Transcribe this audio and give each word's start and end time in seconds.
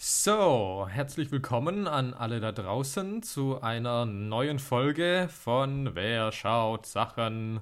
So, 0.00 0.86
herzlich 0.88 1.32
willkommen 1.32 1.88
an 1.88 2.14
alle 2.14 2.38
da 2.38 2.52
draußen 2.52 3.20
zu 3.24 3.60
einer 3.60 4.06
neuen 4.06 4.60
Folge 4.60 5.28
von 5.28 5.96
Wer 5.96 6.30
schaut 6.30 6.86
Sachen? 6.86 7.58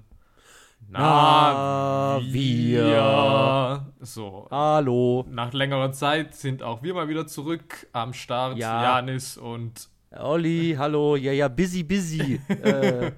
Na, 0.87 2.21
wir. 2.23 3.87
So, 4.01 4.49
Hallo. 4.51 5.25
nach 5.31 5.55
längerer 5.55 5.93
Zeit 5.93 6.35
sind 6.35 6.63
auch 6.63 6.83
wir 6.83 6.93
mal 6.93 7.09
wieder 7.09 7.27
zurück 7.27 7.87
am 7.95 8.13
Start. 8.13 8.59
Ja. 8.59 8.83
Janis 8.83 9.39
und 9.39 9.89
Olli, 10.11 10.75
hallo. 10.77 11.17
Ja, 11.17 11.33
ja, 11.33 11.49
busy, 11.49 11.85
busy. 11.85 12.39
äh, 12.49 13.13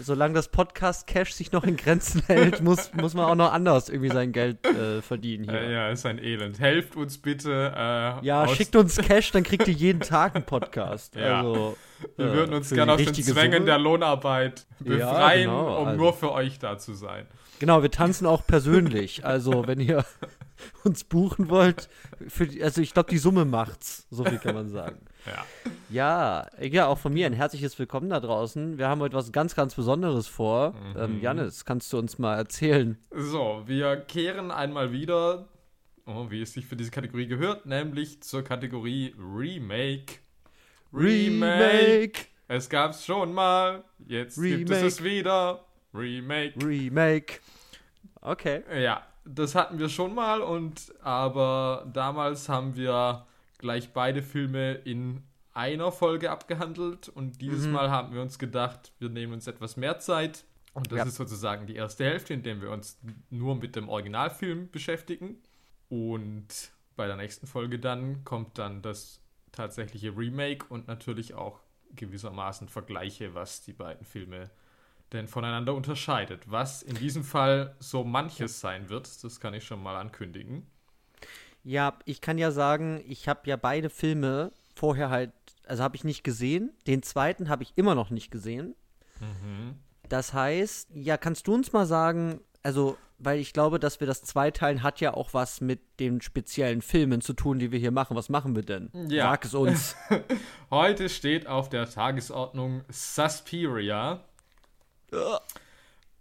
solange 0.00 0.34
das 0.34 0.48
Podcast-Cash 0.48 1.32
sich 1.32 1.52
noch 1.52 1.64
in 1.64 1.76
Grenzen 1.76 2.22
hält, 2.26 2.62
muss, 2.62 2.92
muss 2.94 3.14
man 3.14 3.26
auch 3.26 3.34
noch 3.34 3.52
anders 3.52 3.88
irgendwie 3.88 4.10
sein 4.10 4.32
Geld 4.32 4.64
äh, 4.66 5.02
verdienen 5.02 5.44
hier. 5.44 5.60
äh, 5.60 5.72
ja, 5.72 5.88
ist 5.90 6.06
ein 6.06 6.18
Elend. 6.18 6.58
Helft 6.60 6.96
uns 6.96 7.18
bitte. 7.18 7.72
Äh, 7.76 8.24
ja, 8.24 8.48
schickt 8.48 8.74
uns 8.76 8.96
Cash, 8.96 9.32
dann 9.32 9.42
kriegt 9.42 9.66
ihr 9.68 9.74
jeden 9.74 10.00
Tag 10.00 10.34
einen 10.34 10.44
Podcast. 10.46 11.14
Ja. 11.16 11.38
Also, 11.40 11.76
Wir 12.16 12.26
äh, 12.26 12.32
würden 12.32 12.54
uns 12.54 12.70
gerne 12.70 12.92
aus 12.92 12.98
den 13.02 13.12
Zwängen 13.14 13.52
Summe. 13.54 13.64
der 13.66 13.78
Lohnarbeit 13.78 14.66
Ja, 14.84 14.94
befreien, 14.96 15.50
genau, 15.50 15.80
um 15.80 15.86
also- 15.88 15.98
nur 16.00 16.12
für 16.14 16.32
euch 16.32 16.58
da 16.58 16.78
zu 16.78 16.94
sein. 16.94 17.26
Genau, 17.60 17.82
wir 17.82 17.90
tanzen 17.90 18.24
auch 18.26 18.46
persönlich. 18.46 19.24
Also, 19.24 19.66
wenn 19.66 19.80
ihr 19.80 20.04
uns 20.84 21.02
buchen 21.04 21.50
wollt, 21.50 21.88
für 22.28 22.48
also 22.62 22.80
ich 22.80 22.94
glaube, 22.94 23.10
die 23.10 23.18
Summe 23.18 23.44
macht's. 23.44 24.06
So 24.10 24.24
viel 24.24 24.38
kann 24.38 24.54
man 24.54 24.68
sagen. 24.68 25.00
Ja. 25.26 25.44
Ja, 25.90 26.46
ja, 26.60 26.86
auch 26.86 26.98
von 26.98 27.12
mir 27.12 27.26
ein 27.26 27.32
herzliches 27.32 27.78
Willkommen 27.78 28.10
da 28.10 28.20
draußen. 28.20 28.78
Wir 28.78 28.88
haben 28.88 29.00
heute 29.00 29.16
was 29.16 29.32
ganz, 29.32 29.54
ganz 29.54 29.74
Besonderes 29.74 30.26
vor. 30.26 30.74
Ähm, 30.96 31.20
Janis, 31.20 31.64
kannst 31.64 31.92
du 31.92 31.98
uns 31.98 32.18
mal 32.18 32.36
erzählen? 32.36 32.98
So, 33.10 33.62
wir 33.66 33.96
kehren 33.96 34.50
einmal 34.50 34.92
wieder, 34.92 35.48
oh, 36.06 36.26
wie 36.30 36.42
es 36.42 36.52
sich 36.52 36.66
für 36.66 36.76
diese 36.76 36.90
Kategorie 36.90 37.26
gehört, 37.26 37.66
nämlich 37.66 38.22
zur 38.22 38.42
Kategorie 38.42 39.14
Remake. 39.18 40.20
Es 42.48 42.68
gab's 42.68 43.04
schon 43.04 43.32
mal, 43.32 43.84
jetzt 44.06 44.40
gibt 44.40 44.70
es 44.70 44.76
Remake. 44.76 44.86
es 44.86 45.04
wieder. 45.04 45.64
Remake. 45.94 46.66
Remake. 46.66 47.40
Okay. 48.20 48.62
Ja, 48.82 49.02
das 49.24 49.54
hatten 49.54 49.78
wir 49.78 49.88
schon 49.88 50.14
mal 50.14 50.40
und 50.42 50.92
aber 51.02 51.88
damals 51.92 52.48
haben 52.48 52.76
wir 52.76 53.26
gleich 53.58 53.92
beide 53.92 54.22
Filme 54.22 54.72
in 54.74 55.22
einer 55.52 55.90
Folge 55.92 56.30
abgehandelt 56.30 57.08
und 57.08 57.40
dieses 57.40 57.66
Mhm. 57.66 57.72
Mal 57.72 57.90
haben 57.90 58.14
wir 58.14 58.22
uns 58.22 58.38
gedacht, 58.38 58.92
wir 58.98 59.08
nehmen 59.08 59.32
uns 59.32 59.46
etwas 59.46 59.76
mehr 59.76 59.98
Zeit 59.98 60.44
und 60.74 60.92
das 60.92 60.98
Ja. 60.98 61.04
ist 61.04 61.16
sozusagen 61.16 61.66
die 61.66 61.74
erste 61.74 62.04
Hälfte, 62.04 62.34
in 62.34 62.42
der 62.42 62.60
wir 62.62 62.70
uns 62.70 62.98
nur 63.30 63.56
mit 63.56 63.74
dem 63.74 63.88
Originalfilm 63.88 64.70
beschäftigen 64.70 65.38
und 65.88 66.46
bei 66.96 67.06
der 67.06 67.16
nächsten 67.16 67.46
Folge 67.46 67.78
dann 67.78 68.24
kommt 68.24 68.58
dann 68.58 68.82
das 68.82 69.20
tatsächliche 69.52 70.16
Remake 70.16 70.66
und 70.68 70.86
natürlich 70.88 71.34
auch 71.34 71.60
gewissermaßen 71.96 72.68
Vergleiche, 72.68 73.34
was 73.34 73.62
die 73.62 73.72
beiden 73.72 74.04
Filme 74.04 74.50
denn 75.12 75.26
voneinander 75.26 75.74
unterscheidet. 75.74 76.50
Was 76.50 76.82
in 76.82 76.94
diesem 76.96 77.24
Fall 77.24 77.74
so 77.78 78.04
manches 78.04 78.60
sein 78.60 78.90
wird, 78.90 79.24
das 79.24 79.40
kann 79.40 79.54
ich 79.54 79.64
schon 79.64 79.82
mal 79.82 79.96
ankündigen. 79.96 80.66
Ja, 81.68 81.98
ich 82.06 82.22
kann 82.22 82.38
ja 82.38 82.50
sagen, 82.50 83.04
ich 83.06 83.28
habe 83.28 83.40
ja 83.44 83.56
beide 83.56 83.90
Filme 83.90 84.52
vorher 84.74 85.10
halt, 85.10 85.32
also 85.66 85.82
habe 85.82 85.96
ich 85.96 86.04
nicht 86.04 86.24
gesehen. 86.24 86.70
Den 86.86 87.02
zweiten 87.02 87.50
habe 87.50 87.62
ich 87.62 87.74
immer 87.76 87.94
noch 87.94 88.08
nicht 88.08 88.30
gesehen. 88.30 88.74
Das 90.08 90.32
heißt, 90.32 90.88
ja, 90.94 91.18
kannst 91.18 91.46
du 91.46 91.52
uns 91.52 91.74
mal 91.74 91.84
sagen, 91.84 92.40
also, 92.62 92.96
weil 93.18 93.38
ich 93.38 93.52
glaube, 93.52 93.78
dass 93.78 94.00
wir 94.00 94.06
das 94.06 94.22
Zweiteilen 94.22 94.82
hat 94.82 95.02
ja 95.02 95.12
auch 95.12 95.34
was 95.34 95.60
mit 95.60 95.80
den 96.00 96.22
speziellen 96.22 96.80
Filmen 96.80 97.20
zu 97.20 97.34
tun, 97.34 97.58
die 97.58 97.70
wir 97.70 97.78
hier 97.78 97.90
machen. 97.90 98.16
Was 98.16 98.30
machen 98.30 98.56
wir 98.56 98.62
denn? 98.62 98.88
Ja. 99.10 99.24
Sag 99.24 99.44
es 99.44 99.52
uns. 99.52 99.94
Heute 100.70 101.10
steht 101.10 101.46
auf 101.48 101.68
der 101.68 101.90
Tagesordnung 101.90 102.82
Suspiria. 102.88 104.24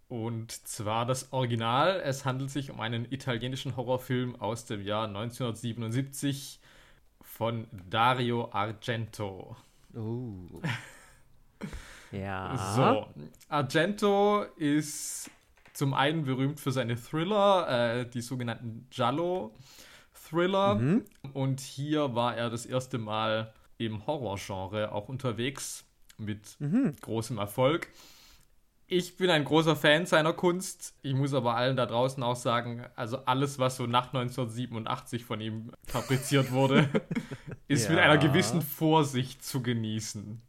Und 0.10 0.52
zwar 0.52 1.06
das 1.06 1.34
Original. 1.34 2.02
Es 2.04 2.24
handelt 2.24 2.50
sich 2.50 2.72
um 2.72 2.80
einen 2.80 3.12
italienischen 3.12 3.76
Horrorfilm 3.76 4.36
aus 4.40 4.66
dem 4.66 4.82
Jahr 4.82 5.08
1977 5.08 6.60
von 7.22 7.68
Dario 7.90 8.50
Argento. 8.52 9.58
Oh. 9.94 10.62
Ja. 12.12 12.74
So, 12.76 13.08
Argento 13.50 14.44
ist 14.56 15.30
zum 15.74 15.94
einen 15.94 16.24
berühmt 16.24 16.60
für 16.60 16.72
seine 16.72 16.96
Thriller, 16.96 18.00
äh, 18.00 18.10
die 18.10 18.22
sogenannten 18.22 18.88
Giallo-Thriller. 18.90 20.76
Und 21.34 21.60
hier 21.60 22.16
war 22.16 22.36
er 22.36 22.50
das 22.50 22.66
erste 22.66 22.98
Mal 22.98 23.54
im 23.78 24.08
Horrorgenre 24.08 24.92
auch 24.92 25.10
unterwegs 25.10 25.84
mit 26.18 26.58
großem 27.02 27.38
Erfolg. 27.38 27.90
Ich 28.90 29.18
bin 29.18 29.30
ein 29.30 29.44
großer 29.44 29.76
Fan 29.76 30.06
seiner 30.06 30.32
Kunst. 30.32 30.96
Ich 31.02 31.14
muss 31.14 31.34
aber 31.34 31.56
allen 31.58 31.76
da 31.76 31.86
draußen 31.86 32.24
auch 32.24 32.38
sagen, 32.38 32.86
also 32.96 33.18
alles, 33.26 33.60
was 33.60 33.76
so 33.76 33.86
nach 33.86 34.14
1987 34.14 35.26
von 35.26 35.42
ihm 35.42 35.72
fabriziert 35.86 36.52
wurde, 36.54 36.90
ist 37.68 37.90
mit 37.90 37.98
Ja. 37.98 38.06
einer 38.06 38.18
gewissen 38.18 38.62
Vorsicht 38.62 39.44
zu 39.44 39.62
genießen. 39.62 40.42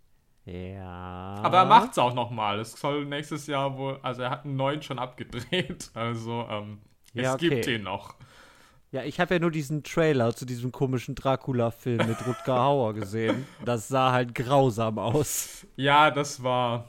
Ja. 0.44 1.34
Aber 1.42 1.58
er 1.58 1.64
macht's 1.66 1.98
auch 1.98 2.14
nochmal. 2.14 2.60
Es 2.60 2.72
soll 2.72 3.04
nächstes 3.06 3.48
Jahr 3.48 3.76
wohl, 3.76 3.98
also 4.02 4.22
er 4.22 4.30
hat 4.30 4.44
einen 4.44 4.56
neuen 4.56 4.82
schon 4.82 4.98
abgedreht. 5.00 5.90
Also 5.94 6.46
ähm, 6.48 6.78
es 7.14 7.22
Ja, 7.24 7.34
okay. 7.34 7.48
gibt 7.48 7.66
ihn 7.66 7.82
noch. 7.82 8.14
Ja, 8.92 9.02
ich 9.02 9.18
habe 9.20 9.34
ja 9.34 9.40
nur 9.40 9.50
diesen 9.50 9.82
Trailer 9.82 10.34
zu 10.34 10.46
diesem 10.46 10.70
komischen 10.72 11.14
Dracula-Film 11.16 12.06
mit 12.06 12.24
Rutger 12.26 12.60
Hauer 12.62 12.94
gesehen. 12.94 13.46
Das 13.64 13.88
sah 13.88 14.12
halt 14.12 14.34
grausam 14.34 14.98
aus. 14.98 15.66
Ja, 15.76 16.10
das 16.10 16.42
war 16.42 16.88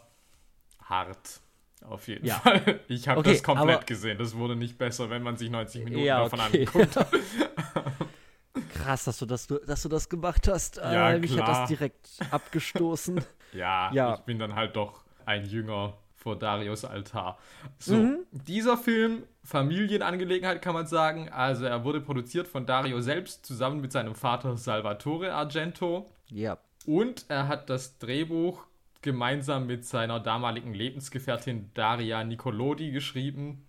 hart. 0.89 1.41
Auf 1.87 2.07
jeden 2.07 2.25
Ja. 2.25 2.35
Fall. 2.35 2.79
Ich 2.87 3.07
habe 3.07 3.19
Okay, 3.21 3.31
das 3.33 3.43
komplett 3.43 3.87
gesehen. 3.87 4.17
Das 4.17 4.35
wurde 4.35 4.55
nicht 4.55 4.77
besser, 4.77 5.09
wenn 5.09 5.23
man 5.23 5.37
sich 5.37 5.49
90 5.49 5.85
Minuten 5.85 6.03
Ja, 6.03 6.23
davon 6.23 6.39
okay. 6.41 6.67
angeguckt 6.67 6.95
hat. 6.97 7.09
Krass, 8.73 9.05
dass 9.05 9.17
du 9.19 9.25
das, 9.25 9.47
dass 9.47 9.83
du 9.83 9.89
das 9.89 10.09
gemacht 10.09 10.47
hast. 10.47 10.77
Ja, 10.77 11.11
äh, 11.11 11.19
mich 11.19 11.31
hat 11.37 11.45
klar. 11.45 11.61
das 11.61 11.67
direkt 11.69 12.09
abgestoßen. 12.31 13.21
Ja, 13.51 13.91
Ja. 13.93 14.13
ich 14.13 14.19
bin 14.21 14.37
dann 14.37 14.53
halt 14.53 14.75
doch 14.75 15.01
ein 15.25 15.43
Jünger 15.43 15.97
vor 16.15 16.37
Darius 16.37 16.85
Altar. 16.85 17.39
So, 17.79 17.95
Mhm. 17.95 18.19
dieser 18.31 18.77
Film, 18.77 19.23
Familienangelegenheit 19.43 20.61
kann 20.61 20.75
man 20.75 20.85
sagen. 20.85 21.29
Also 21.29 21.65
er 21.65 21.83
wurde 21.83 21.99
produziert 21.99 22.47
von 22.47 22.67
Dario 22.67 23.01
selbst 23.01 23.43
zusammen 23.47 23.81
mit 23.81 23.91
seinem 23.91 24.13
Vater 24.13 24.55
Salvatore 24.57 25.33
Argento. 25.33 26.11
ja. 26.29 26.57
Und 26.85 27.25
er 27.27 27.47
hat 27.47 27.69
das 27.71 27.97
Drehbuch 27.97 28.65
gemeinsam 29.01 29.67
mit 29.67 29.85
seiner 29.85 30.19
damaligen 30.19 30.73
Lebensgefährtin 30.73 31.71
Daria 31.73 32.23
Nicolodi 32.23 32.91
geschrieben, 32.91 33.65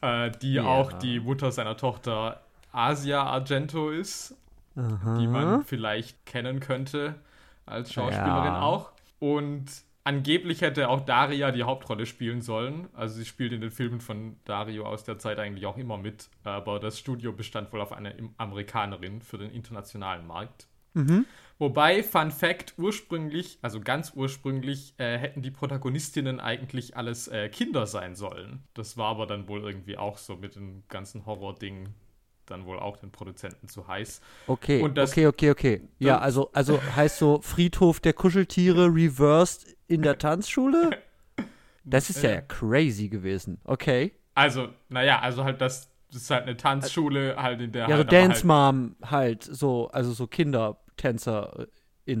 äh, 0.00 0.30
die 0.42 0.54
Ja. 0.54 0.64
auch 0.64 0.92
die 0.92 1.20
Mutter 1.20 1.52
seiner 1.52 1.76
Tochter 1.76 2.40
Asia 2.72 3.22
Argento 3.24 3.90
ist, 3.90 4.34
die 4.74 5.26
man 5.26 5.62
vielleicht 5.64 6.24
kennen 6.24 6.60
könnte 6.60 7.16
als 7.66 7.92
Schauspielerin 7.92 8.54
Ja. 8.54 8.62
auch. 8.62 8.92
Und 9.18 9.66
angeblich 10.04 10.62
hätte 10.62 10.88
auch 10.88 11.00
Daria 11.02 11.52
die 11.52 11.62
Hauptrolle 11.64 12.06
spielen 12.06 12.40
sollen. 12.40 12.88
Also 12.94 13.16
sie 13.16 13.26
spielt 13.26 13.52
in 13.52 13.60
den 13.60 13.70
Filmen 13.70 14.00
von 14.00 14.36
Dario 14.46 14.86
aus 14.86 15.04
der 15.04 15.18
Zeit 15.18 15.38
eigentlich 15.38 15.66
auch 15.66 15.76
immer 15.76 15.98
mit, 15.98 16.28
aber 16.42 16.80
das 16.80 16.98
Studio 16.98 17.32
bestand 17.32 17.72
wohl 17.72 17.82
auf 17.82 17.92
einer 17.92 18.12
Amerikanerin 18.38 19.20
für 19.20 19.36
den 19.38 19.50
internationalen 19.50 20.26
Markt. 20.26 20.66
Wobei, 21.58 22.02
Fun 22.02 22.30
Fact, 22.30 22.74
ursprünglich, 22.76 23.58
also 23.62 23.80
ganz 23.80 24.12
ursprünglich, 24.14 24.94
äh, 24.98 25.16
hätten 25.18 25.42
die 25.42 25.50
Protagonistinnen 25.50 26.40
eigentlich 26.40 26.96
alles 26.96 27.28
äh, 27.28 27.48
Kinder 27.48 27.86
sein 27.86 28.16
sollen. 28.16 28.64
Das 28.74 28.96
war 28.96 29.08
aber 29.10 29.26
dann 29.26 29.48
wohl 29.48 29.62
irgendwie 29.62 29.96
auch 29.96 30.18
so 30.18 30.36
mit 30.36 30.56
dem 30.56 30.82
ganzen 30.88 31.24
Horror-Ding 31.24 31.88
dann 32.46 32.66
wohl 32.66 32.80
auch 32.80 32.96
den 32.96 33.12
Produzenten 33.12 33.68
zu 33.68 33.86
heiß. 33.86 34.20
Okay, 34.48 34.88
das- 34.94 35.10
okay, 35.12 35.26
okay, 35.28 35.50
okay. 35.50 35.80
Ja, 36.00 36.18
also, 36.18 36.50
also 36.52 36.80
heißt 36.96 37.18
so 37.18 37.40
Friedhof 37.42 38.00
der 38.00 38.12
Kuscheltiere 38.12 38.86
reversed 38.92 39.76
in 39.86 40.02
der 40.02 40.18
Tanzschule? 40.18 40.90
Das 41.84 42.10
ist 42.10 42.22
ja, 42.22 42.30
Ja. 42.34 42.40
crazy 42.42 43.08
gewesen. 43.08 43.60
Okay. 43.64 44.12
Also, 44.34 44.68
naja, 44.88 45.20
also 45.20 45.44
halt 45.44 45.60
das, 45.60 45.90
das 46.10 46.22
ist 46.22 46.30
halt 46.30 46.44
eine 46.44 46.56
Tanzschule, 46.56 47.36
halt 47.36 47.60
in 47.60 47.72
der 47.72 47.82
Ja, 47.82 47.88
so 47.88 47.94
halt, 47.98 48.08
aber 48.08 48.18
Dance 48.18 48.34
halt, 48.34 48.44
Mom 48.46 48.96
halt, 49.02 49.42
so, 49.42 49.88
also 49.88 50.12
so 50.12 50.26
KindertänzerInnen. 50.96 51.68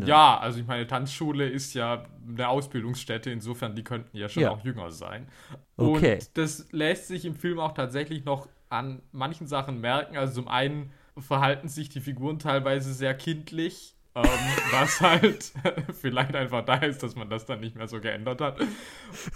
Ja, 0.06 0.38
also 0.38 0.60
ich 0.60 0.66
meine, 0.66 0.86
Tanzschule 0.86 1.48
ist 1.48 1.74
ja 1.74 2.04
eine 2.26 2.48
Ausbildungsstätte, 2.48 3.30
insofern 3.30 3.74
die 3.74 3.84
könnten 3.84 4.16
ja 4.16 4.28
schon 4.28 4.42
Ja. 4.44 4.50
auch 4.52 4.64
jünger 4.64 4.90
sein. 4.90 5.28
Okay. 5.76 6.14
Und 6.18 6.36
das 6.38 6.68
lässt 6.72 7.08
sich 7.08 7.24
im 7.24 7.34
Film 7.34 7.58
auch 7.58 7.72
tatsächlich 7.72 8.24
noch 8.24 8.48
an 8.68 9.02
manchen 9.12 9.46
Sachen 9.46 9.80
merken. 9.80 10.16
Also 10.16 10.34
zum 10.34 10.48
einen 10.48 10.92
verhalten 11.18 11.68
sich 11.68 11.88
die 11.88 12.00
Figuren 12.00 12.38
teilweise 12.38 12.92
sehr 12.94 13.14
kindlich, 13.14 13.94
ähm, 14.14 14.22
was 14.72 15.00
halt 15.00 15.52
vielleicht 16.00 16.34
einfach 16.34 16.64
da 16.64 16.76
ist, 16.76 17.02
dass 17.02 17.16
man 17.16 17.28
das 17.28 17.46
dann 17.46 17.60
nicht 17.60 17.76
mehr 17.76 17.88
so 17.88 18.00
geändert 18.00 18.40
hat. 18.40 18.58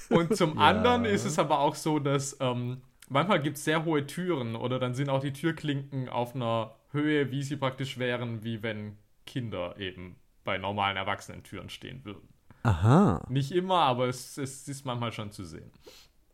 Und 0.09 0.35
zum 0.35 0.57
Ja. 0.57 0.65
anderen 0.69 1.05
ist 1.05 1.25
es 1.25 1.39
aber 1.39 1.61
auch 1.61 1.75
so, 1.75 1.99
dass 1.99 2.37
ähm, 2.41 2.81
manchmal 3.09 3.41
gibt 3.43 3.57
es 3.59 3.65
sehr 3.65 3.85
hohe 3.85 4.07
Türen 4.07 4.57
oder 4.57 4.79
dann 4.79 4.95
sind 4.95 5.09
auch 5.11 5.21
die 5.21 5.33
Türklinken 5.33 6.09
auf 6.09 6.35
einer 6.35 6.75
Höhe, 6.93 7.31
wie 7.31 7.43
sie 7.43 7.57
praktisch 7.57 7.99
wären, 7.99 8.43
wie 8.45 8.63
wenn 8.63 8.97
Kinder 9.27 9.77
eben 9.79 10.17
bei 10.45 10.59
normalen 10.59 10.97
Erwachsenentüren 10.97 11.69
stehen 11.69 12.05
würden. 12.05 12.29
Aha. 12.63 13.25
Nicht 13.29 13.53
immer, 13.53 13.81
aber 13.81 14.09
es, 14.09 14.39
es 14.39 14.67
ist 14.67 14.85
manchmal 14.87 15.13
schon 15.13 15.31
zu 15.31 15.45
sehen. 15.45 15.71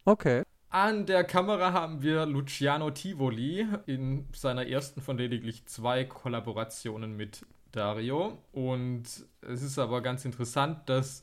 Okay. 0.04 0.44
An 0.70 1.04
der 1.04 1.24
Kamera 1.24 1.72
haben 1.72 2.00
wir 2.00 2.24
Luciano 2.24 2.90
Tivoli 2.90 3.66
in 3.84 4.26
seiner 4.32 4.66
ersten 4.66 5.02
von 5.02 5.18
lediglich 5.18 5.66
zwei 5.66 6.04
Kollaborationen 6.04 7.14
mit 7.14 7.44
Dario. 7.72 8.38
Und 8.52 9.02
es 9.42 9.62
ist 9.62 9.78
aber 9.78 10.00
ganz 10.00 10.24
interessant, 10.24 10.88
dass 10.88 11.22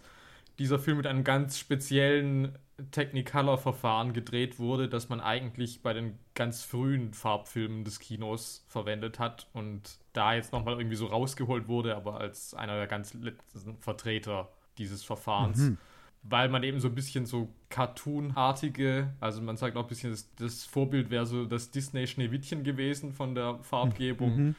dieser 0.59 0.77
Film 0.77 0.97
mit 0.97 1.07
einem 1.07 1.23
ganz 1.23 1.57
speziellen 1.57 2.57
Technicolor-Verfahren 2.91 4.13
gedreht 4.13 4.59
wurde, 4.59 4.89
das 4.89 5.09
man 5.09 5.19
eigentlich 5.21 5.81
bei 5.81 5.93
den 5.93 6.17
ganz 6.35 6.63
frühen 6.63 7.13
Farbfilmen 7.13 7.83
des 7.83 7.99
Kinos 7.99 8.65
verwendet 8.67 9.19
hat 9.19 9.47
und 9.53 9.99
da 10.13 10.33
jetzt 10.33 10.51
nochmal 10.53 10.77
irgendwie 10.79 10.95
so 10.95 11.07
rausgeholt 11.07 11.67
wurde, 11.67 11.95
aber 11.95 12.19
als 12.19 12.53
einer 12.53 12.75
der 12.75 12.87
ganz 12.87 13.13
letzten 13.13 13.77
Vertreter 13.77 14.49
dieses 14.77 15.03
Verfahrens. 15.03 15.59
Mhm. 15.59 15.77
Weil 16.23 16.49
man 16.49 16.63
eben 16.63 16.79
so 16.81 16.89
ein 16.89 16.95
bisschen 16.95 17.25
so 17.25 17.49
Cartoon-artige, 17.69 19.13
also 19.21 19.41
man 19.41 19.55
sagt 19.55 19.77
auch 19.77 19.83
ein 19.83 19.87
bisschen, 19.87 20.11
das, 20.11 20.33
das 20.35 20.65
Vorbild 20.65 21.09
wäre 21.09 21.25
so 21.25 21.45
das 21.45 21.71
Disney-Schneewittchen 21.71 22.63
gewesen 22.63 23.13
von 23.13 23.35
der 23.35 23.59
Farbgebung. 23.61 24.35
Mhm. 24.35 24.55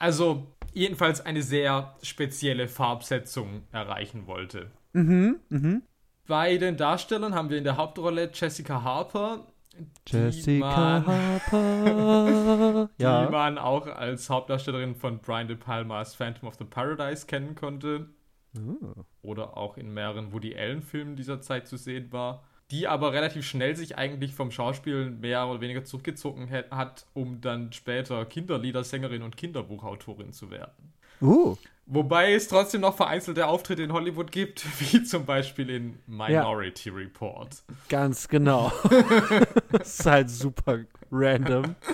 Also 0.00 0.48
jedenfalls 0.72 1.20
eine 1.20 1.42
sehr 1.42 1.94
spezielle 2.02 2.66
Farbsetzung 2.66 3.62
erreichen 3.70 4.26
wollte. 4.26 4.70
Mhm, 4.92 5.38
mhm. 5.48 5.82
Bei 6.30 6.56
den 6.58 6.76
Darstellern 6.76 7.34
haben 7.34 7.50
wir 7.50 7.58
in 7.58 7.64
der 7.64 7.76
Hauptrolle 7.76 8.30
Jessica 8.32 8.84
Harper. 8.84 9.48
Jessica 10.06 11.00
man, 11.00 11.04
Harper. 11.04 12.88
die 13.00 13.02
ja. 13.02 13.28
man 13.28 13.58
auch 13.58 13.88
als 13.88 14.30
Hauptdarstellerin 14.30 14.94
von 14.94 15.18
Brian 15.18 15.48
De 15.48 15.56
Palmas 15.56 16.14
Phantom 16.14 16.46
of 16.46 16.54
the 16.54 16.64
Paradise 16.64 17.26
kennen 17.26 17.56
konnte. 17.56 18.10
Oh. 18.56 19.02
Oder 19.22 19.56
auch 19.56 19.76
in 19.76 19.92
mehreren 19.92 20.32
Woody 20.32 20.54
Allen-Filmen 20.56 21.16
dieser 21.16 21.40
Zeit 21.40 21.66
zu 21.66 21.76
sehen 21.76 22.12
war. 22.12 22.44
Die 22.70 22.86
aber 22.86 23.12
relativ 23.12 23.44
schnell 23.44 23.74
sich 23.74 23.98
eigentlich 23.98 24.32
vom 24.32 24.52
Schauspiel 24.52 25.10
mehr 25.10 25.48
oder 25.48 25.60
weniger 25.60 25.84
zurückgezogen 25.84 26.48
hat, 26.70 27.06
um 27.12 27.40
dann 27.40 27.72
später 27.72 28.24
Kinderliedersängerin 28.24 29.24
und 29.24 29.36
Kinderbuchautorin 29.36 30.32
zu 30.32 30.52
werden. 30.52 30.92
Uh. 31.20 31.56
Wobei 31.92 32.34
es 32.34 32.46
trotzdem 32.46 32.82
noch 32.82 32.94
vereinzelte 32.94 33.48
Auftritte 33.48 33.82
in 33.82 33.92
Hollywood 33.92 34.30
gibt, 34.30 34.64
wie 34.92 35.02
zum 35.02 35.26
Beispiel 35.26 35.68
in 35.68 35.98
Minority 36.06 36.88
ja. 36.88 36.94
Report. 36.94 37.64
Ganz 37.88 38.28
genau. 38.28 38.72
das 39.72 39.98
ist 39.98 40.06
halt 40.06 40.30
super 40.30 40.80
random. 41.10 41.74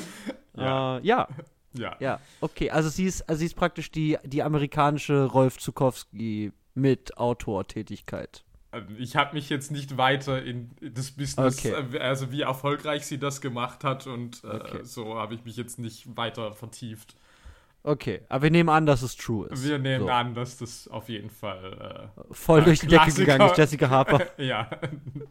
Ja. 0.58 0.96
Uh, 0.96 1.00
ja. 1.02 1.28
Ja. 1.74 1.96
Ja, 2.00 2.20
okay. 2.40 2.70
Also 2.70 2.88
sie 2.88 3.04
ist, 3.04 3.28
also 3.28 3.40
sie 3.40 3.44
ist 3.44 3.56
praktisch 3.56 3.90
die, 3.90 4.16
die 4.24 4.42
amerikanische 4.42 5.26
Rolf 5.26 5.58
Zukowski 5.58 6.50
mit 6.72 7.18
Autortätigkeit. 7.18 8.42
Also 8.70 8.86
ich 8.96 9.16
habe 9.16 9.34
mich 9.34 9.50
jetzt 9.50 9.70
nicht 9.70 9.98
weiter 9.98 10.42
in 10.42 10.70
das 10.80 11.10
Business, 11.10 11.58
okay. 11.58 11.74
Äh, 11.92 11.98
also 11.98 12.32
wie 12.32 12.40
erfolgreich 12.40 13.06
sie 13.06 13.18
das 13.18 13.42
gemacht 13.42 13.84
hat 13.84 14.06
und 14.06 14.42
äh, 14.44 14.46
okay. 14.46 14.78
so 14.84 15.16
habe 15.16 15.34
ich 15.34 15.44
mich 15.44 15.58
jetzt 15.58 15.78
nicht 15.78 16.16
weiter 16.16 16.54
vertieft. 16.54 17.16
Okay, 17.86 18.22
aber 18.28 18.42
wir 18.42 18.50
nehmen 18.50 18.68
an, 18.68 18.84
dass 18.84 19.02
es 19.02 19.16
true 19.16 19.46
ist. 19.46 19.64
Wir 19.64 19.78
nehmen 19.78 20.06
so. 20.06 20.10
an, 20.10 20.34
dass 20.34 20.58
das 20.58 20.88
auf 20.88 21.08
jeden 21.08 21.30
Fall 21.30 22.10
äh, 22.18 22.34
voll 22.34 22.64
durch 22.64 22.80
die 22.80 22.88
Decke 22.88 23.12
gegangen 23.12 23.48
ist, 23.48 23.56
Jessica 23.56 23.88
Harper. 23.88 24.26
ja. 24.42 24.68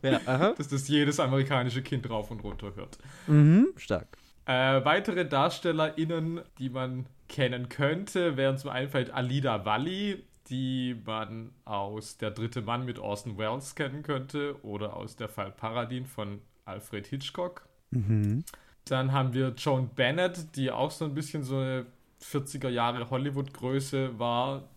ja 0.01 0.53
dass 0.53 0.69
das 0.69 0.87
jedes 0.87 1.19
amerikanische 1.19 1.81
Kind 1.81 2.09
rauf 2.09 2.31
und 2.31 2.41
runter 2.45 2.73
hört. 2.75 2.97
Mhm, 3.27 3.73
stark. 3.75 4.07
Äh, 4.45 4.85
weitere 4.85 5.25
DarstellerInnen, 5.27 6.43
die 6.57 6.69
man 6.69 7.07
kennen 7.27 7.67
könnte, 7.67 8.37
wären 8.37 8.57
zum 8.57 8.69
einen 8.69 8.87
vielleicht 8.87 9.11
Alida 9.11 9.65
Valli, 9.65 10.23
die 10.49 10.95
man 11.05 11.51
aus 11.65 12.17
Der 12.19 12.31
dritte 12.31 12.61
Mann 12.61 12.85
mit 12.85 12.99
Orson 12.99 13.37
Welles 13.37 13.75
kennen 13.75 14.01
könnte 14.01 14.55
oder 14.63 14.95
aus 14.95 15.17
Der 15.17 15.27
Fall 15.27 15.51
Paradin 15.51 16.05
von 16.05 16.39
Alfred 16.63 17.05
Hitchcock. 17.07 17.67
Mhm. 17.91 18.45
Dann 18.85 19.11
haben 19.11 19.33
wir 19.33 19.49
Joan 19.57 19.89
Bennett, 19.89 20.55
die 20.55 20.71
auch 20.71 20.91
so 20.91 21.03
ein 21.03 21.15
bisschen 21.15 21.43
so 21.43 21.57
eine 21.57 21.85
40er 22.31 22.69
Jahre 22.69 23.09
Hollywood-Größe 23.09 24.17
war, 24.19 24.69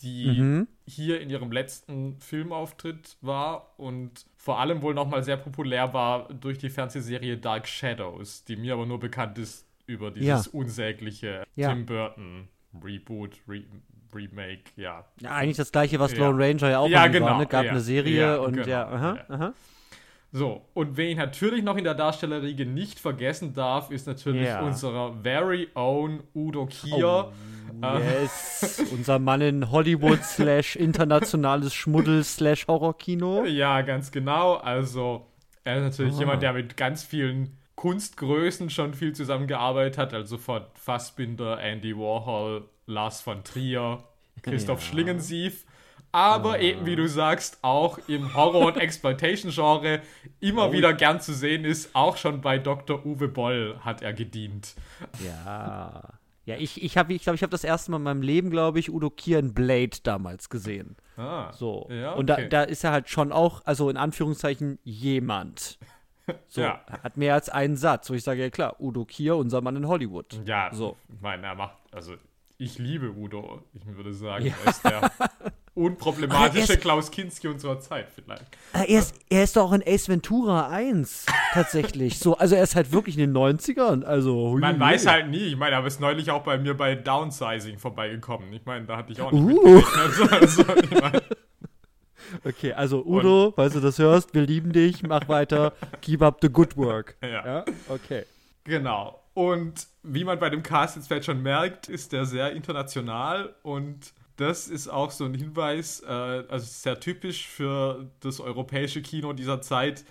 die 0.00 0.26
mhm. 0.26 0.68
hier 0.86 1.20
in 1.20 1.30
ihrem 1.30 1.50
letzten 1.50 2.18
Filmauftritt 2.20 3.16
war 3.20 3.74
und 3.78 4.26
vor 4.36 4.60
allem 4.60 4.82
wohl 4.82 4.94
nochmal 4.94 5.22
sehr 5.22 5.36
populär 5.36 5.92
war 5.94 6.28
durch 6.32 6.58
die 6.58 6.68
Fernsehserie 6.68 7.38
Dark 7.38 7.66
Shadows, 7.66 8.44
die 8.44 8.56
mir 8.56 8.74
aber 8.74 8.86
nur 8.86 9.00
bekannt 9.00 9.38
ist 9.38 9.66
über 9.86 10.10
dieses 10.10 10.46
ja. 10.46 10.52
unsägliche 10.52 11.44
ja. 11.54 11.72
Tim 11.72 11.86
Burton 11.86 12.48
Reboot, 12.82 13.40
Re 13.48 13.62
Remake, 14.14 14.70
ja. 14.76 15.04
ja. 15.20 15.30
Eigentlich 15.30 15.56
das 15.56 15.72
gleiche, 15.72 15.98
was 15.98 16.16
Lone 16.16 16.42
Ranger 16.42 16.70
ja 16.70 16.78
auch 16.78 16.88
ja, 16.88 17.06
genau. 17.08 17.26
war, 17.26 17.38
ne? 17.38 17.46
Gab 17.46 17.66
eine 17.66 17.80
Serie 17.80 18.40
und 18.40 18.54
genau. 18.54 18.66
ja, 18.66 18.88
aha, 18.88 19.18
aha. 19.28 19.54
So, 20.36 20.60
und 20.74 20.98
wen 20.98 21.08
ich 21.08 21.16
natürlich 21.16 21.64
noch 21.64 21.78
in 21.78 21.84
der 21.84 21.94
Darstellerriege 21.94 22.66
nicht 22.66 22.98
vergessen 22.98 23.54
darf, 23.54 23.90
ist 23.90 24.06
natürlich 24.06 24.42
yeah. 24.42 24.60
unser 24.60 25.14
very 25.22 25.68
own 25.74 26.24
Udo 26.34 26.66
Kier. 26.66 27.32
Oh, 27.80 27.98
yes, 27.98 28.84
unser 28.92 29.18
Mann 29.18 29.40
in 29.40 29.70
Hollywood 29.70 30.22
slash 30.22 30.76
internationales 30.76 31.72
Schmuddel 31.72 32.22
slash 32.22 32.68
Horrorkino. 32.68 33.46
Ja, 33.46 33.80
ganz 33.80 34.10
genau. 34.10 34.56
Also, 34.56 35.24
er 35.64 35.78
ist 35.78 35.84
natürlich 35.84 36.16
oh. 36.16 36.20
jemand, 36.20 36.42
der 36.42 36.52
mit 36.52 36.76
ganz 36.76 37.02
vielen 37.02 37.56
Kunstgrößen 37.76 38.68
schon 38.68 38.92
viel 38.92 39.14
zusammengearbeitet 39.14 39.96
hat. 39.96 40.12
Also 40.12 40.36
von 40.36 40.60
Fassbinder, 40.74 41.60
Andy 41.60 41.96
Warhol, 41.96 42.68
Lars 42.84 43.22
von 43.22 43.42
Trier, 43.42 44.04
Christoph 44.42 44.82
ja. 44.82 44.86
Schlingensief 44.86 45.64
aber 46.12 46.52
ah. 46.52 46.58
eben 46.58 46.86
wie 46.86 46.96
du 46.96 47.08
sagst, 47.08 47.58
auch 47.62 47.98
im 48.08 48.34
Horror- 48.34 48.66
und 48.66 48.76
Exploitation-Genre 48.80 50.00
immer 50.40 50.68
oh. 50.68 50.72
wieder 50.72 50.94
gern 50.94 51.20
zu 51.20 51.34
sehen 51.34 51.64
ist. 51.64 51.94
Auch 51.94 52.16
schon 52.16 52.40
bei 52.40 52.58
Dr. 52.58 53.04
Uwe 53.04 53.28
Boll 53.28 53.78
hat 53.80 54.02
er 54.02 54.12
gedient. 54.12 54.74
Ja. 55.24 56.02
Ja, 56.46 56.54
ich 56.56 56.80
ich 56.80 56.92
glaube, 56.92 57.12
ich, 57.12 57.22
glaub, 57.22 57.34
ich 57.34 57.42
habe 57.42 57.50
das 57.50 57.64
erste 57.64 57.90
Mal 57.90 57.96
in 57.96 58.04
meinem 58.04 58.22
Leben, 58.22 58.50
glaube 58.50 58.78
ich, 58.78 58.90
Udo 58.90 59.10
Kieren 59.10 59.52
Blade 59.52 59.98
damals 60.04 60.48
gesehen. 60.48 60.96
Ah. 61.16 61.52
So. 61.52 61.88
Ja, 61.90 62.12
okay. 62.12 62.20
Und 62.20 62.26
da, 62.28 62.40
da 62.42 62.62
ist 62.62 62.84
er 62.84 62.92
halt 62.92 63.08
schon 63.08 63.32
auch, 63.32 63.62
also 63.64 63.90
in 63.90 63.96
Anführungszeichen, 63.96 64.78
jemand. 64.84 65.78
So, 66.48 66.60
ja. 66.60 66.84
hat 66.88 67.16
mehr 67.16 67.34
als 67.34 67.48
einen 67.48 67.76
Satz, 67.76 68.10
wo 68.10 68.14
ich 68.14 68.24
sage, 68.24 68.42
ja 68.42 68.50
klar, 68.50 68.80
Udo 68.80 69.04
Kier, 69.04 69.36
unser 69.36 69.60
Mann 69.60 69.76
in 69.76 69.86
Hollywood. 69.86 70.40
Ja, 70.44 70.70
so. 70.72 70.96
ich 71.08 71.20
meine, 71.20 71.46
er 71.46 71.54
macht, 71.54 71.76
also 71.92 72.14
ich 72.58 72.78
liebe 72.78 73.10
Udo. 73.10 73.62
Ich 73.74 73.86
würde 73.86 74.12
sagen, 74.12 74.46
ja. 74.46 74.54
er 74.64 74.70
ist 74.70 74.84
der 74.84 75.12
unproblematische 75.76 76.72
ist, 76.72 76.80
Klaus 76.80 77.10
Kinski 77.10 77.48
unserer 77.48 77.78
Zeit 77.80 78.08
vielleicht. 78.14 78.44
Ah, 78.72 78.82
er 78.82 78.98
ist, 78.98 79.14
er 79.28 79.44
ist 79.44 79.56
doch 79.56 79.68
auch 79.68 79.72
in 79.72 79.82
Ace 79.86 80.08
Ventura 80.08 80.68
1 80.68 81.26
tatsächlich. 81.52 82.18
so, 82.18 82.36
also 82.36 82.54
er 82.54 82.62
ist 82.62 82.74
halt 82.74 82.92
wirklich 82.92 83.18
in 83.18 83.32
den 83.32 83.36
90ern. 83.36 84.02
Also, 84.02 84.50
hui, 84.52 84.60
Man 84.60 84.76
hui. 84.76 84.80
weiß 84.80 85.06
halt 85.06 85.28
nie. 85.28 85.46
Ich 85.46 85.56
meine, 85.56 85.76
er 85.76 85.86
ist 85.86 86.00
neulich 86.00 86.30
auch 86.30 86.42
bei 86.42 86.58
mir 86.58 86.74
bei 86.74 86.94
Downsizing 86.94 87.78
vorbeigekommen. 87.78 88.52
Ich 88.52 88.64
meine, 88.64 88.86
da 88.86 88.96
hatte 88.96 89.12
ich 89.12 89.20
auch 89.20 89.32
nicht 89.32 89.44
uh. 89.44 89.82
also, 90.30 90.64
ich 90.82 90.90
mein, 90.90 91.20
Okay, 92.44 92.72
also 92.72 93.04
Udo, 93.04 93.52
falls 93.54 93.74
du 93.74 93.80
das 93.80 93.98
hörst, 93.98 94.34
wir 94.34 94.42
lieben 94.42 94.72
dich, 94.72 95.02
mach 95.02 95.28
weiter, 95.28 95.72
keep 96.00 96.22
up 96.22 96.38
the 96.42 96.48
good 96.48 96.76
work. 96.76 97.16
Ja. 97.22 97.46
ja? 97.46 97.64
Okay. 97.88 98.24
Genau. 98.64 99.20
Und 99.34 99.86
wie 100.02 100.24
man 100.24 100.38
bei 100.38 100.50
dem 100.50 100.62
Cast 100.62 100.96
jetzt 100.96 101.08
vielleicht 101.08 101.26
schon 101.26 101.42
merkt, 101.42 101.88
ist 101.88 102.12
der 102.12 102.24
sehr 102.24 102.52
international 102.52 103.54
und 103.62 104.12
das 104.36 104.68
ist 104.68 104.88
auch 104.88 105.10
so 105.10 105.24
ein 105.24 105.34
Hinweis, 105.34 106.00
äh, 106.00 106.06
also 106.06 106.66
sehr 106.66 107.00
typisch 107.00 107.46
für 107.46 108.10
das 108.20 108.40
europäische 108.40 109.02
Kino 109.02 109.32
dieser 109.32 109.60
Zeit, 109.60 110.04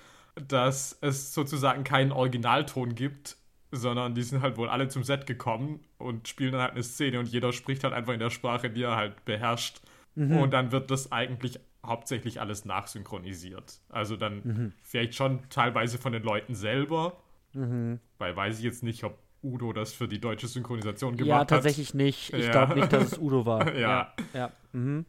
dass 0.47 0.97
es 1.01 1.33
sozusagen 1.33 1.83
keinen 1.83 2.11
Originalton 2.11 2.95
gibt, 2.95 3.37
sondern 3.71 4.15
die 4.15 4.23
sind 4.23 4.41
halt 4.41 4.57
wohl 4.57 4.69
alle 4.69 4.87
zum 4.87 5.03
Set 5.03 5.27
gekommen 5.27 5.79
und 5.97 6.27
spielen 6.27 6.51
dann 6.51 6.61
halt 6.61 6.71
eine 6.71 6.83
Szene 6.83 7.19
und 7.19 7.27
jeder 7.27 7.53
spricht 7.53 7.83
halt 7.83 7.93
einfach 7.93 8.13
in 8.13 8.19
der 8.19 8.29
Sprache, 8.29 8.69
die 8.69 8.83
er 8.83 8.95
halt 8.95 9.23
beherrscht. 9.25 9.81
Mhm. 10.15 10.37
Und 10.37 10.51
dann 10.51 10.71
wird 10.71 10.91
das 10.91 11.11
eigentlich 11.11 11.59
hauptsächlich 11.85 12.41
alles 12.41 12.65
nachsynchronisiert. 12.65 13.79
Also 13.89 14.15
dann 14.15 14.41
mhm. 14.43 14.73
vielleicht 14.81 15.15
schon 15.15 15.41
teilweise 15.49 15.97
von 15.97 16.13
den 16.13 16.23
Leuten 16.23 16.55
selber, 16.55 17.17
Mhm. 17.55 17.99
Weil 18.17 18.35
weiß 18.35 18.59
ich 18.59 18.63
jetzt 18.63 18.83
nicht, 18.83 19.03
ob 19.03 19.17
Udo 19.45 19.73
das 19.73 19.93
für 19.93 20.07
die 20.07 20.19
deutsche 20.19 20.47
Synchronisation 20.47 21.15
gemacht 21.15 21.31
hat. 21.33 21.51
Ja, 21.51 21.55
tatsächlich 21.57 21.89
hat. 21.89 21.95
nicht. 21.95 22.33
Ich 22.33 22.45
ja. 22.45 22.51
glaube 22.51 22.75
nicht, 22.75 22.91
dass 22.91 23.13
es 23.13 23.17
Udo 23.17 23.45
war. 23.45 23.73
ja. 23.77 24.13
ja. 24.33 24.51
Mhm. 24.73 25.05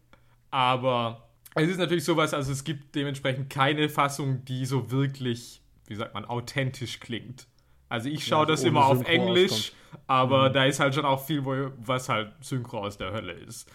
Aber 0.51 1.29
es 1.55 1.69
ist 1.69 1.79
natürlich 1.79 2.05
sowas, 2.05 2.35
also 2.35 2.53
es 2.53 2.65
gibt 2.65 2.95
dementsprechend 2.95 3.51
keine 3.51 3.89
Fassung, 3.89 4.45
die 4.45 4.67
so 4.67 4.91
wirklich, 4.91 5.63
wie 5.87 5.95
sagt 5.95 6.15
man, 6.15 6.25
authentisch 6.25 7.01
klingt. 7.01 7.47
Also 7.89 8.09
ich 8.09 8.27
schaue 8.27 8.43
ja, 8.43 8.47
das 8.47 8.65
immer 8.65 8.87
auf 8.87 9.07
Englisch, 9.07 9.53
auskommt. 9.53 10.03
aber 10.09 10.49
mhm. 10.49 10.53
da 10.53 10.65
ist 10.65 10.81
halt 10.81 10.95
schon 10.95 11.05
auch 11.05 11.25
viel, 11.25 11.45
was 11.45 12.09
halt 12.09 12.33
Synchro 12.41 12.79
aus 12.79 12.99
der 12.99 13.13
Hölle 13.13 13.33
ist. 13.33 13.71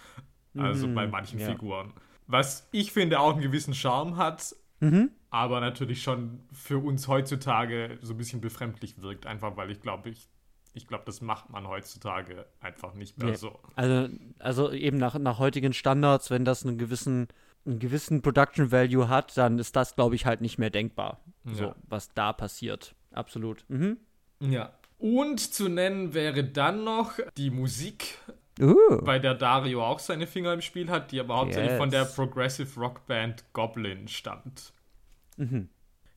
Also 0.58 0.88
mhm. 0.88 0.96
bei 0.96 1.08
manchen 1.08 1.40
ja. 1.40 1.48
Figuren. 1.48 1.94
Was 2.28 2.68
ich 2.72 2.92
finde 2.92 3.20
auch 3.20 3.34
einen 3.34 3.42
gewissen 3.42 3.74
Charme 3.74 4.18
hat, 4.18 4.54
Mhm. 4.82 5.12
Aber 5.30 5.62
natürlich 5.62 6.04
schon 6.04 6.42
für 6.52 6.80
uns 6.80 7.08
heutzutage 7.08 7.98
so 8.02 8.14
ein 8.14 8.18
bisschen 8.18 8.42
befremdlich 8.42 9.02
wirkt, 9.02 9.26
einfach 9.26 9.56
weil 9.56 9.72
ich 9.72 9.80
glaube, 9.80 10.10
ich 10.10 10.28
ich 10.74 10.88
glaube, 10.88 11.04
das 11.06 11.22
macht 11.22 11.50
man 11.50 11.68
heutzutage 11.68 12.46
einfach 12.60 12.94
nicht 12.94 13.18
mehr 13.18 13.32
nee. 13.32 13.36
so. 13.36 13.60
Also, 13.76 14.10
also 14.40 14.72
eben 14.72 14.98
nach, 14.98 15.18
nach 15.18 15.40
heutigen 15.40 15.74
Standards, 15.74 16.30
wenn 16.30 16.46
das 16.46 16.66
einen 16.66 16.78
gewissen, 16.78 17.28
einen 17.66 17.80
gewissen 17.80 18.22
Production 18.22 18.72
Value 18.72 19.10
hat, 19.10 19.38
dann 19.38 19.60
ist 19.60 19.76
das, 19.76 19.96
glaube 19.96 20.16
ich, 20.16 20.26
halt 20.26 20.42
nicht 20.42 20.58
mehr 20.58 20.70
denkbar. 20.70 21.20
Ja. 21.46 21.54
So, 21.54 21.76
was 21.88 22.14
da 22.14 22.32
passiert. 22.34 22.96
Absolut. 23.12 23.66
Mhm. 23.68 23.98
Ja. 24.40 24.74
Und 24.98 25.40
zu 25.40 25.68
nennen 25.68 26.14
wäre 26.14 26.44
dann 26.44 26.84
noch 26.84 27.14
die 27.36 27.50
Musik, 27.50 28.20
uh. 28.62 29.02
bei 29.04 29.20
der 29.20 29.34
Dario 29.34 29.84
auch 29.84 30.00
seine 30.00 30.28
Finger 30.28 30.54
im 30.54 30.62
Spiel 30.62 30.90
hat, 30.90 31.12
die 31.12 31.20
aber 31.20 31.38
hauptsächlich 31.38 31.72
yes. 31.72 31.80
von 31.80 31.90
der 31.90 32.06
Progressive 32.06 32.80
Rock 32.80 33.06
Band 33.08 33.44
Goblin 33.54 34.08
stammt. 34.08 34.74
Mhm. 35.38 35.70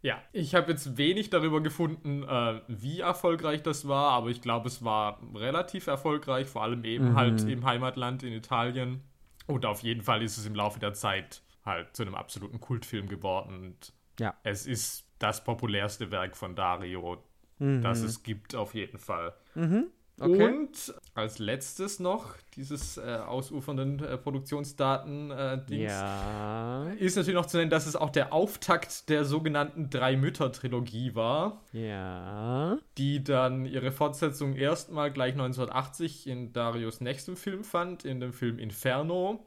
Ja, 0.04 0.22
ich 0.32 0.54
habe 0.54 0.70
jetzt 0.70 0.98
wenig 0.98 1.30
darüber 1.30 1.62
gefunden, 1.62 2.24
äh, 2.24 2.60
wie 2.68 3.00
erfolgreich 3.00 3.62
das 3.62 3.88
war, 3.88 4.10
aber 4.10 4.28
ich 4.28 4.42
glaube, 4.42 4.68
es 4.68 4.84
war 4.84 5.18
relativ 5.34 5.86
erfolgreich, 5.86 6.46
vor 6.46 6.62
allem 6.62 6.84
eben 6.84 7.12
mhm. 7.12 7.16
halt 7.16 7.40
im 7.48 7.64
Heimatland 7.64 8.22
in 8.22 8.34
Italien. 8.34 9.00
Und 9.46 9.64
auf 9.64 9.82
jeden 9.82 10.02
Fall 10.02 10.22
ist 10.22 10.36
es 10.36 10.44
im 10.44 10.54
Laufe 10.54 10.78
der 10.78 10.92
Zeit 10.92 11.40
halt 11.64 11.96
zu 11.96 12.02
einem 12.02 12.14
absoluten 12.14 12.60
Kultfilm 12.60 13.08
geworden. 13.08 13.54
Und 13.54 13.94
ja. 14.20 14.34
es 14.42 14.66
ist 14.66 15.06
das 15.20 15.42
populärste 15.42 16.10
Werk 16.10 16.36
von 16.36 16.54
Dario, 16.54 17.24
mhm. 17.58 17.80
das 17.80 18.02
es 18.02 18.22
gibt, 18.22 18.54
auf 18.54 18.74
jeden 18.74 18.98
Fall. 18.98 19.32
Mhm. 19.54 19.86
Okay. 20.20 20.46
Und 20.46 20.94
als 21.14 21.40
letztes 21.40 21.98
noch 21.98 22.36
dieses 22.54 22.98
äh, 22.98 23.18
ausufernden 23.26 23.98
äh, 23.98 24.16
Produktionsdaten-Dings. 24.16 25.70
Äh, 25.70 25.84
ja. 25.84 26.84
Ist 26.98 27.16
natürlich 27.16 27.34
noch 27.34 27.46
zu 27.46 27.56
nennen, 27.56 27.70
dass 27.70 27.86
es 27.86 27.96
auch 27.96 28.10
der 28.10 28.32
Auftakt 28.32 29.08
der 29.08 29.24
sogenannten 29.24 29.90
Drei-Mütter-Trilogie 29.90 31.16
war. 31.16 31.62
Ja. 31.72 32.78
Die 32.96 33.24
dann 33.24 33.66
ihre 33.66 33.90
Fortsetzung 33.90 34.54
erstmal 34.54 35.10
gleich 35.10 35.32
1980 35.32 36.28
in 36.28 36.52
Darius 36.52 37.00
nächstem 37.00 37.36
Film 37.36 37.64
fand, 37.64 38.04
in 38.04 38.20
dem 38.20 38.32
Film 38.32 38.60
Inferno. 38.60 39.44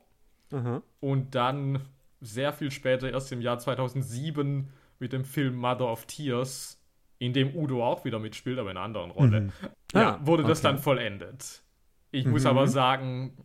Aha. 0.51 0.81
Und 0.99 1.33
dann 1.33 1.81
sehr 2.19 2.51
viel 2.51 2.71
später, 2.71 3.09
erst 3.09 3.31
im 3.31 3.41
Jahr 3.41 3.59
2007, 3.59 4.69
mit 4.99 5.13
dem 5.13 5.23
Film 5.23 5.55
Mother 5.55 5.89
of 5.91 6.05
Tears 6.07 6.77
in 7.19 7.33
dem 7.33 7.55
Udo 7.55 7.85
auch 7.85 8.05
wieder 8.05 8.19
mitspielt, 8.19 8.59
aber 8.59 8.71
in 8.71 8.77
einer 8.77 8.85
anderen 8.85 9.11
Rolle. 9.11 9.41
Mhm. 9.41 9.51
Ja, 9.93 10.19
wurde 10.25 10.43
das 10.43 10.59
okay. 10.59 10.67
dann 10.67 10.79
vollendet. 10.79 11.63
Ich 12.11 12.25
mhm. 12.25 12.31
muss 12.31 12.45
aber 12.45 12.67
sagen, 12.67 13.37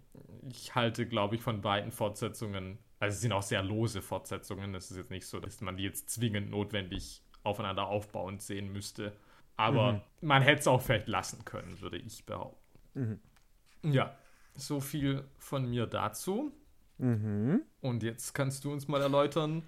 ich 0.49 0.75
halte, 0.75 1.07
glaube 1.07 1.37
ich, 1.37 1.43
von 1.43 1.61
beiden 1.61 1.93
Fortsetzungen, 1.93 2.79
also 2.99 3.15
es 3.15 3.21
sind 3.21 3.33
auch 3.33 3.43
sehr 3.43 3.63
lose 3.63 4.03
Fortsetzungen, 4.03 4.75
es 4.75 4.91
ist 4.91 4.97
jetzt 4.97 5.11
nicht 5.11 5.27
so, 5.27 5.41
dass 5.41 5.61
man 5.61 5.77
die 5.77 5.85
jetzt 5.85 6.11
zwingend 6.11 6.51
notwendig 6.51 7.23
aufeinander 7.43 7.87
aufbauend 7.87 8.43
sehen 8.43 8.73
müsste. 8.73 9.13
Aber 9.57 9.95
mhm. 9.95 10.01
man 10.21 10.43
hätte 10.43 10.61
es 10.61 10.69
auch 10.69 10.81
vielleicht 10.81 11.09
lassen 11.09 11.45
können, 11.45 11.81
würde 11.81 11.99
ich 11.99 12.25
behaupten. 12.25 12.79
Mhm. 12.95 13.93
Ja, 13.93 14.17
so 14.55 14.81
viel 14.81 15.25
von 15.39 15.69
mir 15.69 15.87
dazu. 15.87 16.53
Mhm. 16.99 17.63
Und 17.81 18.03
jetzt 18.03 18.33
kannst 18.33 18.65
du 18.65 18.73
uns 18.73 18.89
mal 18.89 19.01
erläutern, 19.01 19.65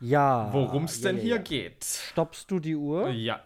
ja. 0.00 0.52
Worum 0.52 0.84
es 0.84 1.00
denn 1.00 1.16
ja, 1.16 1.22
hier 1.22 1.36
ja. 1.36 1.42
geht. 1.42 1.84
Stoppst 1.84 2.50
du 2.50 2.60
die 2.60 2.76
Uhr? 2.76 3.08
Ja. 3.10 3.42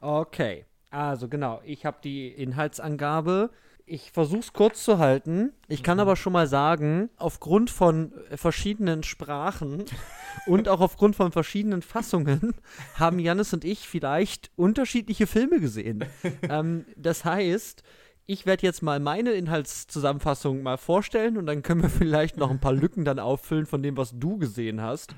Okay. 0.00 0.66
Also 0.94 1.28
genau, 1.28 1.60
ich 1.64 1.84
habe 1.84 1.96
die 2.04 2.28
Inhaltsangabe. 2.28 3.50
Ich 3.84 4.12
versuche 4.12 4.40
es 4.40 4.52
kurz 4.52 4.84
zu 4.84 4.98
halten. 4.98 5.52
Ich 5.66 5.82
kann 5.82 5.96
mhm. 5.96 6.02
aber 6.02 6.16
schon 6.16 6.32
mal 6.32 6.46
sagen, 6.46 7.10
aufgrund 7.16 7.68
von 7.68 8.12
verschiedenen 8.34 9.02
Sprachen 9.02 9.84
und 10.46 10.68
auch 10.68 10.80
aufgrund 10.80 11.16
von 11.16 11.32
verschiedenen 11.32 11.82
Fassungen 11.82 12.54
haben 12.94 13.18
Janis 13.18 13.52
und 13.52 13.64
ich 13.64 13.88
vielleicht 13.88 14.52
unterschiedliche 14.54 15.26
Filme 15.26 15.58
gesehen. 15.58 16.04
ähm, 16.48 16.86
das 16.96 17.24
heißt, 17.24 17.82
ich 18.26 18.46
werde 18.46 18.62
jetzt 18.64 18.82
mal 18.82 19.00
meine 19.00 19.32
Inhaltszusammenfassung 19.32 20.62
mal 20.62 20.78
vorstellen 20.78 21.36
und 21.36 21.46
dann 21.46 21.62
können 21.62 21.82
wir 21.82 21.90
vielleicht 21.90 22.36
noch 22.36 22.50
ein 22.50 22.60
paar 22.60 22.72
Lücken 22.72 23.04
dann 23.04 23.18
auffüllen 23.18 23.66
von 23.66 23.82
dem, 23.82 23.96
was 23.96 24.16
du 24.16 24.38
gesehen 24.38 24.80
hast. 24.80 25.14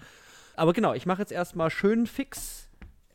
Aber 0.56 0.72
genau, 0.72 0.94
ich 0.94 1.04
mache 1.04 1.20
jetzt 1.20 1.32
erstmal 1.32 1.68
schön 1.68 2.06
fix 2.06 2.65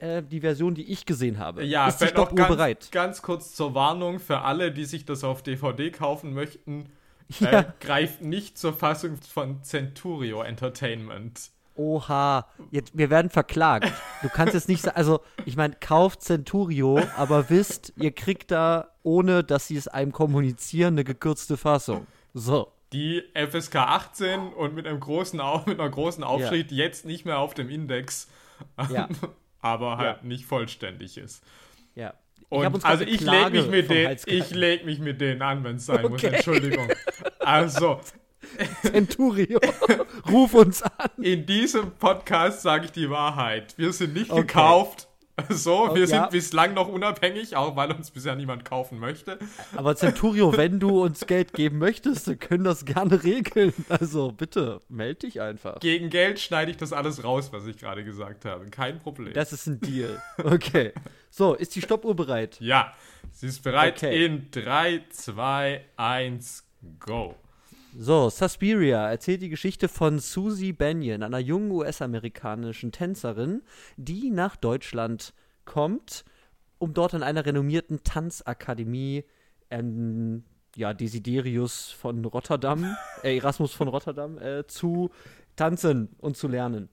äh, 0.02 0.24
die 0.24 0.42
Version, 0.42 0.74
die 0.76 0.92
ich 0.92 1.06
gesehen 1.06 1.38
habe. 1.38 1.64
Ja, 1.64 1.88
ist 1.88 2.00
die 2.00 2.08
Stoppuhr 2.08 2.36
ganz, 2.36 2.50
bereit? 2.50 2.90
Ganz 2.92 3.22
kurz 3.22 3.54
zur 3.54 3.76
Warnung 3.76 4.20
für 4.20 4.42
alle, 4.42 4.72
die 4.72 4.86
sich 4.86 5.06
das 5.06 5.24
auf 5.24 5.44
DVD 5.44 5.92
kaufen 5.92 6.34
möchten. 6.34 6.90
Äh, 7.40 7.46
ja. 7.46 7.60
Äh, 7.62 7.66
greift 7.80 8.22
nicht 8.22 8.58
zur 8.58 8.74
Fassung 8.74 9.16
von 9.22 9.64
Centurio 9.64 10.42
Entertainment. 10.42 11.52
Oha, 11.76 12.46
jetzt, 12.72 12.92
wir 12.94 13.10
werden 13.10 13.30
verklagt. 13.30 13.90
Du 14.22 14.28
kannst 14.28 14.54
jetzt 14.54 14.68
nicht 14.68 14.82
sagen, 14.82 14.98
also 14.98 15.22
ich 15.46 15.56
meine, 15.56 15.78
kauft 15.80 16.24
Centurio, 16.24 17.00
aber 17.16 17.50
wisst, 17.50 17.94
ihr 17.96 18.12
kriegt 18.12 18.52
da, 18.52 18.90
ohne 19.04 19.46
dass 19.46 19.68
sie 19.68 19.78
es 19.78 19.88
einem 19.88 20.12
kommunizieren, 20.12 20.96
eine 20.96 21.06
gekürzte 21.06 21.56
Fassung. 21.56 22.06
So 22.34 22.74
die 22.92 23.24
FSK 23.34 23.76
18 23.78 24.52
und 24.52 24.76
mit, 24.76 24.86
einem 24.86 25.00
großen, 25.00 25.40
mit 25.66 25.80
einer 25.80 25.90
großen 25.90 26.24
Aufschrift 26.26 26.72
ja. 26.72 26.84
jetzt 26.84 27.06
nicht 27.06 27.24
mehr 27.24 27.40
auf 27.40 27.54
dem 27.54 27.70
Index, 27.70 28.28
ja. 28.92 29.08
aber 29.62 29.98
halt 29.98 30.18
ja. 30.22 30.28
nicht 30.28 30.46
vollständig 30.46 31.18
ist. 31.18 31.44
Ja. 31.96 32.14
Und 32.50 32.78
ich 32.78 32.86
also 32.86 33.04
ich 33.06 33.22
lege 33.22 33.50
mich 33.52 33.68
mit 33.68 33.90
denen, 33.90 34.18
ich 34.26 34.52
lege 34.52 34.86
mich 34.86 35.00
mit 35.00 35.22
denen 35.22 35.42
an, 35.42 35.64
wenn 35.64 35.78
es 35.78 35.86
sein 35.86 36.04
okay. 36.04 36.10
muss. 36.10 36.24
Entschuldigung. 36.24 36.88
Also. 37.40 38.02
Centurio, 38.82 39.60
ruf 40.30 40.54
uns 40.54 40.82
an. 40.82 41.10
In 41.22 41.46
diesem 41.46 41.92
Podcast 41.92 42.64
sage 42.64 42.86
ich 42.86 42.92
die 42.92 43.10
Wahrheit. 43.10 43.76
Wir 43.78 43.94
sind 43.94 44.14
nicht 44.14 44.32
okay. 44.32 44.42
gekauft 44.42 45.08
So, 45.50 45.90
oh, 45.90 45.96
wir 45.96 46.02
ja. 46.02 46.08
sind 46.08 46.30
bislang 46.32 46.74
noch 46.74 46.88
unabhängig, 46.88 47.56
auch 47.56 47.76
weil 47.76 47.92
uns 47.92 48.12
bisher 48.12 48.36
niemand 48.36 48.66
kaufen 48.66 49.00
möchte. 49.00 49.38
Aber 49.76 49.96
Centurio, 49.96 50.56
wenn 50.58 50.80
du 50.80 51.04
uns 51.04 51.26
Geld 51.28 51.54
geben 51.54 51.78
möchtest, 51.78 52.28
wir 52.28 52.36
können 52.36 52.64
das 52.64 52.86
gerne 52.86 53.24
regeln. 53.24 53.74
Also 53.90 54.32
bitte, 54.32 54.80
melde 54.90 55.28
dich 55.28 55.42
einfach. 55.42 55.80
Gegen 55.80 56.10
Geld 56.10 56.40
schneide 56.40 56.72
ich 56.72 56.78
das 56.78 56.94
alles 56.94 57.24
raus, 57.24 57.50
was 57.52 57.66
ich 57.68 57.78
gerade 57.78 58.04
gesagt 58.04 58.46
habe. 58.46 58.66
Kein 58.66 59.00
Problem. 59.00 59.34
Das 59.34 59.54
ist 59.54 59.68
ein 59.68 59.80
Deal. 59.80 60.22
Okay. 60.44 60.94
So, 61.30 61.54
ist 61.54 61.76
die 61.76 61.82
Stoppuhr 61.82 62.16
bereit? 62.16 62.58
Ja, 62.60 62.94
sie 63.32 63.48
ist 63.48 63.64
bereit 63.64 63.98
okay. 63.98 64.26
in 64.26 64.52
3, 64.52 65.04
2, 65.10 65.82
1, 65.96 66.64
go. 67.00 67.36
So, 67.98 68.30
Suspiria 68.30 69.10
erzählt 69.10 69.42
die 69.42 69.50
Geschichte 69.50 69.90
von 69.90 70.20
Susie 70.20 70.72
Benyon, 70.72 71.24
einer 71.24 71.40
jungen 71.40 71.72
US-amerikanischen 71.72 72.94
Tänzerin, 72.94 73.64
die 73.98 74.32
nach 74.32 74.56
Deutschland 74.56 75.34
kommt, 75.66 76.24
um 76.78 76.94
dort 76.94 77.14
an 77.14 77.22
einer 77.22 77.46
renommierten 77.46 78.02
Tanzakademie, 78.04 79.26
ähm, 79.70 80.46
ja, 80.78 80.94
Desiderius 80.94 81.92
von 81.92 82.24
Rotterdam, 82.24 82.96
äh, 83.24 83.36
Erasmus 83.36 83.74
von 83.74 83.90
Rotterdam, 83.90 84.38
äh, 84.38 84.66
zu 84.68 85.10
tanzen 85.58 86.16
und 86.20 86.38
zu 86.38 86.48
lernen. 86.48 86.88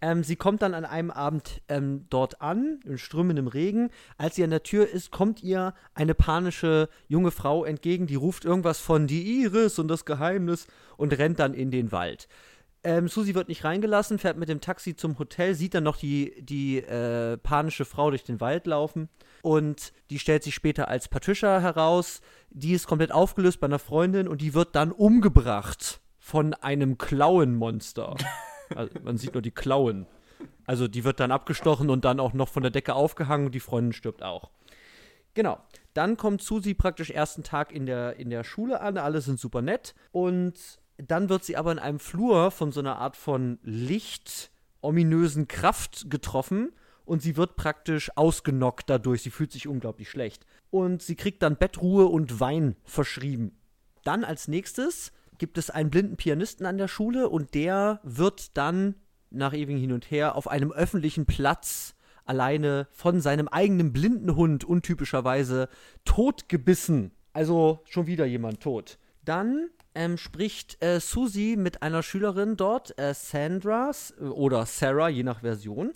Ähm, 0.00 0.22
sie 0.22 0.36
kommt 0.36 0.62
dann 0.62 0.74
an 0.74 0.84
einem 0.84 1.10
Abend 1.10 1.62
ähm, 1.68 2.06
dort 2.10 2.42
an, 2.42 2.80
in 2.84 2.98
strömendem 2.98 3.46
Regen. 3.46 3.90
Als 4.18 4.36
sie 4.36 4.44
an 4.44 4.50
der 4.50 4.62
Tür 4.62 4.88
ist, 4.88 5.10
kommt 5.10 5.42
ihr 5.42 5.74
eine 5.94 6.14
panische 6.14 6.88
junge 7.08 7.30
Frau 7.30 7.64
entgegen, 7.64 8.06
die 8.06 8.14
ruft 8.14 8.44
irgendwas 8.44 8.78
von 8.78 9.06
die 9.06 9.42
Iris 9.42 9.78
und 9.78 9.88
das 9.88 10.04
Geheimnis 10.04 10.66
und 10.96 11.16
rennt 11.16 11.38
dann 11.38 11.54
in 11.54 11.70
den 11.70 11.92
Wald. 11.92 12.28
Ähm, 12.84 13.08
Susi 13.08 13.34
wird 13.34 13.48
nicht 13.48 13.64
reingelassen, 13.64 14.18
fährt 14.18 14.36
mit 14.36 14.48
dem 14.48 14.60
Taxi 14.60 14.94
zum 14.94 15.18
Hotel, 15.18 15.54
sieht 15.54 15.74
dann 15.74 15.82
noch 15.82 15.96
die, 15.96 16.34
die 16.40 16.78
äh, 16.78 17.36
panische 17.38 17.84
Frau 17.84 18.10
durch 18.10 18.22
den 18.22 18.40
Wald 18.40 18.66
laufen 18.66 19.08
und 19.42 19.92
die 20.10 20.18
stellt 20.18 20.44
sich 20.44 20.54
später 20.54 20.88
als 20.88 21.08
Patricia 21.08 21.58
heraus. 21.58 22.20
Die 22.50 22.74
ist 22.74 22.86
komplett 22.86 23.10
aufgelöst 23.12 23.58
bei 23.58 23.66
einer 23.66 23.80
Freundin 23.80 24.28
und 24.28 24.40
die 24.40 24.54
wird 24.54 24.76
dann 24.76 24.92
umgebracht 24.92 26.00
von 26.18 26.54
einem 26.54 26.96
Klauenmonster. 26.96 28.14
Also 28.74 28.92
man 29.02 29.16
sieht 29.16 29.34
nur 29.34 29.42
die 29.42 29.50
Klauen. 29.50 30.06
Also 30.66 30.88
die 30.88 31.04
wird 31.04 31.20
dann 31.20 31.32
abgestochen 31.32 31.90
und 31.90 32.04
dann 32.04 32.20
auch 32.20 32.32
noch 32.32 32.48
von 32.48 32.62
der 32.62 32.70
Decke 32.70 32.94
aufgehangen 32.94 33.46
und 33.46 33.54
die 33.54 33.60
Freundin 33.60 33.92
stirbt 33.92 34.22
auch. 34.22 34.50
Genau. 35.34 35.58
Dann 35.94 36.16
kommt 36.16 36.42
Susi 36.42 36.74
praktisch 36.74 37.10
ersten 37.10 37.42
Tag 37.42 37.72
in 37.72 37.86
der, 37.86 38.16
in 38.16 38.30
der 38.30 38.44
Schule 38.44 38.80
an, 38.80 38.98
alle 38.98 39.20
sind 39.20 39.38
super 39.38 39.62
nett. 39.62 39.94
Und 40.12 40.54
dann 40.98 41.28
wird 41.28 41.44
sie 41.44 41.56
aber 41.56 41.72
in 41.72 41.78
einem 41.78 41.98
Flur 41.98 42.50
von 42.50 42.72
so 42.72 42.80
einer 42.80 42.96
Art 42.96 43.16
von 43.16 43.58
Licht, 43.62 44.50
ominösen 44.80 45.46
Kraft 45.46 46.10
getroffen 46.10 46.72
und 47.04 47.22
sie 47.22 47.36
wird 47.36 47.56
praktisch 47.56 48.10
ausgenockt 48.16 48.90
dadurch. 48.90 49.22
Sie 49.22 49.30
fühlt 49.30 49.52
sich 49.52 49.68
unglaublich 49.68 50.10
schlecht. 50.10 50.44
Und 50.70 51.02
sie 51.02 51.16
kriegt 51.16 51.42
dann 51.42 51.56
Bettruhe 51.56 52.06
und 52.06 52.40
Wein 52.40 52.76
verschrieben. 52.84 53.56
Dann 54.04 54.24
als 54.24 54.48
nächstes 54.48 55.12
gibt 55.38 55.58
es 55.58 55.70
einen 55.70 55.90
blinden 55.90 56.16
Pianisten 56.16 56.66
an 56.66 56.78
der 56.78 56.88
Schule 56.88 57.28
und 57.28 57.54
der 57.54 58.00
wird 58.02 58.56
dann 58.56 58.94
nach 59.30 59.52
ewigem 59.52 59.80
Hin 59.80 59.92
und 59.92 60.10
Her 60.10 60.36
auf 60.36 60.48
einem 60.48 60.72
öffentlichen 60.72 61.26
Platz 61.26 61.94
alleine 62.24 62.88
von 62.90 63.20
seinem 63.20 63.48
eigenen 63.48 63.92
blinden 63.92 64.34
Hund 64.34 64.64
untypischerweise 64.64 65.68
totgebissen. 66.04 67.12
Also 67.32 67.80
schon 67.84 68.06
wieder 68.06 68.26
jemand 68.26 68.60
tot. 68.60 68.98
Dann 69.24 69.68
ähm, 69.94 70.16
spricht 70.16 70.82
äh, 70.82 71.00
Susie 71.00 71.56
mit 71.56 71.82
einer 71.82 72.02
Schülerin 72.02 72.56
dort, 72.56 72.98
äh, 72.98 73.14
Sandra 73.14 73.90
oder 74.20 74.66
Sarah, 74.66 75.08
je 75.08 75.22
nach 75.22 75.40
Version, 75.40 75.92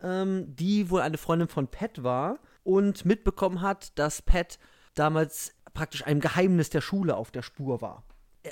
ähm, 0.00 0.54
die 0.56 0.90
wohl 0.90 1.00
eine 1.00 1.18
Freundin 1.18 1.48
von 1.48 1.68
Pat 1.68 2.02
war 2.02 2.38
und 2.64 3.04
mitbekommen 3.04 3.60
hat, 3.60 3.98
dass 3.98 4.22
Pat 4.22 4.58
damals 4.94 5.54
praktisch 5.74 6.06
einem 6.06 6.20
Geheimnis 6.20 6.70
der 6.70 6.80
Schule 6.80 7.16
auf 7.16 7.30
der 7.30 7.42
Spur 7.42 7.80
war. 7.80 8.04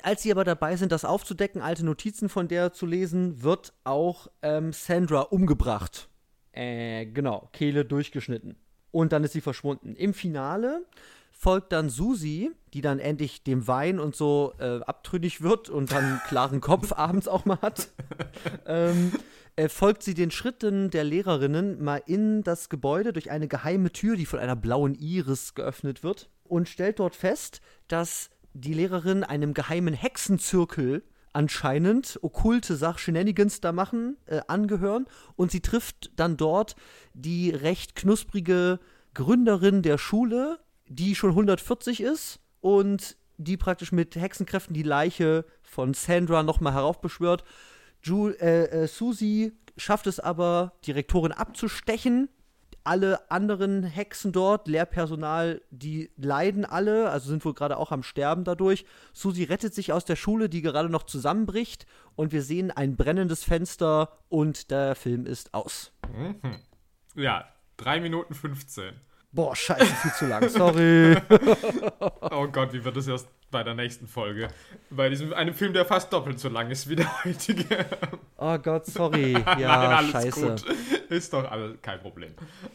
Als 0.03 0.23
sie 0.23 0.31
aber 0.31 0.43
dabei 0.43 0.75
sind, 0.77 0.91
das 0.91 1.05
aufzudecken, 1.05 1.61
alte 1.61 1.85
Notizen 1.85 2.29
von 2.29 2.47
der 2.47 2.71
zu 2.71 2.85
lesen, 2.85 3.43
wird 3.43 3.73
auch 3.83 4.27
ähm, 4.41 4.71
Sandra 4.71 5.21
umgebracht. 5.21 6.07
Äh, 6.53 7.05
genau, 7.07 7.49
Kehle 7.53 7.85
durchgeschnitten. 7.85 8.55
Und 8.91 9.11
dann 9.11 9.23
ist 9.23 9.33
sie 9.33 9.41
verschwunden. 9.41 9.95
Im 9.95 10.13
Finale 10.13 10.85
folgt 11.31 11.71
dann 11.71 11.89
Susi, 11.89 12.51
die 12.73 12.81
dann 12.81 12.99
endlich 12.99 13.43
dem 13.43 13.67
Wein 13.67 13.99
und 13.99 14.15
so 14.15 14.53
äh, 14.59 14.81
abtrünnig 14.81 15.41
wird 15.41 15.69
und 15.69 15.91
dann 15.91 16.03
einen 16.03 16.21
klaren 16.27 16.61
Kopf 16.61 16.93
abends 16.93 17.27
auch 17.27 17.45
mal 17.45 17.59
hat. 17.61 17.89
ähm, 18.65 19.11
äh, 19.55 19.67
folgt 19.67 20.03
sie 20.03 20.13
den 20.13 20.31
Schritten 20.31 20.89
der 20.89 21.03
Lehrerinnen 21.03 21.83
mal 21.83 22.01
in 22.05 22.43
das 22.43 22.69
Gebäude 22.69 23.11
durch 23.11 23.31
eine 23.31 23.47
geheime 23.47 23.91
Tür, 23.91 24.15
die 24.15 24.25
von 24.25 24.39
einer 24.39 24.55
blauen 24.55 24.95
Iris 24.95 25.55
geöffnet 25.55 26.03
wird 26.03 26.29
und 26.43 26.69
stellt 26.69 26.99
dort 26.99 27.15
fest, 27.15 27.61
dass 27.87 28.29
die 28.53 28.73
Lehrerin 28.73 29.23
einem 29.23 29.53
geheimen 29.53 29.93
Hexenzirkel 29.93 31.03
anscheinend 31.33 32.19
okkulte 32.21 32.75
Sach 32.75 32.97
Shenanigans 32.97 33.61
da 33.61 33.71
machen, 33.71 34.17
äh, 34.25 34.41
angehören 34.47 35.05
und 35.35 35.51
sie 35.51 35.61
trifft 35.61 36.11
dann 36.15 36.37
dort 36.37 36.75
die 37.13 37.51
recht 37.51 37.95
knusprige 37.95 38.79
Gründerin 39.13 39.81
der 39.81 39.97
Schule, 39.97 40.59
die 40.87 41.15
schon 41.15 41.31
140 41.31 42.01
ist 42.01 42.39
und 42.59 43.17
die 43.37 43.57
praktisch 43.57 43.91
mit 43.91 44.15
Hexenkräften 44.15 44.73
die 44.73 44.83
Leiche 44.83 45.45
von 45.63 45.93
Sandra 45.93 46.43
nochmal 46.43 46.73
heraufbeschwört. 46.73 47.43
Jul 48.03 48.35
äh, 48.39 48.65
äh, 48.65 48.87
Susie 48.87 49.53
schafft 49.77 50.07
es 50.07 50.19
aber, 50.19 50.73
die 50.85 50.91
Rektorin 50.91 51.31
abzustechen. 51.31 52.29
Alle 52.83 53.29
anderen 53.29 53.83
Hexen 53.83 54.31
dort, 54.31 54.67
Lehrpersonal, 54.67 55.61
die 55.69 56.11
leiden 56.17 56.65
alle, 56.65 57.09
also 57.09 57.29
sind 57.29 57.45
wohl 57.45 57.53
gerade 57.53 57.77
auch 57.77 57.91
am 57.91 58.01
Sterben 58.01 58.43
dadurch. 58.43 58.85
Susie 59.13 59.43
rettet 59.43 59.75
sich 59.75 59.93
aus 59.93 60.05
der 60.05 60.15
Schule, 60.15 60.49
die 60.49 60.61
gerade 60.61 60.89
noch 60.89 61.03
zusammenbricht, 61.03 61.85
und 62.15 62.31
wir 62.31 62.41
sehen 62.41 62.71
ein 62.71 62.95
brennendes 62.95 63.43
Fenster 63.43 64.17
und 64.29 64.71
der 64.71 64.95
Film 64.95 65.25
ist 65.25 65.53
aus. 65.53 65.91
Mhm. 66.11 66.59
Ja, 67.15 67.47
3 67.77 67.99
Minuten 68.01 68.33
15. 68.33 68.95
Boah, 69.33 69.55
scheiße, 69.55 69.85
viel 69.85 70.11
zu 70.13 70.25
lang, 70.27 70.49
sorry. 70.49 71.15
oh 72.31 72.47
Gott, 72.47 72.73
wie 72.73 72.83
wird 72.83 72.97
das 72.97 73.07
erst 73.07 73.29
bei 73.49 73.63
der 73.63 73.75
nächsten 73.75 74.05
Folge? 74.07 74.49
Bei 74.89 75.09
diesem 75.09 75.33
einem 75.33 75.53
Film, 75.53 75.71
der 75.73 75.85
fast 75.85 76.11
doppelt 76.11 76.37
so 76.39 76.49
lang 76.49 76.69
ist 76.69 76.89
wie 76.89 76.95
der 76.97 77.23
heutige. 77.23 77.85
Oh 78.43 78.57
Gott, 78.57 78.87
sorry. 78.87 79.33
Ja, 79.59 79.77
Nein, 79.77 79.91
alles 79.91 80.11
scheiße. 80.11 80.47
gut. 80.47 80.65
Ist 81.09 81.31
doch 81.31 81.49
alles 81.49 81.79
kein 81.81 81.99
Problem. 82.01 82.33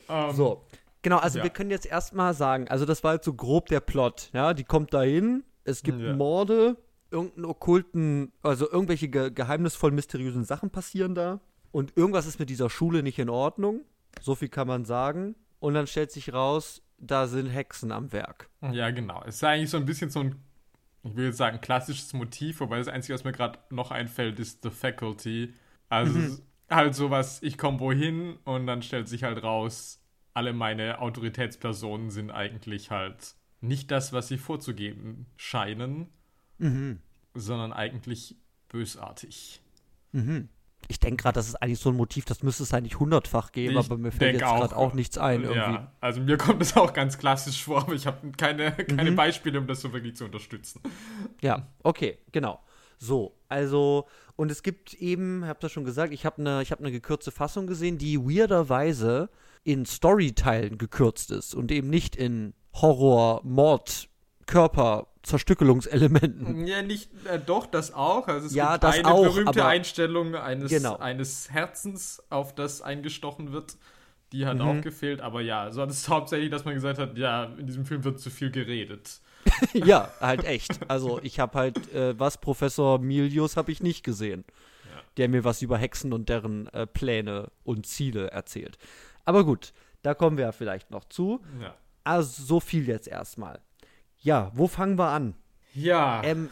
Ähm, 0.09 0.31
So. 0.33 0.65
Genau, 1.03 1.19
also 1.19 1.39
Ja. 1.39 1.45
wir 1.45 1.51
können 1.51 1.71
jetzt 1.71 1.87
erstmal 1.87 2.35
sagen, 2.35 2.69
also 2.69 2.85
das 2.85 3.03
war 3.05 3.15
jetzt 3.15 3.25
so 3.27 3.35
grob 3.35 3.67
der 3.69 3.81
Plot, 3.81 4.31
ja, 4.33 4.55
die 4.55 4.65
kommt 4.65 4.93
dahin, 4.95 5.45
es 5.65 5.83
gibt 5.83 6.01
Ja. 6.01 6.15
Morde, 6.15 6.77
irgendeinen 7.11 7.45
okkulten, 7.45 8.33
also 8.43 8.71
irgendwelche 8.71 9.09
ge 9.09 9.31
geheimnisvoll 9.31 9.91
mysteriösen 9.93 10.45
Sachen 10.45 10.71
passieren 10.71 11.15
da 11.15 11.41
und 11.71 11.97
irgendwas 11.97 12.27
ist 12.27 12.39
mit 12.41 12.49
dieser 12.51 12.71
Schule 12.71 13.03
nicht 13.05 13.19
in 13.21 13.29
Ordnung, 13.29 13.83
so 14.21 14.35
viel 14.35 14.49
kann 14.49 14.67
man 14.67 14.85
sagen 14.85 15.37
und 15.61 15.75
dann 15.75 15.87
stellt 15.87 16.11
sich 16.13 16.33
raus, 16.33 16.83
da 16.99 17.27
sind 17.27 17.49
Hexen 17.49 17.93
am 17.93 18.13
Werk. 18.13 18.49
Ja, 18.73 18.91
genau. 18.91 19.23
Es 19.27 19.37
ist 19.37 19.45
eigentlich 19.45 19.71
so 19.71 19.77
ein 19.77 19.87
bisschen 19.87 20.11
so 20.11 20.21
ein, 20.21 20.37
ich 21.03 21.15
will 21.15 21.27
jetzt 21.27 21.37
sagen, 21.37 21.61
klassisches 21.61 22.13
Motiv, 22.13 22.61
wobei 22.61 22.79
das 22.79 22.89
Einzige, 22.89 23.15
was 23.15 23.25
mir 23.25 23.33
gerade 23.33 23.59
noch 23.71 23.91
einfällt, 23.91 24.39
ist 24.41 24.63
The 24.63 24.71
Faculty. 24.71 25.53
Also 25.89 26.19
Mhm. 26.19 26.43
halt 26.71 26.95
sowas, 26.95 27.43
ich 27.43 27.59
komme 27.59 27.81
wohin 27.81 28.37
und 28.45 28.67
dann 28.67 28.83
stellt 28.83 29.09
sich 29.09 29.23
halt 29.25 29.43
raus, 29.43 30.01
alle 30.35 30.53
meine 30.53 31.01
Autoritätspersonen 31.01 32.11
sind 32.11 32.31
eigentlich 32.31 32.91
halt 32.91 33.35
nicht 33.61 33.91
das, 33.91 34.13
was 34.13 34.29
sie 34.29 34.39
vorzugeben 34.39 35.27
scheinen, 35.37 36.09
Mhm. 36.59 37.01
sondern 37.35 37.73
eigentlich 37.73 38.37
bösartig. 38.69 39.61
Mhm. 40.13 40.49
Ich 40.89 41.01
denke 41.01 41.23
gerade, 41.23 41.35
das 41.35 41.49
ist 41.49 41.57
eigentlich 41.57 41.79
so 41.79 41.91
ein 41.91 41.97
Motiv, 41.97 42.25
das 42.25 42.43
müsste 42.43 42.63
es 42.63 42.73
eigentlich 42.73 42.99
hundertfach 42.99 43.53
geben, 43.53 43.79
Ich 43.79 43.87
aber 43.87 43.99
mir 43.99 44.13
fällt 44.13 44.35
jetzt 44.35 44.45
gerade 44.45 44.77
auch 44.77 44.95
nichts 44.95 45.19
ein 45.19 45.43
irgendwie. 45.43 45.59
Ja, 45.59 45.93
also 46.01 46.21
mir 46.21 46.37
kommt 46.37 46.61
das 46.61 46.77
auch 46.77 46.93
ganz 46.93 47.19
klassisch 47.19 47.65
vor, 47.65 47.83
aber 47.83 47.95
ich 47.95 48.07
habe 48.07 48.31
keine, 48.37 48.73
keine 48.97 49.11
Mhm. 49.11 49.17
Beispiele, 49.17 49.59
um 49.59 49.67
das 49.67 49.81
so 49.81 49.93
wirklich 49.93 50.17
zu 50.17 50.25
unterstützen. 50.25 50.81
Ja, 51.41 51.67
okay, 51.83 52.19
genau. 52.33 52.61
So, 52.99 53.37
also, 53.49 54.07
und 54.37 54.51
es 54.51 54.63
gibt 54.63 54.95
eben, 54.95 55.43
ich 55.43 55.49
habe 55.49 55.59
das 55.61 55.73
schon 55.73 55.85
gesagt, 55.85 56.13
ich 56.13 56.25
habe 56.25 56.39
eine 56.41 56.65
hab 56.65 56.81
ne 56.81 56.91
gekürzte 56.91 57.31
Fassung 57.31 57.67
gesehen, 57.67 57.99
die 57.99 58.19
weirderweise 58.19 59.29
in 59.65 59.85
Storyteilen 59.85 60.79
gekürzt 60.79 61.31
ist 61.31 61.55
und 61.55 61.73
eben 61.73 61.91
nicht 61.91 62.17
in 62.17 62.55
Horror, 62.75 63.41
Mord, 63.45 64.09
Körper, 64.47 65.09
Zerstückelungselementen. 65.27 66.67
Ja, 66.67 66.83
nicht, 66.83 67.11
äh, 67.27 67.39
doch, 67.39 67.67
das 67.67 67.93
auch. 67.93 68.29
Also 68.29 68.47
es 68.47 68.55
Ja, 68.55 68.73
gibt 68.75 68.85
eine 68.85 69.09
auch, 69.09 69.23
berühmte 69.25 69.65
Einstellung 69.65 70.35
eines, 70.35 70.71
Genau. 70.71 70.97
eines 70.97 71.51
Herzens, 71.51 72.23
auf 72.31 72.55
das 72.55 72.81
eingestochen 72.83 73.53
wird. 73.53 73.77
Die 74.33 74.47
hat 74.47 74.57
Mhm. 74.59 74.63
auch 74.63 74.81
gefehlt, 74.81 75.21
aber 75.21 75.41
ja, 75.41 75.71
sonst 75.71 76.09
hauptsächlich, 76.09 76.51
dass 76.51 76.65
man 76.65 76.75
gesagt 76.75 76.99
hat, 76.99 77.17
ja, 77.17 77.45
in 77.59 77.67
diesem 77.67 77.87
Film 77.87 78.03
wird 78.05 78.19
zu 78.21 78.31
viel 78.31 78.51
geredet. 78.51 79.21
ja, 79.75 80.11
halt 80.21 80.45
echt. 80.45 80.81
Also, 80.91 81.21
ich 81.23 81.39
habe 81.39 81.57
halt, 81.59 81.93
äh, 81.95 82.19
was, 82.19 82.39
Professor 82.39 82.99
Milius 82.99 83.57
habe 83.57 83.71
ich 83.71 83.83
nicht 83.83 84.03
gesehen, 84.05 84.45
Ja. 84.93 85.01
der 85.17 85.29
mir 85.29 85.45
was 85.45 85.63
über 85.63 85.79
Hexen 85.79 86.13
und 86.13 86.29
deren 86.29 86.67
äh, 86.69 86.87
Pläne 86.87 87.51
und 87.63 87.87
Ziele 87.87 88.31
erzählt. 88.33 88.79
Aber 89.25 89.45
gut, 89.45 89.73
da 90.03 90.15
kommen 90.15 90.37
wir 90.37 90.47
ja 90.47 90.53
vielleicht 90.53 90.91
noch 90.91 91.05
zu. 91.05 91.41
Ja. 91.61 91.75
Also 92.03 92.43
so 92.45 92.61
viel 92.61 92.89
jetzt 92.89 93.07
erstmal. 93.09 93.61
Ja, 94.27 94.51
wo 94.55 94.67
fangen 94.67 94.99
wir 94.99 95.07
an? 95.11 95.35
Ja, 95.73 96.21
Ähm, 96.25 96.51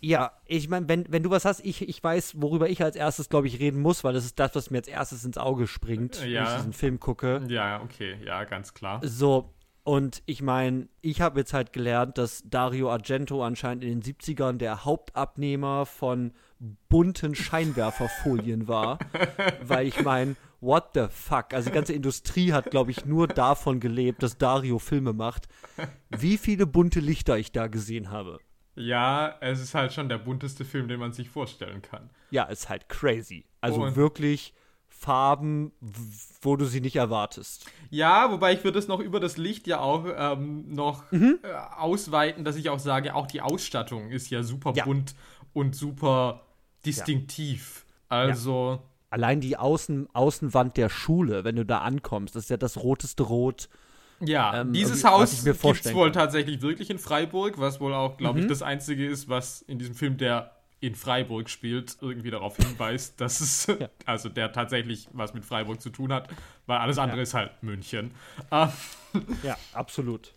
ja, 0.00 0.32
ich 0.46 0.70
meine, 0.70 0.88
wenn, 0.88 1.04
wenn 1.12 1.22
du 1.22 1.28
was 1.28 1.44
hast, 1.44 1.60
ich, 1.62 1.86
ich 1.86 2.02
weiß, 2.02 2.40
worüber 2.40 2.70
ich 2.70 2.82
als 2.82 2.96
erstes, 2.96 3.28
glaube 3.28 3.46
ich, 3.46 3.58
reden 3.60 3.82
muss, 3.82 4.02
weil 4.04 4.14
das 4.14 4.24
ist 4.24 4.38
das, 4.38 4.54
was 4.54 4.70
mir 4.70 4.78
als 4.78 4.88
erstes 4.88 5.22
ins 5.26 5.36
Auge 5.36 5.66
springt, 5.66 6.18
wenn 6.22 6.30
Ja. 6.30 6.44
ich 6.44 6.54
diesen 6.56 6.72
Film 6.72 6.98
gucke. 6.98 7.42
ja, 7.48 7.82
okay, 7.82 8.16
ja, 8.24 8.44
ganz 8.44 8.72
klar. 8.72 9.02
So, 9.04 9.52
und 9.84 10.22
ich 10.24 10.40
meine, 10.40 10.88
ich 11.02 11.20
habe 11.20 11.40
jetzt 11.40 11.52
halt 11.52 11.74
gelernt, 11.74 12.16
dass 12.16 12.42
Dario 12.46 12.90
Argento 12.90 13.44
anscheinend 13.44 13.84
in 13.84 14.00
den 14.00 14.02
70ern 14.14 14.56
der 14.56 14.86
Hauptabnehmer 14.86 15.84
von 15.84 16.32
bunten 16.88 17.34
Scheinwerferfolien 17.34 18.68
war. 18.68 18.98
weil 19.62 19.86
ich 19.86 20.02
meine, 20.02 20.36
what 20.60 20.90
the 20.94 21.06
fuck? 21.10 21.52
Also 21.54 21.70
die 21.70 21.74
ganze 21.74 21.92
Industrie 21.94 22.52
hat, 22.52 22.70
glaube 22.70 22.90
ich, 22.90 23.04
nur 23.06 23.26
davon 23.28 23.80
gelebt, 23.80 24.22
dass 24.22 24.38
Dario 24.38 24.78
Filme 24.78 25.12
macht. 25.12 25.48
Wie 26.10 26.36
viele 26.38 26.66
bunte 26.66 27.00
Lichter 27.00 27.38
ich 27.38 27.52
da 27.52 27.66
gesehen 27.66 28.10
habe. 28.10 28.38
Ja, 28.76 29.36
es 29.40 29.60
ist 29.60 29.74
halt 29.74 29.92
schon 29.92 30.08
der 30.08 30.18
bunteste 30.18 30.64
Film, 30.64 30.88
den 30.88 31.00
man 31.00 31.12
sich 31.12 31.28
vorstellen 31.28 31.82
kann. 31.82 32.10
Ja, 32.30 32.44
ist 32.44 32.68
halt 32.68 32.88
crazy. 32.88 33.44
Also 33.60 33.82
Und- 33.82 33.96
wirklich 33.96 34.54
Farben, 34.92 35.72
wo 36.42 36.56
du 36.56 36.66
sie 36.66 36.80
nicht 36.80 36.96
erwartest. 36.96 37.70
Ja, 37.90 38.30
wobei 38.30 38.52
ich 38.52 38.64
würde 38.64 38.78
es 38.78 38.86
noch 38.88 39.00
über 39.00 39.18
das 39.18 39.36
Licht 39.38 39.66
ja 39.66 39.80
auch 39.80 40.04
ähm, 40.14 40.74
noch 40.74 41.10
Mhm. 41.10 41.38
äh, 41.42 41.48
ausweiten, 41.78 42.44
dass 42.44 42.56
ich 42.56 42.68
auch 42.68 42.78
sage, 42.80 43.14
auch 43.14 43.26
die 43.26 43.40
Ausstattung 43.40 44.10
ist 44.10 44.28
ja 44.30 44.42
super 44.42 44.72
Ja. 44.74 44.84
bunt 44.84 45.14
und 45.54 45.74
super 45.74 46.42
distinktiv. 46.86 47.84
Also, 48.08 48.82
Allein 49.10 49.40
die 49.40 49.56
Außen 49.56 50.08
Außenwand 50.14 50.76
der 50.76 50.88
Schule, 50.88 51.42
wenn 51.44 51.56
du 51.56 51.64
da 51.64 51.78
ankommst, 51.78 52.36
das 52.36 52.44
ist 52.44 52.50
ja 52.50 52.56
das 52.56 52.76
roteste 52.76 53.24
Rot. 53.24 53.68
ja, 54.20 54.60
Ähm, 54.60 54.72
dieses 54.72 55.02
Haus 55.04 55.32
ich 55.32 55.44
gibt 55.62 55.84
es 55.86 55.94
wohl 55.94 56.12
tatsächlich 56.12 56.62
wirklich 56.62 56.90
in 56.90 56.98
Freiburg, 56.98 57.58
was 57.58 57.80
wohl 57.80 57.92
auch, 57.94 58.16
glaube 58.16 58.38
ich, 58.38 58.44
Mhm. 58.44 58.48
das 58.48 58.62
einzige 58.62 59.06
ist, 59.06 59.28
was 59.28 59.62
in 59.62 59.78
diesem 59.78 59.94
Film, 59.94 60.16
der 60.16 60.52
in 60.80 60.94
Freiburg 60.94 61.50
spielt, 61.50 61.96
irgendwie 62.00 62.30
darauf 62.30 62.56
hinweist, 62.56 63.20
dass 63.20 63.40
es, 63.40 63.66
also 64.06 64.28
der 64.28 64.52
tatsächlich 64.52 65.08
was 65.12 65.34
mit 65.34 65.44
Freiburg 65.44 65.80
zu 65.80 65.90
tun 65.90 66.12
hat, 66.12 66.28
weil 66.66 66.78
alles 66.78 66.98
andere 66.98 67.18
Ja. 67.18 67.22
ist 67.22 67.34
halt 67.34 67.50
München. 67.62 68.12
Ähm, 68.50 68.68
Ja, 69.42 69.56
absolut. 69.72 70.32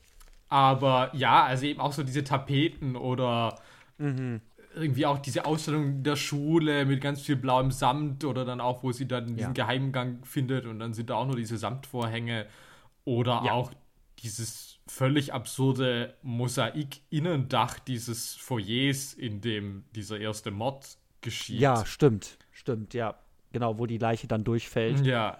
Aber 0.49 1.09
ja, 1.13 1.43
also 1.43 1.65
eben 1.65 1.79
auch 1.79 1.93
so 1.93 2.03
diese 2.03 2.23
Tapeten 2.23 2.95
oder 2.95 3.59
Mhm. 3.99 4.41
Irgendwie 4.75 5.05
auch 5.05 5.19
diese 5.19 5.45
Ausstellung 5.45 6.03
der 6.03 6.15
Schule 6.15 6.85
mit 6.85 7.01
ganz 7.01 7.21
viel 7.21 7.35
blauem 7.35 7.71
Samt 7.71 8.25
oder 8.25 8.45
dann 8.45 8.59
auch, 8.61 8.83
wo 8.83 8.91
sie 8.91 9.07
dann 9.07 9.27
diesen 9.27 9.39
Ja. 9.39 9.65
Geheimgang 9.65 10.23
findet 10.25 10.65
und 10.65 10.79
dann 10.79 10.93
sind 10.93 11.09
da 11.09 11.15
auch 11.15 11.25
nur 11.27 11.35
diese 11.35 11.57
Samtvorhänge 11.57 12.47
oder 13.05 13.43
Ja. 13.45 13.51
auch 13.53 13.71
dieses 14.19 14.79
völlig 14.87 15.33
absurde 15.33 16.15
Mosaik-Innendach 16.23 17.79
dieses 17.79 18.35
Foyers, 18.35 19.13
in 19.13 19.41
dem 19.41 19.85
dieser 19.95 20.19
erste 20.19 20.51
Mord 20.51 20.97
geschieht. 21.21 21.59
Ja, 21.59 21.85
stimmt. 21.85 22.37
Stimmt, 22.51 22.93
ja. 22.93 23.15
Genau, 23.51 23.77
wo 23.77 23.85
die 23.85 23.97
Leiche 23.97 24.27
dann 24.27 24.43
durchfällt. 24.43 25.05
Ja, 25.05 25.37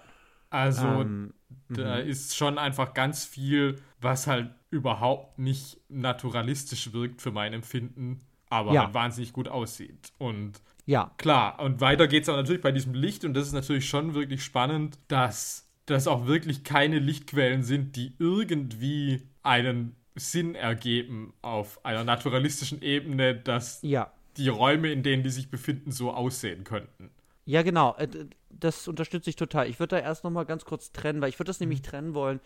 also 0.50 0.86
Ähm, 0.86 1.34
Da 1.68 1.96
ist 1.98 2.36
schon 2.36 2.58
einfach 2.58 2.94
ganz 2.94 3.24
viel, 3.24 3.76
was 4.00 4.26
halt 4.26 4.50
überhaupt 4.70 5.38
nicht 5.38 5.78
naturalistisch 5.88 6.92
wirkt 6.92 7.22
für 7.22 7.30
mein 7.30 7.52
Empfinden, 7.52 8.20
aber 8.54 8.72
Ja. 8.72 8.84
halt 8.86 8.94
wahnsinnig 8.94 9.32
gut 9.32 9.48
aussieht. 9.48 10.12
Und 10.18 10.60
ja, 10.86 11.10
klar, 11.16 11.60
und 11.60 11.80
weiter 11.80 12.06
geht 12.08 12.24
es 12.24 12.28
auch 12.28 12.36
natürlich 12.36 12.60
bei 12.62 12.72
diesem 12.72 12.94
Licht 12.94 13.24
und 13.24 13.34
das 13.34 13.46
ist 13.46 13.52
natürlich 13.52 13.88
schon 13.88 14.14
wirklich 14.14 14.42
spannend, 14.44 14.98
dass 15.08 15.68
das 15.86 16.06
auch 16.06 16.26
wirklich 16.26 16.64
keine 16.64 16.98
Lichtquellen 16.98 17.62
sind, 17.62 17.96
die 17.96 18.14
irgendwie 18.18 19.22
einen 19.42 19.96
Sinn 20.14 20.54
ergeben 20.54 21.34
auf 21.42 21.84
einer 21.84 22.04
naturalistischen 22.04 22.80
Ebene, 22.82 23.34
dass 23.34 23.80
Ja. 23.82 24.12
die 24.36 24.48
Räume, 24.48 24.90
in 24.92 25.02
denen 25.02 25.22
die 25.22 25.30
sich 25.30 25.50
befinden, 25.50 25.90
so 25.90 26.12
aussehen 26.12 26.64
könnten. 26.64 27.10
Ja, 27.46 27.62
genau. 27.62 27.94
Äh, 27.96 28.08
Das 28.56 28.86
unterstütze 28.86 29.28
ich 29.28 29.36
total. 29.36 29.68
Ich 29.68 29.80
würde 29.80 29.96
da 29.96 30.02
erst 30.02 30.22
noch 30.22 30.30
mal 30.30 30.44
ganz 30.44 30.64
kurz 30.64 30.92
trennen, 30.92 31.20
weil 31.20 31.28
ich 31.28 31.38
würde 31.40 31.48
das 31.48 31.58
nämlich 31.60 31.82
trennen 31.82 32.14
wollen 32.14 32.40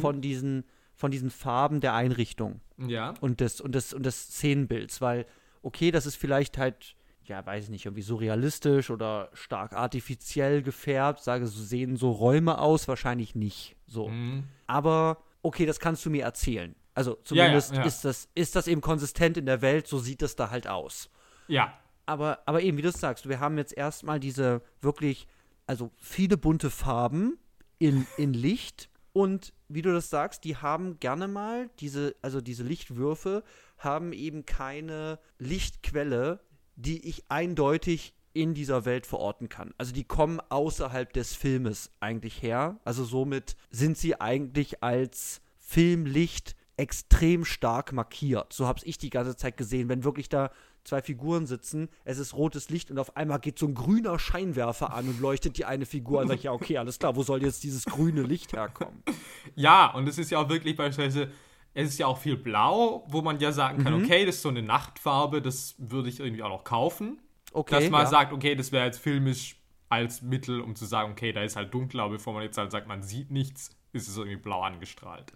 von 0.00 0.20
diesen 0.20 0.64
von 0.94 1.10
diesen 1.10 1.30
Farben 1.30 1.80
der 1.80 1.94
Einrichtung 1.94 2.60
Ja. 2.76 3.14
und 3.20 3.40
des 3.40 3.60
und 3.62 3.74
des 3.74 3.92
und 3.94 4.04
des 4.06 4.28
Szenenbilds, 4.28 5.00
weil 5.00 5.26
okay, 5.64 5.90
das 5.90 6.06
ist 6.06 6.16
vielleicht 6.16 6.58
halt 6.58 6.96
ja, 7.26 7.44
weiß 7.44 7.64
ich 7.64 7.70
nicht, 7.70 7.86
irgendwie 7.86 8.02
surrealistisch 8.02 8.90
oder 8.90 9.30
stark 9.32 9.72
artifiziell 9.72 10.62
gefärbt, 10.62 11.22
sage, 11.22 11.46
so 11.46 11.62
sehen 11.62 11.96
so 11.96 12.10
Räume 12.10 12.58
aus, 12.58 12.86
wahrscheinlich 12.88 13.34
nicht 13.34 13.76
so. 13.86 14.08
Mhm. 14.08 14.44
Aber 14.66 15.22
okay, 15.42 15.66
das 15.66 15.80
kannst 15.80 16.04
du 16.04 16.10
mir 16.10 16.24
erzählen. 16.24 16.74
Also 16.94 17.18
zumindest 17.24 17.74
ja. 17.74 17.82
Ist, 17.82 18.04
das, 18.04 18.28
ist 18.34 18.54
das 18.56 18.66
eben 18.66 18.80
konsistent 18.80 19.36
in 19.36 19.46
der 19.46 19.62
Welt, 19.62 19.86
so 19.86 19.98
sieht 19.98 20.22
es 20.22 20.36
da 20.36 20.50
halt 20.50 20.68
aus. 20.68 21.10
Ja. 21.48 21.76
Aber, 22.06 22.40
aber 22.46 22.62
eben, 22.62 22.76
wie 22.76 22.82
du 22.82 22.88
es 22.88 23.00
sagst, 23.00 23.28
wir 23.28 23.40
haben 23.40 23.58
jetzt 23.58 23.76
erstmal 23.76 24.20
diese 24.20 24.62
wirklich, 24.80 25.26
also 25.66 25.90
viele 25.96 26.36
bunte 26.36 26.70
Farben 26.70 27.38
in, 27.78 28.06
in 28.16 28.34
Licht. 28.34 28.90
Und 29.12 29.52
wie 29.68 29.82
du 29.82 29.92
das 29.92 30.10
sagst, 30.10 30.44
die 30.44 30.56
haben 30.56 31.00
gerne 31.00 31.28
mal 31.28 31.70
diese, 31.80 32.14
also 32.20 32.40
diese 32.40 32.64
Lichtwürfe 32.64 33.42
haben 33.78 34.12
eben 34.12 34.46
keine 34.46 35.18
Lichtquelle, 35.38 36.40
die 36.76 37.06
ich 37.08 37.24
eindeutig 37.28 38.14
in 38.32 38.52
dieser 38.54 38.84
Welt 38.84 39.06
verorten 39.06 39.48
kann. 39.48 39.72
Also 39.78 39.92
die 39.92 40.04
kommen 40.04 40.40
außerhalb 40.48 41.12
des 41.12 41.34
Filmes 41.34 41.90
eigentlich 42.00 42.42
her. 42.42 42.80
Also 42.84 43.04
somit 43.04 43.56
sind 43.70 43.96
sie 43.96 44.20
eigentlich 44.20 44.82
als 44.82 45.40
Filmlicht 45.58 46.56
extrem 46.76 47.44
stark 47.44 47.92
markiert. 47.92 48.52
So 48.52 48.66
habe 48.66 48.80
ich 48.84 48.98
die 48.98 49.10
ganze 49.10 49.36
Zeit 49.36 49.56
gesehen, 49.56 49.88
wenn 49.88 50.02
wirklich 50.02 50.28
da 50.28 50.50
zwei 50.82 51.00
Figuren 51.00 51.46
sitzen, 51.46 51.88
es 52.04 52.18
ist 52.18 52.34
rotes 52.34 52.68
Licht 52.68 52.90
und 52.90 52.98
auf 52.98 53.16
einmal 53.16 53.38
geht 53.38 53.58
so 53.58 53.66
ein 53.66 53.74
grüner 53.74 54.18
Scheinwerfer 54.18 54.92
an 54.92 55.08
und 55.08 55.20
leuchtet 55.20 55.56
die 55.56 55.64
eine 55.64 55.86
Figur 55.86 56.20
an. 56.20 56.28
Sag 56.28 56.36
ich, 56.36 56.42
ja, 56.44 56.52
okay, 56.52 56.76
alles 56.76 56.98
klar, 56.98 57.16
wo 57.16 57.22
soll 57.22 57.42
jetzt 57.42 57.62
dieses 57.62 57.84
grüne 57.84 58.22
Licht 58.22 58.52
herkommen? 58.52 59.02
Ja, 59.56 59.92
und 59.92 60.08
es 60.08 60.18
ist 60.18 60.30
ja 60.30 60.38
auch 60.38 60.48
wirklich 60.48 60.74
beispielsweise, 60.74 61.30
es 61.74 61.88
ist 61.90 61.98
ja 61.98 62.06
auch 62.06 62.18
viel 62.18 62.36
blau, 62.36 63.04
wo 63.08 63.20
man 63.22 63.38
ja 63.40 63.52
sagen 63.52 63.82
kann, 63.82 63.94
Mhm. 63.98 64.04
okay, 64.04 64.24
das 64.24 64.36
ist 64.36 64.42
so 64.42 64.48
eine 64.48 64.62
Nachtfarbe, 64.62 65.42
das 65.42 65.74
würde 65.78 66.08
ich 66.08 66.20
irgendwie 66.20 66.42
auch 66.42 66.48
noch 66.48 66.64
kaufen. 66.64 67.18
Okay. 67.52 67.80
dass 67.82 67.90
man 67.90 68.00
ja. 68.02 68.06
sagt, 68.08 68.32
okay, 68.32 68.56
das 68.56 68.72
wäre 68.72 68.84
jetzt 68.86 68.98
filmisch 68.98 69.60
als 69.88 70.22
Mittel, 70.22 70.60
um 70.60 70.74
zu 70.74 70.86
sagen, 70.86 71.12
okay, 71.12 71.30
da 71.32 71.42
ist 71.42 71.54
halt 71.54 71.72
dunkler, 71.72 72.08
bevor 72.08 72.32
man 72.34 72.42
jetzt 72.42 72.58
halt 72.58 72.72
sagt, 72.72 72.88
man 72.88 73.02
sieht 73.02 73.30
nichts, 73.30 73.70
ist 73.92 74.08
es 74.08 74.16
irgendwie 74.16 74.38
blau 74.38 74.62
angestrahlt. 74.62 75.32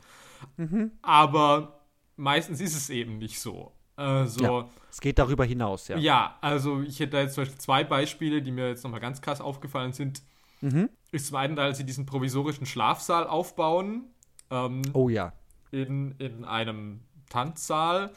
Mhm. 0.57 0.90
Aber 1.03 1.81
meistens 2.16 2.61
ist 2.61 2.74
es 2.77 2.90
eben 2.90 3.18
nicht 3.18 3.38
so. 3.38 3.70
Also, 3.94 4.42
Ja. 4.42 4.68
Es 4.90 5.01
geht 5.01 5.18
darüber 5.18 5.44
hinaus, 5.44 5.87
ja. 5.88 5.96
ja, 5.98 6.38
also 6.40 6.81
ich 6.83 6.98
hätte 6.98 7.12
da 7.12 7.20
jetzt 7.20 7.35
zum 7.35 7.42
Beispiel 7.42 7.59
zwei 7.61 7.85
Beispiele, 7.85 8.42
die 8.42 8.51
mir 8.51 8.68
jetzt 8.68 8.83
nochmal 8.83 9.01
ganz 9.01 9.20
krass 9.20 9.40
aufgefallen 9.40 9.92
sind. 9.92 10.22
Mhm. 10.61 10.88
Ist 11.12 11.29
zum 11.29 11.37
einen, 11.37 11.57
als 11.59 11.79
sie 11.79 11.85
diesen 11.85 12.05
provisorischen 12.07 12.66
Schlafsaal 12.66 13.29
aufbauen, 13.29 14.07
ähm, 14.51 14.83
Oh 14.92 15.09
ja. 15.09 15.33
In, 15.70 16.12
in 16.18 16.44
einem 16.44 17.00
Tanzsaal. 17.28 18.11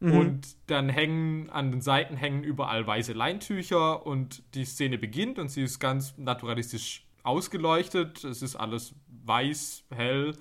Mhm. 0.00 0.12
Und 0.12 0.56
dann 0.66 0.88
hängen 0.88 1.50
an 1.50 1.70
den 1.70 1.80
Seiten 1.80 2.16
hängen 2.16 2.42
überall 2.42 2.86
weiße 2.86 3.12
Leintücher 3.12 4.04
und 4.04 4.42
die 4.54 4.64
Szene 4.64 4.98
beginnt 4.98 5.38
und 5.38 5.48
sie 5.48 5.62
ist 5.62 5.78
ganz 5.78 6.18
naturalistisch 6.18 7.06
ausgeleuchtet. 7.22 8.24
Es 8.24 8.42
ist 8.42 8.56
alles 8.56 8.94
weiß, 9.24 9.84
hell. 9.90 10.36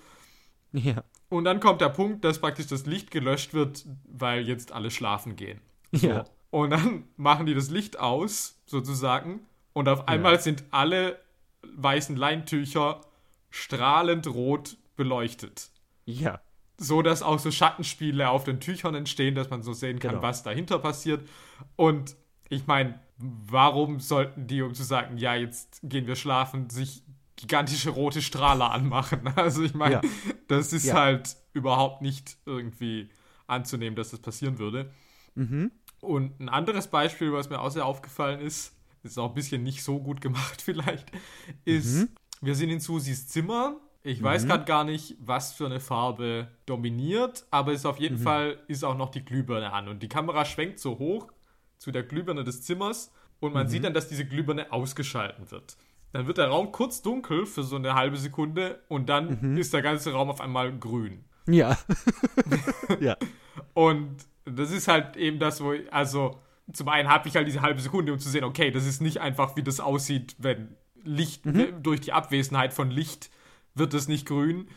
Ja. 0.72 1.04
Und 1.30 1.46
dann 1.46 1.60
kommt 1.60 1.82
der 1.82 1.90
Punkt, 1.90 2.26
dass 2.26 2.40
praktisch 2.40 2.68
das 2.68 2.86
Licht 2.86 3.12
gelöscht 3.12 3.54
wird, 3.54 3.86
weil 4.06 4.48
jetzt 4.48 4.72
alle 4.72 4.90
schlafen 4.92 5.36
gehen. 5.36 5.62
Ja. 5.92 6.26
Und 6.50 6.72
dann 6.72 7.04
machen 7.18 7.46
die 7.46 7.54
das 7.54 7.70
Licht 7.70 8.00
aus, 8.00 8.60
sozusagen. 8.66 9.42
Und 9.74 9.88
auf 9.88 10.08
einmal 10.08 10.42
sind 10.42 10.64
alle 10.72 11.20
weißen 11.64 12.16
Leintücher 12.16 13.02
strahlend 13.50 14.28
rot 14.28 14.78
beleuchtet 14.96 15.70
Ja. 16.06 16.42
So 16.84 17.02
dass 17.04 17.22
auch 17.22 17.38
so 17.40 17.52
Schattenspiele 17.52 18.30
auf 18.30 18.44
den 18.44 18.60
Tüchern 18.60 18.96
entstehen, 18.96 19.36
dass 19.36 19.50
man 19.52 19.62
so 19.62 19.72
sehen 19.74 20.00
kann, 20.00 20.12
Genau. 20.12 20.24
was 20.24 20.42
dahinter 20.44 20.80
passiert. 20.80 21.28
Und 21.76 22.16
ich 22.50 22.66
meine, 22.68 23.00
warum 23.18 24.00
sollten 24.00 24.48
die, 24.48 24.62
um 24.64 24.74
zu 24.74 24.84
sagen, 24.84 25.18
ja, 25.18 25.36
jetzt 25.36 25.80
gehen 25.84 26.08
wir 26.08 26.16
schlafen, 26.16 26.70
sich 26.72 27.04
gigantische 27.36 27.92
rote 27.92 28.22
Strahler 28.22 28.72
anmachen? 28.72 29.22
Also 29.36 29.62
ich 29.64 29.74
meine, 29.76 29.96
Ja. 29.96 30.02
das 30.48 30.74
ist 30.74 30.86
Ja. 30.86 30.96
halt 30.96 31.36
überhaupt 31.54 32.02
nicht 32.02 32.38
irgendwie 32.46 33.10
anzunehmen, 33.48 33.96
dass 33.96 34.10
das 34.12 34.20
passieren 34.22 34.58
würde. 34.58 34.92
Mhm. 35.36 35.72
Und 36.00 36.40
ein 36.40 36.50
anderes 36.50 36.88
Beispiel, 36.88 37.32
was 37.32 37.50
mir 37.50 37.60
auch 37.62 37.70
sehr 37.70 37.86
aufgefallen 37.86 38.40
ist, 38.42 38.74
ist 39.04 39.20
auch 39.20 39.30
ein 39.30 39.36
bisschen 39.36 39.62
nicht 39.62 39.84
so 39.84 40.00
gut 40.00 40.20
gemacht 40.20 40.62
vielleicht, 40.66 41.12
ist, 41.64 41.94
Mhm. 42.02 42.10
wir 42.42 42.56
sind 42.56 42.70
in 42.72 42.80
Susis 42.80 43.28
Zimmer. 43.28 43.76
Ich 44.04 44.22
weiß 44.24 44.48
gerade 44.48 44.66
gar 44.66 44.84
nicht, 44.84 45.16
was 45.20 45.54
für 45.54 45.68
eine 45.68 45.80
Farbe 45.80 46.48
dominiert, 46.66 47.46
aber 47.52 47.72
es 47.72 47.80
ist 47.82 47.86
auf 47.86 48.00
jeden 48.00 48.18
Mhm. 48.20 48.24
Fall 48.24 48.58
ist 48.68 48.84
auch 48.84 48.98
noch 48.98 49.10
die 49.12 49.24
Glühbirne 49.24 49.72
an. 49.74 49.88
Und 49.88 50.02
die 50.02 50.10
Kamera 50.10 50.44
schwenkt 50.46 50.80
so 50.80 50.98
hoch 50.98 51.28
zu 51.78 51.92
der 51.92 52.04
Glühbirne 52.04 52.44
des 52.44 52.64
Zimmers 52.64 53.12
und 53.40 53.50
Mhm. 53.50 53.54
man 53.54 53.68
sieht 53.68 53.84
dann, 53.84 53.94
dass 53.94 54.08
diese 54.08 54.26
Glühbirne 54.26 54.72
ausgeschalten 54.72 55.52
wird. 55.52 55.78
Dann 56.14 56.26
wird 56.28 56.40
der 56.40 56.48
Raum 56.48 56.72
kurz 56.72 57.02
dunkel 57.02 57.46
für 57.46 57.64
so 57.64 57.76
eine 57.76 57.94
halbe 57.94 58.18
Sekunde 58.18 58.82
und 58.90 59.08
dann 59.08 59.40
Mhm. 59.42 59.58
ist 59.58 59.74
der 59.74 59.82
ganze 59.84 60.12
Raum 60.14 60.30
auf 60.30 60.42
einmal 60.42 60.76
grün. 60.78 61.24
Ja. 61.48 61.78
ja. 63.00 63.18
Und 63.74 64.18
das 64.46 64.72
ist 64.72 64.88
halt 64.88 65.16
eben 65.18 65.40
das, 65.40 65.62
wo, 65.64 65.74
ich, 65.74 65.92
also 65.94 66.40
zum 66.74 66.88
einen 66.90 67.10
habe 67.10 67.28
ich 67.28 67.36
halt 67.36 67.48
diese 67.48 67.62
halbe 67.62 67.80
Sekunde, 67.82 68.12
um 68.14 68.20
zu 68.20 68.30
sehen, 68.30 68.44
okay, 68.44 68.72
das 68.72 68.86
ist 68.86 69.02
nicht 69.02 69.20
einfach, 69.20 69.56
wie 69.56 69.64
das 69.64 69.80
aussieht, 69.80 70.36
wenn 70.40 70.76
Licht, 71.04 71.44
durch 71.82 72.02
die 72.02 72.14
Abwesenheit 72.14 72.74
von 72.74 72.92
Licht 72.92 73.30
wird 73.76 73.94
es 73.94 74.08
nicht 74.08 74.26
grün. 74.28 74.68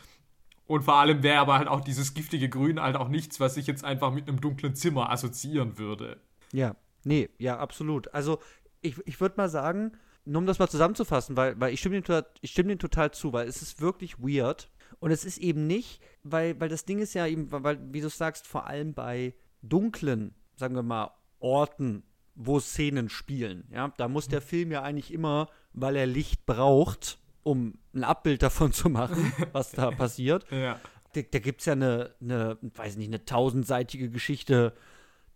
Und 0.67 0.83
vor 0.83 0.95
allem 0.95 1.21
wäre 1.21 1.39
aber 1.39 1.57
halt 1.59 1.67
auch 1.67 1.81
dieses 1.81 2.15
giftige 2.15 2.49
Grün 2.49 2.81
halt 2.81 2.95
auch 2.95 3.07
nichts, 3.07 3.39
was 3.39 3.55
ich 3.55 3.67
jetzt 3.67 3.83
einfach 3.83 4.11
mit 4.11 4.27
einem 4.27 4.41
dunklen 4.41 4.73
Zimmer 4.75 5.11
assoziieren 5.11 5.77
würde. 5.77 6.19
Ja, 6.53 6.75
nee, 7.03 7.29
ja, 7.37 7.59
absolut. 7.59 8.11
Also 8.15 8.39
ich, 8.81 8.95
ich 9.05 9.21
würde 9.21 9.35
mal 9.37 9.49
sagen, 9.49 9.91
nur 10.25 10.39
um 10.39 10.47
das 10.47 10.57
mal 10.57 10.67
zusammenzufassen, 10.67 11.37
weil, 11.37 11.59
weil 11.59 11.71
ich, 11.71 11.79
stimme 11.79 11.95
dem, 11.95 12.03
total- 12.03 12.25
ich 12.41 12.51
stimme 12.51 12.69
dem 12.69 12.79
total 12.79 13.11
zu, 13.11 13.31
weil 13.31 13.47
es 13.47 13.61
ist 13.61 13.79
wirklich 13.79 14.17
weird. 14.17 14.71
Und 14.99 15.11
es 15.11 15.23
ist 15.23 15.37
eben 15.37 15.67
nicht, 15.67 16.01
weil, 16.23 16.59
weil 16.59 16.69
das 16.69 16.85
Ding 16.85 16.97
ist 16.97 17.13
ja 17.13 17.27
eben, 17.27 17.51
weil, 17.51 17.79
wie 17.93 18.01
du 18.01 18.09
sagst, 18.09 18.47
vor 18.47 18.65
allem 18.65 18.93
bei 18.95 19.35
dunklen, 19.61 20.33
sagen 20.55 20.73
wir 20.75 20.83
mal, 20.83 21.11
Orten, 21.39 22.01
wo 22.33 22.59
Szenen 22.59 23.09
spielen. 23.09 23.67
Ja, 23.71 23.93
da 23.97 24.07
muss 24.07 24.27
der 24.27 24.41
Film 24.41 24.71
ja 24.71 24.81
eigentlich 24.81 25.13
immer, 25.13 25.47
weil 25.73 25.95
er 25.95 26.07
Licht 26.07 26.45
braucht, 26.47 27.19
um 27.45 27.75
ein 27.93 28.03
Abbild 28.03 28.41
davon 28.43 28.73
zu 28.73 28.89
machen, 28.89 29.31
was 29.53 29.71
da 29.71 29.91
passiert, 29.91 30.45
Ja. 30.51 30.79
da, 31.13 31.21
da 31.21 31.39
gibt 31.39 31.59
es 31.61 31.65
ja 31.67 31.73
eine, 31.73 32.13
eine, 32.19 32.57
weiß 32.61 32.97
nicht, 32.97 33.07
eine 33.07 33.23
tausendseitige 33.23 34.09
Geschichte 34.09 34.73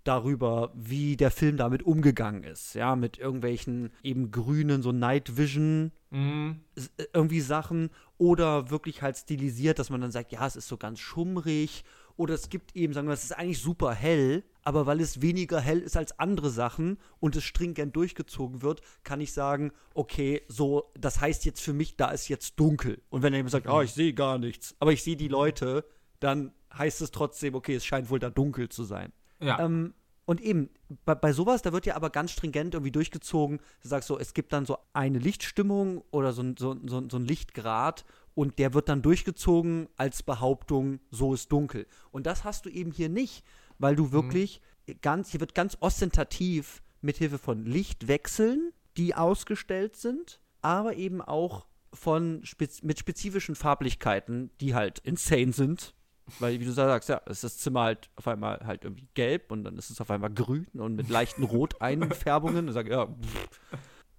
darüber, 0.03 0.71
wie 0.75 1.17
der 1.17 1.29
Film 1.29 1.57
damit 1.57 1.83
umgegangen 1.83 2.43
ist. 2.43 2.73
Ja, 2.73 2.95
mit 2.95 3.17
irgendwelchen 3.19 3.91
eben 4.01 4.31
grünen, 4.31 4.81
so 4.81 4.91
Night 4.91 5.37
Vision 5.37 5.91
Mhm. 6.11 6.61
äh, 6.97 7.03
irgendwie 7.13 7.41
Sachen 7.41 7.91
oder 8.17 8.71
wirklich 8.71 9.03
halt 9.03 9.15
stilisiert, 9.15 9.77
dass 9.77 9.91
man 9.91 10.01
dann 10.01 10.11
sagt, 10.11 10.31
ja, 10.31 10.47
es 10.47 10.55
ist 10.55 10.67
so 10.67 10.75
ganz 10.77 10.99
schummrig 10.99 11.83
oder 12.19 12.33
es 12.33 12.49
gibt 12.49 12.75
eben, 12.75 12.93
sagen 12.93 13.07
wir, 13.07 13.13
es 13.13 13.23
ist 13.23 13.31
eigentlich 13.31 13.61
super 13.61 13.93
hell, 13.93 14.43
aber 14.63 14.85
weil 14.85 14.99
es 14.99 15.21
weniger 15.21 15.61
hell 15.61 15.79
ist 15.79 15.95
als 15.95 16.19
andere 16.19 16.49
Sachen 16.49 16.97
und 17.21 17.37
es 17.37 17.45
stringent 17.45 17.95
durchgezogen 17.95 18.61
wird, 18.61 18.81
kann 19.05 19.21
ich 19.21 19.31
sagen, 19.31 19.71
okay, 19.93 20.41
so, 20.49 20.91
das 20.99 21.21
heißt 21.21 21.45
jetzt 21.45 21.61
für 21.61 21.71
mich, 21.71 21.95
da 21.95 22.11
ist 22.11 22.27
jetzt 22.27 22.59
dunkel. 22.59 23.01
Und 23.09 23.23
wenn 23.23 23.31
er 23.31 23.39
eben 23.39 23.47
sagt, 23.47 23.69
oh, 23.69 23.79
ich 23.79 23.93
sehe 23.93 24.13
gar 24.13 24.37
nichts, 24.37 24.75
aber 24.79 24.91
ich 24.91 25.01
sehe 25.01 25.15
die 25.15 25.29
Leute, 25.29 25.85
dann 26.19 26.51
heißt 26.77 26.99
es 27.01 27.11
trotzdem, 27.11 27.55
okay, 27.55 27.75
es 27.75 27.85
scheint 27.85 28.09
wohl 28.09 28.19
da 28.19 28.29
dunkel 28.29 28.67
zu 28.67 28.83
sein. 28.83 29.13
Ja. 29.39 29.57
Ähm, 29.61 29.93
und 30.25 30.41
eben, 30.41 30.69
bei, 31.05 31.15
bei 31.15 31.31
sowas, 31.31 31.61
da 31.61 31.71
wird 31.71 31.85
ja 31.85 31.95
aber 31.95 32.09
ganz 32.09 32.31
stringent 32.31 32.73
irgendwie 32.73 32.91
durchgezogen. 32.91 33.61
Du 33.81 33.87
sagst 33.87 34.09
so, 34.09 34.19
es 34.19 34.33
gibt 34.33 34.51
dann 34.51 34.65
so 34.65 34.77
eine 34.91 35.19
Lichtstimmung 35.19 36.03
oder 36.11 36.33
so, 36.33 36.43
so, 36.59 36.75
so, 36.85 37.09
so 37.09 37.17
ein 37.17 37.25
Lichtgrad 37.25 38.03
und 38.35 38.59
der 38.59 38.73
wird 38.73 38.89
dann 38.89 39.01
durchgezogen 39.01 39.89
als 39.97 40.23
Behauptung, 40.23 40.99
so 41.11 41.33
ist 41.33 41.51
dunkel. 41.51 41.87
Und 42.11 42.25
das 42.25 42.43
hast 42.43 42.65
du 42.65 42.69
eben 42.69 42.91
hier 42.91 43.09
nicht, 43.09 43.43
weil 43.77 43.95
du 43.95 44.11
wirklich 44.11 44.61
ganz, 45.01 45.31
hier 45.31 45.39
wird 45.39 45.55
ganz 45.55 45.77
ostentativ 45.79 46.81
mithilfe 47.01 47.37
von 47.37 47.65
Lichtwechseln, 47.65 48.71
die 48.97 49.15
ausgestellt 49.15 49.95
sind, 49.95 50.39
aber 50.61 50.95
eben 50.95 51.21
auch 51.21 51.67
von 51.93 52.41
spez 52.43 52.83
mit 52.83 52.99
spezifischen 52.99 53.55
Farblichkeiten, 53.55 54.51
die 54.61 54.75
halt 54.75 54.99
insane 54.99 55.53
sind. 55.53 55.95
Weil, 56.37 56.59
wie 56.59 56.65
du 56.65 56.71
sagst, 56.71 57.09
ja, 57.09 57.17
ist 57.17 57.43
das 57.43 57.57
Zimmer 57.57 57.81
halt 57.81 58.11
auf 58.15 58.27
einmal 58.27 58.59
halt 58.63 58.83
irgendwie 58.83 59.07
gelb 59.15 59.51
und 59.51 59.63
dann 59.63 59.77
ist 59.77 59.89
es 59.89 59.99
auf 59.99 60.11
einmal 60.11 60.29
grün 60.29 60.67
und 60.73 60.95
mit 60.95 61.09
leichten 61.09 61.43
Roteinfärbungen. 61.43 62.67
Und 62.67 62.73
sag, 62.73 62.87
ja, 62.87 63.07
pff, 63.07 63.49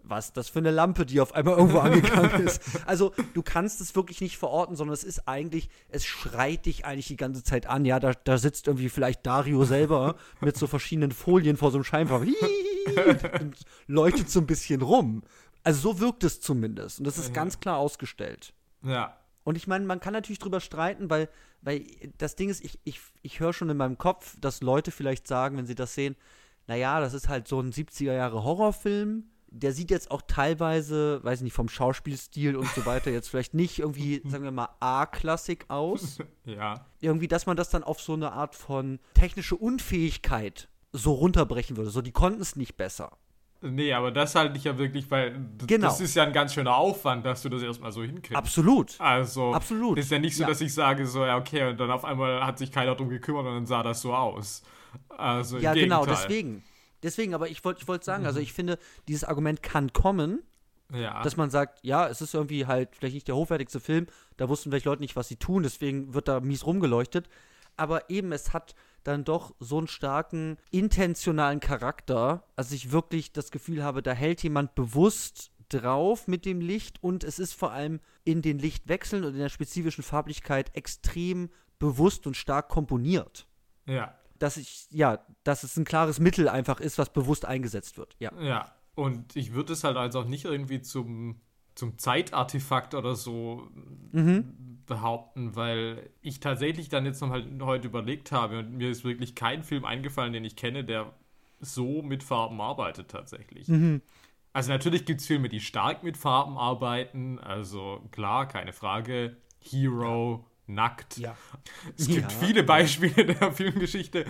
was 0.05 0.33
das 0.33 0.49
für 0.49 0.59
eine 0.59 0.71
Lampe, 0.71 1.07
die 1.07 1.21
auf 1.21 1.35
einmal 1.35 1.57
irgendwo 1.57 1.79
angegangen 1.79 2.47
ist. 2.47 2.63
Also 2.87 3.13
du 3.35 3.43
kannst 3.43 3.81
es 3.81 3.95
wirklich 3.95 4.21
nicht 4.21 4.39
verorten, 4.39 4.77
sondern 4.77 4.95
es 4.95 5.05
ist 5.05 5.27
eigentlich, 5.29 5.69
es 5.89 6.05
schreit 6.05 6.67
dich 6.67 6.85
eigentlich 6.85 7.09
die 7.09 7.17
ganze 7.17 7.43
Zeit 7.43 7.67
an. 7.67 7.85
Ja, 7.85 8.01
da, 8.01 8.13
da 8.13 8.39
sitzt 8.39 8.67
irgendwie 8.67 8.89
vielleicht 8.89 9.27
Dario 9.27 9.65
selber 9.65 10.17
mit 10.41 10.57
so 10.57 10.67
verschiedenen 10.67 11.13
Folien 11.13 11.57
vor 11.57 11.71
so 11.71 11.79
einem 11.79 11.85
Scheinwerfer 11.85 12.27
und 13.41 13.57
leuchtet 13.87 14.31
so 14.31 14.41
ein 14.41 14.47
bisschen 14.47 14.83
rum. 14.83 15.23
Also 15.63 15.93
so 15.93 16.01
wirkt 16.01 16.25
es 16.25 16.41
zumindest. 16.41 16.99
Und 16.99 17.07
das 17.07 17.19
ist 17.19 17.35
ganz 17.35 17.61
klar 17.61 17.77
ausgestellt. 17.77 18.55
Ja. 18.83 19.17
Und 19.45 19.57
ich 19.57 19.67
meine, 19.67 19.85
man 19.85 20.01
kann 20.01 20.13
natürlich 20.13 20.39
drüber 20.39 20.61
streiten, 20.61 21.11
weil, 21.11 21.29
weil 21.63 21.85
das 22.19 22.37
Ding 22.37 22.49
ist, 22.49 22.65
ich, 22.65 22.79
ich, 22.85 23.01
ich 23.23 23.41
höre 23.41 23.53
schon 23.53 23.71
in 23.71 23.77
meinem 23.77 23.99
Kopf, 23.99 24.37
dass 24.41 24.63
Leute 24.63 24.91
vielleicht 24.91 25.27
sagen, 25.27 25.57
wenn 25.57 25.67
sie 25.67 25.75
das 25.75 25.95
sehen, 25.95 26.17
naja, 26.67 27.01
das 27.01 27.15
ist 27.15 27.29
halt 27.29 27.49
so 27.49 27.61
ein 27.61 27.73
70er 27.73 28.13
Jahre 28.13 28.45
Horrorfilm. 28.45 29.25
Der 29.53 29.73
sieht 29.73 29.91
jetzt 29.91 30.11
auch 30.13 30.23
teilweise, 30.27 31.19
weiß 31.25 31.41
nicht, 31.41 31.53
vom 31.55 31.69
Schauspielstil 31.69 32.55
und 32.57 32.69
so 32.69 32.87
weiter 32.87 33.11
jetzt 33.11 33.29
vielleicht 33.29 33.53
nicht 33.55 33.79
irgendwie, 33.81 34.23
sagen 34.29 34.45
wir 34.45 34.53
mal, 34.53 34.69
A-Klassik 34.81 35.65
aus. 35.69 36.19
Ja. 36.47 36.87
Irgendwie, 37.01 37.29
dass 37.29 37.47
man 37.47 37.57
das 37.57 37.71
dann 37.71 37.85
auf 37.85 38.01
so 38.01 38.15
eine 38.15 38.33
Art 38.33 38.57
von 38.57 38.99
technische 39.15 39.55
Unfähigkeit 39.57 40.69
so 40.93 41.13
runterbrechen 41.13 41.77
würde. 41.77 41.91
So, 41.91 42.03
die 42.03 42.11
konnten 42.11 42.41
es 42.41 42.57
nicht 42.57 42.77
besser. 42.77 43.13
Nee, 43.63 43.93
aber 43.93 44.11
das 44.11 44.35
halte 44.35 44.57
ich 44.57 44.65
ja 44.65 44.77
wirklich, 44.79 45.11
weil 45.11 45.39
Genau. 45.67 45.87
das 45.89 46.01
ist 46.01 46.15
ja 46.17 46.25
ein 46.25 46.33
ganz 46.33 46.55
schöner 46.55 46.75
Aufwand, 46.77 47.25
dass 47.27 47.43
du 47.43 47.49
das 47.51 47.63
erstmal 47.63 47.93
so 47.93 48.03
hinkriegst. 48.03 48.35
Absolut. 48.35 48.99
Also, 48.99 49.53
Absolut. 49.53 49.99
ist 49.99 50.11
ja 50.11 50.19
nicht 50.19 50.35
so, 50.35 50.43
Ja. 50.43 50.49
dass 50.49 50.61
ich 50.63 50.73
sage, 50.75 51.07
so, 51.07 51.25
ja, 51.25 51.37
okay, 51.37 51.69
und 51.69 51.79
dann 51.79 51.91
auf 51.91 52.05
einmal 52.05 52.45
hat 52.45 52.59
sich 52.59 52.73
keiner 52.73 52.95
drum 52.97 53.11
gekümmert 53.11 53.47
und 53.47 53.53
dann 53.55 53.67
sah 53.67 53.83
das 53.83 54.01
so 54.01 54.15
aus. 54.15 54.63
Also, 55.09 55.59
Ja, 55.59 55.75
genau, 55.75 56.07
deswegen. 56.07 56.65
Deswegen, 57.03 57.35
aber 57.35 57.49
ich 57.49 57.65
wollte 57.65 57.81
ich 57.83 57.89
wollte 57.89 58.05
sagen, 58.05 58.27
also 58.27 58.41
ich 58.41 58.53
finde, 58.53 58.79
dieses 59.09 59.25
Argument 59.25 59.63
kann 59.63 59.93
kommen, 59.93 60.43
Ja. 60.93 61.23
dass 61.23 61.37
man 61.37 61.51
sagt, 61.51 61.79
ja, 61.83 62.09
es 62.09 62.21
ist 62.21 62.35
irgendwie 62.35 62.67
halt 62.67 62.95
vielleicht 62.97 63.15
nicht 63.15 63.29
der 63.29 63.37
hochwertigste 63.37 63.81
Film, 63.81 64.07
da 64.37 64.49
wussten 64.49 64.71
vielleicht 64.71 64.87
Leute 64.87 65.01
nicht, 65.03 65.17
was 65.17 65.29
sie 65.29 65.37
tun, 65.37 65.63
deswegen 65.63 66.15
wird 66.15 66.29
da 66.29 66.41
mies 66.41 66.67
rumgeleuchtet. 66.67 67.29
Aber 67.77 68.11
eben, 68.11 68.33
es 68.33 68.53
hat 68.53 68.75
dann 69.05 69.25
doch 69.25 69.55
so 69.61 69.79
einen 69.79 69.87
starken 69.89 70.59
intentionalen 70.71 71.61
Charakter, 71.61 72.45
dass 72.57 72.73
ich 72.73 72.93
wirklich 72.93 73.33
das 73.33 73.51
Gefühl 73.51 73.83
habe, 73.83 74.03
da 74.03 74.13
hält 74.13 74.43
jemand 74.43 74.75
bewusst 74.75 75.51
drauf 75.71 76.27
mit 76.27 76.45
dem 76.45 76.61
Licht 76.61 77.03
und 77.03 77.25
es 77.25 77.39
ist 77.39 77.55
vor 77.55 77.71
allem 77.73 78.01
in 78.25 78.43
den 78.43 78.59
Lichtwechseln 78.59 79.25
und 79.25 79.33
in 79.35 79.39
der 79.39 79.49
spezifischen 79.49 80.03
Farblichkeit 80.05 80.77
extrem 80.77 81.49
bewusst 81.79 82.27
und 82.27 82.37
stark 82.37 82.69
komponiert. 82.69 83.47
ja. 83.87 84.15
Dass 84.41 84.57
ich, 84.57 84.89
ja, 84.91 85.25
dass 85.45 85.63
es 85.63 85.77
ein 85.77 85.85
klares 85.85 86.19
Mittel 86.19 86.49
einfach 86.49 86.81
ist, 86.81 86.99
was 86.99 87.13
bewusst 87.13 87.45
eingesetzt 87.45 87.97
wird. 87.97 88.17
Ja. 88.19 88.33
Ja, 88.41 88.73
und 88.97 89.37
ich 89.37 89.53
würde 89.53 89.73
es 89.73 89.85
halt 89.85 89.97
also 89.97 90.21
auch 90.21 90.25
nicht 90.25 90.45
irgendwie 90.45 90.83
zum, 90.83 91.41
zum 91.77 91.99
Zeitartefakt 91.99 92.95
oder 92.95 93.15
so 93.15 93.69
behaupten, 94.87 95.55
weil 95.55 96.11
ich 96.21 96.41
tatsächlich 96.41 96.89
dann 96.89 97.07
jetzt 97.07 97.21
noch 97.21 97.31
halt 97.31 97.47
heute 97.61 97.87
überlegt 97.87 98.33
habe 98.33 98.59
und 98.59 98.77
mir 98.77 98.91
ist 98.91 99.05
wirklich 99.05 99.37
kein 99.37 99.63
Film 99.63 99.85
eingefallen, 99.85 100.33
den 100.33 100.45
ich 100.45 100.57
kenne, 100.57 100.83
der 100.83 101.13
so 101.61 102.03
mit 102.03 102.23
Farben 102.25 102.61
arbeitet 102.61 103.09
tatsächlich. 103.09 103.71
Also 104.53 104.73
natürlich 104.73 105.05
gibt 105.05 105.21
es 105.21 105.27
Filme, 105.27 105.49
die 105.49 105.61
stark 105.61 106.03
mit 106.03 106.17
Farben 106.17 106.59
arbeiten, 106.59 107.39
also 107.39 108.03
klar, 108.11 108.49
keine 108.49 108.73
Frage. 108.73 109.37
Hero, 109.61 110.47
Nackt. 110.75 111.19
Ja. 111.19 111.37
Es 111.97 112.07
gibt 112.09 112.31
Ja. 112.33 112.39
viele 112.39 112.63
Beispiele 112.63 113.27
der 113.35 113.53
Filmgeschichte, 113.53 114.25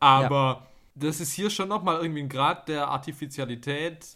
aber 0.00 0.66
das 0.94 1.20
ist 1.20 1.32
hier 1.32 1.50
schon 1.50 1.68
nochmal 1.68 2.00
irgendwie 2.00 2.22
ein 2.22 2.28
Grad 2.28 2.68
der 2.68 2.88
Artificialität, 2.88 4.06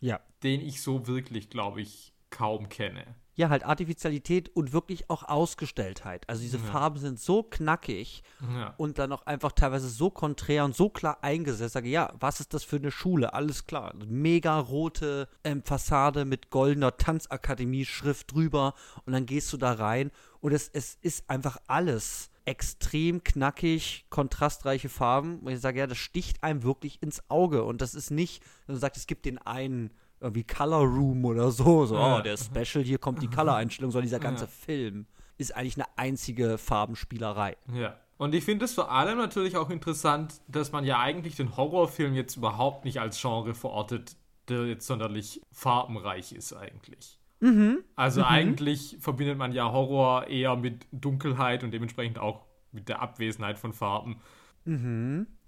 Ja. 0.00 0.20
den 0.42 0.60
ich 0.60 0.82
so 0.82 1.06
wirklich, 1.06 1.50
glaube 1.50 1.80
ich, 1.80 2.12
kaum 2.30 2.68
kenne. 2.68 3.04
Ja, 3.36 3.48
halt 3.48 3.64
Artificialität 3.64 4.48
und 4.54 4.72
wirklich 4.72 5.10
auch 5.10 5.24
Ausgestelltheit. 5.24 6.28
Also 6.28 6.42
diese 6.42 6.60
Farben 6.60 6.98
sind 7.00 7.18
so 7.18 7.42
knackig 7.42 8.22
Ja. 8.40 8.74
und 8.76 9.00
dann 9.00 9.10
auch 9.10 9.26
einfach 9.26 9.50
teilweise 9.50 9.88
so 9.88 10.08
konträr 10.08 10.64
und 10.64 10.76
so 10.76 10.88
klar 10.88 11.18
eingesetzt. 11.22 11.70
Ich 11.70 11.72
sage, 11.72 11.88
ja, 11.88 12.12
was 12.20 12.38
ist 12.38 12.54
das 12.54 12.62
für 12.62 12.76
eine 12.76 12.92
Schule? 12.92 13.32
Alles 13.34 13.66
klar. 13.66 13.92
Mega 14.06 14.56
rote 14.60 15.28
ähm, 15.42 15.64
Fassade 15.64 16.24
mit 16.24 16.50
goldener 16.50 16.96
Tanzakademie-Schrift 16.96 18.32
drüber 18.32 18.74
und 19.04 19.12
dann 19.12 19.26
gehst 19.26 19.52
du 19.52 19.56
da 19.56 19.72
rein 19.72 20.12
und 20.44 20.52
es, 20.52 20.68
es 20.68 20.98
ist 21.00 21.30
einfach 21.30 21.56
alles 21.68 22.28
extrem 22.44 23.24
knackig, 23.24 24.04
kontrastreiche 24.10 24.90
Farben. 24.90 25.38
Und 25.38 25.50
ich 25.52 25.60
sage, 25.60 25.78
ja, 25.78 25.86
das 25.86 25.96
sticht 25.96 26.42
einem 26.44 26.62
wirklich 26.64 27.02
ins 27.02 27.30
Auge. 27.30 27.64
Und 27.64 27.80
das 27.80 27.94
ist 27.94 28.10
nicht, 28.10 28.42
wenn 28.66 28.74
du 28.74 28.78
sagst, 28.78 28.98
es 28.98 29.06
gibt 29.06 29.24
den 29.24 29.38
einen 29.38 29.90
irgendwie 30.20 30.44
Color 30.44 30.82
Room 30.82 31.24
oder 31.24 31.50
so, 31.50 31.86
so, 31.86 31.94
Ja. 31.96 32.18
oh, 32.18 32.20
der 32.20 32.36
Special, 32.36 32.84
hier 32.84 32.98
kommt 32.98 33.22
die 33.22 33.28
Color-Einstellung, 33.34 33.90
sondern 33.90 34.04
dieser 34.04 34.20
ganze 34.20 34.46
Film 34.46 35.06
ist 35.38 35.56
eigentlich 35.56 35.76
eine 35.78 35.86
einzige 35.96 36.58
Farbenspielerei. 36.58 37.56
Ja. 37.72 37.98
Und 38.18 38.34
ich 38.34 38.44
finde 38.44 38.66
es 38.66 38.74
vor 38.74 38.90
allem 38.90 39.16
natürlich 39.16 39.56
auch 39.56 39.70
interessant, 39.70 40.42
dass 40.46 40.72
man 40.72 40.84
ja 40.84 41.00
eigentlich 41.00 41.36
den 41.36 41.56
Horrorfilm 41.56 42.12
jetzt 42.12 42.36
überhaupt 42.36 42.84
nicht 42.84 43.00
als 43.00 43.18
Genre 43.18 43.54
verortet, 43.54 44.14
der 44.48 44.66
jetzt 44.66 44.86
sonderlich 44.86 45.40
farbenreich 45.52 46.32
ist 46.32 46.52
eigentlich. 46.52 47.18
Also 47.96 48.22
eigentlich 48.24 48.96
verbindet 49.00 49.38
man 49.38 49.52
ja 49.52 49.70
Horror 49.70 50.28
eher 50.28 50.56
mit 50.56 50.86
Dunkelheit 50.92 51.62
und 51.64 51.72
dementsprechend 51.72 52.18
auch 52.18 52.46
mit 52.72 52.88
der 52.88 53.02
Abwesenheit 53.02 53.58
von 53.58 53.72
Farben. 53.72 54.16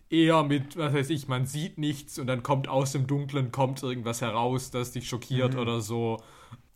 Eher 0.09 0.42
mit, 0.44 0.76
was 0.76 0.94
weiß 0.94 1.11
ich, 1.11 1.26
man 1.26 1.46
sieht 1.46 1.78
nichts 1.78 2.18
und 2.18 2.26
dann 2.26 2.42
kommt 2.42 2.68
aus 2.68 2.92
dem 2.92 3.06
Dunklen 3.06 3.50
kommt 3.50 3.82
irgendwas 3.82 4.20
heraus, 4.20 4.70
das 4.70 4.92
dich 4.92 5.09
schockiert 5.09 5.56
oder 5.56 5.80
so. 5.80 6.18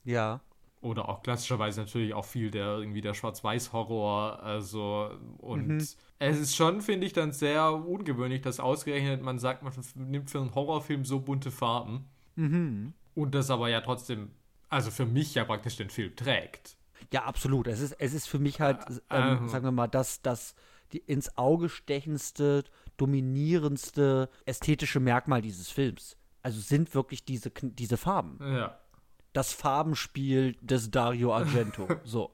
Ja. 0.04 0.40
Oder 0.80 1.10
auch 1.10 1.22
klassischerweise 1.22 1.80
natürlich 1.82 2.14
auch 2.14 2.24
viel 2.24 2.50
der 2.50 2.78
irgendwie 2.78 3.02
der 3.02 3.12
Schwarz-Weiß-Horror. 3.12 4.42
Also, 4.42 5.10
und 5.36 5.70
es 6.18 6.38
ist 6.38 6.56
schon, 6.56 6.80
finde 6.80 7.06
ich, 7.06 7.12
dann 7.12 7.32
sehr 7.32 7.70
ungewöhnlich, 7.72 8.40
dass 8.40 8.58
ausgerechnet 8.58 9.22
man 9.22 9.38
sagt, 9.38 9.62
man 9.62 9.74
nimmt 9.94 10.30
für 10.30 10.40
einen 10.40 10.54
Horrorfilm 10.54 11.04
so 11.04 11.20
bunte 11.20 11.50
Farben. 11.50 12.06
Und 13.14 13.34
das 13.34 13.50
aber 13.50 13.68
ja 13.68 13.82
trotzdem, 13.82 14.30
also 14.70 14.90
für 14.90 15.06
mich 15.06 15.34
ja 15.34 15.44
praktisch 15.44 15.76
den 15.76 15.90
Film 15.90 16.16
trägt. 16.16 16.76
Ja, 17.12 17.24
absolut. 17.24 17.66
Es 17.66 17.80
ist, 17.80 17.92
es 17.98 18.14
ist 18.14 18.28
für 18.28 18.38
mich 18.38 18.60
halt, 18.60 18.78
ähm, 19.10 19.38
ähm. 19.42 19.48
sagen 19.48 19.64
wir 19.64 19.72
mal, 19.72 19.88
das, 19.88 20.22
das 20.22 20.54
die 20.92 20.98
ins 20.98 21.36
Auge 21.36 21.68
stechendste, 21.68 22.64
dominierendste 22.96 24.28
ästhetische 24.44 25.00
Merkmal 25.00 25.42
dieses 25.42 25.70
Films. 25.70 26.16
Also 26.42 26.60
sind 26.60 26.94
wirklich 26.94 27.24
diese, 27.24 27.50
diese 27.50 27.96
Farben. 27.96 28.38
Ja. 28.40 28.78
Das 29.32 29.52
Farbenspiel 29.52 30.56
des 30.60 30.90
Dario 30.90 31.34
Argento. 31.34 31.88
so. 32.04 32.32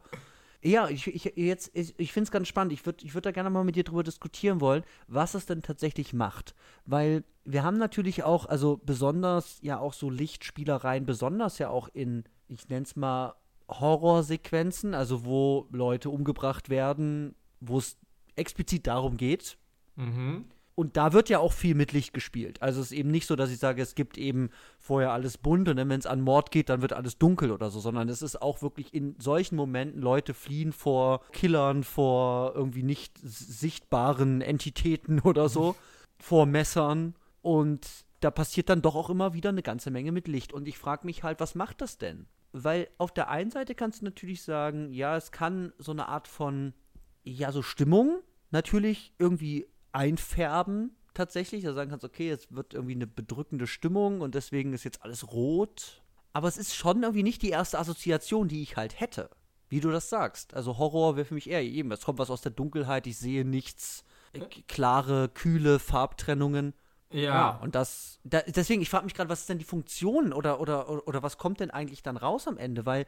Ja, 0.66 0.88
ich, 0.88 1.06
ich, 1.06 1.32
jetzt, 1.36 1.70
ich, 1.74 1.94
ich 1.98 2.12
finde 2.12 2.24
es 2.24 2.30
ganz 2.30 2.48
spannend. 2.48 2.72
Ich 2.72 2.84
würde 2.84 3.04
ich 3.04 3.14
würd 3.14 3.26
da 3.26 3.30
gerne 3.30 3.50
mal 3.50 3.64
mit 3.64 3.76
dir 3.76 3.84
drüber 3.84 4.02
diskutieren 4.02 4.60
wollen, 4.60 4.82
was 5.06 5.34
es 5.34 5.46
denn 5.46 5.62
tatsächlich 5.62 6.12
macht. 6.12 6.54
Weil 6.84 7.24
wir 7.44 7.62
haben 7.62 7.78
natürlich 7.78 8.24
auch, 8.24 8.46
also 8.46 8.80
besonders 8.84 9.58
ja 9.62 9.78
auch 9.78 9.92
so 9.92 10.10
Lichtspielereien, 10.10 11.06
besonders 11.06 11.58
ja 11.58 11.70
auch 11.70 11.88
in, 11.92 12.24
ich 12.48 12.68
nenne 12.68 12.84
es 12.84 12.96
mal, 12.96 13.34
Horrorsequenzen, 13.68 14.94
also 14.94 15.24
wo 15.24 15.66
Leute 15.70 16.10
umgebracht 16.10 16.68
werden, 16.68 17.34
wo 17.60 17.78
es 17.78 17.96
explizit 18.36 18.86
darum 18.86 19.16
geht, 19.16 19.58
Mhm. 19.96 20.44
Und 20.76 20.98
da 20.98 21.14
wird 21.14 21.30
ja 21.30 21.38
auch 21.38 21.52
viel 21.52 21.74
mit 21.74 21.92
Licht 21.92 22.12
gespielt. 22.12 22.62
Also 22.62 22.82
es 22.82 22.92
ist 22.92 22.98
eben 22.98 23.10
nicht 23.10 23.26
so, 23.26 23.34
dass 23.34 23.50
ich 23.50 23.58
sage, 23.58 23.80
es 23.80 23.94
gibt 23.94 24.18
eben 24.18 24.50
vorher 24.78 25.10
alles 25.10 25.38
bunt 25.38 25.68
und 25.68 25.78
wenn 25.78 25.90
es 25.90 26.06
an 26.06 26.20
Mord 26.20 26.50
geht, 26.50 26.68
dann 26.68 26.82
wird 26.82 26.92
alles 26.92 27.18
dunkel 27.18 27.50
oder 27.50 27.70
so, 27.70 27.80
sondern 27.80 28.10
es 28.10 28.20
ist 28.20 28.42
auch 28.42 28.60
wirklich 28.60 28.92
in 28.92 29.16
solchen 29.18 29.56
Momenten, 29.56 30.02
Leute 30.02 30.34
fliehen 30.34 30.72
vor 30.72 31.22
Killern, 31.32 31.82
vor 31.82 32.52
irgendwie 32.54 32.82
nicht 32.82 33.18
sichtbaren 33.22 34.42
Entitäten 34.42 35.20
oder 35.24 35.48
so, 35.48 35.74
vor 36.18 36.44
Messern 36.44 37.14
und 37.40 37.88
da 38.20 38.30
passiert 38.30 38.68
dann 38.68 38.82
doch 38.82 38.96
auch 38.96 39.08
immer 39.08 39.32
wieder 39.32 39.48
eine 39.48 39.62
ganze 39.62 39.90
Menge 39.90 40.12
mit 40.12 40.28
Licht. 40.28 40.52
Und 40.52 40.68
ich 40.68 40.78
frage 40.78 41.06
mich 41.06 41.22
halt, 41.22 41.40
was 41.40 41.54
macht 41.54 41.80
das 41.80 41.96
denn? 41.96 42.26
Weil 42.52 42.88
auf 42.98 43.12
der 43.12 43.30
einen 43.30 43.50
Seite 43.50 43.74
kannst 43.74 44.00
du 44.00 44.04
natürlich 44.04 44.42
sagen, 44.42 44.92
ja, 44.92 45.16
es 45.16 45.32
kann 45.32 45.72
so 45.78 45.92
eine 45.92 46.08
Art 46.08 46.28
von, 46.28 46.74
ja, 47.22 47.52
so 47.52 47.62
Stimmung 47.62 48.20
natürlich 48.50 49.12
irgendwie 49.18 49.66
einfärben 49.96 50.94
tatsächlich. 51.14 51.64
Da 51.64 51.72
sagen 51.72 51.90
kannst, 51.90 52.04
okay, 52.04 52.30
es 52.30 52.52
wird 52.54 52.74
irgendwie 52.74 52.94
eine 52.94 53.06
bedrückende 53.06 53.66
Stimmung 53.66 54.20
und 54.20 54.34
deswegen 54.34 54.72
ist 54.72 54.84
jetzt 54.84 55.02
alles 55.02 55.32
rot. 55.32 56.02
Aber 56.32 56.48
es 56.48 56.58
ist 56.58 56.76
schon 56.76 57.02
irgendwie 57.02 57.22
nicht 57.22 57.42
die 57.42 57.50
erste 57.50 57.78
Assoziation, 57.78 58.46
die 58.48 58.62
ich 58.62 58.76
halt 58.76 59.00
hätte. 59.00 59.30
Wie 59.68 59.80
du 59.80 59.90
das 59.90 60.10
sagst. 60.10 60.54
Also 60.54 60.78
Horror 60.78 61.16
wäre 61.16 61.24
für 61.24 61.34
mich 61.34 61.50
eher 61.50 61.62
eben, 61.62 61.90
es 61.90 62.02
kommt 62.02 62.18
was 62.18 62.30
aus 62.30 62.42
der 62.42 62.52
Dunkelheit, 62.52 63.06
ich 63.06 63.18
sehe 63.18 63.44
nichts. 63.44 64.04
Äh, 64.32 64.40
klare, 64.68 65.28
kühle 65.28 65.78
Farbtrennungen. 65.78 66.74
Ja. 67.10 67.56
und 67.62 67.74
das, 67.74 68.18
da, 68.24 68.42
deswegen, 68.42 68.82
ich 68.82 68.90
frage 68.90 69.04
mich 69.04 69.14
gerade, 69.14 69.30
was 69.30 69.40
ist 69.40 69.48
denn 69.48 69.58
die 69.58 69.64
Funktion 69.64 70.32
oder, 70.32 70.60
oder, 70.60 71.06
oder 71.06 71.22
was 71.22 71.38
kommt 71.38 71.60
denn 71.60 71.70
eigentlich 71.70 72.02
dann 72.02 72.16
raus 72.16 72.48
am 72.48 72.58
Ende? 72.58 72.84
Weil 72.84 73.06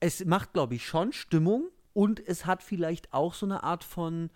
es 0.00 0.24
macht, 0.24 0.54
glaube 0.54 0.74
ich, 0.74 0.86
schon 0.86 1.12
Stimmung 1.12 1.68
und 1.98 2.24
es 2.28 2.46
hat 2.46 2.62
vielleicht 2.62 3.12
auch 3.12 3.34
so 3.34 3.44
eine 3.44 3.64
Art 3.64 3.82
von, 3.82 4.30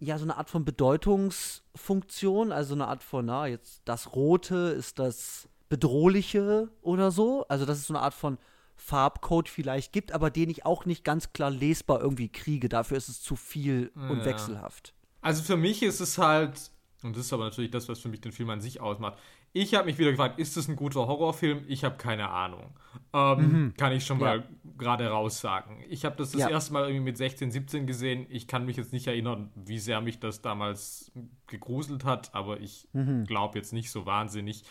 ja, 0.00 0.16
so 0.16 0.24
eine 0.24 0.38
Art 0.38 0.48
von 0.48 0.64
Bedeutungsfunktion, 0.64 2.52
also 2.52 2.72
eine 2.72 2.88
Art 2.88 3.02
von, 3.02 3.26
na, 3.26 3.46
jetzt 3.48 3.82
das 3.84 4.14
Rote 4.14 4.56
ist 4.56 4.98
das 4.98 5.46
bedrohliche 5.68 6.70
oder 6.80 7.10
so. 7.10 7.44
Also, 7.48 7.66
dass 7.66 7.76
es 7.76 7.86
so 7.88 7.92
eine 7.92 8.02
Art 8.02 8.14
von 8.14 8.38
Farbcode 8.76 9.50
vielleicht 9.50 9.92
gibt, 9.92 10.12
aber 10.12 10.30
den 10.30 10.48
ich 10.48 10.64
auch 10.64 10.86
nicht 10.86 11.04
ganz 11.04 11.34
klar 11.34 11.50
lesbar 11.50 12.00
irgendwie 12.00 12.30
kriege. 12.30 12.70
Dafür 12.70 12.96
ist 12.96 13.10
es 13.10 13.20
zu 13.20 13.36
viel 13.36 13.92
und 13.94 14.20
Ja. 14.20 14.24
wechselhaft. 14.24 14.94
Also 15.20 15.42
für 15.42 15.58
mich 15.58 15.82
ist 15.82 16.00
es 16.00 16.16
halt, 16.16 16.70
und 17.02 17.14
das 17.14 17.26
ist 17.26 17.32
aber 17.34 17.44
natürlich 17.44 17.70
das, 17.70 17.90
was 17.90 17.98
für 17.98 18.08
mich 18.08 18.22
den 18.22 18.32
Film 18.32 18.48
an 18.48 18.62
sich 18.62 18.80
ausmacht. 18.80 19.18
Ich 19.54 19.74
habe 19.74 19.84
mich 19.86 19.98
wieder 19.98 20.10
gefragt, 20.10 20.38
ist 20.38 20.56
das 20.56 20.66
ein 20.68 20.76
guter 20.76 21.06
Horrorfilm? 21.06 21.64
Ich 21.68 21.84
habe 21.84 21.96
keine 21.96 22.30
Ahnung. 22.30 22.70
Ähm, 23.12 23.74
Kann 23.76 23.92
ich 23.92 24.04
schon 24.06 24.16
Mhm. 24.16 24.22
Ja. 24.22 24.28
mal 24.36 24.44
gerade 24.78 25.08
raus 25.08 25.40
sagen. 25.40 25.84
Ich 25.90 26.04
habe 26.06 26.16
das 26.16 26.32
das 26.32 26.40
Ja. 26.40 26.48
erste 26.48 26.72
Mal 26.72 26.84
irgendwie 26.84 27.04
mit 27.04 27.18
16, 27.18 27.50
17 27.50 27.86
gesehen. 27.86 28.26
Ich 28.30 28.46
kann 28.46 28.64
mich 28.64 28.76
jetzt 28.78 28.92
nicht 28.94 29.06
erinnern, 29.06 29.50
wie 29.54 29.78
sehr 29.78 30.00
mich 30.00 30.18
das 30.20 30.40
damals 30.40 31.12
gegruselt 31.46 32.04
hat, 32.04 32.34
aber 32.34 32.60
ich 32.60 32.88
Mhm. 32.94 33.24
glaube 33.24 33.58
jetzt 33.58 33.72
nicht 33.74 33.90
so 33.90 34.06
wahnsinnig. 34.06 34.64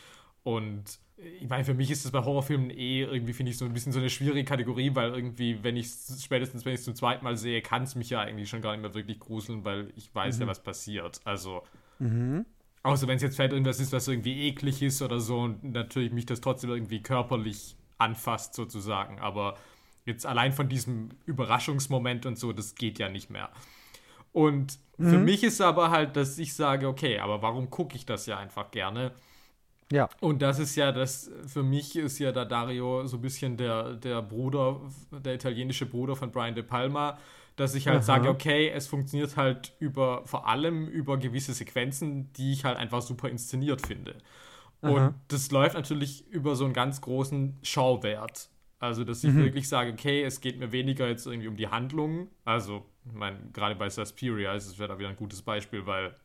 Und 0.43 0.97
ich 1.39 1.47
meine, 1.47 1.63
für 1.63 1.75
mich 1.75 1.91
ist 1.91 2.03
es 2.03 2.09
bei 2.09 2.23
Horrorfilmen 2.25 2.71
eh 2.71 3.03
irgendwie, 3.03 3.33
finde 3.33 3.51
ich, 3.51 3.59
so 3.59 3.65
ein 3.65 3.73
bisschen 3.73 3.91
so 3.91 3.99
eine 3.99 4.09
schwierige 4.09 4.43
Kategorie, 4.43 4.95
weil 4.95 5.11
irgendwie, 5.13 5.63
wenn 5.63 5.77
ich 5.77 5.87
spätestens, 6.19 6.65
wenn 6.65 6.73
ich 6.73 6.79
es 6.79 6.85
zum 6.85 6.95
zweiten 6.95 7.23
Mal 7.23 7.37
sehe, 7.37 7.61
kann 7.61 7.83
es 7.83 7.93
mich 7.93 8.09
ja 8.09 8.21
eigentlich 8.21 8.49
schon 8.49 8.61
gar 8.63 8.71
nicht 8.71 8.81
mehr 8.81 8.95
wirklich 8.95 9.19
gruseln, 9.19 9.63
weil 9.63 9.93
ich 9.95 10.13
weiß 10.15 10.37
Mhm. 10.37 10.41
ja, 10.41 10.47
was 10.47 10.63
passiert. 10.63 11.21
Also, 11.23 11.61
außer 12.83 13.07
wenn 13.07 13.17
es 13.17 13.21
jetzt 13.21 13.35
vielleicht 13.35 13.53
irgendwas 13.53 13.79
ist, 13.79 13.91
was 13.91 14.07
irgendwie 14.07 14.47
eklig 14.47 14.81
ist 14.81 15.01
oder 15.01 15.19
so 15.19 15.39
und 15.39 15.63
natürlich 15.63 16.11
mich 16.11 16.25
das 16.25 16.41
trotzdem 16.41 16.69
irgendwie 16.69 17.01
körperlich 17.01 17.75
anfasst, 17.97 18.53
sozusagen. 18.53 19.19
Aber 19.19 19.55
jetzt 20.05 20.25
allein 20.25 20.53
von 20.53 20.67
diesem 20.67 21.09
Überraschungsmoment 21.25 22.25
und 22.25 22.37
so, 22.37 22.53
das 22.53 22.75
geht 22.75 22.99
ja 22.99 23.09
nicht 23.09 23.29
mehr. 23.29 23.49
Und 24.33 24.79
für 24.97 25.17
mich 25.17 25.43
ist 25.43 25.61
aber 25.61 25.89
halt, 25.89 26.15
dass 26.15 26.37
ich 26.37 26.53
sage, 26.53 26.87
okay, 26.87 27.19
aber 27.19 27.41
warum 27.41 27.69
gucke 27.69 27.95
ich 27.95 28.05
das 28.05 28.27
ja 28.27 28.37
einfach 28.37 28.69
gerne? 28.71 29.13
Ja. 29.91 30.09
Und 30.19 30.41
das 30.41 30.59
ist 30.59 30.75
ja 30.75 30.91
das, 30.91 31.29
für 31.47 31.63
mich 31.63 31.95
ist 31.95 32.19
ja 32.19 32.31
da 32.31 32.45
Dario 32.45 33.05
so 33.07 33.17
ein 33.17 33.21
bisschen 33.21 33.57
der, 33.57 33.95
der 33.95 34.21
Bruder, 34.21 34.79
der 35.11 35.35
italienische 35.35 35.85
Bruder 35.85 36.15
von 36.15 36.31
Brian 36.31 36.55
De 36.55 36.63
Palma, 36.63 37.17
dass 37.55 37.75
ich 37.75 37.87
halt 37.87 37.97
Aha. 37.97 38.03
sage, 38.03 38.29
okay, 38.29 38.69
es 38.69 38.87
funktioniert 38.87 39.37
halt 39.37 39.73
über, 39.79 40.25
vor 40.25 40.47
allem 40.47 40.87
über 40.87 41.17
gewisse 41.17 41.53
Sequenzen, 41.53 42.31
die 42.33 42.53
ich 42.53 42.65
halt 42.65 42.77
einfach 42.77 43.01
super 43.01 43.29
inszeniert 43.29 43.85
finde. 43.85 44.15
Und 44.81 44.97
Aha. 44.97 45.13
das 45.27 45.51
läuft 45.51 45.75
natürlich 45.75 46.27
über 46.29 46.55
so 46.55 46.65
einen 46.65 46.73
ganz 46.73 47.01
großen 47.01 47.59
Schauwert. 47.61 48.49
Also, 48.79 49.03
dass 49.03 49.23
ich 49.23 49.31
Mhm. 49.31 49.43
wirklich 49.43 49.69
sage, 49.69 49.91
okay, 49.93 50.23
es 50.23 50.41
geht 50.41 50.57
mir 50.59 50.71
weniger 50.71 51.07
jetzt 51.07 51.27
irgendwie 51.27 51.47
um 51.47 51.55
die 51.55 51.67
Handlung. 51.67 52.29
Also, 52.45 52.85
ich 53.05 53.13
meine, 53.13 53.37
gerade 53.53 53.75
bei 53.75 53.89
Suspiria 53.89 54.53
ist 54.55 54.65
es 54.65 54.79
wieder 54.79 54.97
ein 55.07 55.15
gutes 55.15 55.43
Beispiel, 55.43 55.85
weil, 55.85 56.15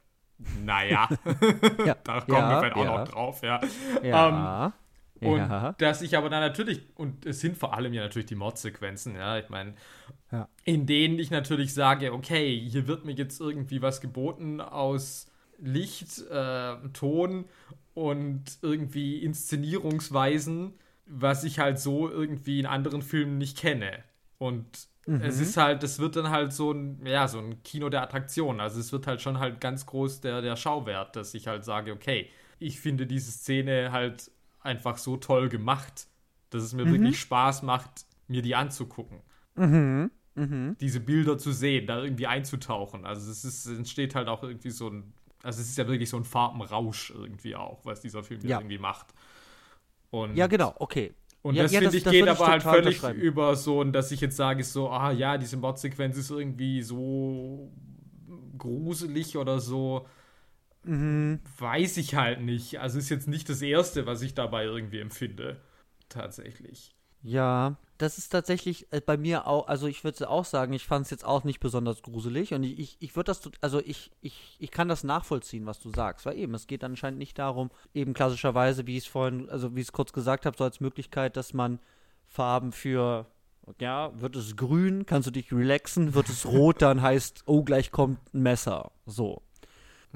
naja, 0.64 1.08
Ja. 1.84 1.96
da 2.04 2.20
kommen 2.20 2.38
ja, 2.38 2.50
wir 2.50 2.58
vielleicht 2.60 2.76
auch 2.76 2.84
ja. 2.84 2.98
noch 2.98 3.08
drauf, 3.08 3.42
ja. 3.42 3.60
Ja. 4.02 4.72
Und 5.20 5.38
ja. 5.38 5.72
dass 5.78 6.02
ich 6.02 6.16
aber 6.16 6.28
dann 6.28 6.40
natürlich, 6.40 6.82
und 6.94 7.24
es 7.24 7.40
sind 7.40 7.56
vor 7.56 7.74
allem 7.74 7.92
ja 7.94 8.02
natürlich 8.02 8.26
die 8.26 8.34
Mordsequenzen, 8.34 9.14
ja, 9.16 9.38
ich 9.38 9.48
meine, 9.48 9.74
Ja. 10.32 10.48
in 10.64 10.86
denen 10.86 11.18
ich 11.20 11.30
natürlich 11.30 11.72
sage, 11.72 12.12
okay, 12.12 12.58
hier 12.58 12.88
wird 12.88 13.04
mir 13.04 13.12
jetzt 13.12 13.40
irgendwie 13.40 13.80
was 13.80 14.00
geboten 14.00 14.60
aus 14.60 15.30
Licht, 15.58 16.20
äh, 16.28 16.76
Ton 16.92 17.44
und 17.94 18.58
irgendwie 18.60 19.18
Inszenierungsweisen, 19.18 20.74
was 21.06 21.44
ich 21.44 21.60
halt 21.60 21.78
so 21.78 22.10
irgendwie 22.10 22.58
in 22.58 22.66
anderen 22.66 23.02
Filmen 23.02 23.38
nicht 23.38 23.56
kenne. 23.56 24.02
Und 24.38 24.88
es 25.06 25.38
ist 25.38 25.56
halt, 25.56 25.84
das 25.84 26.00
wird 26.00 26.16
dann 26.16 26.30
halt 26.30 26.52
so 26.52 26.72
ein, 26.72 27.06
ja, 27.06 27.28
so 27.28 27.38
ein 27.38 27.62
Kino 27.62 27.88
der 27.88 28.02
Attraktion. 28.02 28.60
Also 28.60 28.80
es 28.80 28.90
wird 28.90 29.06
halt 29.06 29.22
schon 29.22 29.38
halt 29.38 29.60
ganz 29.60 29.86
groß 29.86 30.20
der, 30.20 30.42
der 30.42 30.56
Schauwert, 30.56 31.14
dass 31.14 31.32
ich 31.34 31.46
halt 31.46 31.64
sage, 31.64 31.92
okay, 31.92 32.28
ich 32.58 32.80
finde 32.80 33.06
diese 33.06 33.30
Szene 33.30 33.92
halt 33.92 34.32
einfach 34.60 34.98
so 34.98 35.16
toll 35.16 35.48
gemacht, 35.48 36.08
dass 36.50 36.64
es 36.64 36.72
mir 36.72 36.90
wirklich 36.90 37.20
Spaß 37.20 37.62
macht, 37.62 38.04
mir 38.26 38.42
die 38.42 38.56
anzugucken. 38.56 39.20
Mhm. 39.54 40.10
Mhm. 40.36 40.76
Diese 40.80 41.00
Bilder 41.00 41.38
zu 41.38 41.52
sehen, 41.52 41.86
da 41.86 42.02
irgendwie 42.02 42.26
einzutauchen. 42.26 43.06
Also 43.06 43.30
es 43.30 43.44
ist, 43.44 43.66
es 43.66 43.78
entsteht 43.78 44.14
halt 44.14 44.28
auch 44.28 44.42
irgendwie 44.42 44.70
so 44.70 44.88
ein, 44.90 45.12
also 45.42 45.60
es 45.60 45.68
ist 45.68 45.78
ja 45.78 45.88
wirklich 45.88 46.10
so 46.10 46.18
ein 46.18 46.24
Farbenrausch 46.24 47.10
irgendwie 47.10 47.56
auch, 47.56 47.84
was 47.84 48.00
dieser 48.00 48.22
Film 48.22 48.40
Ja. 48.44 48.58
irgendwie 48.58 48.78
macht. 48.78 49.14
Und 50.10 50.36
Ja, 50.36 50.46
genau, 50.46 50.74
okay. 50.78 51.14
und 51.42 51.54
Ja, 51.54 51.62
das 51.64 51.72
ja, 51.72 51.80
finde 51.80 51.96
ich 51.96 52.02
das 52.04 52.12
geht 52.12 52.28
aber 52.28 52.46
halt 52.46 52.62
völlig 52.62 53.02
über 53.04 53.56
so, 53.56 53.80
und 53.80 53.92
dass 53.92 54.10
ich 54.12 54.20
jetzt 54.20 54.36
sage, 54.36 54.62
so, 54.64 54.90
ah 54.90 55.12
ja, 55.12 55.38
diese 55.38 55.56
Mordsequenz 55.56 56.16
ist 56.16 56.30
irgendwie 56.30 56.82
so 56.82 57.72
gruselig 58.58 59.36
oder 59.36 59.60
so, 59.60 60.06
Mhm. 60.84 61.40
weiß 61.58 61.96
ich 61.96 62.14
halt 62.14 62.40
nicht. 62.42 62.80
Also 62.80 62.98
ist 62.98 63.08
jetzt 63.08 63.28
nicht 63.28 63.48
das 63.48 63.62
Erste, 63.62 64.06
was 64.06 64.22
ich 64.22 64.34
dabei 64.34 64.64
irgendwie 64.64 65.00
empfinde. 65.00 65.60
Tatsächlich. 66.08 66.94
Ja, 67.22 67.76
das 67.98 68.18
ist 68.18 68.30
tatsächlich 68.30 68.92
äh, 68.92 69.00
bei 69.00 69.16
mir 69.16 69.46
auch, 69.46 69.68
also 69.68 69.86
ich 69.86 70.04
würde 70.04 70.28
auch 70.28 70.44
sagen, 70.44 70.72
ich 70.72 70.86
fand 70.86 71.06
es 71.06 71.10
jetzt 71.10 71.24
auch 71.24 71.44
nicht 71.44 71.60
besonders 71.60 72.02
gruselig 72.02 72.52
und 72.54 72.62
ich, 72.62 72.78
ich, 72.78 72.96
ich 73.00 73.16
würde 73.16 73.26
das, 73.26 73.40
also 73.60 73.80
ich, 73.80 74.10
ich, 74.20 74.56
ich 74.58 74.70
kann 74.70 74.88
das 74.88 75.04
nachvollziehen, 75.04 75.66
was 75.66 75.80
du 75.80 75.90
sagst, 75.90 76.26
weil 76.26 76.38
eben, 76.38 76.54
es 76.54 76.66
geht 76.66 76.84
anscheinend 76.84 77.18
nicht 77.18 77.38
darum, 77.38 77.70
eben 77.94 78.14
klassischerweise, 78.14 78.86
wie 78.86 78.96
ich 78.96 79.04
es 79.04 79.10
vorhin, 79.10 79.48
also 79.50 79.74
wie 79.74 79.80
ich 79.80 79.86
es 79.86 79.92
kurz 79.92 80.12
gesagt 80.12 80.46
habe, 80.46 80.56
so 80.56 80.64
als 80.64 80.80
Möglichkeit, 80.80 81.36
dass 81.36 81.54
man 81.54 81.78
Farben 82.26 82.72
für, 82.72 83.26
ja, 83.80 84.12
wird 84.20 84.36
es 84.36 84.56
grün, 84.56 85.06
kannst 85.06 85.28
du 85.28 85.32
dich 85.32 85.52
relaxen, 85.52 86.14
wird 86.14 86.28
es 86.28 86.46
rot, 86.46 86.82
dann 86.82 87.02
heißt, 87.02 87.44
oh, 87.46 87.62
gleich 87.62 87.90
kommt 87.90 88.18
ein 88.34 88.42
Messer, 88.42 88.92
so. 89.06 89.42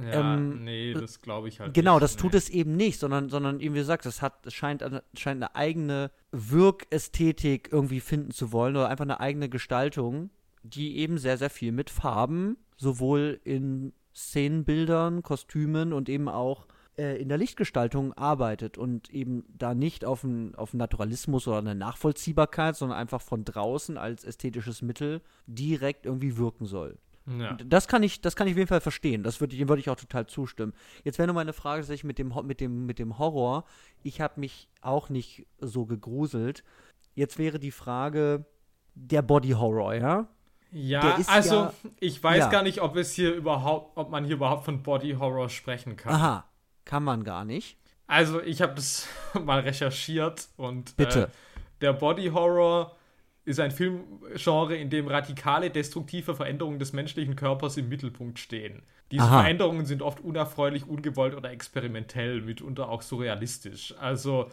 Ja, 0.03 0.35
Ähm, 0.35 0.65
nee, 0.65 0.93
das 0.95 1.21
glaube 1.23 1.49
ich 1.49 1.61
halt 1.61 1.75
Genau, 1.75 1.95
nicht. 1.95 2.03
das 2.03 2.17
tut 2.17 2.33
nee. 2.33 2.39
es 2.39 2.49
eben 2.49 2.77
nicht, 2.77 2.99
sondern, 2.99 3.29
sondern 3.29 3.61
eben 3.61 3.75
wie 3.75 3.79
gesagt, 3.79 4.07
es 4.07 4.23
hat, 4.23 4.47
es 4.47 4.55
scheint, 4.55 4.83
eine- 4.83 5.03
scheint 5.15 5.43
eine 5.43 5.55
eigene 5.55 6.11
Wirkästhetik 6.31 7.69
irgendwie 7.73 8.01
finden 8.01 8.31
zu 8.31 8.53
wollen 8.53 8.77
oder 8.77 8.89
einfach 8.89 9.05
eine 9.05 9.21
eigene 9.21 9.49
Gestaltung, 9.49 10.31
die 10.63 10.99
eben 10.99 11.19
sehr, 11.19 11.39
sehr 11.39 11.51
viel 11.51 11.73
mit 11.73 11.91
Farben, 11.91 12.57
sowohl 12.77 13.41
in 13.45 13.93
Szenenbildern, 14.15 15.23
Kostümen 15.23 15.93
und 15.93 16.09
eben 16.09 16.29
auch 16.29 16.67
äh, 16.99 17.21
in 17.21 17.29
der 17.29 17.39
Lichtgestaltung 17.39 18.13
arbeitet 18.15 18.77
und 18.79 19.11
eben 19.11 19.45
da 19.57 19.75
nicht 19.75 20.05
auf 20.05 20.25
einen 20.25 20.55
auf 20.55 20.73
einen 20.75 20.79
Naturalismus 20.79 21.47
oder 21.49 21.59
eine 21.59 21.75
Nachvollziehbarkeit, 21.75 22.77
sondern 22.77 22.99
einfach 22.99 23.21
von 23.23 23.45
draußen 23.45 23.97
als 23.97 24.25
ästhetisches 24.25 24.83
Mittel 24.83 25.21
direkt 25.47 26.07
irgendwie 26.07 26.37
wirken 26.37 26.67
soll. 26.67 26.99
Ja. 27.39 27.57
Das 27.65 27.87
kann 27.87 28.03
ich, 28.03 28.21
das 28.21 28.35
kann 28.35 28.47
ich 28.47 28.55
auf 28.55 28.59
jeden 28.59 28.69
Fall 28.69 28.81
verstehen. 28.81 29.23
Das 29.23 29.41
würde, 29.41 29.57
dem 29.57 29.69
würde 29.69 29.81
ich 29.81 29.91
auch 29.91 29.97
total 29.97 30.27
zustimmen. 30.27 30.73
Jetzt 31.05 31.19
wäre 31.19 31.27
nur 31.27 31.35
meine 31.35 31.53
Frage 31.53 31.83
tatsächlich 31.83 32.05
mit 32.05 32.19
dem, 32.19 32.33
mit 32.45 32.61
dem, 32.61 32.87
mit 32.87 32.99
dem 32.99 33.19
Horror. 33.19 33.65
Ich 34.03 34.21
habe 34.21 34.41
mich 34.41 34.69
auch 34.81 35.09
nicht 35.09 35.47
so 35.59 35.87
gegruselt. 35.87 36.65
Jetzt 37.15 37.39
wäre 37.39 37.59
die 37.59 37.71
Frage 37.71 38.47
der 38.95 39.23
Body 39.23 39.51
Horror, 39.51 39.95
ja? 39.95 40.29
Ja, 40.73 41.19
also 41.27 41.55
ja- 41.55 41.75
ich 41.99 42.23
weiß 42.23 42.39
ja. 42.39 42.49
gar 42.49 42.63
nicht, 42.63 42.81
ob 42.81 42.97
es 42.97 43.13
hier 43.13 43.35
überhaupt, 43.35 43.97
ob 43.97 44.11
man 44.11 44.25
hier 44.25 44.37
überhaupt 44.37 44.65
von 44.65 44.83
Body 44.83 45.13
Horror 45.19 45.49
sprechen 45.49 45.97
kann. 45.97 46.15
Aha, 46.15 46.45
kann 46.85 47.03
man 47.03 47.25
gar 47.25 47.45
nicht. 47.45 47.77
Also 48.07 48.41
ich 48.41 48.63
habe 48.63 48.75
das 48.75 49.07
mal 49.45 49.61
recherchiert 49.61 50.49
und 50.57 50.97
Bitte. 50.97 51.25
Äh, 51.25 51.29
der 51.81 51.93
Body 51.93 52.29
Horror 52.29 52.97
ist 53.45 53.59
ein 53.61 53.71
Filmgenre, 53.71 54.77
in 54.77 54.91
dem 54.91 55.09
radikale, 55.09 55.71
destruktive 55.71 56.35
Veränderungen 56.35 56.79
des 56.79 56.93
menschlichen 56.93 57.37
Körpers 57.37 57.77
im 57.77 57.89
Mittelpunkt 57.89 58.39
stehen. 58.39 58.83
Diese 59.11 59.25
Aha. 59.25 59.41
Veränderungen 59.41 59.87
sind 59.87 60.03
oft 60.03 60.21
unerfreulich, 60.21 60.87
ungewollt 60.87 61.35
oder 61.35 61.51
experimentell, 61.51 62.43
mitunter 62.43 62.89
auch 62.89 63.03
surrealistisch. 63.03 63.95
Also 63.99 64.45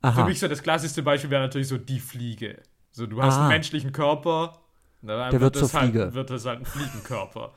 für 0.00 0.08
Aha. 0.08 0.24
mich 0.24 0.38
so 0.40 0.48
das 0.48 0.62
klassischste 0.62 1.02
Beispiel 1.02 1.30
wäre 1.30 1.42
natürlich 1.42 1.68
so 1.68 1.78
die 1.78 2.00
Fliege. 2.00 2.60
So, 2.90 3.06
du 3.06 3.22
hast 3.22 3.34
Ah. 3.36 3.40
einen 3.42 3.48
menschlichen 3.48 3.92
Körper, 3.92 4.58
na, 5.02 5.16
dann 5.16 5.30
Der 5.30 5.40
wird 5.40 5.56
zur 5.56 5.64
es 5.64 5.74
halt, 5.74 5.90
Fliege. 5.90 6.14
wird 6.14 6.30
es 6.30 6.46
halt 6.46 6.60
ein 6.60 6.64
Fliegenkörper. 6.64 7.52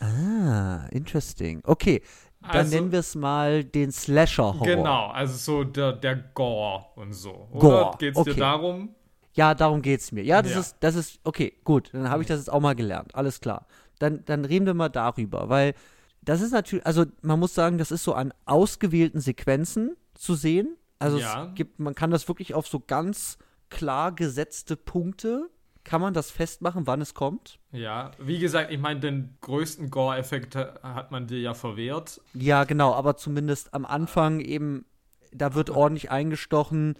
Ah, 0.00 0.86
interesting. 0.90 1.60
Okay, 1.64 2.02
dann 2.42 2.50
Also- 2.52 2.74
nennen 2.74 2.92
wir 2.92 2.98
es 3.00 3.14
mal 3.14 3.64
den 3.64 3.90
Slasher-Horror. 3.92 4.66
Genau, 4.66 5.06
also 5.08 5.34
so 5.36 5.64
der, 5.64 5.92
der 5.92 6.16
Gore 6.16 6.84
und 6.96 7.12
so. 7.12 7.48
Gore, 7.52 7.88
Oder 7.88 7.96
geht's 7.98 8.16
okay. 8.18 8.34
dir 8.34 8.40
darum? 8.40 8.90
Ja, 9.36 9.54
darum 9.54 9.82
geht's 9.82 10.12
mir. 10.12 10.24
Ja, 10.24 10.42
das 10.42 10.52
Ja. 10.52 10.60
ist, 10.60 10.76
das 10.80 10.94
ist, 10.96 11.20
okay, 11.24 11.52
gut, 11.64 11.90
dann 11.92 12.08
habe 12.10 12.22
ich 12.22 12.28
das 12.28 12.38
jetzt 12.40 12.50
auch 12.50 12.60
mal 12.60 12.74
gelernt. 12.74 13.14
Alles 13.14 13.40
klar. 13.40 13.66
Dann, 13.98 14.24
dann 14.24 14.44
reden 14.44 14.66
wir 14.66 14.74
mal 14.74 14.88
darüber, 14.88 15.48
weil 15.48 15.74
das 16.22 16.40
ist 16.40 16.50
natürlich, 16.52 16.84
also 16.86 17.04
man 17.22 17.38
muss 17.38 17.54
sagen, 17.54 17.78
das 17.78 17.90
ist 17.90 18.02
so 18.02 18.14
an 18.14 18.32
ausgewählten 18.46 19.20
Sequenzen 19.20 19.96
zu 20.14 20.34
sehen. 20.34 20.76
Also 20.98 21.18
Ja. 21.18 21.46
es 21.48 21.54
gibt, 21.54 21.78
man 21.78 21.94
kann 21.94 22.10
das 22.10 22.26
wirklich 22.28 22.54
auf 22.54 22.66
so 22.66 22.80
ganz 22.80 23.38
klar 23.70 24.12
gesetzte 24.12 24.76
Punkte, 24.76 25.48
kann 25.84 26.00
man 26.00 26.14
das 26.14 26.30
festmachen, 26.30 26.86
wann 26.86 27.00
es 27.00 27.14
kommt. 27.14 27.58
Ja, 27.70 28.10
wie 28.18 28.38
gesagt, 28.38 28.72
ich 28.72 28.78
meine, 28.80 28.98
den 29.00 29.36
größten 29.42 29.90
Gore-Effekt 29.90 30.56
ha- 30.56 30.74
hat 30.82 31.12
man 31.12 31.26
dir 31.28 31.38
ja 31.38 31.54
verwehrt. 31.54 32.20
Ja, 32.34 32.64
genau, 32.64 32.92
aber 32.94 33.16
zumindest 33.16 33.72
am 33.72 33.84
Anfang 33.84 34.40
eben, 34.40 34.84
da 35.32 35.54
wird 35.54 35.70
ordentlich 35.70 36.10
eingestochen, 36.10 36.94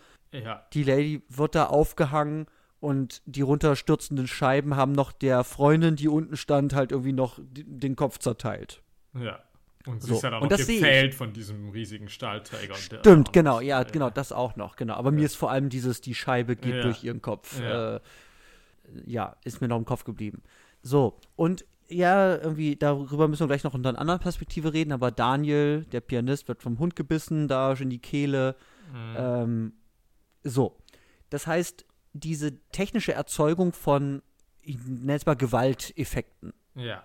Ja, 0.44 0.66
die 0.72 0.82
Lady 0.82 1.22
wird 1.28 1.54
da 1.54 1.66
aufgehangen 1.66 2.46
und 2.80 3.22
die 3.26 3.42
runterstürzenden 3.42 4.26
Scheiben 4.26 4.76
haben 4.76 4.92
noch 4.92 5.12
der 5.12 5.44
Freundin, 5.44 5.96
die 5.96 6.08
unten 6.08 6.36
stand, 6.36 6.74
halt 6.74 6.92
irgendwie 6.92 7.12
noch 7.12 7.38
den 7.42 7.96
Kopf 7.96 8.18
zerteilt. 8.18 8.82
ja. 9.14 9.38
Und 9.86 10.02
sie 10.02 10.08
so. 10.08 10.14
ist 10.16 10.22
ja 10.24 10.30
dann 10.30 10.42
und 10.42 10.52
auch 10.52 10.58
ich. 10.58 10.66
gefällt 10.66 11.14
von 11.14 11.32
diesem 11.32 11.68
riesigen 11.70 12.08
Stahlträger. 12.08 12.74
Stimmt, 12.74 13.32
genau, 13.32 13.54
noch- 13.54 13.62
ja, 13.62 13.84
genau, 13.84 14.10
das 14.10 14.32
auch 14.32 14.56
noch, 14.56 14.74
genau. 14.74 14.94
Aber 14.94 15.12
mir 15.12 15.24
ist 15.24 15.36
vor 15.36 15.48
allem 15.52 15.68
dieses, 15.68 16.00
die 16.00 16.16
Scheibe 16.16 16.56
geht 16.56 16.74
Ja. 16.74 16.82
durch 16.82 17.04
ihren 17.04 17.22
Kopf. 17.22 17.60
Ja. 17.60 17.66
Aber 17.66 17.70
mir 17.70 18.00
ist 18.00 18.00
vor 18.00 18.00
allem 18.00 18.00
dieses, 18.00 18.00
die 18.00 18.14
Scheibe 18.14 18.16
geht 18.16 18.34
Ja. 18.34 18.42
durch 18.42 18.74
ihren 18.74 18.92
Kopf. 18.92 19.00
Ja. 19.00 19.02
Äh, 19.04 19.06
ja, 19.06 19.36
ist 19.44 19.60
mir 19.60 19.68
noch 19.68 19.78
im 19.78 19.84
Kopf 19.84 20.02
geblieben. 20.02 20.42
So, 20.82 21.18
und 21.36 21.64
ja, 21.88 22.34
irgendwie, 22.36 22.74
darüber 22.74 23.28
müssen 23.28 23.42
wir 23.42 23.46
gleich 23.46 23.62
noch 23.62 23.74
unter 23.74 23.90
einer 23.90 24.00
anderen 24.00 24.20
Perspektive 24.20 24.72
reden, 24.72 24.90
aber 24.90 25.12
Daniel, 25.12 25.84
der 25.92 26.00
Pianist, 26.00 26.48
wird 26.48 26.62
vom 26.64 26.80
Hund 26.80 26.96
gebissen, 26.96 27.46
da 27.46 27.72
in 27.74 27.90
die 27.90 28.00
Kehle. 28.00 28.56
Mhm. 28.92 29.16
Ähm, 29.16 29.72
so. 30.48 30.76
Das 31.30 31.46
heißt, 31.46 31.84
diese 32.12 32.58
technische 32.70 33.12
Erzeugung 33.12 33.72
von, 33.72 34.22
ich 34.62 34.78
nenne 34.86 35.14
es 35.14 35.26
mal 35.26 35.34
Gewalteffekten. 35.34 36.52
Ja. 36.74 37.04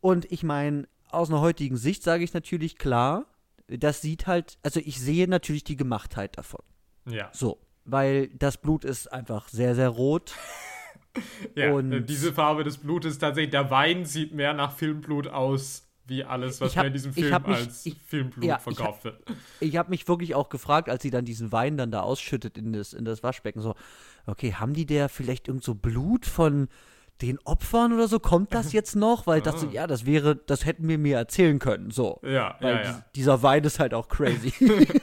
Und 0.00 0.30
ich 0.32 0.42
meine, 0.42 0.88
aus 1.10 1.28
einer 1.28 1.40
heutigen 1.40 1.76
Sicht 1.76 2.02
sage 2.02 2.24
ich 2.24 2.32
natürlich 2.32 2.78
klar, 2.78 3.26
das 3.66 4.00
sieht 4.00 4.26
halt, 4.26 4.58
also 4.62 4.80
ich 4.80 4.98
sehe 5.00 5.28
natürlich 5.28 5.64
die 5.64 5.76
Gemachtheit 5.76 6.38
davon. 6.38 6.62
Ja. 7.06 7.30
So, 7.32 7.60
weil 7.84 8.28
das 8.28 8.58
Blut 8.58 8.84
ist 8.84 9.12
einfach 9.12 9.48
sehr, 9.48 9.74
sehr 9.74 9.88
rot. 9.88 10.34
ja. 11.54 11.72
Und- 11.72 12.06
diese 12.06 12.32
Farbe 12.32 12.64
des 12.64 12.78
Blutes 12.78 13.18
tatsächlich, 13.18 13.50
der 13.50 13.70
Wein 13.70 14.04
sieht 14.04 14.32
mehr 14.32 14.54
nach 14.54 14.72
Filmblut 14.72 15.28
aus, 15.28 15.89
wie 16.10 16.24
alles, 16.24 16.60
was 16.60 16.76
hab- 16.76 16.82
mir 16.82 16.88
in 16.88 16.92
diesem 16.92 17.12
Film 17.14 17.32
hab 17.32 17.48
mich- 17.48 17.56
als 17.56 17.86
ich- 17.86 17.96
Filmblut 18.04 18.44
ja, 18.44 18.58
verkauft 18.58 19.04
wird. 19.04 19.22
Ich 19.60 19.76
habe 19.78 19.88
mich 19.88 20.06
wirklich 20.06 20.34
auch 20.34 20.50
gefragt, 20.50 20.90
als 20.90 21.02
sie 21.02 21.10
dann 21.10 21.24
diesen 21.24 21.50
Wein 21.52 21.78
dann 21.78 21.90
da 21.90 22.00
ausschüttet 22.00 22.58
in 22.58 22.74
das, 22.74 22.92
in 22.92 23.04
das 23.06 23.22
Waschbecken, 23.22 23.62
so, 23.62 23.74
okay, 24.26 24.52
haben 24.54 24.74
die 24.74 24.84
der 24.84 25.08
vielleicht 25.08 25.48
irgend 25.48 25.64
so 25.64 25.74
Blut 25.74 26.26
von 26.26 26.68
den 27.22 27.38
Opfern 27.44 27.92
oder 27.92 28.08
so? 28.08 28.18
Kommt 28.18 28.54
das 28.54 28.72
jetzt 28.72 28.96
noch? 28.96 29.26
Weil 29.26 29.38
ich 29.38 29.44
dachte, 29.44 29.66
Ah. 29.68 29.72
ja, 29.72 29.86
das 29.86 30.04
wäre, 30.06 30.36
das 30.36 30.64
hätten 30.66 30.88
wir 30.88 30.98
mir 30.98 31.16
erzählen 31.16 31.58
können, 31.58 31.90
so. 31.90 32.20
Ja, 32.22 32.56
Weil 32.60 32.74
ja, 32.76 32.82
ja. 32.82 32.92
die- 32.92 33.12
dieser 33.20 33.42
Wein 33.42 33.64
ist 33.64 33.78
halt 33.78 33.94
auch 33.94 34.08
crazy. 34.08 34.52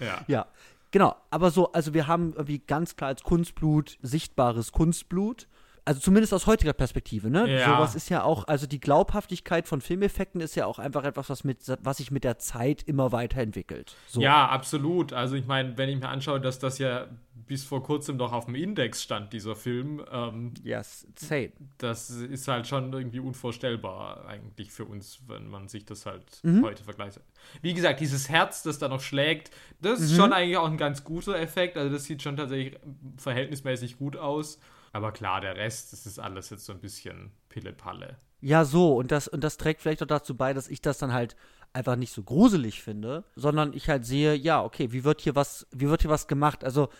ja. 0.00 0.24
Ja, 0.26 0.46
genau. 0.90 1.14
Aber 1.30 1.50
so, 1.50 1.72
also 1.72 1.94
wir 1.94 2.06
haben 2.06 2.32
irgendwie 2.34 2.58
ganz 2.60 2.96
klar 2.96 3.08
als 3.08 3.22
Kunstblut 3.22 3.98
sichtbares 4.02 4.72
Kunstblut. 4.72 5.48
Also 5.86 6.00
zumindest 6.00 6.32
aus 6.32 6.46
heutiger 6.46 6.72
Perspektive, 6.72 7.28
ne? 7.28 7.46
Ja. 7.58 7.76
Sowas 7.76 7.94
ist 7.94 8.08
ja 8.08 8.22
auch, 8.22 8.48
also 8.48 8.66
die 8.66 8.80
Glaubhaftigkeit 8.80 9.68
von 9.68 9.82
Filmeffekten 9.82 10.40
ist 10.40 10.54
ja 10.54 10.64
auch 10.64 10.78
einfach 10.78 11.04
etwas, 11.04 11.28
was, 11.28 11.44
mit, 11.44 11.58
was 11.82 11.98
sich 11.98 12.10
mit 12.10 12.24
der 12.24 12.38
Zeit 12.38 12.82
immer 12.84 13.12
weiterentwickelt. 13.12 13.94
So. 14.06 14.20
Ja, 14.22 14.48
absolut. 14.48 15.12
Also 15.12 15.34
ich 15.36 15.46
meine, 15.46 15.76
wenn 15.76 15.90
ich 15.90 15.98
mir 16.00 16.08
anschaue, 16.08 16.40
dass 16.40 16.58
das 16.58 16.78
ja 16.78 17.06
bis 17.46 17.64
vor 17.64 17.82
kurzem 17.82 18.16
noch 18.16 18.32
auf 18.32 18.46
dem 18.46 18.54
Index 18.54 19.02
stand, 19.02 19.34
dieser 19.34 19.54
Film, 19.54 20.02
ähm, 20.10 20.54
Yes, 20.62 21.06
same. 21.16 21.52
das 21.76 22.08
ist 22.08 22.48
halt 22.48 22.66
schon 22.66 22.90
irgendwie 22.90 23.20
unvorstellbar 23.20 24.24
eigentlich 24.26 24.70
für 24.72 24.86
uns, 24.86 25.20
wenn 25.26 25.48
man 25.48 25.68
sich 25.68 25.84
das 25.84 26.06
halt 26.06 26.24
Mhm. 26.42 26.64
heute 26.64 26.82
vergleicht. 26.82 27.20
Wie 27.60 27.74
gesagt, 27.74 28.00
dieses 28.00 28.30
Herz, 28.30 28.62
das 28.62 28.78
da 28.78 28.88
noch 28.88 29.02
schlägt, 29.02 29.50
das 29.82 29.98
Mhm. 29.98 30.04
ist 30.06 30.16
schon 30.16 30.32
eigentlich 30.32 30.56
auch 30.56 30.70
ein 30.70 30.78
ganz 30.78 31.04
guter 31.04 31.38
Effekt. 31.38 31.76
Also 31.76 31.92
das 31.92 32.04
sieht 32.04 32.22
schon 32.22 32.38
tatsächlich 32.38 32.78
verhältnismäßig 33.18 33.98
gut 33.98 34.16
aus. 34.16 34.58
Aber 34.94 35.10
klar, 35.10 35.40
der 35.40 35.56
Rest, 35.56 35.92
das 35.92 36.06
ist 36.06 36.20
alles 36.20 36.50
jetzt 36.50 36.64
so 36.64 36.72
ein 36.72 36.78
bisschen 36.78 37.32
Pille-Palle. 37.48 38.16
Ja, 38.40 38.64
so, 38.64 38.96
und 38.96 39.10
das, 39.10 39.26
und 39.26 39.42
das 39.42 39.56
trägt 39.56 39.82
vielleicht 39.82 40.04
auch 40.04 40.06
dazu 40.06 40.36
bei, 40.36 40.52
dass 40.52 40.68
ich 40.68 40.80
das 40.80 40.98
dann 40.98 41.12
halt 41.12 41.34
einfach 41.72 41.96
nicht 41.96 42.12
so 42.12 42.22
gruselig 42.22 42.80
finde, 42.80 43.24
sondern 43.34 43.72
ich 43.72 43.88
halt 43.88 44.06
sehe, 44.06 44.36
ja, 44.36 44.62
okay, 44.62 44.92
wie 44.92 45.02
wird 45.02 45.20
hier 45.20 45.34
was, 45.34 45.66
wie 45.72 45.88
wird 45.88 46.02
hier 46.02 46.12
was 46.12 46.28
gemacht? 46.28 46.62
Also, 46.62 46.90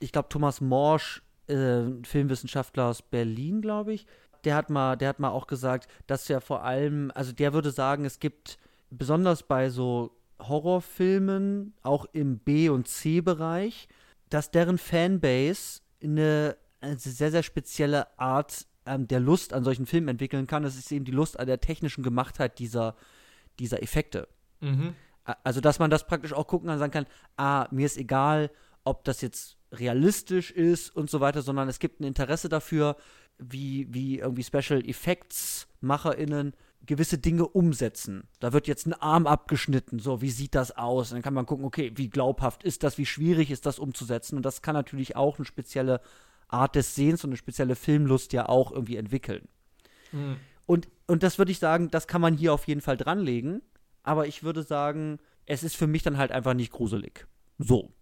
ich 0.00 0.12
glaube, 0.12 0.28
Thomas 0.28 0.60
Morsch, 0.60 1.22
äh, 1.46 1.84
Filmwissenschaftler 2.02 2.84
aus 2.84 3.00
Berlin, 3.00 3.62
glaube 3.62 3.94
ich, 3.94 4.06
der 4.44 4.54
hat 4.54 4.68
mal, 4.68 4.96
der 4.96 5.08
hat 5.08 5.18
mal 5.18 5.30
auch 5.30 5.46
gesagt, 5.46 5.90
dass 6.06 6.28
ja 6.28 6.40
vor 6.40 6.62
allem, 6.62 7.10
also 7.14 7.32
der 7.32 7.54
würde 7.54 7.70
sagen, 7.70 8.04
es 8.04 8.20
gibt 8.20 8.58
besonders 8.90 9.44
bei 9.44 9.70
so 9.70 10.14
Horrorfilmen, 10.40 11.72
auch 11.82 12.04
im 12.12 12.38
B- 12.38 12.68
und 12.68 12.86
C-Bereich, 12.86 13.88
dass 14.28 14.50
deren 14.50 14.76
Fanbase 14.76 15.80
eine, 16.02 16.58
eine 16.80 16.98
sehr, 16.98 17.30
sehr 17.30 17.42
spezielle 17.42 18.18
Art 18.18 18.66
ähm, 18.86 19.06
der 19.08 19.20
Lust 19.20 19.52
an 19.52 19.64
solchen 19.64 19.86
Filmen 19.86 20.08
entwickeln 20.08 20.46
kann. 20.46 20.62
Das 20.62 20.76
ist 20.76 20.90
eben 20.92 21.04
die 21.04 21.12
Lust 21.12 21.38
an 21.38 21.46
der 21.46 21.60
technischen 21.60 22.02
Gemachtheit 22.02 22.58
dieser, 22.58 22.96
dieser 23.58 23.82
Effekte. 23.82 24.28
Mhm. 24.60 24.94
Also, 25.44 25.60
dass 25.60 25.78
man 25.78 25.90
das 25.90 26.06
praktisch 26.06 26.32
auch 26.32 26.46
gucken 26.46 26.66
kann 26.66 26.74
und 26.74 26.80
sagen 26.80 26.92
kann, 26.92 27.06
ah, 27.36 27.68
mir 27.70 27.86
ist 27.86 27.98
egal, 27.98 28.50
ob 28.84 29.04
das 29.04 29.20
jetzt 29.20 29.58
realistisch 29.72 30.50
ist 30.50 30.94
und 30.94 31.10
so 31.10 31.20
weiter, 31.20 31.42
sondern 31.42 31.68
es 31.68 31.78
gibt 31.78 32.00
ein 32.00 32.04
Interesse 32.04 32.48
dafür, 32.48 32.96
wie, 33.38 33.86
wie 33.92 34.18
irgendwie 34.18 34.42
Special 34.42 34.84
Effects 34.86 35.68
MacherInnen 35.80 36.54
gewisse 36.86 37.18
Dinge 37.18 37.46
umsetzen. 37.46 38.24
Da 38.40 38.52
wird 38.52 38.66
jetzt 38.66 38.86
ein 38.86 38.94
Arm 38.94 39.26
abgeschnitten, 39.26 39.98
so, 39.98 40.22
wie 40.22 40.30
sieht 40.30 40.54
das 40.54 40.76
aus? 40.76 41.10
Und 41.10 41.16
dann 41.16 41.22
kann 41.22 41.34
man 41.34 41.46
gucken, 41.46 41.64
okay, 41.64 41.92
wie 41.94 42.08
glaubhaft 42.08 42.64
ist 42.64 42.82
das, 42.82 42.98
wie 42.98 43.06
schwierig 43.06 43.50
ist 43.50 43.66
das 43.66 43.78
umzusetzen? 43.78 44.36
Und 44.36 44.42
das 44.42 44.62
kann 44.62 44.74
natürlich 44.74 45.14
auch 45.14 45.36
eine 45.36 45.44
spezielle 45.44 46.00
Art 46.52 46.74
des 46.74 46.94
Sehens 46.94 47.24
und 47.24 47.30
eine 47.30 47.36
spezielle 47.36 47.76
Filmlust 47.76 48.32
ja 48.32 48.48
auch 48.48 48.72
irgendwie 48.72 48.96
entwickeln. 48.96 49.48
Mhm. 50.12 50.36
Und, 50.66 50.88
und 51.06 51.22
das 51.22 51.38
würde 51.38 51.52
ich 51.52 51.58
sagen, 51.58 51.90
das 51.90 52.06
kann 52.06 52.20
man 52.20 52.34
hier 52.36 52.52
auf 52.52 52.66
jeden 52.68 52.80
Fall 52.80 52.96
dranlegen. 52.96 53.62
Aber 54.02 54.26
ich 54.26 54.42
würde 54.42 54.62
sagen, 54.62 55.18
es 55.46 55.62
ist 55.62 55.76
für 55.76 55.86
mich 55.86 56.02
dann 56.02 56.16
halt 56.16 56.32
einfach 56.32 56.54
nicht 56.54 56.72
gruselig. 56.72 57.26
So. 57.58 57.92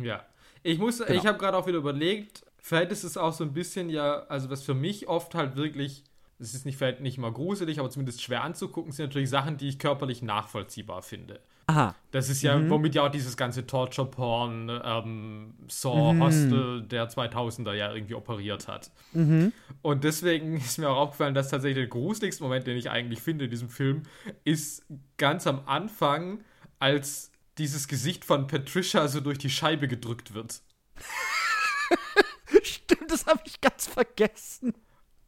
Ja. 0.00 0.24
Ich 0.62 0.78
muss, 0.78 0.98
Genau. 0.98 1.10
ich 1.10 1.26
habe 1.26 1.38
gerade 1.38 1.56
auch 1.56 1.66
wieder 1.66 1.78
überlegt, 1.78 2.44
vielleicht 2.58 2.92
ist 2.92 3.04
es 3.04 3.16
auch 3.16 3.32
so 3.32 3.44
ein 3.44 3.52
bisschen 3.52 3.90
ja, 3.90 4.26
also 4.28 4.50
was 4.50 4.62
für 4.62 4.74
mich 4.74 5.08
oft 5.08 5.34
halt 5.34 5.56
wirklich, 5.56 6.04
es 6.38 6.54
ist 6.54 6.66
nicht 6.66 6.76
vielleicht 6.76 7.00
nicht 7.00 7.18
mal 7.18 7.32
gruselig, 7.32 7.78
aber 7.80 7.90
zumindest 7.90 8.22
schwer 8.22 8.42
anzugucken, 8.42 8.92
sind 8.92 9.06
natürlich 9.06 9.30
Sachen, 9.30 9.56
die 9.56 9.68
ich 9.68 9.78
körperlich 9.78 10.22
nachvollziehbar 10.22 11.02
finde. 11.02 11.40
Aha. 11.70 11.94
Das 12.12 12.30
ist 12.30 12.40
ja, 12.40 12.56
Mhm. 12.56 12.70
womit 12.70 12.94
ja 12.94 13.06
auch 13.06 13.10
dieses 13.10 13.36
ganze 13.36 13.66
Torture-Porn, 13.66 14.70
ähm, 14.82 15.54
Saw, 15.68 16.14
Mhm. 16.14 16.22
Hostel 16.22 16.82
der 16.82 17.08
2000er 17.10 17.74
ja 17.74 17.92
irgendwie 17.94 18.14
operiert 18.14 18.68
hat. 18.68 18.90
Mhm. 19.12 19.52
Und 19.82 20.02
deswegen 20.02 20.56
ist 20.56 20.78
mir 20.78 20.88
auch 20.88 20.96
aufgefallen, 20.96 21.34
dass 21.34 21.50
tatsächlich 21.50 21.76
der 21.76 21.88
gruseligste 21.88 22.42
Moment, 22.42 22.66
den 22.66 22.78
ich 22.78 22.88
eigentlich 22.90 23.20
finde 23.20 23.44
in 23.44 23.50
diesem 23.50 23.68
Film, 23.68 24.04
ist 24.44 24.86
ganz 25.18 25.46
am 25.46 25.60
Anfang, 25.66 26.42
als 26.78 27.30
dieses 27.58 27.86
Gesicht 27.86 28.24
von 28.24 28.46
Patricia 28.46 29.06
so 29.08 29.20
durch 29.20 29.36
die 29.36 29.50
Scheibe 29.50 29.88
gedrückt 29.88 30.32
wird. 30.32 30.62
Stimmt, 32.62 33.10
das 33.10 33.26
habe 33.26 33.40
ich 33.44 33.60
ganz 33.60 33.86
vergessen. 33.88 34.72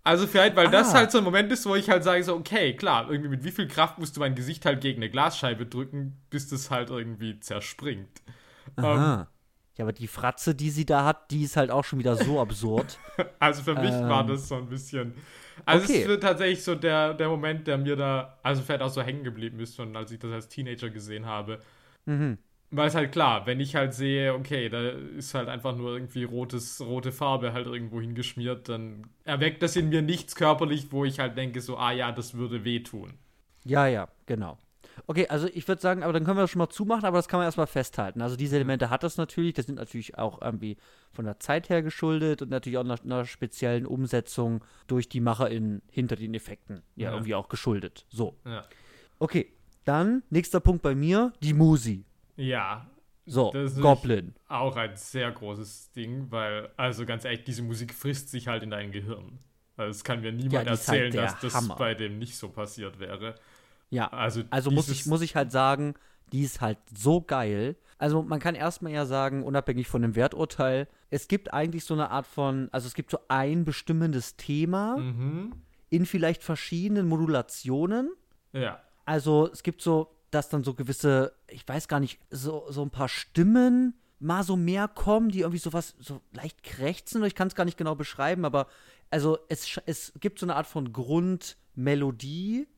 Also 0.03 0.27
vielleicht, 0.27 0.57
weil 0.57 0.71
das 0.71 0.91
Ah. 0.91 0.95
halt 0.95 1.11
so 1.13 1.19
ein 1.19 1.25
Moment 1.25 1.53
ist, 1.53 1.67
wo 1.67 1.75
ich 1.77 1.91
halt 1.91 2.05
sage 2.05 2.25
so, 2.25 2.35
okay, 2.35 2.75
klar, 2.75 3.11
irgendwie 3.11 3.29
mit 3.31 3.45
wie 3.45 3.51
viel 3.53 3.69
Kraft 3.69 3.99
musst 3.99 4.17
du 4.17 4.21
mein 4.21 4.35
Gesicht 4.35 4.65
halt 4.65 4.81
gegen 4.81 4.99
eine 5.03 5.11
Glasscheibe 5.11 5.67
drücken, 5.67 6.17
bis 6.31 6.49
das 6.49 6.71
halt 6.71 6.91
irgendwie 6.91 7.39
zerspringt. 7.41 8.23
Ähm, 8.83 8.85
Aha. 8.85 9.29
ja, 9.77 9.85
aber 9.85 9.93
die 9.93 10.09
Fratze, 10.09 10.55
die 10.55 10.71
sie 10.71 10.87
da 10.87 11.05
hat, 11.05 11.31
die 11.31 11.43
ist 11.45 11.57
halt 11.57 11.71
auch 11.71 11.85
schon 11.85 11.99
wieder 11.99 12.17
so 12.17 12.41
absurd. 12.41 12.99
Also 13.39 13.63
für 13.63 13.75
mich 13.75 14.07
war 14.09 14.23
Ähm. 14.23 14.27
das 14.27 14.49
so 14.49 14.57
ein 14.57 14.69
bisschen. 14.69 15.15
Also 15.67 15.85
Okay. 15.85 16.03
es 16.03 16.07
wird 16.09 16.23
tatsächlich 16.23 16.63
so 16.65 16.75
der, 16.75 17.15
der 17.15 17.29
Moment, 17.29 17.67
der 17.67 17.77
mir 17.79 17.97
da, 17.97 18.39
also 18.43 18.63
vielleicht 18.63 18.83
auch 18.83 18.89
so 18.91 19.03
hängen 19.03 19.25
geblieben 19.25 19.61
ist, 19.61 19.77
schon 19.77 19.95
als 19.97 20.11
ich 20.11 20.19
das 20.19 20.33
als 20.33 20.49
Teenager 20.49 20.89
gesehen 20.91 21.27
habe. 21.27 21.61
Mhm. 22.07 22.39
Weil 22.73 22.87
es 22.89 22.95
halt 22.95 23.11
klar, 23.11 23.47
wenn 23.47 23.59
ich 23.59 23.75
halt 23.75 23.95
sehe, 23.95 24.33
okay, 24.33 24.69
da 24.69 24.91
ist 24.91 25.35
halt 25.35 25.49
einfach 25.49 25.77
nur 25.77 25.93
irgendwie 25.93 26.23
rotes, 26.23 26.81
rote 26.81 27.11
Farbe 27.11 27.53
halt 27.53 27.67
irgendwo 27.67 28.01
hingeschmiert, 28.01 28.69
dann 28.69 29.09
erweckt 29.25 29.63
das 29.63 29.75
in 29.75 29.89
mir 29.89 30.03
nichts 30.03 30.37
körperlich, 30.37 30.93
wo 30.93 31.05
ich 31.05 31.19
halt 31.19 31.37
denke, 31.37 31.61
so, 31.61 31.77
ah 31.77 31.91
ja, 31.91 32.13
das 32.13 32.35
würde 32.35 32.65
wehtun. 32.65 33.15
Ja, 33.65 33.89
ja, 33.89 34.09
genau. 34.27 34.57
Okay, 35.07 35.27
also 35.29 35.49
ich 35.53 35.67
würde 35.67 35.81
sagen, 35.81 36.03
aber 36.03 36.13
dann 36.13 36.25
können 36.25 36.37
wir 36.37 36.43
das 36.43 36.51
schon 36.51 36.59
mal 36.61 36.69
zumachen, 36.69 37.05
aber 37.05 37.19
das 37.19 37.27
kann 37.27 37.39
man 37.39 37.47
erstmal 37.47 37.67
festhalten. 37.67 38.23
Also 38.23 38.37
diese 38.37 38.57
Elemente 38.57 38.91
hat 38.91 39.03
das 39.03 39.17
natürlich, 39.17 39.55
das 39.55 39.67
sind 39.67 39.77
natürlich 39.77 40.17
auch 40.19 40.41
irgendwie 40.41 40.77
von 41.13 41.25
der 41.25 41.41
Zeit 41.41 41.71
her 41.71 41.83
geschuldet 41.83 42.43
und 42.43 42.51
natürlich 42.51 42.79
auch 42.79 42.85
einer, 42.85 43.01
einer 43.03 43.25
speziellen 43.25 43.87
Umsetzung 43.87 44.63
durch 44.87 45.09
die 45.09 45.21
MacherInnen 45.21 45.83
hinter 45.91 46.17
den 46.17 46.35
Effekten 46.35 46.83
ja, 46.97 47.09
Ja. 47.09 47.13
irgendwie 47.15 47.35
auch 47.35 47.49
geschuldet. 47.49 48.05
So. 48.11 48.37
Ja. 48.45 48.65
Okay, 49.19 49.53
dann 49.85 50.23
nächster 50.31 50.61
Punkt 50.61 50.83
bei 50.83 50.95
mir, 50.95 51.33
die 51.43 51.55
Musi. 51.55 52.05
Ja, 52.41 52.91
So, 53.27 53.51
Das 53.53 53.73
ist 53.75 53.81
Goblin. 53.81 54.35
auch 54.49 54.77
ein 54.77 54.97
sehr 54.97 55.31
großes 55.31 55.93
Ding, 55.93 56.31
weil, 56.31 56.71
also 56.77 57.07
ganz 57.07 57.25
ehrlich, 57.25 57.45
diese 57.45 57.63
Musik 57.63 57.95
frisst 57.95 58.31
sich 58.31 58.49
halt 58.49 58.63
in 58.63 58.71
dein 58.71 58.91
Gehirn. 58.93 59.39
Also 59.77 59.91
es 59.91 60.05
kann 60.05 60.21
mir 60.21 60.33
niemand 60.33 60.53
Ja, 60.53 60.59
halt 60.59 60.69
erzählen, 60.69 61.13
der 61.13 61.23
dass 61.23 61.39
das 61.41 61.55
Hammer. 61.55 61.77
bei 61.77 61.95
dem 61.95 62.19
nicht 62.19 62.37
so 62.37 62.49
passiert 62.49 62.99
wäre. 62.99 63.35
Ja, 63.91 64.09
Also, 64.09 64.43
also 64.51 64.71
muss 64.71 64.89
ich, 64.89 65.07
muss 65.07 65.21
ich 65.23 65.37
halt 65.37 65.53
sagen, 65.53 65.95
die 66.33 66.43
ist 66.43 66.61
halt 66.61 66.79
so 66.97 67.21
geil. 67.21 67.77
Also 67.99 68.23
man 68.23 68.41
kann 68.41 68.55
erstmal 68.55 68.93
ja 68.93 69.05
sagen, 69.07 69.43
unabhängig 69.43 69.89
von 69.89 70.03
dem 70.03 70.15
Werturteil, 70.17 70.89
es 71.11 71.29
gibt 71.29 71.53
eigentlich 71.53 71.85
so 71.85 71.95
eine 71.95 72.11
Art 72.11 72.27
von, 72.27 72.69
also 72.73 72.87
es 72.87 72.95
gibt 72.95 73.11
so 73.11 73.19
ein 73.29 73.65
bestimmendes 73.65 74.37
Thema 74.37 74.97
Mhm. 74.97 75.53
in 75.91 76.07
vielleicht 76.07 76.43
verschiedenen 76.43 77.07
Modulationen. 77.09 78.11
Ja. 78.53 78.81
Also 79.05 79.51
es 79.53 79.63
gibt 79.63 79.83
so, 79.83 80.15
dass 80.31 80.49
dann 80.49 80.65
so 80.65 80.75
gewisse, 80.75 81.35
ich 81.49 81.67
weiß 81.67 81.89
gar 81.89 82.01
nicht, 82.01 82.21
so, 82.31 82.67
so 82.71 82.83
ein 82.83 82.91
paar 82.91 83.09
Stimmen 83.09 83.95
mal 84.19 84.43
so 84.43 84.57
mehr 84.57 84.87
kommen, 84.87 85.31
die 85.31 85.41
irgendwie 85.41 85.59
so 85.59 85.73
was, 85.73 85.95
so 85.99 86.21
leicht 86.33 86.63
krächzen, 86.63 87.25
ich 87.25 87.35
kann 87.35 87.49
es 87.49 87.55
gar 87.55 87.65
nicht 87.65 87.79
genau 87.79 87.95
beschreiben, 87.95 88.45
aber 88.45 88.67
also 89.11 89.39
es, 89.49 89.81
es 89.87 90.13
gibt 90.21 90.39
so 90.39 90.47
eine 90.47 90.57
Art 90.57 90.67
von 90.67 90.93
Grundmelodie, 90.93 92.69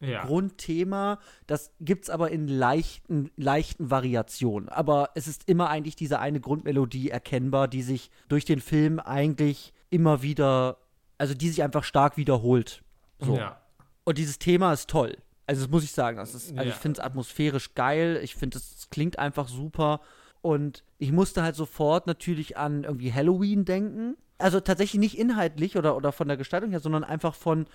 ja. 0.00 0.24
Grundthema. 0.24 1.18
Das 1.46 1.72
gibt 1.80 2.04
es 2.04 2.10
aber 2.10 2.30
in 2.30 2.46
leichten, 2.46 3.30
leichten 3.36 3.90
Variationen. 3.90 4.68
Aber 4.68 5.10
es 5.14 5.26
ist 5.26 5.48
immer 5.48 5.70
eigentlich 5.70 5.96
diese 5.96 6.20
eine 6.20 6.40
Grundmelodie 6.40 7.10
erkennbar, 7.10 7.68
die 7.68 7.82
sich 7.82 8.10
durch 8.28 8.44
den 8.44 8.60
Film 8.60 9.00
eigentlich 9.00 9.72
immer 9.90 10.22
wieder, 10.22 10.78
also 11.16 11.34
die 11.34 11.48
sich 11.48 11.62
einfach 11.62 11.84
stark 11.84 12.16
wiederholt. 12.16 12.82
So. 13.20 13.36
Ja. 13.36 13.60
Und 14.04 14.18
dieses 14.18 14.38
Thema 14.38 14.72
ist 14.72 14.88
toll. 14.88 15.16
Also 15.48 15.62
das 15.62 15.70
muss 15.70 15.82
ich 15.82 15.92
sagen. 15.92 16.18
Das 16.18 16.34
ist, 16.34 16.50
also 16.50 16.62
ja. 16.62 16.68
ich 16.68 16.74
finde 16.74 17.00
es 17.00 17.04
atmosphärisch 17.04 17.74
geil. 17.74 18.20
Ich 18.22 18.34
finde, 18.34 18.58
es 18.58 18.88
klingt 18.90 19.18
einfach 19.18 19.48
super. 19.48 20.02
Und 20.42 20.84
ich 20.98 21.10
musste 21.10 21.42
halt 21.42 21.56
sofort 21.56 22.06
natürlich 22.06 22.58
an 22.58 22.84
irgendwie 22.84 23.12
Halloween 23.12 23.64
denken. 23.64 24.16
Also 24.36 24.60
tatsächlich 24.60 25.00
nicht 25.00 25.18
inhaltlich 25.18 25.76
oder, 25.78 25.96
oder 25.96 26.12
von 26.12 26.28
der 26.28 26.36
Gestaltung 26.36 26.70
her, 26.70 26.80
sondern 26.80 27.02
einfach 27.02 27.34
von, 27.34 27.66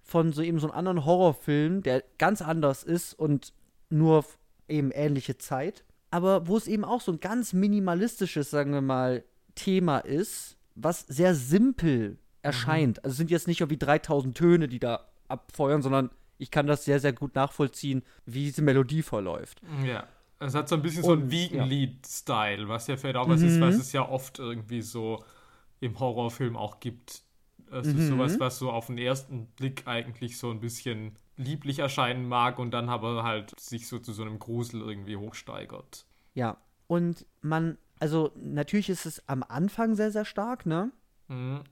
von 0.00 0.32
so 0.32 0.40
eben 0.40 0.60
so 0.60 0.68
einem 0.68 0.78
anderen 0.78 1.04
Horrorfilm, 1.04 1.82
der 1.82 2.04
ganz 2.16 2.42
anders 2.42 2.84
ist 2.84 3.12
und 3.12 3.52
nur 3.90 4.24
eben 4.68 4.92
ähnliche 4.92 5.36
Zeit. 5.36 5.84
Aber 6.12 6.46
wo 6.46 6.56
es 6.56 6.68
eben 6.68 6.84
auch 6.84 7.00
so 7.00 7.10
ein 7.10 7.20
ganz 7.20 7.52
minimalistisches, 7.52 8.50
sagen 8.50 8.72
wir 8.72 8.82
mal, 8.82 9.24
Thema 9.56 9.98
ist, 9.98 10.56
was 10.76 11.00
sehr 11.00 11.34
simpel 11.34 12.18
erscheint. 12.42 12.98
Mhm. 12.98 13.00
Also 13.02 13.14
es 13.14 13.16
sind 13.16 13.32
jetzt 13.32 13.48
nicht 13.48 13.62
irgendwie 13.62 13.78
3000 13.78 14.36
Töne, 14.36 14.68
die 14.68 14.78
da 14.78 15.08
abfeuern, 15.26 15.82
sondern 15.82 16.10
ich 16.38 16.50
kann 16.50 16.66
das 16.66 16.84
sehr, 16.84 17.00
sehr 17.00 17.12
gut 17.12 17.34
nachvollziehen, 17.34 18.02
wie 18.24 18.44
diese 18.44 18.62
Melodie 18.62 19.02
verläuft. 19.02 19.60
Ja. 19.84 20.06
Es 20.38 20.54
hat 20.54 20.68
so 20.68 20.74
ein 20.74 20.82
bisschen 20.82 21.02
und, 21.02 21.08
so 21.08 21.12
einen 21.12 21.30
Wiegenlied-Style, 21.30 22.68
was 22.68 22.86
ja 22.88 22.96
vielleicht 22.96 23.16
auch 23.16 23.28
was 23.28 23.40
mhm. 23.40 23.48
ist, 23.48 23.60
was 23.60 23.76
es 23.76 23.92
ja 23.92 24.06
oft 24.06 24.38
irgendwie 24.38 24.82
so 24.82 25.24
im 25.80 25.98
Horrorfilm 25.98 26.56
auch 26.56 26.80
gibt. 26.80 27.22
Es 27.70 27.86
mhm. 27.86 27.98
ist 27.98 28.08
sowas, 28.08 28.38
was 28.38 28.58
so 28.58 28.70
auf 28.70 28.86
den 28.86 28.98
ersten 28.98 29.46
Blick 29.56 29.84
eigentlich 29.86 30.38
so 30.38 30.50
ein 30.50 30.60
bisschen 30.60 31.16
lieblich 31.36 31.78
erscheinen 31.78 32.28
mag 32.28 32.58
und 32.58 32.70
dann 32.72 32.88
aber 32.88 33.22
halt 33.22 33.58
sich 33.58 33.88
so 33.88 33.98
zu 33.98 34.12
so 34.12 34.22
einem 34.22 34.38
Grusel 34.38 34.82
irgendwie 34.82 35.16
hochsteigert. 35.16 36.06
Ja, 36.34 36.58
und 36.86 37.26
man, 37.40 37.78
also 37.98 38.30
natürlich 38.36 38.88
ist 38.88 39.06
es 39.06 39.26
am 39.28 39.42
Anfang 39.42 39.94
sehr, 39.94 40.10
sehr 40.10 40.24
stark, 40.24 40.66
ne? 40.66 40.92
Mhm. 41.28 41.62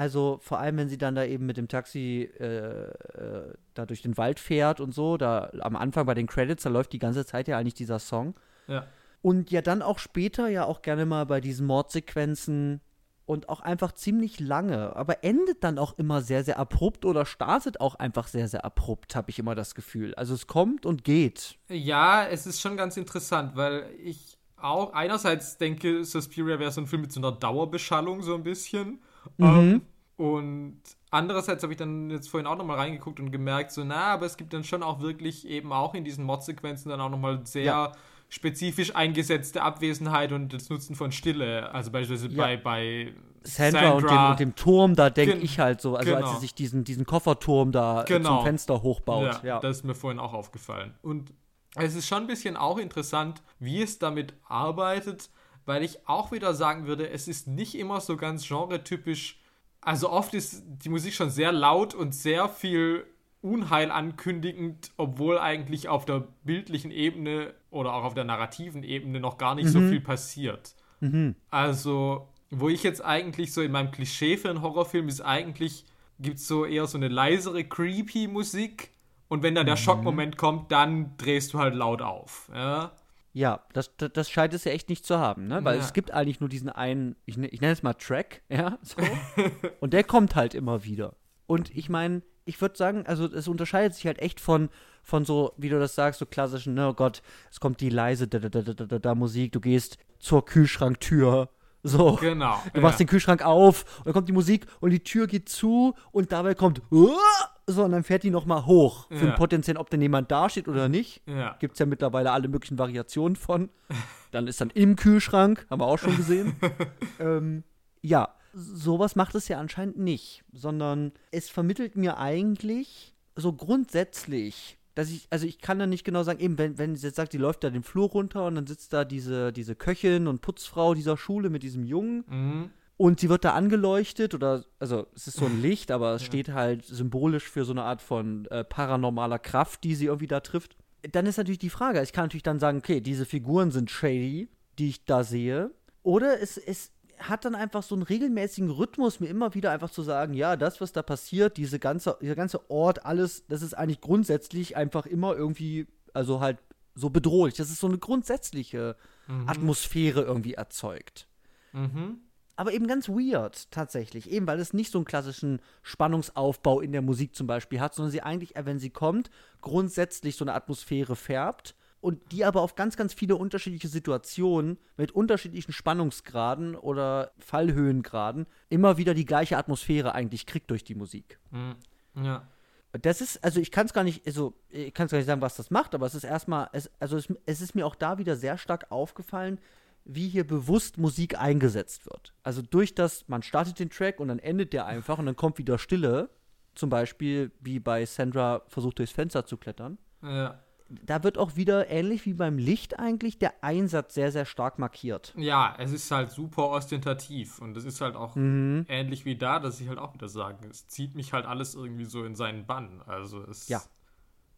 Also 0.00 0.38
vor 0.40 0.58
allem, 0.58 0.78
wenn 0.78 0.88
sie 0.88 0.96
dann 0.96 1.14
da 1.14 1.26
eben 1.26 1.44
mit 1.44 1.58
dem 1.58 1.68
Taxi 1.68 2.30
äh, 2.40 2.44
äh, 2.44 3.52
da 3.74 3.84
durch 3.84 4.00
den 4.00 4.16
Wald 4.16 4.40
fährt 4.40 4.80
und 4.80 4.94
so, 4.94 5.18
da 5.18 5.50
am 5.60 5.76
Anfang 5.76 6.06
bei 6.06 6.14
den 6.14 6.26
Credits, 6.26 6.62
da 6.62 6.70
läuft 6.70 6.94
die 6.94 6.98
ganze 6.98 7.26
Zeit 7.26 7.48
ja 7.48 7.58
eigentlich 7.58 7.74
dieser 7.74 7.98
Song. 7.98 8.34
Ja. 8.66 8.86
Und 9.20 9.50
ja 9.50 9.60
dann 9.60 9.82
auch 9.82 9.98
später 9.98 10.48
ja 10.48 10.64
auch 10.64 10.80
gerne 10.80 11.04
mal 11.04 11.26
bei 11.26 11.42
diesen 11.42 11.66
Mordsequenzen 11.66 12.80
und 13.26 13.50
auch 13.50 13.60
einfach 13.60 13.92
ziemlich 13.92 14.40
lange, 14.40 14.96
aber 14.96 15.22
endet 15.22 15.62
dann 15.64 15.78
auch 15.78 15.98
immer 15.98 16.22
sehr, 16.22 16.44
sehr 16.44 16.58
abrupt 16.58 17.04
oder 17.04 17.26
startet 17.26 17.78
auch 17.82 17.94
einfach 17.96 18.26
sehr, 18.26 18.48
sehr 18.48 18.64
abrupt, 18.64 19.14
habe 19.14 19.28
ich 19.28 19.38
immer 19.38 19.54
das 19.54 19.74
Gefühl. 19.74 20.14
Also 20.14 20.32
es 20.32 20.46
kommt 20.46 20.86
und 20.86 21.04
geht. 21.04 21.58
Ja, 21.68 22.26
es 22.26 22.46
ist 22.46 22.62
schon 22.62 22.78
ganz 22.78 22.96
interessant, 22.96 23.54
weil 23.54 23.84
ich 24.02 24.38
auch 24.56 24.94
einerseits 24.94 25.58
denke, 25.58 26.06
Suspiria 26.06 26.58
wäre 26.58 26.70
so 26.70 26.80
ein 26.80 26.86
Film 26.86 27.02
mit 27.02 27.12
so 27.12 27.20
einer 27.20 27.32
Dauerbeschallung 27.32 28.22
so 28.22 28.34
ein 28.34 28.44
bisschen. 28.44 29.02
Mhm. 29.36 29.46
Ähm, 29.46 29.82
und 30.16 30.80
andererseits 31.10 31.62
habe 31.62 31.72
ich 31.72 31.78
dann 31.78 32.10
jetzt 32.10 32.28
vorhin 32.28 32.46
auch 32.46 32.56
nochmal 32.56 32.76
reingeguckt 32.76 33.20
und 33.20 33.30
gemerkt, 33.30 33.72
so, 33.72 33.84
na, 33.84 34.12
aber 34.12 34.26
es 34.26 34.36
gibt 34.36 34.52
dann 34.52 34.64
schon 34.64 34.82
auch 34.82 35.00
wirklich 35.00 35.48
eben 35.48 35.72
auch 35.72 35.94
in 35.94 36.04
diesen 36.04 36.24
Mod-Sequenzen 36.24 36.90
dann 36.90 37.00
auch 37.00 37.08
nochmal 37.08 37.40
sehr 37.44 37.64
ja. 37.64 37.92
spezifisch 38.28 38.94
eingesetzte 38.94 39.62
Abwesenheit 39.62 40.32
und 40.32 40.52
das 40.52 40.68
Nutzen 40.68 40.94
von 40.94 41.10
Stille. 41.10 41.72
Also 41.72 41.90
beispielsweise 41.90 42.34
ja. 42.34 42.42
bei, 42.42 42.56
bei 42.58 43.14
Sandra, 43.44 43.80
Sandra. 43.80 43.96
Und, 43.96 44.10
dem, 44.10 44.30
und, 44.30 44.40
dem, 44.40 44.54
Turm, 44.56 44.94
da 44.94 45.08
denke 45.08 45.38
ich 45.38 45.58
halt 45.58 45.80
so, 45.80 45.96
also 45.96 46.12
genau. 46.12 46.26
als 46.26 46.34
sie 46.34 46.40
sich 46.40 46.54
diesen, 46.54 46.84
diesen 46.84 47.06
Kofferturm 47.06 47.72
da 47.72 48.04
genau. 48.06 48.36
zum 48.36 48.44
Fenster 48.44 48.82
hochbaut. 48.82 49.40
Ja, 49.42 49.48
ja, 49.54 49.60
das 49.60 49.78
ist 49.78 49.84
mir 49.84 49.94
vorhin 49.94 50.20
auch 50.20 50.34
aufgefallen. 50.34 50.94
Und 51.00 51.32
es 51.76 51.94
ist 51.94 52.06
schon 52.06 52.24
ein 52.24 52.26
bisschen 52.26 52.56
auch 52.56 52.78
interessant, 52.78 53.42
wie 53.58 53.82
es 53.82 53.98
damit 53.98 54.34
arbeitet, 54.48 55.30
weil 55.70 55.84
ich 55.84 56.08
auch 56.08 56.32
wieder 56.32 56.52
sagen 56.52 56.88
würde, 56.88 57.08
es 57.10 57.28
ist 57.28 57.46
nicht 57.46 57.76
immer 57.76 58.00
so 58.00 58.16
ganz 58.16 58.48
genretypisch. 58.48 59.38
Also 59.80 60.10
oft 60.10 60.34
ist 60.34 60.64
die 60.66 60.88
Musik 60.88 61.14
schon 61.14 61.30
sehr 61.30 61.52
laut 61.52 61.94
und 61.94 62.12
sehr 62.12 62.48
viel 62.48 63.06
Unheil 63.40 63.92
ankündigend, 63.92 64.90
obwohl 64.96 65.38
eigentlich 65.38 65.88
auf 65.88 66.06
der 66.06 66.26
bildlichen 66.42 66.90
Ebene 66.90 67.54
oder 67.70 67.94
auch 67.94 68.02
auf 68.02 68.14
der 68.14 68.24
narrativen 68.24 68.82
Ebene 68.82 69.20
noch 69.20 69.38
gar 69.38 69.54
nicht 69.54 69.66
mhm. 69.66 69.70
so 69.70 69.78
viel 69.78 70.00
passiert. 70.00 70.74
Mhm. 70.98 71.36
Also, 71.50 72.26
wo 72.50 72.68
ich 72.68 72.82
jetzt 72.82 73.04
eigentlich 73.04 73.52
so 73.52 73.62
in 73.62 73.70
meinem 73.70 73.92
Klischee 73.92 74.38
für 74.38 74.50
einen 74.50 74.62
Horrorfilm 74.62 75.06
ist 75.06 75.20
eigentlich, 75.20 75.84
gibt 76.18 76.38
es 76.38 76.48
so 76.48 76.64
eher 76.64 76.88
so 76.88 76.98
eine 76.98 77.06
leisere, 77.06 77.62
creepy 77.62 78.26
Musik. 78.26 78.90
Und 79.28 79.44
wenn 79.44 79.54
dann 79.54 79.66
der 79.66 79.76
mhm. 79.76 79.82
Schockmoment 79.82 80.36
kommt, 80.36 80.72
dann 80.72 81.16
drehst 81.16 81.54
du 81.54 81.60
halt 81.60 81.76
laut 81.76 82.02
auf. 82.02 82.50
Ja? 82.52 82.90
Ja, 83.32 83.64
das, 83.72 83.96
das, 83.96 84.10
das, 84.12 84.30
scheint 84.30 84.54
es 84.54 84.64
ja 84.64 84.72
echt 84.72 84.88
nicht 84.88 85.04
zu 85.04 85.18
haben, 85.18 85.46
ne? 85.46 85.62
Weil 85.64 85.78
ja. 85.78 85.82
es 85.82 85.92
gibt 85.92 86.10
eigentlich 86.10 86.40
nur 86.40 86.48
diesen 86.48 86.68
einen, 86.68 87.14
ich, 87.26 87.36
ne, 87.36 87.46
ich 87.48 87.60
nenne 87.60 87.72
es 87.72 87.82
mal 87.82 87.94
Track, 87.94 88.42
ja, 88.48 88.78
so. 88.82 88.96
und 89.80 89.92
der 89.92 90.04
kommt 90.04 90.34
halt 90.34 90.54
immer 90.54 90.84
wieder. 90.84 91.14
Und 91.46 91.74
ich 91.76 91.88
meine, 91.88 92.22
ich 92.44 92.60
würde 92.60 92.76
sagen, 92.76 93.06
also 93.06 93.26
es 93.26 93.46
unterscheidet 93.46 93.94
sich 93.94 94.06
halt 94.06 94.18
echt 94.18 94.40
von, 94.40 94.68
von 95.02 95.24
so, 95.24 95.52
wie 95.56 95.68
du 95.68 95.78
das 95.78 95.94
sagst, 95.94 96.18
so 96.18 96.26
klassischen, 96.26 96.74
ne, 96.74 96.88
oh 96.88 96.94
Gott, 96.94 97.22
es 97.50 97.60
kommt 97.60 97.80
die 97.80 97.90
leise 97.90 98.26
da, 98.26 98.38
da, 98.40 98.48
da, 98.48 98.62
da, 98.62 98.98
da 98.98 99.14
Musik, 99.14 99.52
du 99.52 99.60
gehst 99.60 99.98
zur 100.18 100.44
Kühlschranktür 100.44 101.50
so. 101.82 102.16
Genau. 102.20 102.62
Du 102.74 102.80
machst 102.80 103.00
ja. 103.00 103.04
den 103.04 103.10
Kühlschrank 103.10 103.44
auf 103.44 103.98
und 103.98 104.06
dann 104.06 104.12
kommt 104.12 104.28
die 104.28 104.32
Musik 104.32 104.66
und 104.80 104.90
die 104.90 105.02
Tür 105.02 105.26
geht 105.26 105.48
zu 105.48 105.94
und 106.12 106.32
dabei 106.32 106.54
kommt 106.54 106.82
so 106.90 107.84
und 107.84 107.92
dann 107.92 108.04
fährt 108.04 108.22
die 108.22 108.30
nochmal 108.30 108.66
hoch. 108.66 109.06
Für 109.08 109.14
ja. 109.14 109.20
den 109.20 109.34
potenziellen, 109.34 109.78
ob 109.78 109.90
denn 109.90 110.02
jemand 110.02 110.30
dasteht 110.30 110.68
oder 110.68 110.88
nicht. 110.88 111.22
Ja. 111.26 111.56
Gibt 111.58 111.74
es 111.74 111.78
ja 111.78 111.86
mittlerweile 111.86 112.32
alle 112.32 112.48
möglichen 112.48 112.78
Variationen 112.78 113.36
von. 113.36 113.70
Dann 114.30 114.46
ist 114.46 114.60
dann 114.60 114.70
im 114.70 114.94
Kühlschrank, 114.94 115.66
haben 115.68 115.80
wir 115.80 115.86
auch 115.86 115.98
schon 115.98 116.16
gesehen. 116.16 116.54
ähm, 117.18 117.64
ja, 118.00 118.28
sowas 118.52 119.16
macht 119.16 119.34
es 119.34 119.48
ja 119.48 119.58
anscheinend 119.58 119.98
nicht, 119.98 120.44
sondern 120.52 121.10
es 121.32 121.50
vermittelt 121.50 121.96
mir 121.96 122.16
eigentlich 122.16 123.12
so 123.34 123.52
grundsätzlich 123.52 124.78
dass 124.94 125.10
ich, 125.10 125.26
also 125.30 125.46
ich 125.46 125.60
kann 125.60 125.78
da 125.78 125.86
nicht 125.86 126.04
genau 126.04 126.22
sagen, 126.22 126.40
eben, 126.40 126.58
wenn, 126.58 126.78
wenn 126.78 126.96
sie 126.96 127.06
jetzt 127.06 127.16
sagt, 127.16 127.32
die 127.32 127.38
läuft 127.38 127.64
da 127.64 127.70
den 127.70 127.82
Flur 127.82 128.08
runter 128.08 128.46
und 128.46 128.54
dann 128.54 128.66
sitzt 128.66 128.92
da 128.92 129.04
diese, 129.04 129.52
diese 129.52 129.74
Köchin 129.74 130.26
und 130.26 130.40
Putzfrau 130.40 130.94
dieser 130.94 131.16
Schule 131.16 131.50
mit 131.50 131.62
diesem 131.62 131.84
Jungen. 131.84 132.24
Mhm. 132.28 132.70
Und 132.96 133.20
sie 133.20 133.30
wird 133.30 133.46
da 133.46 133.54
angeleuchtet 133.54 134.34
oder, 134.34 134.64
also 134.78 135.06
es 135.14 135.26
ist 135.26 135.38
so 135.38 135.46
ein 135.46 135.62
Licht, 135.62 135.90
aber 135.90 136.14
es 136.14 136.22
ja. 136.22 136.26
steht 136.26 136.50
halt 136.50 136.84
symbolisch 136.84 137.48
für 137.48 137.64
so 137.64 137.72
eine 137.72 137.82
Art 137.82 138.02
von 138.02 138.44
äh, 138.46 138.62
paranormaler 138.62 139.38
Kraft, 139.38 139.84
die 139.84 139.94
sie 139.94 140.06
irgendwie 140.06 140.26
da 140.26 140.40
trifft. 140.40 140.76
Dann 141.12 141.24
ist 141.24 141.38
natürlich 141.38 141.58
die 141.58 141.70
Frage, 141.70 142.02
ich 142.02 142.12
kann 142.12 142.24
natürlich 142.24 142.42
dann 142.42 142.58
sagen, 142.58 142.78
okay, 142.78 143.00
diese 143.00 143.24
Figuren 143.24 143.70
sind 143.70 143.90
shady, 143.90 144.48
die 144.78 144.90
ich 144.90 145.04
da 145.06 145.24
sehe. 145.24 145.70
Oder 146.02 146.40
es, 146.42 146.58
es, 146.58 146.92
hat 147.20 147.44
dann 147.44 147.54
einfach 147.54 147.82
so 147.82 147.94
einen 147.94 148.02
regelmäßigen 148.02 148.70
Rhythmus, 148.70 149.20
mir 149.20 149.28
immer 149.28 149.54
wieder 149.54 149.70
einfach 149.70 149.90
zu 149.90 150.02
sagen, 150.02 150.34
ja, 150.34 150.56
das, 150.56 150.80
was 150.80 150.92
da 150.92 151.02
passiert, 151.02 151.56
diese 151.56 151.78
ganze, 151.78 152.16
dieser 152.20 152.34
ganze 152.34 152.70
Ort, 152.70 153.04
alles, 153.04 153.46
das 153.46 153.62
ist 153.62 153.74
eigentlich 153.74 154.00
grundsätzlich 154.00 154.76
einfach 154.76 155.06
immer 155.06 155.36
irgendwie, 155.36 155.86
also 156.12 156.40
halt 156.40 156.58
so 156.94 157.10
bedrohlich. 157.10 157.54
Das 157.54 157.70
ist 157.70 157.80
so 157.80 157.86
eine 157.86 157.98
grundsätzliche 157.98 158.96
mhm. 159.28 159.48
Atmosphäre 159.48 160.22
irgendwie 160.22 160.54
erzeugt. 160.54 161.28
Mhm. 161.72 162.20
Aber 162.56 162.72
eben 162.72 162.86
ganz 162.86 163.08
weird, 163.08 163.70
tatsächlich. 163.70 164.30
Eben, 164.30 164.46
weil 164.46 164.60
es 164.60 164.74
nicht 164.74 164.92
so 164.92 164.98
einen 164.98 165.06
klassischen 165.06 165.60
Spannungsaufbau 165.82 166.80
in 166.80 166.92
der 166.92 167.00
Musik 167.00 167.34
zum 167.34 167.46
Beispiel 167.46 167.80
hat, 167.80 167.94
sondern 167.94 168.12
sie 168.12 168.22
eigentlich, 168.22 168.52
wenn 168.54 168.78
sie 168.78 168.90
kommt, 168.90 169.30
grundsätzlich 169.62 170.36
so 170.36 170.44
eine 170.44 170.54
Atmosphäre 170.54 171.16
färbt 171.16 171.74
und 172.00 172.32
die 172.32 172.44
aber 172.44 172.62
auf 172.62 172.74
ganz, 172.76 172.96
ganz 172.96 173.12
viele 173.12 173.36
unterschiedliche 173.36 173.88
Situationen 173.88 174.78
mit 174.96 175.12
unterschiedlichen 175.12 175.72
Spannungsgraden 175.72 176.74
oder 176.74 177.32
Fallhöhengraden 177.38 178.46
immer 178.68 178.96
wieder 178.96 179.14
die 179.14 179.26
gleiche 179.26 179.58
Atmosphäre 179.58 180.14
eigentlich 180.14 180.46
kriegt 180.46 180.70
durch 180.70 180.84
die 180.84 180.94
Musik. 180.94 181.38
Mhm. 181.50 181.76
Ja. 182.14 182.46
Das 182.92 183.20
ist, 183.20 183.44
also 183.44 183.60
ich 183.60 183.70
kann 183.70 183.86
es 183.86 183.92
gar 183.92 184.02
nicht, 184.02 184.26
also 184.26 184.54
ich 184.68 184.92
kann 184.94 185.06
es 185.06 185.12
gar 185.12 185.18
nicht 185.18 185.26
sagen, 185.26 185.42
was 185.42 185.56
das 185.56 185.70
macht, 185.70 185.94
aber 185.94 186.06
es 186.06 186.14
ist 186.14 186.24
erstmal, 186.24 186.68
es, 186.72 186.90
also 186.98 187.16
es, 187.16 187.28
es 187.46 187.60
ist 187.60 187.74
mir 187.74 187.86
auch 187.86 187.94
da 187.94 188.18
wieder 188.18 188.34
sehr 188.34 188.58
stark 188.58 188.90
aufgefallen, 188.90 189.60
wie 190.04 190.28
hier 190.28 190.46
bewusst 190.46 190.98
Musik 190.98 191.38
eingesetzt 191.38 192.06
wird. 192.06 192.34
Also 192.42 192.62
durch 192.62 192.94
das, 192.94 193.28
man 193.28 193.42
startet 193.42 193.78
den 193.78 193.90
Track 193.90 194.18
und 194.18 194.28
dann 194.28 194.38
endet 194.38 194.72
der 194.72 194.86
einfach 194.86 195.18
und 195.18 195.26
dann 195.26 195.36
kommt 195.36 195.58
wieder 195.58 195.78
Stille. 195.78 196.30
Zum 196.74 196.88
Beispiel 196.88 197.52
wie 197.60 197.78
bei 197.78 198.06
Sandra 198.06 198.62
versucht 198.68 198.98
durchs 198.98 199.12
Fenster 199.12 199.44
zu 199.44 199.56
klettern. 199.56 199.98
Ja 200.22 200.60
da 200.90 201.22
wird 201.22 201.38
auch 201.38 201.56
wieder 201.56 201.88
ähnlich 201.88 202.26
wie 202.26 202.34
beim 202.34 202.58
Licht 202.58 202.98
eigentlich 202.98 203.38
der 203.38 203.62
Einsatz 203.62 204.14
sehr, 204.14 204.32
sehr 204.32 204.44
stark 204.44 204.78
markiert. 204.78 205.32
Ja, 205.36 205.74
es 205.78 205.92
ist 205.92 206.10
halt 206.10 206.30
super 206.30 206.68
ostentativ 206.68 207.60
und 207.60 207.76
es 207.76 207.84
ist 207.84 208.00
halt 208.00 208.16
auch 208.16 208.34
mhm. 208.34 208.86
ähnlich 208.88 209.24
wie 209.24 209.36
da, 209.36 209.60
dass 209.60 209.80
ich 209.80 209.88
halt 209.88 209.98
auch 209.98 210.14
wieder 210.14 210.28
sagen, 210.28 210.66
es 210.68 210.88
zieht 210.88 211.14
mich 211.14 211.32
halt 211.32 211.46
alles 211.46 211.74
irgendwie 211.74 212.04
so 212.04 212.24
in 212.24 212.34
seinen 212.34 212.66
Bann. 212.66 213.02
Also 213.06 213.42
es. 213.42 213.68
Ja. 213.68 213.82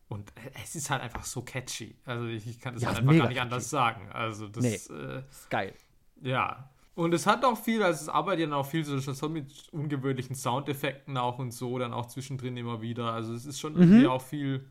Und 0.09 0.33
es 0.62 0.74
ist 0.74 0.91
halt 0.91 1.03
einfach 1.03 1.24
so 1.24 1.43
catchy. 1.43 1.97
Also 2.05 2.26
ich, 2.26 2.61
kann 2.61 2.74
das 2.74 2.83
ja, 2.83 2.89
halt 2.89 2.99
einfach 2.99 3.12
gar 3.12 3.28
nicht 3.28 3.28
catchy. 3.28 3.41
anders 3.41 3.70
sagen. 3.70 4.11
Also 4.12 4.49
das 4.49 4.62
nee, 4.62 4.95
äh, 4.95 5.22
ist 5.30 5.51
geil. 5.51 5.74
Ja. 6.22 6.70
Und 6.95 7.14
es 7.14 7.26
hat 7.26 7.45
auch 7.45 7.59
viel, 7.59 7.83
also 7.83 8.03
es 8.03 8.09
arbeitet 8.11 8.51
ja 8.51 8.57
auch 8.57 8.66
viel 8.66 8.85
so 8.85 9.01
schon 9.01 9.33
mit 9.33 9.68
ungewöhnlichen 9.72 10.37
Soundeffekten 10.37 11.16
auch 11.16 11.39
und 11.39 11.53
so, 11.53 11.78
dann 11.78 11.95
auch 11.95 12.07
zwischendrin 12.07 12.57
immer 12.57 12.83
wieder. 12.83 13.12
Also 13.12 13.33
es 13.33 13.47
ist 13.47 13.61
schon 13.61 13.74
mhm. 13.74 13.80
irgendwie 13.83 14.07
auch 14.07 14.20
viel, 14.20 14.66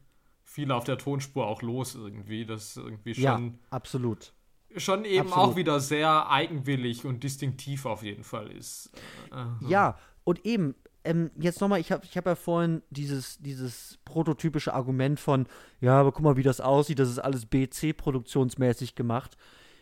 viel 0.52 0.72
auf 0.72 0.84
der 0.84 0.98
Tonspur 0.98 1.48
auch 1.48 1.62
los 1.62 1.96
irgendwie. 1.96 2.46
Das 2.46 2.76
irgendwie 2.76 3.16
schon. 3.16 3.24
Ja, 3.24 3.40
absolut. 3.70 4.34
Schon 4.76 5.06
eben 5.06 5.28
absolut. 5.28 5.50
auch 5.50 5.56
wieder 5.56 5.80
sehr 5.80 6.30
eigenwillig 6.30 7.06
und 7.06 7.24
distinktiv 7.24 7.86
auf 7.86 8.04
jeden 8.04 8.24
Fall 8.24 8.52
ist. 8.52 8.92
Äh, 9.32 9.68
ja, 9.68 9.98
und 10.24 10.46
eben, 10.46 10.76
ähm, 11.04 11.32
jetzt 11.38 11.60
nochmal, 11.62 11.80
ich 11.80 11.92
habe 11.92 12.06
ich 12.06 12.16
hab 12.16 12.26
ja 12.26 12.36
vorhin 12.36 12.82
dieses, 12.90 13.38
dieses 13.40 14.00
prototypische 14.06 14.74
Argument 14.74 15.20
von, 15.20 15.48
ja, 15.80 16.00
aber 16.00 16.12
guck 16.12 16.24
mal, 16.24 16.38
wie 16.38 16.44
das 16.44 16.62
aussieht, 16.62 17.00
das 17.00 17.10
ist 17.10 17.20
alles 17.20 17.46
BC-produktionsmäßig 17.46 18.96
gemacht. 18.96 19.36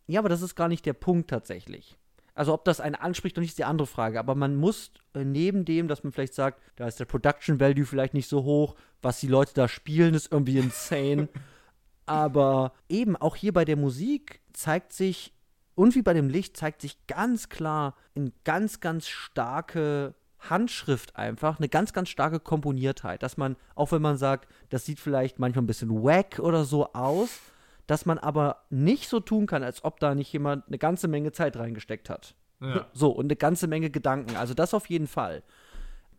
Ja, 0.07 0.20
aber 0.20 0.30
das 0.30 0.41
ist 0.41 0.55
gar 0.55 0.67
nicht 0.67 0.86
der 0.86 0.93
Punkt 0.93 1.30
tatsächlich. 1.30 1.97
Also 2.39 2.53
ob 2.53 2.63
das 2.63 2.79
einen 2.79 2.95
anspricht 2.95 3.35
oder 3.35 3.41
nicht, 3.41 3.49
ist 3.49 3.57
die 3.57 3.65
andere 3.65 3.85
Frage. 3.85 4.17
Aber 4.17 4.33
man 4.33 4.55
muss 4.55 4.91
äh, 5.13 5.25
neben 5.25 5.65
dem, 5.65 5.89
dass 5.89 6.05
man 6.05 6.13
vielleicht 6.13 6.33
sagt, 6.33 6.61
da 6.77 6.87
ist 6.87 6.97
der 6.97 7.03
Production 7.03 7.59
Value 7.59 7.85
vielleicht 7.85 8.13
nicht 8.13 8.29
so 8.29 8.45
hoch, 8.45 8.75
was 9.01 9.19
die 9.19 9.27
Leute 9.27 9.51
da 9.53 9.67
spielen, 9.67 10.13
ist 10.13 10.31
irgendwie 10.31 10.57
insane. 10.57 11.27
Aber 12.05 12.71
eben 12.87 13.17
auch 13.17 13.35
hier 13.35 13.51
bei 13.51 13.65
der 13.65 13.75
Musik 13.75 14.39
zeigt 14.53 14.93
sich, 14.93 15.33
und 15.75 15.95
wie 15.95 16.01
bei 16.01 16.13
dem 16.13 16.29
Licht, 16.29 16.55
zeigt 16.55 16.79
sich 16.79 17.05
ganz 17.07 17.49
klar 17.49 17.93
eine 18.15 18.31
ganz, 18.45 18.79
ganz 18.79 19.09
starke 19.09 20.15
Handschrift 20.39 21.17
einfach, 21.17 21.57
eine 21.57 21.67
ganz, 21.67 21.91
ganz 21.91 22.07
starke 22.07 22.39
Komponiertheit. 22.39 23.21
Dass 23.21 23.35
man, 23.35 23.57
auch 23.75 23.91
wenn 23.91 24.01
man 24.01 24.15
sagt, 24.15 24.47
das 24.69 24.85
sieht 24.85 25.01
vielleicht 25.01 25.39
manchmal 25.39 25.63
ein 25.63 25.67
bisschen 25.67 26.03
wack 26.03 26.39
oder 26.39 26.63
so 26.63 26.93
aus, 26.93 27.41
dass 27.89 28.05
man 28.05 28.19
aber 28.19 28.65
nicht 28.69 29.09
so 29.09 29.19
tun 29.19 29.47
kann, 29.47 29.63
als 29.63 29.83
ob 29.83 29.99
da 29.99 30.13
nicht 30.13 30.31
jemand 30.31 30.67
eine 30.67 30.77
ganze 30.77 31.07
Menge 31.07 31.31
Zeit 31.31 31.57
reingesteckt 31.57 32.09
hat. 32.09 32.35
Ja. 32.61 32.87
So, 32.93 33.09
und 33.09 33.25
eine 33.25 33.35
ganze 33.35 33.67
Menge 33.67 33.89
Gedanken. 33.89 34.35
Also 34.35 34.53
das 34.53 34.73
auf 34.75 34.89
jeden 34.89 35.07
Fall. 35.07 35.41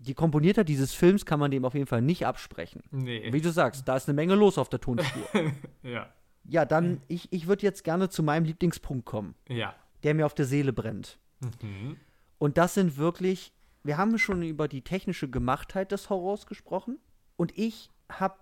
Die 0.01 0.15
Komponiertheit 0.15 0.69
dieses 0.69 0.95
Films 0.95 1.25
kann 1.27 1.39
man 1.39 1.51
dem 1.51 1.65
auf 1.65 1.75
jeden 1.75 1.87
Fall 1.87 2.03
nicht 2.03 2.27
absprechen. 2.27 2.83
Nee. 2.91 3.33
Wie 3.33 3.41
du 3.41 3.53
sagst, 3.53 3.87
da 3.87 3.97
ist 3.97 4.09
eine 4.09 4.17
Menge 4.17 4.35
los 4.35 4.59
auf 4.59 4.69
der 4.69 4.81
Tonspur. 4.81 5.23
ja. 5.83 6.13
Ja, 6.45 6.65
dann, 6.65 7.03
ich, 7.07 7.33
ich 7.33 7.47
würde 7.47 7.63
jetzt 7.63 7.85
gerne 7.85 8.09
zu 8.09 8.23
meinem 8.23 8.47
Lieblingspunkt 8.47 9.05
kommen. 9.05 9.37
Ja. 9.49 9.75
Der 10.03 10.15
mir 10.15 10.27
auf 10.27 10.35
der 10.35 10.47
Seele 10.47 10.73
brennt. 10.73 11.19
Mhm. 11.63 11.99
Und 12.39 12.59
das 12.59 12.75
sind 12.75 12.97
wirklich, 12.97 13.53
wir 13.85 13.97
haben 13.97 14.19
schon 14.19 14.43
über 14.43 14.67
die 14.67 14.83
technische 14.83 15.29
Gemachtheit 15.29 15.93
des 15.93 16.11
Horrors 16.11 16.47
gesprochen. 16.47 16.99
Und 17.37 17.57
ich 17.57 17.91
habe 18.11 18.35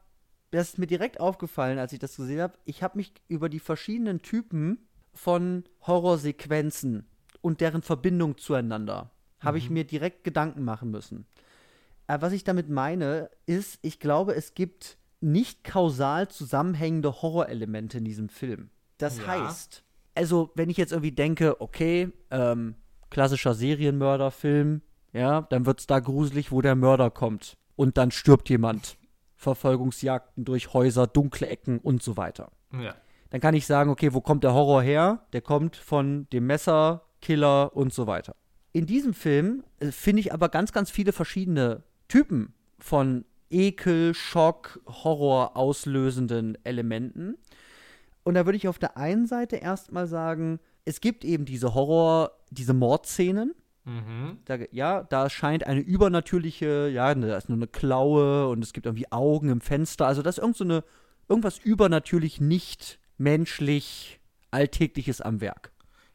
das 0.50 0.70
ist 0.70 0.78
mir 0.78 0.86
direkt 0.86 1.20
aufgefallen, 1.20 1.78
als 1.78 1.92
ich 1.92 1.98
das 1.98 2.16
gesehen 2.16 2.40
habe. 2.40 2.58
Ich 2.64 2.82
habe 2.82 2.98
mich 2.98 3.12
über 3.28 3.48
die 3.48 3.60
verschiedenen 3.60 4.22
Typen 4.22 4.78
von 5.12 5.64
Horrorsequenzen 5.86 7.06
und 7.40 7.60
deren 7.60 7.82
Verbindung 7.82 8.38
zueinander 8.38 9.10
mhm. 9.40 9.44
habe 9.44 9.58
ich 9.58 9.70
mir 9.70 9.84
direkt 9.84 10.24
Gedanken 10.24 10.64
machen 10.64 10.90
müssen. 10.90 11.26
Aber 12.06 12.26
was 12.26 12.32
ich 12.32 12.44
damit 12.44 12.70
meine, 12.70 13.30
ist, 13.46 13.78
ich 13.82 14.00
glaube, 14.00 14.34
es 14.34 14.54
gibt 14.54 14.96
nicht 15.20 15.64
kausal 15.64 16.28
zusammenhängende 16.28 17.22
Horrorelemente 17.22 17.98
in 17.98 18.04
diesem 18.04 18.28
Film. 18.28 18.70
Das 18.98 19.18
ja. 19.18 19.26
heißt, 19.26 19.82
also 20.14 20.50
wenn 20.54 20.70
ich 20.70 20.76
jetzt 20.76 20.92
irgendwie 20.92 21.12
denke, 21.12 21.60
okay, 21.60 22.10
ähm, 22.30 22.74
klassischer 23.10 23.54
Serienmörderfilm, 23.54 24.82
ja, 25.12 25.42
dann 25.42 25.66
wird 25.66 25.80
es 25.80 25.86
da 25.86 26.00
gruselig, 26.00 26.52
wo 26.52 26.60
der 26.60 26.74
Mörder 26.74 27.10
kommt 27.10 27.56
und 27.76 27.96
dann 27.96 28.10
stirbt 28.10 28.48
jemand. 28.48 28.97
Verfolgungsjagden 29.38 30.44
durch 30.44 30.74
Häuser, 30.74 31.06
dunkle 31.06 31.46
Ecken 31.46 31.78
und 31.78 32.02
so 32.02 32.16
weiter. 32.16 32.50
Ja. 32.72 32.94
Dann 33.30 33.40
kann 33.40 33.54
ich 33.54 33.66
sagen, 33.66 33.90
okay, 33.90 34.12
wo 34.12 34.20
kommt 34.20 34.42
der 34.44 34.52
Horror 34.52 34.82
her? 34.82 35.22
Der 35.32 35.40
kommt 35.40 35.76
von 35.76 36.26
dem 36.32 36.46
Messer, 36.46 37.04
Killer 37.22 37.74
und 37.74 37.92
so 37.92 38.06
weiter. 38.06 38.34
In 38.72 38.86
diesem 38.86 39.14
Film 39.14 39.64
äh, 39.78 39.92
finde 39.92 40.20
ich 40.20 40.32
aber 40.32 40.48
ganz, 40.48 40.72
ganz 40.72 40.90
viele 40.90 41.12
verschiedene 41.12 41.84
Typen 42.08 42.52
von 42.78 43.24
Ekel, 43.48 44.12
Schock, 44.12 44.80
Horror 44.86 45.56
auslösenden 45.56 46.58
Elementen. 46.64 47.36
Und 48.24 48.34
da 48.34 48.44
würde 48.44 48.56
ich 48.56 48.68
auf 48.68 48.78
der 48.78 48.96
einen 48.96 49.26
Seite 49.26 49.56
erstmal 49.56 50.06
sagen, 50.06 50.58
es 50.84 51.00
gibt 51.00 51.24
eben 51.24 51.44
diese 51.44 51.74
Horror, 51.74 52.32
diese 52.50 52.74
Mordszenen, 52.74 53.54
Mhm. 53.88 54.38
Da, 54.44 54.58
ja, 54.70 55.02
da 55.02 55.30
scheint 55.30 55.66
eine 55.66 55.80
übernatürliche, 55.80 56.88
ja, 56.88 57.14
da 57.14 57.36
ist 57.38 57.48
nur 57.48 57.56
eine 57.56 57.66
Klaue 57.66 58.48
und 58.48 58.62
es 58.62 58.74
gibt 58.74 58.84
irgendwie 58.84 59.10
Augen 59.10 59.48
im 59.48 59.62
Fenster. 59.62 60.06
Also 60.06 60.20
das 60.20 60.36
ist 60.36 60.42
irgend 60.42 60.56
so 60.56 60.64
eine, 60.64 60.84
irgendwas 61.28 61.58
übernatürlich 61.58 62.40
nicht 62.40 62.98
menschlich 63.16 64.20
Alltägliches 64.50 65.22
am 65.22 65.40
Werk. 65.40 65.72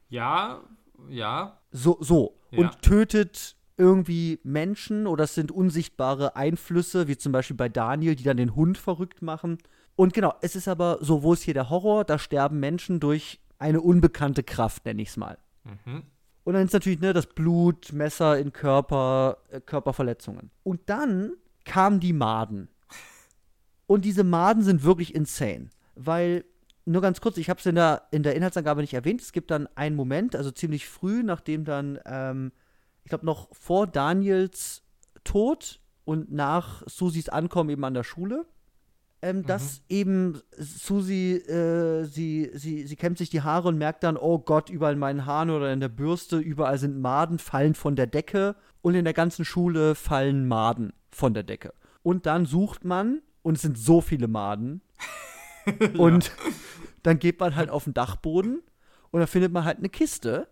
Ja, 0.08 0.60
ja. 1.08 1.58
So, 1.72 1.98
so. 2.00 2.38
Ja. 2.52 2.60
Und 2.60 2.82
tötet 2.82 3.56
irgendwie 3.76 4.38
Menschen 4.44 5.08
oder 5.08 5.24
es 5.24 5.34
sind 5.34 5.50
unsichtbare 5.50 6.36
Einflüsse, 6.36 7.08
wie 7.08 7.16
zum 7.16 7.32
Beispiel 7.32 7.56
bei 7.56 7.68
Daniel, 7.68 8.14
die 8.14 8.22
dann 8.22 8.36
den 8.36 8.54
Hund 8.54 8.78
verrückt 8.78 9.20
machen. 9.20 9.58
Und 9.96 10.14
genau, 10.14 10.32
es 10.42 10.54
ist 10.54 10.68
aber 10.68 10.98
so, 11.00 11.24
wo 11.24 11.32
ist 11.32 11.42
hier 11.42 11.54
der 11.54 11.70
Horror? 11.70 12.04
Da 12.04 12.20
sterben 12.20 12.60
Menschen 12.60 13.00
durch 13.00 13.40
eine 13.58 13.80
unbekannte 13.80 14.44
Kraft, 14.44 14.84
nenne 14.84 15.02
ich 15.02 15.08
es 15.08 15.16
mal. 15.16 15.38
Mhm. 15.64 16.04
Und 16.44 16.54
dann 16.54 16.64
ist 16.64 16.72
natürlich 16.74 17.00
ne, 17.00 17.12
das 17.12 17.26
Blut, 17.26 17.92
Messer 17.92 18.38
in 18.38 18.52
Körper, 18.52 19.38
äh, 19.50 19.60
Körperverletzungen. 19.60 20.50
Und 20.62 20.82
dann 20.86 21.32
kamen 21.64 22.00
die 22.00 22.12
Maden. 22.12 22.68
Und 23.86 24.04
diese 24.04 24.24
Maden 24.24 24.62
sind 24.62 24.84
wirklich 24.84 25.14
insane. 25.14 25.70
Weil, 25.94 26.44
nur 26.84 27.00
ganz 27.00 27.20
kurz, 27.20 27.38
ich 27.38 27.48
habe 27.48 27.60
es 27.60 27.66
in 27.66 27.74
der, 27.74 28.02
in 28.10 28.22
der 28.22 28.34
Inhaltsangabe 28.34 28.82
nicht 28.82 28.94
erwähnt, 28.94 29.22
es 29.22 29.32
gibt 29.32 29.50
dann 29.50 29.68
einen 29.74 29.96
Moment, 29.96 30.36
also 30.36 30.50
ziemlich 30.50 30.86
früh, 30.86 31.22
nachdem 31.22 31.64
dann, 31.64 31.98
ähm, 32.04 32.52
ich 33.04 33.08
glaube 33.08 33.26
noch 33.26 33.48
vor 33.54 33.86
Daniels 33.86 34.82
Tod 35.24 35.80
und 36.04 36.30
nach 36.30 36.82
Susis 36.86 37.30
Ankommen 37.30 37.70
eben 37.70 37.84
an 37.84 37.94
der 37.94 38.04
Schule, 38.04 38.46
ähm, 39.24 39.38
mhm. 39.38 39.46
dass 39.46 39.82
eben 39.88 40.42
Susi, 40.58 41.36
äh, 41.36 42.04
sie, 42.04 42.50
sie, 42.52 42.86
sie 42.86 42.96
kämmt 42.96 43.16
sich 43.16 43.30
die 43.30 43.40
Haare 43.40 43.68
und 43.68 43.78
merkt 43.78 44.04
dann, 44.04 44.18
oh 44.18 44.38
Gott, 44.38 44.68
überall 44.68 44.92
in 44.92 44.98
meinen 44.98 45.24
Haaren 45.24 45.48
oder 45.48 45.72
in 45.72 45.80
der 45.80 45.88
Bürste, 45.88 46.36
überall 46.36 46.76
sind 46.76 47.00
Maden, 47.00 47.38
fallen 47.38 47.74
von 47.74 47.96
der 47.96 48.06
Decke 48.06 48.54
und 48.82 48.94
in 48.94 49.04
der 49.04 49.14
ganzen 49.14 49.46
Schule 49.46 49.94
fallen 49.94 50.46
Maden 50.46 50.92
von 51.10 51.32
der 51.32 51.42
Decke. 51.42 51.72
Und 52.02 52.26
dann 52.26 52.44
sucht 52.44 52.84
man, 52.84 53.22
und 53.40 53.56
es 53.56 53.62
sind 53.62 53.78
so 53.78 54.02
viele 54.02 54.28
Maden, 54.28 54.82
und 55.96 56.30
dann 57.02 57.18
geht 57.18 57.40
man 57.40 57.56
halt 57.56 57.70
auf 57.70 57.84
den 57.84 57.94
Dachboden 57.94 58.62
und 59.10 59.20
da 59.20 59.26
findet 59.26 59.52
man 59.52 59.64
halt 59.64 59.78
eine 59.78 59.88
Kiste 59.88 60.48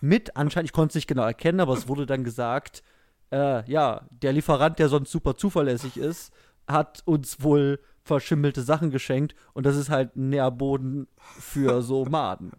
mit, 0.00 0.34
anscheinend, 0.34 0.70
ich 0.70 0.72
konnte 0.72 0.92
es 0.92 0.94
nicht 0.94 1.08
genau 1.08 1.24
erkennen, 1.24 1.60
aber 1.60 1.74
es 1.74 1.88
wurde 1.88 2.06
dann 2.06 2.24
gesagt, 2.24 2.82
äh, 3.30 3.70
ja, 3.70 4.06
der 4.10 4.32
Lieferant, 4.32 4.78
der 4.78 4.88
sonst 4.88 5.10
super 5.10 5.36
zuverlässig 5.36 5.98
ist, 5.98 6.32
hat 6.66 7.02
uns 7.04 7.42
wohl 7.42 7.78
verschimmelte 8.04 8.62
Sachen 8.62 8.90
geschenkt 8.90 9.34
und 9.54 9.66
das 9.66 9.76
ist 9.76 9.90
halt 9.90 10.16
ein 10.16 10.28
Nährboden 10.28 11.08
für 11.18 11.82
so 11.82 12.04
Maden. 12.04 12.52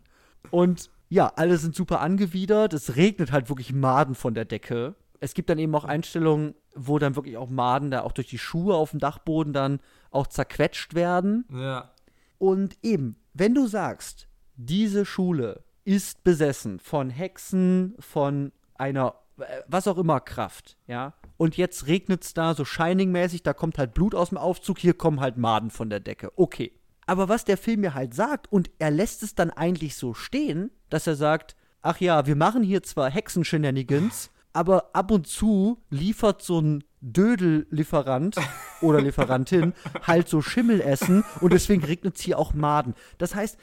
Und 0.52 0.90
ja, 1.10 1.32
alle 1.36 1.58
sind 1.58 1.76
super 1.76 2.02
angewidert. 2.02 2.74
Es 2.74 2.96
regnet 2.96 3.32
halt 3.32 3.50
wirklich 3.50 3.74
Maden 3.74 4.16
von 4.16 4.34
der 4.34 4.46
Decke. 4.46 4.96
Es 5.20 5.34
gibt 5.34 5.50
dann 5.50 5.60
eben 5.60 5.74
auch 5.76 5.86
Einstellungen, 5.86 6.56
wo 6.76 7.00
dann 7.00 7.16
wirklich 7.16 7.38
auch 7.38 7.50
Maden 7.50 7.92
da 7.92 8.02
auch 8.02 8.12
durch 8.12 8.28
die 8.28 8.38
Schuhe 8.38 8.76
auf 8.76 8.92
dem 8.92 9.00
Dachboden 9.00 9.54
dann 9.54 9.80
auch 10.12 10.28
zerquetscht 10.28 10.94
werden. 10.94 11.46
Ja. 11.52 11.92
Und 12.38 12.78
eben, 12.84 13.18
wenn 13.34 13.54
du 13.54 13.68
sagst, 13.68 14.28
diese 14.56 15.06
Schule 15.06 15.64
ist 15.84 16.24
besessen 16.24 16.80
von 16.80 17.10
Hexen, 17.10 17.96
von 18.00 18.52
einer 18.74 19.16
äh, 19.38 19.62
was 19.68 19.88
auch 19.88 19.98
immer 19.98 20.20
Kraft, 20.20 20.78
ja, 20.88 21.14
und 21.38 21.58
jetzt 21.58 21.88
regnet 21.88 22.24
es 22.24 22.34
da 22.34 22.54
so 22.54 22.66
Shining-mäßig, 22.66 23.44
da 23.44 23.54
kommt 23.54 23.78
halt 23.78 23.94
Blut 23.94 24.16
aus 24.16 24.30
dem 24.30 24.38
Aufzug, 24.38 24.80
hier 24.80 24.94
kommen 24.94 25.20
halt 25.20 25.38
Maden 25.38 25.70
von 25.70 25.90
der 25.90 26.00
Decke. 26.00 26.32
Okay. 26.36 26.72
Aber 27.08 27.30
was 27.30 27.46
der 27.46 27.58
Film 27.58 27.82
mir 27.82 27.94
halt 27.94 28.14
sagt, 28.16 28.52
und 28.52 28.72
er 28.80 28.90
lässt 28.90 29.22
es 29.22 29.36
dann 29.36 29.52
eigentlich 29.52 29.96
so 29.96 30.14
stehen, 30.14 30.72
dass 30.90 31.06
er 31.06 31.16
sagt, 31.16 31.56
ach 31.82 32.00
ja, 32.00 32.26
wir 32.26 32.36
machen 32.36 32.64
hier 32.64 32.82
zwar 32.82 33.12
Hexenshenanigans, 33.12 34.32
aber 34.54 34.96
ab 34.96 35.12
und 35.12 35.28
zu 35.28 35.84
liefert 35.90 36.42
so 36.42 36.60
ein 36.60 36.84
Dödel-Lieferant 37.02 38.38
oder 38.82 39.02
Lieferantin 39.02 39.74
halt 40.02 40.28
so 40.28 40.42
Schimmelessen 40.42 41.24
und 41.42 41.54
deswegen 41.54 41.84
regnet 41.84 42.16
es 42.16 42.24
hier 42.24 42.40
auch 42.40 42.54
Maden. 42.54 42.96
Das 43.20 43.36
heißt, 43.36 43.58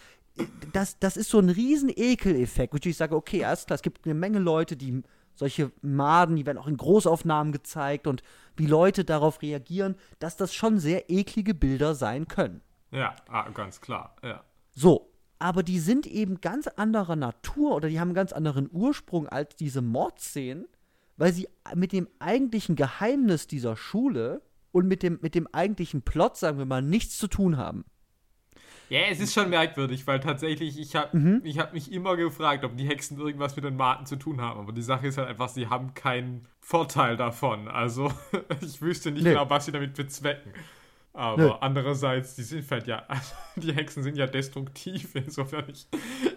das, 0.73 0.99
das 0.99 1.17
ist 1.17 1.31
so 1.31 1.39
ein 1.39 1.49
riesen 1.49 1.91
Ekeleffekt, 1.95 2.73
wo 2.73 2.79
ich 2.83 2.97
sage, 2.97 3.17
okay, 3.17 3.45
alles 3.45 3.67
klar, 3.67 3.75
es 3.75 3.83
gibt 3.83 4.05
eine 4.05 4.15
Menge 4.15 4.39
Leute, 4.39 4.77
die 4.77 5.03
solche 5.35 5.73
Maden, 5.81 6.37
die 6.37 6.47
werden 6.47 6.59
auch 6.59 6.67
in 6.67 6.77
Großaufnahmen 6.77 7.53
gezeigt 7.53 8.07
und 8.07 8.23
wie 8.57 8.67
Leute 8.67 9.05
darauf 9.05 9.43
reagieren, 9.43 9.97
dass 10.19 10.37
das 10.37 10.55
schon 10.55 10.79
sehr 10.79 11.11
eklige 11.11 11.55
Bilder 11.55 11.95
sein 11.95 12.29
können. 12.29 12.61
Ja, 12.91 13.15
ah, 13.29 13.49
ganz 13.51 13.81
klar, 13.81 14.17
ja. 14.23 14.45
So, 14.71 15.11
aber 15.39 15.63
die 15.63 15.81
sind 15.81 16.07
eben 16.07 16.41
ganz 16.41 16.69
anderer 16.69 17.17
Natur 17.17 17.75
oder 17.75 17.89
die 17.89 17.99
haben 17.99 18.09
einen 18.09 18.15
ganz 18.15 18.33
anderen 18.33 18.69
Ursprung 18.71 19.29
als 19.29 19.57
diese 19.57 19.83
Mordszenen, 19.83 20.69
weil 21.17 21.33
sie 21.33 21.49
mit 21.75 21.93
dem 21.93 22.09
eigentlichen 22.19 22.77
Geheimnis 22.77 23.47
dieser 23.47 23.77
Schule 23.77 24.43
und 24.71 24.87
mit 24.87 25.03
dem, 25.03 25.19
mit 25.21 25.35
dem 25.35 25.47
eigentlichen 25.53 26.03
Plot, 26.03 26.37
sagen 26.37 26.59
wir 26.59 26.67
mal, 26.67 26.83
nichts 26.83 27.19
zu 27.19 27.29
tun 27.29 27.57
haben. 27.57 27.85
Ja, 28.93 29.01
es 29.09 29.21
ist 29.21 29.33
schon 29.33 29.49
merkwürdig, 29.49 30.07
weil 30.07 30.21
tatsächlich, 30.21 30.79
ich 30.79 30.95
habe 30.95 31.17
mhm. 31.17 31.43
hab 31.57 31.73
mich 31.73 31.91
immer 31.91 32.15
gefragt, 32.15 32.63
ob 32.63 32.77
die 32.77 32.87
Hexen 32.87 33.19
irgendwas 33.19 33.57
mit 33.57 33.65
den 33.65 33.75
Maten 33.75 34.05
zu 34.05 34.17
tun 34.17 34.43
haben. 34.43 34.61
Aber 34.61 34.73
die 34.73 34.83
Sache 34.83 35.07
ist 35.07 35.17
halt 35.17 35.29
einfach, 35.29 35.49
sie 35.49 35.69
haben 35.69 35.95
keinen 35.95 36.47
Vorteil 36.61 37.17
davon. 37.17 37.69
Also 37.69 38.13
ich 38.61 38.83
wüsste 38.83 39.11
nicht 39.11 39.23
nee. 39.23 39.31
genau, 39.31 39.49
was 39.49 39.65
sie 39.65 39.73
damit 39.73 39.95
bezwecken. 39.95 40.53
Aber 41.15 41.43
nee. 41.43 41.55
andererseits, 41.63 42.35
die 42.35 42.43
sind 42.43 42.71
halt 42.71 42.87
ja, 42.87 43.07
die 43.57 43.73
Hexen 43.73 44.03
sind 44.03 44.19
ja 44.19 44.27
destruktiv, 44.27 45.09
insofern 45.15 45.71
ich, 45.71 45.87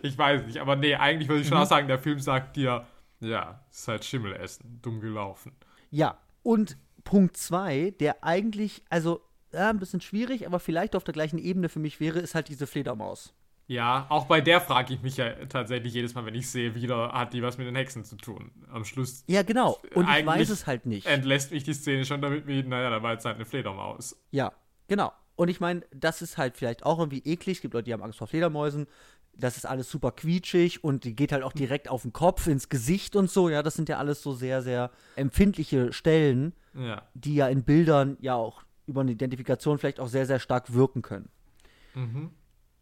ich 0.01 0.17
weiß 0.17 0.45
nicht. 0.45 0.59
Aber 0.59 0.77
nee, 0.77 0.95
eigentlich 0.95 1.27
würde 1.27 1.41
ich 1.41 1.49
schon 1.49 1.57
mhm. 1.57 1.63
auch 1.63 1.67
sagen, 1.67 1.89
der 1.89 1.99
Film 1.99 2.19
sagt 2.19 2.55
dir, 2.55 2.87
ja, 3.19 3.65
es 3.69 3.79
ist 3.79 3.87
halt 3.89 4.05
Schimmelessen, 4.05 4.79
dumm 4.81 5.01
gelaufen. 5.01 5.51
Ja, 5.91 6.19
und 6.41 6.77
Punkt 7.03 7.35
2, 7.35 7.95
der 7.99 8.23
eigentlich, 8.23 8.81
also 8.89 9.19
ja, 9.55 9.69
ein 9.69 9.79
bisschen 9.79 10.01
schwierig, 10.01 10.45
aber 10.45 10.59
vielleicht 10.59 10.95
auf 10.95 11.03
der 11.03 11.13
gleichen 11.13 11.39
Ebene 11.39 11.69
für 11.69 11.79
mich 11.79 11.99
wäre, 11.99 12.19
ist 12.19 12.35
halt 12.35 12.49
diese 12.49 12.67
Fledermaus. 12.67 13.33
Ja, 13.67 14.05
auch 14.09 14.25
bei 14.25 14.41
der 14.41 14.61
frage 14.61 14.93
ich 14.93 15.01
mich 15.01 15.17
ja 15.17 15.31
tatsächlich 15.47 15.93
jedes 15.93 16.13
Mal, 16.13 16.25
wenn 16.25 16.35
ich 16.35 16.49
sehe, 16.49 16.75
wieder 16.75 17.13
hat 17.13 17.33
die 17.33 17.41
was 17.41 17.57
mit 17.57 17.65
den 17.65 17.75
Hexen 17.75 18.05
zu 18.05 18.15
tun. 18.15 18.51
Am 18.71 18.85
Schluss. 18.85 19.23
Ja, 19.27 19.41
genau. 19.41 19.79
Und 19.95 20.07
ich 20.07 20.25
weiß 20.25 20.49
es 20.49 20.67
halt 20.67 20.85
nicht. 20.85 21.07
Entlässt 21.07 21.51
mich 21.51 21.63
die 21.63 21.73
Szene 21.73 22.05
schon 22.05 22.21
damit 22.21 22.45
wie, 22.45 22.61
naja, 22.61 22.91
da 22.91 23.01
war 23.01 23.13
jetzt 23.13 23.25
halt 23.25 23.37
eine 23.37 23.45
Fledermaus. 23.45 24.21
Ja, 24.29 24.51
genau. 24.87 25.11
Und 25.35 25.49
ich 25.49 25.59
meine, 25.59 25.81
das 25.93 26.21
ist 26.21 26.37
halt 26.37 26.57
vielleicht 26.57 26.85
auch 26.85 26.99
irgendwie 26.99 27.23
eklig. 27.25 27.57
Es 27.57 27.61
gibt 27.61 27.73
Leute, 27.73 27.85
die 27.85 27.93
haben 27.93 28.03
Angst 28.03 28.19
vor 28.19 28.27
Fledermäusen. 28.27 28.85
Das 29.33 29.57
ist 29.57 29.65
alles 29.65 29.89
super 29.89 30.11
quietschig 30.11 30.83
und 30.83 31.03
die 31.03 31.15
geht 31.15 31.31
halt 31.31 31.43
auch 31.43 31.51
direkt 31.51 31.89
auf 31.89 32.03
den 32.03 32.13
Kopf, 32.13 32.47
ins 32.47 32.69
Gesicht 32.69 33.15
und 33.15 33.29
so. 33.29 33.49
Ja, 33.49 33.63
das 33.63 33.73
sind 33.73 33.89
ja 33.89 33.97
alles 33.97 34.21
so 34.21 34.33
sehr, 34.33 34.61
sehr 34.61 34.91
empfindliche 35.15 35.91
Stellen, 35.91 36.53
ja. 36.73 37.01
die 37.15 37.35
ja 37.35 37.47
in 37.47 37.63
Bildern 37.63 38.15
ja 38.21 38.35
auch 38.35 38.64
über 38.87 39.01
eine 39.01 39.11
Identifikation 39.11 39.77
vielleicht 39.77 39.99
auch 39.99 40.07
sehr, 40.07 40.25
sehr 40.25 40.39
stark 40.39 40.73
wirken 40.73 41.01
können. 41.01 41.29
Mhm. 41.93 42.31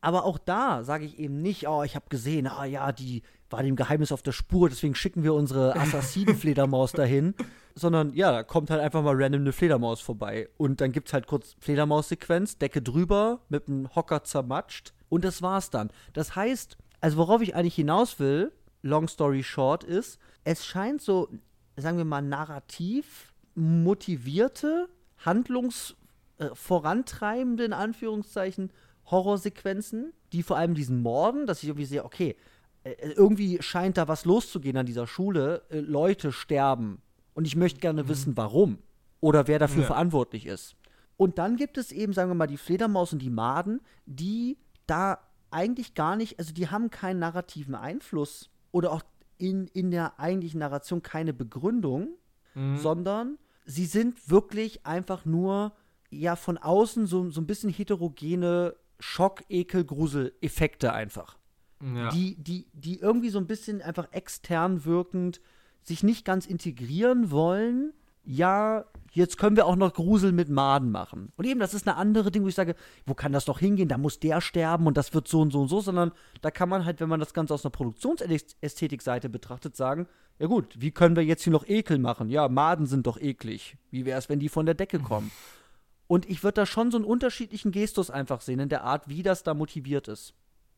Aber 0.02 0.26
auch 0.26 0.38
da 0.38 0.84
sage 0.84 1.06
ich 1.06 1.18
eben 1.18 1.42
nicht, 1.42 1.68
oh, 1.68 1.84
ich 1.84 1.96
habe 1.96 2.06
gesehen, 2.10 2.48
ah 2.48 2.66
ja, 2.66 2.92
die 2.92 3.24
war 3.50 3.64
dem 3.64 3.78
Geheimnis 3.78 4.12
auf 4.12 4.22
der 4.22 4.34
Spur, 4.34 4.68
deswegen 4.68 4.96
schicken 4.96 5.24
wir 5.24 5.34
unsere 5.34 5.76
Assassinen-Fledermaus 5.80 6.92
dahin. 6.92 7.36
Sondern 7.76 8.14
ja, 8.14 8.32
da 8.32 8.44
kommt 8.44 8.70
halt 8.70 8.82
einfach 8.82 9.02
mal 9.02 9.16
random 9.16 9.42
eine 9.42 9.54
Fledermaus 9.54 10.02
vorbei. 10.02 10.50
Und 10.58 10.82
dann 10.82 10.92
gibt 10.92 11.08
es 11.08 11.14
halt 11.14 11.26
kurz 11.26 11.56
Fledermaus-Sequenz, 11.60 12.58
Decke 12.58 12.82
drüber, 12.82 13.40
mit 13.50 13.68
einem 13.68 13.96
Hocker 13.96 14.24
zermatscht. 14.24 14.94
Und 15.10 15.24
das 15.24 15.42
war's 15.42 15.70
dann. 15.70 15.90
Das 16.12 16.36
heißt, 16.36 16.78
also 17.00 17.18
worauf 17.18 17.42
ich 17.42 17.56
eigentlich 17.56 17.76
hinaus 17.76 18.20
will, 18.20 18.52
long 18.82 19.08
story 19.08 19.42
short, 19.42 19.84
ist, 19.84 20.20
es 20.44 20.66
scheint 20.66 21.02
so, 21.02 21.30
sagen 21.78 21.98
wir 21.98 22.06
mal, 22.06 22.22
narrativ 22.22 23.34
motivierte, 23.56 24.90
handlungsvorantreibende, 25.26 27.64
äh, 27.64 27.68
in 27.68 27.74
Anführungszeichen, 27.74 28.72
Horrorsequenzen, 29.06 30.14
die 30.32 30.44
vor 30.44 30.58
allem 30.58 30.76
diesen 30.76 31.02
Morden, 31.02 31.46
dass 31.46 31.64
ich 31.64 31.70
irgendwie 31.70 31.86
sehe, 31.86 32.06
okay, 32.06 32.36
äh, 32.84 32.96
irgendwie 33.16 33.62
scheint 33.62 33.98
da 33.98 34.08
was 34.08 34.26
loszugehen 34.26 34.78
an 34.78 34.86
dieser 34.86 35.08
Schule, 35.08 35.64
äh, 35.70 35.80
Leute 35.80 36.32
sterben. 36.32 37.02
Und 37.34 37.46
ich 37.46 37.56
möchte 37.56 37.80
gerne 37.80 38.04
mhm. 38.04 38.10
wissen, 38.10 38.38
warum. 38.38 38.78
Oder 39.20 39.48
wer 39.48 39.60
dafür 39.60 39.82
ja. 39.82 39.88
verantwortlich 39.88 40.46
ist. 40.46 40.76
Und 41.18 41.38
dann 41.38 41.56
gibt 41.56 41.78
es 41.78 41.92
eben, 41.92 42.14
sagen 42.14 42.30
wir 42.30 42.36
mal, 42.36 42.48
die 42.48 42.58
Fledermaus 42.58 43.14
und 43.14 43.20
die 43.20 43.30
Maden, 43.30 43.82
die 44.06 44.58
da 44.88 45.20
eigentlich 45.52 45.94
gar 45.94 46.16
nicht, 46.16 46.40
also 46.40 46.54
die 46.54 46.70
haben 46.70 46.90
keinen 46.90 47.20
narrativen 47.20 47.76
Einfluss 47.76 48.50
oder 48.72 48.92
auch 48.92 49.04
in, 49.38 49.68
in 49.68 49.92
der 49.92 50.20
eigentlichen 50.20 50.60
Narration 50.60 51.02
keine 51.02 51.34
Begründung, 51.34 52.10
mhm. 52.56 52.78
sondern 52.78 53.38
sie 53.66 53.86
sind 53.86 54.30
wirklich 54.30 54.86
einfach 54.86 55.26
nur 55.26 55.74
ja 56.10 56.36
von 56.36 56.58
außen 56.58 57.08
so, 57.08 57.30
so 57.30 57.42
ein 57.42 57.48
bisschen 57.48 57.70
heterogene 57.72 58.76
Schock, 59.00 59.44
Ekel, 59.50 59.84
Grusel-Effekte 59.84 60.94
einfach. 60.94 61.38
Ja. 61.82 62.10
Die, 62.12 62.36
die, 62.36 62.68
die 62.74 63.00
irgendwie 63.00 63.30
so 63.30 63.40
ein 63.40 63.48
bisschen 63.48 63.82
einfach 63.82 64.12
extern 64.12 64.86
wirkend 64.86 65.42
sich 65.82 66.04
nicht 66.04 66.24
ganz 66.24 66.46
integrieren 66.46 67.30
wollen. 67.30 67.94
Ja, 68.26 68.86
jetzt 69.12 69.38
können 69.38 69.56
wir 69.56 69.66
auch 69.66 69.76
noch 69.76 69.94
Grusel 69.94 70.32
mit 70.32 70.50
Maden 70.50 70.92
machen. 70.92 71.32
Und 71.36 71.46
eben, 71.46 71.60
das 71.60 71.74
ist 71.74 71.88
eine 71.88 71.98
andere 71.98 72.32
Ding, 72.32 72.44
wo 72.44 72.48
ich 72.48 72.56
sage, 72.56 72.76
wo 73.06 73.14
kann 73.14 73.34
das 73.34 73.46
doch 73.46 73.60
hingehen? 73.60 73.90
Da 73.90 73.98
muss 73.98 74.20
der 74.20 74.40
sterben 74.40 74.88
und 74.88 74.98
das 74.98 75.14
wird 75.14 75.28
so 75.28 75.42
und 75.42 75.52
so 75.52 75.62
und 75.62 75.68
so, 75.68 75.82
sondern 75.82 76.12
da 76.42 76.52
kann 76.52 76.70
man 76.70 76.86
halt, 76.86 77.02
wenn 77.02 77.10
man 77.10 77.20
das 77.20 77.34
Ganze 77.34 77.54
aus 77.54 77.66
einer 77.66 77.72
Produktionsästhetik-Seite 77.72 79.30
betrachtet, 79.30 79.76
sagen, 79.76 80.08
ja 80.40 80.48
gut, 80.48 80.76
wie 80.80 80.92
können 80.92 81.16
wir 81.16 81.24
jetzt 81.24 81.44
hier 81.44 81.54
noch 81.54 81.68
Ekel 81.68 82.00
machen? 82.00 82.30
Ja, 82.30 82.48
Maden 82.48 82.86
sind 82.86 83.06
doch 83.06 83.20
eklig. 83.20 83.78
Wie 83.92 84.06
wäre 84.06 84.18
es, 84.18 84.30
wenn 84.30 84.40
die 84.40 84.50
von 84.50 84.66
der 84.66 84.76
Decke 84.76 85.00
kommen? 85.00 85.32
Und 86.08 86.30
ich 86.30 86.44
würde 86.44 86.56
da 86.56 86.66
schon 86.66 86.92
so 86.92 86.98
einen 86.98 87.06
unterschiedlichen 87.06 87.72
Gestus 87.72 88.10
einfach 88.10 88.42
sehen 88.42 88.60
in 88.60 88.70
der 88.70 88.84
Art, 88.84 89.08
wie 89.10 89.24
das 89.24 89.44
da 89.44 89.54
motiviert 89.54 90.08
ist. 90.08 90.34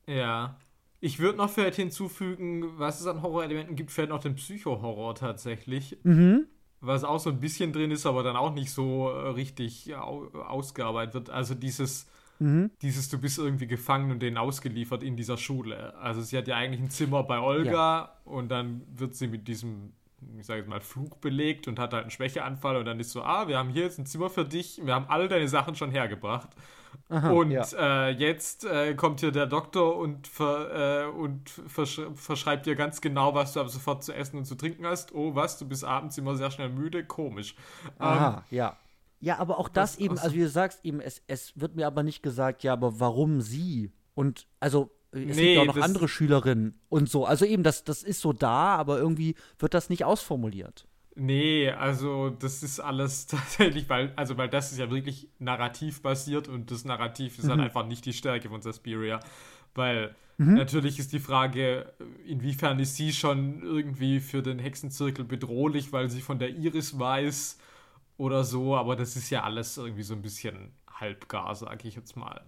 Ja. 0.07 0.57
Ich 0.99 1.19
würde 1.19 1.37
noch 1.37 1.49
vielleicht 1.49 1.75
hinzufügen, 1.75 2.79
was 2.79 3.01
es 3.01 3.07
an 3.07 3.21
Horrorelementen 3.21 3.75
gibt, 3.75 3.91
vielleicht 3.91 4.09
noch 4.09 4.21
den 4.21 4.35
Psycho-Horror 4.35 5.15
tatsächlich. 5.15 5.97
Mhm. 6.03 6.47
Was 6.85 7.03
auch 7.03 7.19
so 7.19 7.29
ein 7.29 7.39
bisschen 7.39 7.73
drin 7.73 7.91
ist, 7.91 8.05
aber 8.05 8.23
dann 8.23 8.35
auch 8.35 8.53
nicht 8.53 8.71
so 8.71 9.09
äh, 9.09 9.29
richtig 9.29 9.93
ausgearbeitet 9.95 11.13
wird. 11.13 11.29
Also 11.29 11.55
dieses, 11.55 12.07
mhm. 12.39 12.71
dieses, 12.81 13.09
du 13.09 13.19
bist 13.19 13.37
irgendwie 13.37 13.67
gefangen 13.67 14.11
und 14.11 14.21
denen 14.21 14.37
ausgeliefert 14.37 15.03
in 15.03 15.15
dieser 15.15 15.37
Schule. 15.37 15.95
Also 15.97 16.21
sie 16.21 16.37
hat 16.37 16.47
ja 16.47 16.55
eigentlich 16.55 16.81
ein 16.81 16.89
Zimmer 16.89 17.23
bei 17.23 17.39
Olga 17.39 17.71
ja. 17.71 18.17
und 18.25 18.49
dann 18.49 18.81
wird 18.95 19.15
sie 19.15 19.27
mit 19.27 19.47
diesem 19.47 19.93
ich 20.39 20.45
sage 20.45 20.61
jetzt 20.61 20.69
mal, 20.69 20.81
Flug 20.81 21.21
belegt 21.21 21.67
und 21.67 21.79
hat 21.79 21.93
halt 21.93 22.03
einen 22.03 22.11
Schwächeanfall 22.11 22.77
und 22.77 22.85
dann 22.85 22.99
ist 22.99 23.11
so, 23.11 23.21
ah, 23.23 23.47
wir 23.47 23.57
haben 23.57 23.69
hier 23.69 23.83
jetzt 23.83 23.99
ein 23.99 24.05
Zimmer 24.05 24.29
für 24.29 24.45
dich, 24.45 24.81
wir 24.83 24.95
haben 24.95 25.05
all 25.07 25.27
deine 25.27 25.47
Sachen 25.47 25.75
schon 25.75 25.91
hergebracht. 25.91 26.49
Aha, 27.09 27.31
und 27.31 27.51
ja. 27.51 27.65
äh, 27.77 28.09
jetzt 28.11 28.65
äh, 28.65 28.93
kommt 28.95 29.19
hier 29.19 29.31
der 29.31 29.45
Doktor 29.45 29.97
und, 29.97 30.27
ver, 30.27 31.05
äh, 31.05 31.09
und 31.09 31.49
versch 31.49 32.01
verschreibt 32.15 32.65
dir 32.65 32.75
ganz 32.75 33.01
genau, 33.01 33.33
was 33.33 33.53
du 33.53 33.61
ab 33.61 33.69
sofort 33.69 34.03
zu 34.03 34.13
essen 34.13 34.37
und 34.37 34.45
zu 34.45 34.55
trinken 34.55 34.85
hast. 34.85 35.13
Oh, 35.13 35.35
was, 35.35 35.57
du 35.57 35.67
bist 35.67 35.83
abends 35.83 36.17
immer 36.17 36.35
sehr 36.35 36.51
schnell 36.51 36.69
müde, 36.69 37.05
komisch. 37.05 37.55
Aha, 37.99 38.37
ähm, 38.37 38.55
ja. 38.55 38.77
Ja, 39.19 39.39
aber 39.39 39.57
auch 39.57 39.69
das 39.69 39.93
was, 39.93 39.99
eben, 39.99 40.19
also 40.19 40.35
wie 40.35 40.41
du 40.41 40.49
sagst, 40.49 40.83
eben, 40.83 40.99
es, 40.99 41.21
es 41.27 41.59
wird 41.59 41.75
mir 41.75 41.87
aber 41.87 42.03
nicht 42.03 42.21
gesagt, 42.21 42.63
ja, 42.63 42.73
aber 42.73 42.99
warum 42.99 43.41
sie? 43.41 43.91
Und 44.13 44.47
also 44.59 44.91
es 45.11 45.37
nee, 45.37 45.55
gibt 45.55 45.55
ja 45.55 45.61
auch 45.61 45.75
noch 45.75 45.83
andere 45.83 46.07
Schülerinnen 46.07 46.79
und 46.89 47.09
so. 47.09 47.25
Also 47.25 47.45
eben, 47.45 47.63
das, 47.63 47.83
das 47.83 48.03
ist 48.03 48.21
so 48.21 48.33
da, 48.33 48.75
aber 48.75 48.97
irgendwie 48.97 49.35
wird 49.57 49.73
das 49.73 49.89
nicht 49.89 50.03
ausformuliert. 50.03 50.87
Nee, 51.15 51.69
also 51.69 52.29
das 52.29 52.61
ist 52.61 52.81
alles 52.81 53.25
tatsächlich, 53.27 53.89
weil, 53.89 54.11
also 54.15 54.37
weil 54.37 54.49
das 54.49 54.71
ist 54.71 54.77
ja 54.77 54.91
wirklich 54.91 55.29
narrativ 55.39 56.01
basiert 56.01 56.47
und 56.47 56.71
das 56.71 56.83
Narrativ 56.83 57.39
ist 57.39 57.45
mhm. 57.45 57.51
halt 57.51 57.61
einfach 57.61 57.85
nicht 57.85 58.05
die 58.05 58.13
Stärke 58.13 58.49
von 58.49 58.61
Suspiria. 58.61 59.21
Weil 59.73 60.13
mhm. 60.37 60.55
natürlich 60.55 60.99
ist 60.99 61.13
die 61.13 61.19
Frage, 61.19 61.93
inwiefern 62.27 62.79
ist 62.79 62.97
sie 62.97 63.13
schon 63.13 63.61
irgendwie 63.61 64.19
für 64.19 64.41
den 64.41 64.59
Hexenzirkel 64.59 65.23
bedrohlich, 65.25 65.93
weil 65.93 66.09
sie 66.09 66.21
von 66.21 66.37
der 66.37 66.49
Iris 66.49 66.99
weiß 66.99 67.59
oder 68.17 68.43
so, 68.43 68.75
aber 68.75 68.95
das 68.95 69.15
ist 69.15 69.29
ja 69.29 69.43
alles 69.43 69.77
irgendwie 69.77 70.03
so 70.03 70.13
ein 70.13 70.21
bisschen 70.21 70.73
halbgar, 70.99 71.55
sag 71.55 71.83
ich 71.85 71.95
jetzt 71.95 72.15
mal. 72.15 72.41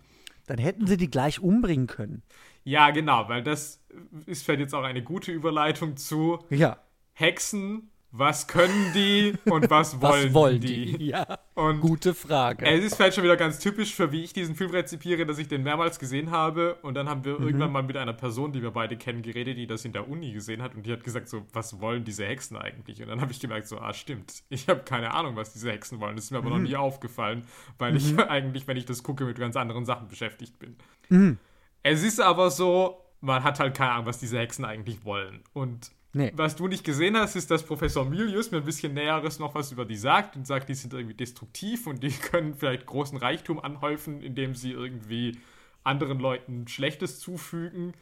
Dann 0.45 0.57
hätten 0.57 0.87
sie 0.87 0.95
die 0.95 1.09
gleich 1.09 1.39
umbringen 1.39 1.87
können. 1.87 2.23
Ja, 2.63 2.91
genau, 2.91 3.27
weil 3.27 3.43
das 3.43 3.83
ist 4.25 4.43
vielleicht 4.43 4.61
jetzt 4.61 4.73
auch 4.73 4.83
eine 4.83 5.03
gute 5.03 5.31
Überleitung 5.31 5.97
zu 5.97 6.39
ja. 6.49 6.77
Hexen. 7.13 7.89
Was 8.17 8.47
können 8.47 8.93
die 8.95 9.35
und 9.45 9.69
was 9.69 10.01
wollen, 10.01 10.29
was 10.29 10.33
wollen 10.33 10.59
die? 10.59 10.97
die? 10.97 11.05
Ja, 11.09 11.37
und 11.53 11.81
gute 11.81 12.15
Frage. 12.15 12.65
Es 12.65 12.83
ist 12.83 12.95
vielleicht 12.95 13.13
schon 13.13 13.23
wieder 13.23 13.37
ganz 13.37 13.59
typisch 13.59 13.93
für 13.93 14.11
wie 14.11 14.23
ich 14.23 14.33
diesen 14.33 14.55
Film 14.55 14.71
rezipiere, 14.71 15.27
dass 15.27 15.37
ich 15.37 15.47
den 15.47 15.61
mehrmals 15.61 15.99
gesehen 15.99 16.31
habe 16.31 16.79
und 16.81 16.95
dann 16.95 17.07
haben 17.07 17.23
wir 17.25 17.37
mhm. 17.37 17.45
irgendwann 17.45 17.71
mal 17.71 17.83
mit 17.83 17.95
einer 17.95 18.13
Person, 18.13 18.53
die 18.53 18.63
wir 18.63 18.71
beide 18.71 18.97
kennen, 18.97 19.21
geredet, 19.21 19.55
die 19.57 19.67
das 19.67 19.85
in 19.85 19.93
der 19.93 20.09
Uni 20.09 20.31
gesehen 20.31 20.63
hat 20.63 20.73
und 20.73 20.87
die 20.87 20.91
hat 20.91 21.03
gesagt 21.03 21.29
so, 21.29 21.45
was 21.53 21.79
wollen 21.79 22.05
diese 22.05 22.25
Hexen 22.25 22.57
eigentlich? 22.57 23.03
Und 23.03 23.09
dann 23.09 23.21
habe 23.21 23.31
ich 23.31 23.39
gemerkt 23.39 23.67
so, 23.67 23.77
ah 23.77 23.93
stimmt, 23.93 24.41
ich 24.49 24.67
habe 24.67 24.79
keine 24.79 25.13
Ahnung, 25.13 25.35
was 25.35 25.53
diese 25.53 25.71
Hexen 25.71 25.99
wollen. 25.99 26.15
Das 26.15 26.25
ist 26.25 26.31
mir 26.31 26.39
aber 26.39 26.49
mhm. 26.49 26.63
noch 26.63 26.69
nie 26.69 26.75
aufgefallen, 26.75 27.43
weil 27.77 27.91
mhm. 27.91 27.97
ich 27.97 28.19
eigentlich, 28.29 28.67
wenn 28.67 28.77
ich 28.77 28.85
das 28.85 29.03
gucke, 29.03 29.25
mit 29.25 29.37
ganz 29.37 29.55
anderen 29.55 29.85
Sachen 29.85 30.07
beschäftigt 30.07 30.57
bin. 30.57 30.75
Mhm. 31.09 31.37
Es 31.83 32.01
ist 32.01 32.19
aber 32.19 32.49
so, 32.49 32.97
man 33.21 33.43
hat 33.43 33.59
halt 33.59 33.77
keine 33.77 33.91
Ahnung, 33.91 34.07
was 34.07 34.17
diese 34.17 34.39
Hexen 34.39 34.65
eigentlich 34.65 35.05
wollen. 35.05 35.43
Und 35.53 35.91
nee. 36.17 36.31
was 36.35 36.55
du 36.55 36.67
nicht 36.67 36.83
gesehen 36.83 37.15
hast, 37.15 37.35
ist, 37.35 37.49
dass 37.51 37.63
Professor 37.63 38.05
Milius 38.05 38.51
mir 38.51 38.57
ein 38.57 38.65
bisschen 38.65 38.93
Näheres 38.93 39.39
noch 39.39 39.55
was 39.55 39.71
über 39.71 39.85
die 39.85 39.95
sagt 39.95 40.35
und 40.35 40.45
sagt, 40.45 40.69
die 40.69 40.73
sind 40.73 40.93
irgendwie 40.93 41.15
destruktiv 41.15 41.87
und 41.87 42.03
die 42.03 42.09
können 42.31 42.55
vielleicht 42.55 42.85
großen 42.85 43.17
Reichtum 43.17 43.59
anhäufen, 43.59 44.21
indem 44.21 44.55
sie 44.55 44.71
irgendwie 44.71 45.37
anderen 45.83 46.19
Leuten 46.19 46.67
Schlechtes 46.67 47.19
zufügen. 47.19 47.93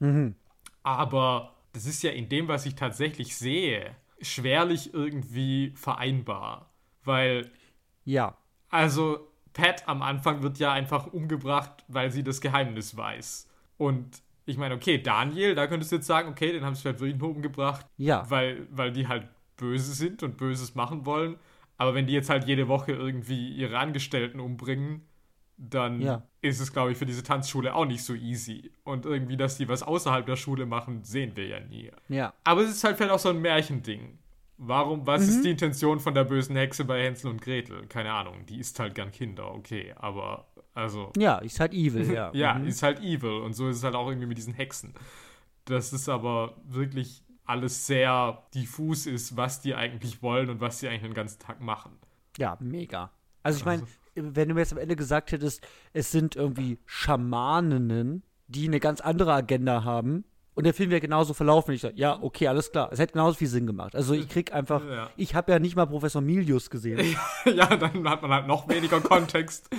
Mhm. 0.00 0.34
Aber 0.82 1.54
das 1.72 1.86
ist 1.86 2.02
ja 2.02 2.10
in 2.10 2.28
dem, 2.28 2.48
was 2.48 2.66
ich 2.66 2.74
tatsächlich 2.74 3.36
sehe, 3.36 3.94
schwerlich 4.20 4.92
irgendwie 4.92 5.72
vereinbar. 5.76 6.70
Weil. 7.04 7.50
Ja. 8.04 8.36
Also, 8.68 9.28
Pat 9.52 9.86
am 9.88 10.02
Anfang 10.02 10.42
wird 10.42 10.58
ja 10.58 10.72
einfach 10.72 11.12
umgebracht, 11.12 11.84
weil 11.88 12.10
sie 12.10 12.22
das 12.22 12.40
Geheimnis 12.40 12.96
weiß. 12.96 13.48
Und 13.76 14.22
ich 14.46 14.56
meine, 14.56 14.74
okay, 14.74 14.98
Daniel, 14.98 15.54
da 15.54 15.66
könntest 15.66 15.92
du 15.92 15.96
jetzt 15.96 16.06
sagen, 16.06 16.28
okay, 16.30 16.52
den 16.52 16.64
haben 16.64 16.74
sie 16.74 16.82
vielleicht 16.82 17.00
wirklich 17.00 17.18
nur 17.20 17.30
umgebracht, 17.30 17.86
ja. 17.96 18.24
weil, 18.28 18.66
weil 18.70 18.92
die 18.92 19.06
halt 19.08 19.28
böse 19.56 19.92
sind 19.92 20.22
und 20.22 20.36
Böses 20.36 20.74
machen 20.74 21.04
wollen. 21.06 21.36
Aber 21.76 21.94
wenn 21.94 22.06
die 22.06 22.12
jetzt 22.14 22.30
halt 22.30 22.44
jede 22.46 22.68
Woche 22.68 22.92
irgendwie 22.92 23.50
ihre 23.54 23.78
Angestellten 23.78 24.40
umbringen, 24.40 25.02
dann 25.56 26.00
Ja. 26.00 26.22
ist 26.40 26.60
es, 26.60 26.72
glaube 26.72 26.92
ich, 26.92 26.98
für 26.98 27.04
diese 27.06 27.22
Tanzschule 27.22 27.74
auch 27.74 27.84
nicht 27.84 28.02
so 28.02 28.14
easy. 28.14 28.70
Und 28.84 29.04
irgendwie, 29.06 29.36
dass 29.36 29.58
die 29.58 29.68
was 29.68 29.82
außerhalb 29.82 30.24
der 30.26 30.36
Schule 30.36 30.64
machen, 30.66 31.04
sehen 31.04 31.36
wir 31.36 31.46
ja 31.46 31.60
nie. 31.60 31.90
Ja. 32.08 32.32
Aber 32.44 32.62
es 32.62 32.70
ist 32.70 32.84
halt 32.84 32.96
vielleicht 32.96 33.12
auch 33.12 33.18
so 33.18 33.28
ein 33.30 33.40
Märchending. 33.40 34.18
Warum, 34.56 35.06
was 35.06 35.22
Mhm. 35.22 35.28
ist 35.28 35.44
die 35.44 35.50
Intention 35.50 36.00
von 36.00 36.12
der 36.14 36.24
bösen 36.24 36.54
Hexe 36.56 36.84
bei 36.84 37.02
Hänsel 37.02 37.30
und 37.30 37.40
Gretel? 37.40 37.86
Keine 37.86 38.12
Ahnung, 38.12 38.44
die 38.46 38.58
isst 38.58 38.78
halt 38.78 38.94
gern 38.94 39.10
Kinder, 39.10 39.54
okay, 39.54 39.94
aber 39.96 40.49
also, 40.74 41.12
Ja, 41.16 41.38
ist 41.38 41.60
halt 41.60 41.74
evil, 41.74 42.12
ja. 42.12 42.30
ja, 42.34 42.54
Mhm. 42.54 42.66
ist 42.66 42.82
halt 42.82 43.00
evil 43.00 43.40
und 43.42 43.54
so 43.54 43.68
ist 43.68 43.78
es 43.78 43.84
halt 43.84 43.94
auch 43.94 44.08
irgendwie 44.08 44.26
mit 44.26 44.38
diesen 44.38 44.54
Hexen. 44.54 44.94
Das 45.64 45.92
ist 45.92 46.08
aber 46.08 46.56
wirklich 46.64 47.22
alles 47.44 47.86
sehr 47.86 48.44
diffus 48.54 49.06
ist, 49.06 49.36
was 49.36 49.60
die 49.60 49.74
eigentlich 49.74 50.22
wollen 50.22 50.50
und 50.50 50.60
was 50.60 50.78
sie 50.80 50.88
eigentlich 50.88 51.02
den 51.02 51.14
ganzen 51.14 51.38
Tag 51.40 51.60
machen. 51.60 51.92
Ja, 52.38 52.56
mega. 52.60 53.10
Also 53.42 53.58
ich 53.58 53.64
meine, 53.64 53.82
wenn 54.14 54.48
du 54.48 54.54
mir 54.54 54.60
jetzt 54.60 54.72
am 54.72 54.78
Ende 54.78 54.96
gesagt 54.96 55.32
hättest, 55.32 55.66
es 55.92 56.10
sind 56.12 56.36
irgendwie 56.36 56.78
Schamaninnen, 56.86 58.22
die 58.48 58.66
eine 58.66 58.80
ganz 58.80 59.00
andere 59.00 59.32
Agenda 59.32 59.84
haben 59.84 60.24
und 60.60 60.64
der 60.64 60.74
Film 60.74 60.90
wäre 60.90 61.00
genauso 61.00 61.32
verlaufen, 61.32 61.72
ich 61.72 61.80
sage, 61.80 61.94
ja, 61.96 62.18
okay, 62.20 62.46
alles 62.46 62.70
klar. 62.70 62.90
Es 62.92 62.98
hätte 62.98 63.14
genauso 63.14 63.38
viel 63.38 63.48
Sinn 63.48 63.66
gemacht. 63.66 63.96
Also 63.96 64.12
ich 64.12 64.28
krieg 64.28 64.52
einfach, 64.52 64.82
Ja. 64.84 65.08
ich 65.16 65.34
habe 65.34 65.50
ja 65.52 65.58
nicht 65.58 65.74
mal 65.74 65.86
Professor 65.86 66.20
Milius 66.20 66.68
gesehen. 66.68 67.16
ja, 67.46 67.64
dann 67.76 68.06
hat 68.06 68.20
man 68.20 68.30
halt 68.30 68.46
noch 68.46 68.68
weniger 68.68 69.00
Kontext. 69.00 69.70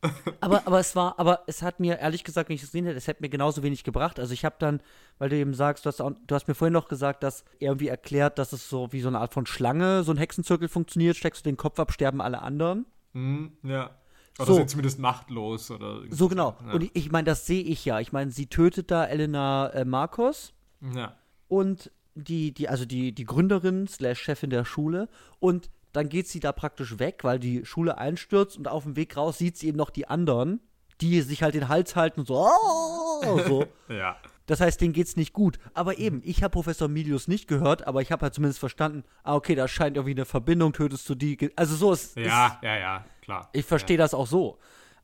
aber, 0.42 0.60
aber 0.66 0.78
es 0.78 0.94
war, 0.94 1.18
aber 1.18 1.40
es 1.46 1.62
hat 1.62 1.80
mir, 1.80 1.98
ehrlich 2.00 2.22
gesagt, 2.22 2.50
wenn 2.50 2.56
ich 2.56 2.62
es 2.62 2.68
gesehen 2.68 2.84
hätte, 2.84 2.98
es 2.98 3.06
hätte 3.06 3.22
mir 3.22 3.30
genauso 3.30 3.62
wenig 3.62 3.82
gebracht. 3.82 4.20
Also 4.20 4.34
ich 4.34 4.44
habe 4.44 4.56
dann, 4.58 4.82
weil 5.18 5.30
du 5.30 5.36
eben 5.36 5.54
sagst, 5.54 5.86
du 5.86 5.88
hast, 5.88 6.02
auch, 6.02 6.12
du 6.26 6.34
hast 6.34 6.48
mir 6.48 6.54
vorhin 6.54 6.74
noch 6.74 6.88
gesagt, 6.88 7.22
dass 7.22 7.42
er 7.58 7.70
irgendwie 7.70 7.88
erklärt, 7.88 8.38
dass 8.38 8.52
es 8.52 8.68
so 8.68 8.92
wie 8.92 9.00
so 9.00 9.08
eine 9.08 9.20
Art 9.20 9.32
von 9.32 9.46
Schlange, 9.46 10.02
so 10.02 10.12
ein 10.12 10.18
Hexenzirkel 10.18 10.68
funktioniert, 10.68 11.16
steckst 11.16 11.46
du 11.46 11.50
den 11.50 11.56
Kopf 11.56 11.78
ab, 11.80 11.92
sterben 11.92 12.20
alle 12.20 12.42
anderen. 12.42 12.84
Hm, 13.14 13.52
ja. 13.62 13.90
Oder 14.38 14.46
So. 14.46 14.54
sind 14.54 14.70
zumindest 14.70 14.98
machtlos 14.98 15.70
oder 15.70 15.94
irgendwie 15.96 16.14
So 16.14 16.28
genau. 16.28 16.56
Ja. 16.66 16.72
Und 16.72 16.82
ich, 16.82 16.90
ich 16.94 17.10
meine, 17.10 17.24
das 17.24 17.46
sehe 17.46 17.62
ich 17.62 17.84
ja. 17.84 18.00
Ich 18.00 18.12
meine, 18.12 18.30
sie 18.30 18.46
tötet 18.46 18.90
da 18.90 19.04
Elena 19.04 19.68
äh, 19.70 19.84
Marcos 19.84 20.52
ja. 20.94 21.14
und 21.48 21.90
die, 22.14 22.52
die, 22.52 22.68
also 22.68 22.84
die, 22.84 23.12
die 23.12 23.24
Gründerin 23.24 23.86
slash 23.88 24.20
Chefin 24.20 24.50
der 24.50 24.64
Schule 24.64 25.08
und 25.38 25.70
dann 25.92 26.08
geht 26.10 26.28
sie 26.28 26.40
da 26.40 26.52
praktisch 26.52 26.98
weg, 26.98 27.24
weil 27.24 27.38
die 27.38 27.64
Schule 27.64 27.96
einstürzt 27.96 28.58
und 28.58 28.68
auf 28.68 28.82
dem 28.84 28.96
Weg 28.96 29.16
raus 29.16 29.38
sieht 29.38 29.56
sie 29.56 29.68
eben 29.68 29.78
noch 29.78 29.90
die 29.90 30.08
anderen, 30.08 30.60
die 31.00 31.20
sich 31.22 31.42
halt 31.42 31.54
den 31.54 31.68
Hals 31.68 31.96
halten 31.96 32.20
und 32.20 32.26
so, 32.26 32.46
"Oh", 32.46 33.38
so. 33.46 33.64
Ja. 33.88 34.16
Das 34.46 34.60
heißt, 34.60 34.80
denen 34.80 34.92
geht's 34.92 35.16
nicht 35.16 35.32
gut. 35.32 35.58
Aber 35.74 35.98
eben, 35.98 36.22
ich 36.24 36.42
habe 36.42 36.52
Professor 36.52 36.88
Milius 36.88 37.28
nicht 37.28 37.48
gehört, 37.48 37.86
aber 37.86 38.00
ich 38.00 38.12
habe 38.12 38.22
halt 38.22 38.34
zumindest 38.34 38.60
verstanden, 38.60 39.04
ah, 39.24 39.34
okay, 39.34 39.54
da 39.54 39.68
scheint 39.68 39.96
irgendwie 39.96 40.14
eine 40.14 40.24
Verbindung, 40.24 40.72
tötest 40.72 41.08
du 41.08 41.14
die. 41.14 41.50
Also 41.56 41.76
so 41.76 41.92
ist. 41.92 42.16
Ja, 42.16 42.58
ja, 42.62 42.78
ja, 42.78 43.04
klar. 43.22 43.50
Ich 43.52 43.66
verstehe 43.66 43.98
das 43.98 44.14
auch 44.14 44.26
so. 44.26 44.58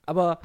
Aber 0.06 0.40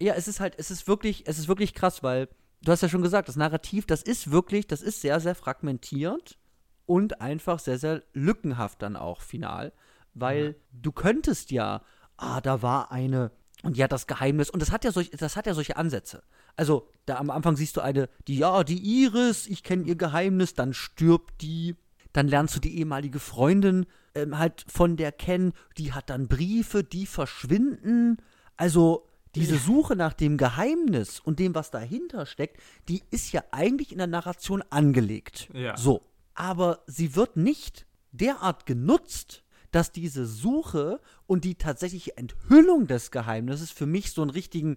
ja, 0.00 0.14
es 0.14 0.28
ist 0.28 0.40
halt, 0.40 0.54
es 0.58 0.70
ist 0.70 0.86
wirklich, 0.86 1.24
es 1.26 1.38
ist 1.38 1.48
wirklich 1.48 1.74
krass, 1.74 2.02
weil 2.02 2.28
du 2.62 2.72
hast 2.72 2.82
ja 2.82 2.88
schon 2.88 3.02
gesagt, 3.02 3.28
das 3.28 3.36
Narrativ, 3.36 3.86
das 3.86 4.02
ist 4.02 4.30
wirklich, 4.30 4.66
das 4.66 4.82
ist 4.82 5.00
sehr, 5.00 5.20
sehr 5.20 5.34
fragmentiert 5.34 6.38
und 6.86 7.20
einfach 7.20 7.58
sehr, 7.58 7.78
sehr 7.78 8.02
lückenhaft 8.12 8.82
dann 8.82 8.96
auch 8.96 9.20
final, 9.20 9.72
weil 10.14 10.56
du 10.72 10.92
könntest 10.92 11.50
ja, 11.50 11.82
ah, 12.16 12.40
da 12.40 12.62
war 12.62 12.92
eine 12.92 13.32
und 13.62 13.76
die 13.76 13.82
hat 13.82 13.92
das 13.92 14.06
Geheimnis 14.06 14.50
und 14.50 14.60
das 14.60 14.70
hat 14.70 14.84
ja 14.84 14.92
solch, 14.92 15.10
das 15.10 15.36
hat 15.36 15.46
ja 15.46 15.54
solche 15.54 15.76
Ansätze. 15.76 16.22
Also, 16.56 16.88
da 17.04 17.16
am 17.16 17.30
Anfang 17.30 17.56
siehst 17.56 17.76
du 17.76 17.80
eine, 17.80 18.08
die, 18.26 18.38
ja, 18.38 18.64
die 18.64 18.78
Iris, 19.02 19.46
ich 19.46 19.62
kenne 19.62 19.84
ihr 19.84 19.96
Geheimnis, 19.96 20.54
dann 20.54 20.74
stirbt 20.74 21.42
die, 21.42 21.76
dann 22.12 22.28
lernst 22.28 22.56
du 22.56 22.60
die 22.60 22.78
ehemalige 22.78 23.20
Freundin 23.20 23.86
ähm, 24.14 24.38
halt 24.38 24.64
von 24.66 24.96
der 24.96 25.12
kennen, 25.12 25.52
die 25.78 25.92
hat 25.92 26.10
dann 26.10 26.28
Briefe, 26.28 26.82
die 26.82 27.06
verschwinden. 27.06 28.16
Also 28.56 29.06
diese 29.34 29.58
Suche 29.58 29.96
nach 29.96 30.14
dem 30.14 30.38
Geheimnis 30.38 31.20
und 31.20 31.38
dem, 31.38 31.54
was 31.54 31.70
dahinter 31.70 32.24
steckt, 32.24 32.60
die 32.88 33.02
ist 33.10 33.32
ja 33.32 33.44
eigentlich 33.50 33.92
in 33.92 33.98
der 33.98 34.06
Narration 34.06 34.62
angelegt. 34.70 35.48
Ja. 35.52 35.76
So. 35.76 36.02
Aber 36.34 36.82
sie 36.86 37.14
wird 37.14 37.36
nicht 37.36 37.86
derart 38.12 38.66
genutzt, 38.66 39.42
dass 39.70 39.92
diese 39.92 40.26
Suche 40.26 41.00
und 41.26 41.44
die 41.44 41.56
tatsächliche 41.56 42.16
Enthüllung 42.16 42.86
des 42.86 43.10
Geheimnisses 43.10 43.70
für 43.70 43.86
mich 43.86 44.12
so 44.12 44.22
einen 44.22 44.30
richtigen 44.30 44.76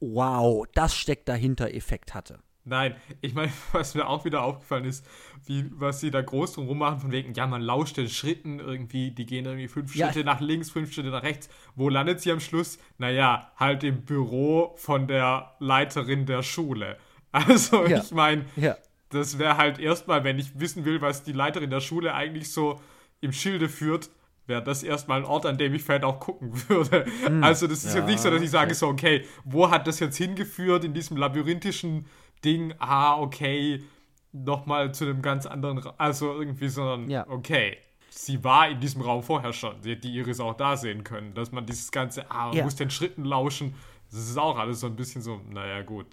Wow, 0.00 0.66
das 0.74 0.94
steckt 0.96 1.28
dahinter 1.28 1.72
Effekt 1.74 2.14
hatte. 2.14 2.38
Nein, 2.64 2.96
ich 3.22 3.34
meine, 3.34 3.50
was 3.72 3.94
mir 3.94 4.06
auch 4.06 4.24
wieder 4.24 4.42
aufgefallen 4.42 4.84
ist, 4.84 5.04
wie, 5.46 5.64
was 5.72 6.00
sie 6.00 6.10
da 6.10 6.20
groß 6.20 6.52
drum 6.52 6.66
rummachen, 6.66 7.00
von 7.00 7.12
wegen, 7.12 7.32
ja, 7.34 7.46
man 7.46 7.62
lauscht 7.62 7.96
den 7.96 8.08
Schritten 8.08 8.58
irgendwie, 8.60 9.10
die 9.10 9.24
gehen 9.26 9.46
irgendwie 9.46 9.68
fünf 9.68 9.94
Ja. 9.96 10.06
Schritte 10.12 10.24
nach 10.26 10.40
links, 10.40 10.70
fünf 10.70 10.92
Schritte 10.92 11.08
nach 11.10 11.22
rechts. 11.22 11.48
Wo 11.74 11.88
landet 11.88 12.20
sie 12.20 12.30
am 12.30 12.40
Schluss? 12.40 12.78
Naja, 12.98 13.50
halt 13.56 13.84
im 13.84 14.02
Büro 14.02 14.74
von 14.76 15.08
der 15.08 15.54
Leiterin 15.60 16.26
der 16.26 16.42
Schule. 16.42 16.98
Also, 17.32 17.86
Ja. 17.86 17.98
ich 18.00 18.10
meine, 18.12 18.46
Ja. 18.56 18.76
das 19.10 19.38
wäre 19.38 19.58
halt 19.58 19.78
erstmal, 19.78 20.24
wenn 20.24 20.38
ich 20.38 20.58
wissen 20.58 20.84
will, 20.86 21.02
was 21.02 21.24
die 21.24 21.32
Leiterin 21.32 21.68
der 21.70 21.80
Schule 21.80 22.14
eigentlich 22.14 22.50
so 22.52 22.80
im 23.20 23.32
Schilde 23.32 23.68
führt, 23.68 24.08
wäre 24.48 24.62
das 24.62 24.82
erstmal 24.82 25.20
ein 25.20 25.24
Ort, 25.24 25.46
an 25.46 25.56
dem 25.58 25.74
ich 25.74 25.82
vielleicht 25.82 26.04
auch 26.04 26.18
gucken 26.18 26.50
würde. 26.68 27.04
Also 27.42 27.66
das 27.66 27.84
ist 27.84 27.90
Hm. 27.94 27.94
Ja, 27.94 27.98
jetzt 28.00 28.06
nicht 28.10 28.20
so, 28.20 28.30
dass 28.30 28.42
ich 28.42 28.50
sage 28.50 28.70
okay. 28.70 28.74
so, 28.74 28.88
okay, 28.88 29.24
wo 29.44 29.70
hat 29.70 29.86
das 29.86 30.00
jetzt 30.00 30.16
hingeführt 30.16 30.84
in 30.84 30.94
diesem 30.94 31.16
labyrinthischen 31.16 32.06
Ding? 32.44 32.74
Ah, 32.78 33.18
okay, 33.20 33.84
nochmal 34.32 34.92
zu 34.94 35.04
einem 35.04 35.22
ganz 35.22 35.46
anderen, 35.46 35.78
Ra 35.78 35.94
also 35.98 36.32
irgendwie, 36.32 36.68
sondern 36.68 37.08
Ja. 37.10 37.26
okay. 37.28 37.76
Sie 38.10 38.42
war 38.42 38.68
in 38.68 38.80
diesem 38.80 39.02
Raum 39.02 39.22
vorher 39.22 39.52
schon. 39.52 39.80
Sie 39.82 39.90
hätte 39.90 40.08
die 40.08 40.14
Iris 40.14 40.40
auch 40.40 40.54
da 40.54 40.76
sehen 40.76 41.04
können. 41.04 41.34
Dass 41.34 41.52
man 41.52 41.66
dieses 41.66 41.90
ganze, 41.92 42.30
ah, 42.30 42.48
man 42.48 42.56
Ja. 42.56 42.64
muss 42.64 42.74
den 42.74 42.90
Schritten 42.90 43.24
lauschen. 43.24 43.74
Das 44.10 44.18
ist 44.20 44.38
auch 44.38 44.58
alles 44.58 44.80
so 44.80 44.86
ein 44.86 44.96
bisschen 44.96 45.20
so, 45.22 45.40
naja, 45.50 45.82
gut. 45.82 46.06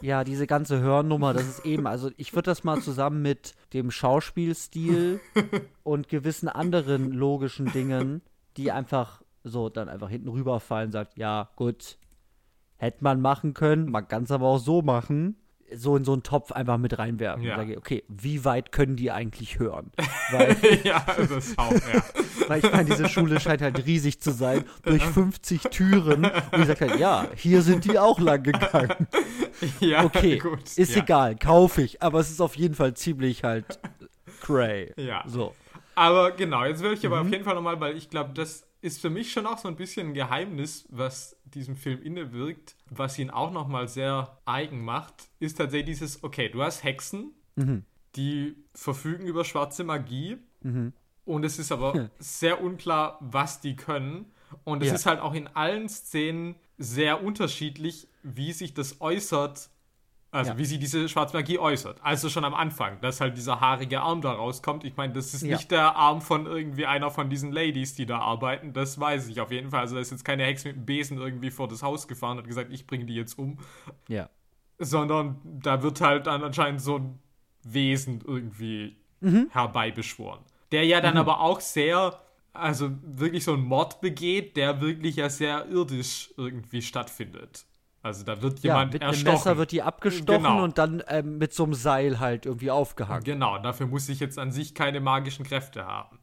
Ja, 0.00 0.24
diese 0.24 0.46
ganze 0.46 0.80
Hörnummer, 0.80 1.32
das 1.32 1.48
ist 1.48 1.64
eben, 1.64 1.86
also 1.86 2.10
ich 2.16 2.32
würde 2.34 2.50
das 2.50 2.64
mal 2.64 2.80
zusammen 2.80 3.22
mit 3.22 3.54
dem 3.72 3.90
Schauspielstil 3.90 5.20
und 5.82 6.08
gewissen 6.08 6.48
anderen 6.48 7.12
logischen 7.12 7.72
Dingen, 7.72 8.22
die 8.56 8.70
einfach 8.70 9.22
so 9.42 9.68
dann 9.68 9.88
einfach 9.88 10.10
hinten 10.10 10.28
rüberfallen, 10.28 10.92
sagt, 10.92 11.16
ja, 11.16 11.50
gut, 11.56 11.98
hätte 12.76 13.02
man 13.02 13.20
machen 13.20 13.54
können, 13.54 13.90
man 13.90 14.06
kann 14.06 14.24
es 14.24 14.30
aber 14.30 14.46
auch 14.46 14.58
so 14.58 14.82
machen, 14.82 15.36
so 15.74 15.96
in 15.96 16.04
so 16.04 16.12
einen 16.12 16.22
Topf 16.22 16.52
einfach 16.52 16.78
mit 16.78 16.98
reinwerfen. 16.98 17.42
Ja. 17.42 17.54
Und 17.54 17.60
sage, 17.60 17.76
okay, 17.78 18.04
wie 18.08 18.44
weit 18.44 18.72
können 18.72 18.96
die 18.96 19.10
eigentlich 19.10 19.58
hören? 19.58 19.90
Weil, 20.30 20.56
ja, 20.84 21.04
das 21.28 21.56
auch, 21.58 21.72
ja. 21.72 22.02
weil 22.48 22.64
ich 22.64 22.70
meine, 22.72 22.84
diese 22.86 23.08
Schule 23.08 23.38
scheint 23.40 23.62
halt 23.62 23.84
riesig 23.86 24.20
zu 24.20 24.30
sein, 24.32 24.64
durch 24.82 25.02
50 25.04 25.62
Türen. 25.64 26.24
Und 26.24 26.60
ich 26.60 26.66
sage 26.66 26.88
halt, 26.88 27.00
ja, 27.00 27.26
hier 27.34 27.62
sind 27.62 27.84
die 27.84 27.98
auch 27.98 28.18
lang 28.20 28.42
gegangen. 28.42 29.06
ja 29.80 30.04
Okay, 30.04 30.38
gut. 30.38 30.62
ist 30.76 30.94
ja. 30.96 31.02
egal, 31.02 31.36
kaufe 31.36 31.82
ich, 31.82 32.02
aber 32.02 32.20
es 32.20 32.30
ist 32.30 32.40
auf 32.40 32.56
jeden 32.56 32.74
Fall 32.74 32.94
ziemlich 32.94 33.44
halt 33.44 33.78
cray. 34.40 34.92
Ja. 34.96 35.24
So. 35.26 35.54
Aber 35.94 36.32
genau, 36.32 36.64
jetzt 36.64 36.82
will 36.82 36.92
ich 36.92 37.06
aber 37.06 37.20
Mhm. 37.20 37.26
auf 37.26 37.32
jeden 37.32 37.44
Fall 37.44 37.54
nochmal, 37.54 37.80
weil 37.80 37.96
ich 37.96 38.10
glaube, 38.10 38.32
das 38.34 38.66
ist 38.82 39.00
für 39.00 39.10
mich 39.10 39.32
schon 39.32 39.46
auch 39.46 39.58
so 39.58 39.68
ein 39.68 39.76
bisschen 39.76 40.08
ein 40.08 40.14
Geheimnis, 40.14 40.86
was 40.90 41.35
diesem 41.54 41.76
Film 41.76 42.02
innewirkt, 42.02 42.76
was 42.90 43.18
ihn 43.18 43.30
auch 43.30 43.50
nochmal 43.52 43.88
sehr 43.88 44.38
eigen 44.44 44.84
macht, 44.84 45.28
ist 45.38 45.58
tatsächlich 45.58 45.98
dieses, 45.98 46.22
okay, 46.24 46.48
du 46.48 46.62
hast 46.62 46.82
Hexen, 46.84 47.32
Mhm. 47.56 47.84
die 48.16 48.54
verfügen 48.74 49.26
über 49.26 49.44
schwarze 49.44 49.82
Magie 49.84 50.36
Mhm. 50.62 50.92
und 51.24 51.44
es 51.44 51.58
ist 51.58 51.72
aber 51.72 52.10
sehr 52.18 52.62
unklar, 52.62 53.18
was 53.20 53.60
die 53.60 53.76
können. 53.76 54.26
Und 54.64 54.82
es 54.82 54.88
Ja. 54.90 54.94
ist 54.94 55.06
halt 55.06 55.20
auch 55.20 55.34
in 55.34 55.46
allen 55.48 55.88
Szenen 55.88 56.54
sehr 56.78 57.22
unterschiedlich, 57.24 58.08
wie 58.22 58.52
sich 58.52 58.74
das 58.74 59.00
äußert, 59.00 59.70
also 60.36 60.52
Ja. 60.52 60.58
wie 60.58 60.64
sie 60.64 60.78
diese 60.78 61.08
schwarze 61.08 61.36
Magie 61.36 61.58
äußert. 61.58 61.98
Also 62.02 62.28
schon 62.28 62.44
am 62.44 62.54
Anfang, 62.54 63.00
dass 63.00 63.20
halt 63.20 63.36
dieser 63.36 63.60
haarige 63.60 64.00
Arm 64.00 64.20
da 64.20 64.32
rauskommt. 64.32 64.84
Ich 64.84 64.96
meine, 64.96 65.12
das 65.12 65.34
ist 65.34 65.42
Ja. 65.42 65.56
nicht 65.56 65.70
der 65.70 65.96
Arm 65.96 66.20
von 66.20 66.46
irgendwie 66.46 66.86
einer 66.86 67.10
von 67.10 67.28
diesen 67.30 67.52
Ladies, 67.52 67.94
die 67.94 68.06
da 68.06 68.18
arbeiten. 68.18 68.72
Das 68.72 68.98
weiß 69.00 69.28
ich 69.28 69.40
auf 69.40 69.50
jeden 69.50 69.70
Fall. 69.70 69.80
Also 69.80 69.94
da 69.96 70.00
ist 70.00 70.10
jetzt 70.10 70.24
keine 70.24 70.44
Hexe 70.44 70.68
mit 70.68 70.76
dem 70.76 70.86
Besen 70.86 71.18
irgendwie 71.18 71.50
vor 71.50 71.68
das 71.68 71.82
Haus 71.82 72.06
gefahren 72.08 72.32
und 72.32 72.38
hat 72.44 72.46
gesagt, 72.48 72.72
ich 72.72 72.86
bringe 72.86 73.06
die 73.06 73.14
jetzt 73.14 73.38
um. 73.38 73.58
Ja. 74.08 74.28
Sondern 74.78 75.40
da 75.44 75.82
wird 75.82 76.00
halt 76.00 76.26
dann 76.26 76.42
anscheinend 76.44 76.80
so 76.82 76.96
ein 76.98 77.18
Wesen 77.62 78.22
irgendwie 78.24 78.96
Mhm. 79.20 79.48
herbeibeschworen. 79.50 80.40
Der 80.72 80.84
ja 80.84 81.00
dann 81.00 81.16
aber 81.16 81.40
auch 81.40 81.60
sehr, 81.60 82.20
also 82.52 82.90
wirklich 83.02 83.44
so 83.44 83.54
einen 83.54 83.64
Mord 83.64 84.00
begeht, 84.00 84.56
der 84.56 84.80
wirklich 84.80 85.16
ja 85.16 85.30
sehr 85.30 85.66
irdisch 85.68 86.32
irgendwie 86.36 86.82
stattfindet. 86.82 87.64
Also 88.06 88.24
da 88.24 88.40
wird 88.40 88.60
Ja, 88.60 88.72
jemand 88.74 88.92
mit 88.94 89.02
einem 89.02 89.10
erstochen. 89.12 89.32
Messer 89.34 89.56
wird 89.58 89.72
die 89.72 89.82
abgestochen 89.82 90.42
Genau. 90.42 90.62
und 90.64 90.78
dann 90.78 91.02
ähm, 91.08 91.38
mit 91.38 91.52
so 91.52 91.64
einem 91.64 91.74
Seil 91.74 92.20
halt 92.20 92.46
irgendwie 92.46 92.70
aufgehangen. 92.70 93.24
Genau, 93.24 93.58
dafür 93.58 93.86
muss 93.86 94.08
ich 94.08 94.20
jetzt 94.20 94.38
an 94.38 94.50
sich 94.52 94.74
keine 94.74 95.00
magischen 95.00 95.44
Kräfte 95.44 95.84
haben. 95.86 96.18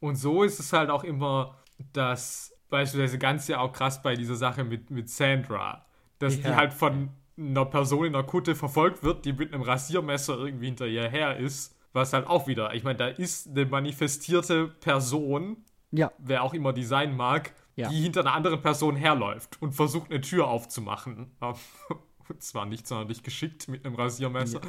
Und 0.00 0.16
so 0.16 0.42
ist 0.42 0.58
es 0.60 0.72
halt 0.72 0.90
auch 0.90 1.04
immer, 1.04 1.56
dass 1.92 2.54
beispielsweise 2.70 3.18
ganz 3.18 3.48
ja 3.48 3.60
auch 3.60 3.72
krass 3.72 4.02
bei 4.02 4.16
dieser 4.16 4.34
Sache 4.34 4.64
mit, 4.64 4.90
mit 4.90 5.08
Sandra, 5.08 5.84
dass 6.18 6.36
die 6.40 6.48
Ja. 6.48 6.56
halt 6.56 6.72
von 6.74 7.10
einer 7.36 7.64
Person 7.64 8.06
in 8.06 8.14
einer 8.14 8.24
Kutte 8.24 8.54
verfolgt 8.54 9.02
wird, 9.02 9.24
die 9.24 9.32
mit 9.32 9.52
einem 9.52 9.62
Rasiermesser 9.62 10.38
irgendwie 10.38 10.66
hinter 10.66 10.86
ihr 10.86 11.08
her 11.08 11.36
ist. 11.36 11.74
Was 11.92 12.12
halt 12.12 12.26
auch 12.26 12.46
wieder, 12.48 12.74
ich 12.74 12.82
meine, 12.82 12.96
da 12.98 13.06
ist 13.06 13.48
eine 13.48 13.66
manifestierte 13.66 14.66
Person, 14.68 15.58
Ja. 15.92 16.10
wer 16.18 16.42
auch 16.42 16.54
immer 16.54 16.72
die 16.72 16.84
sein 16.84 17.16
mag, 17.16 17.52
ja. 17.76 17.88
die 17.88 18.00
hinter 18.00 18.20
einer 18.20 18.32
anderen 18.32 18.60
Person 18.62 18.96
herläuft 18.96 19.60
und 19.60 19.72
versucht, 19.72 20.10
eine 20.10 20.20
Tür 20.20 20.48
aufzumachen. 20.48 21.36
Und 21.40 21.58
zwar 22.42 22.66
nicht 22.66 22.86
sonderlich 22.86 23.22
geschickt 23.22 23.68
mit 23.68 23.84
einem 23.84 23.94
Rasiermesser. 23.94 24.60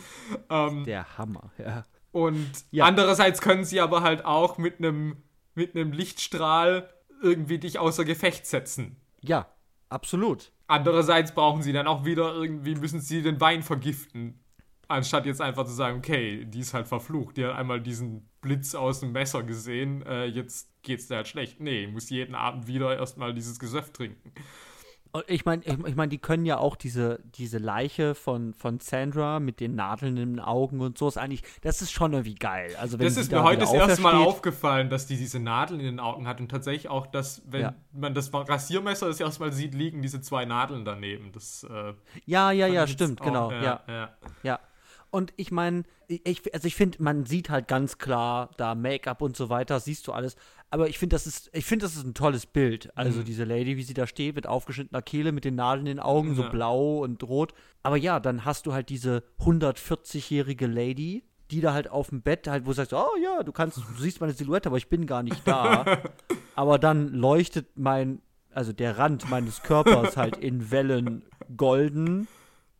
Ja. 0.50 0.68
Ähm, 0.68 0.84
Der 0.84 1.18
Hammer, 1.18 1.52
ja. 1.58 1.84
Und 2.12 2.52
ja. 2.72 2.86
andererseits 2.86 3.42
können 3.42 3.66
sie 3.66 3.82
aber 3.82 4.02
halt 4.02 4.24
auch 4.24 4.58
mit 4.58 4.80
einem 4.80 5.18
mit 5.56 5.76
einem 5.76 5.92
Lichtstrahl 5.94 6.90
irgendwie 7.22 7.58
dich 7.58 7.80
außer 7.80 8.06
Gefecht 8.06 8.46
setzen. 8.46 8.98
Ja, 9.22 9.48
absolut. 9.90 10.52
Andererseits 10.68 11.34
brauchen 11.34 11.62
sie 11.62 11.74
dann 11.74 11.88
auch 11.88 12.06
wieder 12.06 12.34
irgendwie, 12.34 12.76
müssen 12.76 13.00
sie 13.00 13.22
den 13.22 13.40
Wein 13.40 13.64
vergiften. 13.64 14.44
Anstatt 14.88 15.26
jetzt 15.26 15.42
einfach 15.42 15.66
zu 15.66 15.74
sagen, 15.74 15.98
okay, 15.98 16.46
die 16.46 16.60
ist 16.60 16.74
halt 16.74 16.88
verflucht. 16.88 17.38
Die 17.38 17.46
hat 17.46 17.56
einmal 17.56 17.82
diesen 17.82 18.30
Blitz 18.42 18.76
aus 18.76 19.00
dem 19.00 19.12
Messer 19.12 19.44
gesehen, 19.44 20.04
äh, 20.04 20.26
jetzt 20.26 20.70
geht's 20.84 21.08
dir 21.08 21.16
halt 21.16 21.28
schlecht. 21.28 21.60
Nee, 21.60 21.88
muss 21.88 22.10
jeden 22.10 22.36
Abend 22.36 22.68
wieder 22.68 22.96
erstmal 22.96 23.34
dieses 23.34 23.60
Gesöff 23.60 23.92
trinken. 23.92 24.32
Ich 25.28 25.46
meine, 25.46 25.64
ich, 25.64 25.74
ich 25.74 25.96
mein, 25.96 26.10
die 26.10 26.18
können 26.18 26.46
ja 26.46 26.58
auch 26.58 26.76
diese, 26.76 27.22
diese 27.36 27.58
Leiche 27.58 28.16
von, 28.16 28.54
von 28.54 28.80
Sandra 28.80 29.40
mit 29.40 29.60
den 29.62 29.76
Nadeln 29.76 30.18
in 30.18 30.34
den 30.34 30.40
Augen 30.42 30.82
und 30.82 30.98
so 30.98 31.08
ist 31.08 31.18
eigentlich, 31.18 31.44
das 31.62 31.82
ist 31.82 31.92
schon 31.92 32.12
irgendwie 32.12 32.36
geil. 32.36 32.76
Also 32.80 33.00
wenn 33.00 33.06
das 33.06 33.16
ist 33.16 33.32
mir 33.32 33.42
heute 33.42 33.62
das 33.62 33.74
erste 33.74 34.02
Mal 34.02 34.16
aufgefallen, 34.16 34.90
dass 34.90 35.08
die 35.08 35.16
diese 35.16 35.40
Nadeln 35.40 35.80
in 35.80 35.86
den 35.86 36.00
Augen 36.00 36.28
hat 36.28 36.42
und 36.42 36.50
tatsächlich 36.50 36.90
auch, 36.90 37.08
dass, 37.08 37.42
wenn 37.46 37.62
ja. 37.62 37.76
man 37.94 38.14
das 38.14 38.34
Rasiermesser 38.34 39.08
das 39.08 39.20
erstmal 39.20 39.54
sieht, 39.54 39.74
liegen 39.74 40.02
diese 40.02 40.20
zwei 40.20 40.44
Nadeln 40.44 40.84
daneben. 40.84 41.32
Das, 41.32 41.64
äh, 41.64 41.94
ja, 42.26 42.52
ja, 42.52 42.68
ja, 42.68 42.86
stimmt, 42.86 43.22
auch, 43.22 43.26
genau. 43.26 43.52
ja. 43.52 43.82
ja. 43.88 44.10
ja. 44.44 44.60
Und 45.16 45.32
ich 45.38 45.50
meine, 45.50 45.84
ich, 46.10 46.54
also 46.54 46.68
ich 46.68 46.76
finde, 46.76 47.02
man 47.02 47.26
sieht 47.26 47.50
halt 47.50 47.70
ganz 47.70 48.00
klar 48.00 48.50
da 48.58 48.76
Make-up 48.76 49.22
und 49.22 49.38
so 49.38 49.48
weiter, 49.48 49.80
siehst 49.80 50.06
du 50.08 50.12
alles. 50.12 50.36
Aber 50.72 50.90
ich 50.90 51.00
finde, 51.00 51.16
das 51.16 51.26
ist, 51.26 51.50
ich 51.54 51.64
finde, 51.64 51.86
das 51.86 51.96
ist 51.96 52.04
ein 52.04 52.14
tolles 52.14 52.46
Bild. 52.46 52.92
Also 52.98 53.22
mhm. 53.22 53.24
diese 53.24 53.46
Lady, 53.46 53.78
wie 53.78 53.84
sie 53.84 53.94
da 53.94 54.08
steht, 54.08 54.36
mit 54.36 54.46
aufgeschnittener 54.46 55.02
Kehle, 55.02 55.32
mit 55.32 55.46
den 55.46 55.56
Nadeln 55.56 55.88
in 55.88 55.96
den 55.96 56.00
Augen, 56.02 56.32
ja. 56.32 56.36
so 56.36 56.50
blau 56.50 56.98
und 56.98 57.24
rot. 57.24 57.54
Aber 57.82 57.96
ja, 57.96 58.20
dann 58.20 58.44
hast 58.44 58.66
du 58.66 58.74
halt 58.74 58.90
diese 58.90 59.24
140-jährige 59.40 60.68
Lady, 60.68 61.24
die 61.50 61.62
da 61.62 61.72
halt 61.72 61.90
auf 61.90 62.10
dem 62.10 62.22
Bett 62.22 62.50
halt, 62.50 62.66
wo 62.66 62.72
du 62.72 62.76
sagst, 62.76 62.92
oh 62.92 63.16
ja, 63.24 63.42
du 63.42 63.54
kannst, 63.54 63.78
du 63.78 63.84
siehst 63.98 64.20
meine 64.20 64.34
Silhouette, 64.34 64.68
aber 64.68 64.76
ich 64.76 64.90
bin 64.90 65.06
gar 65.06 65.24
nicht 65.24 65.48
da. 65.48 65.86
aber 66.56 66.78
dann 66.78 67.14
leuchtet 67.14 67.78
mein, 67.78 68.22
also 68.52 68.74
der 68.74 68.98
Rand 68.98 69.30
meines 69.30 69.64
Körpers 69.64 70.18
halt 70.18 70.36
in 70.36 70.72
Wellen 70.72 71.24
golden 71.56 72.28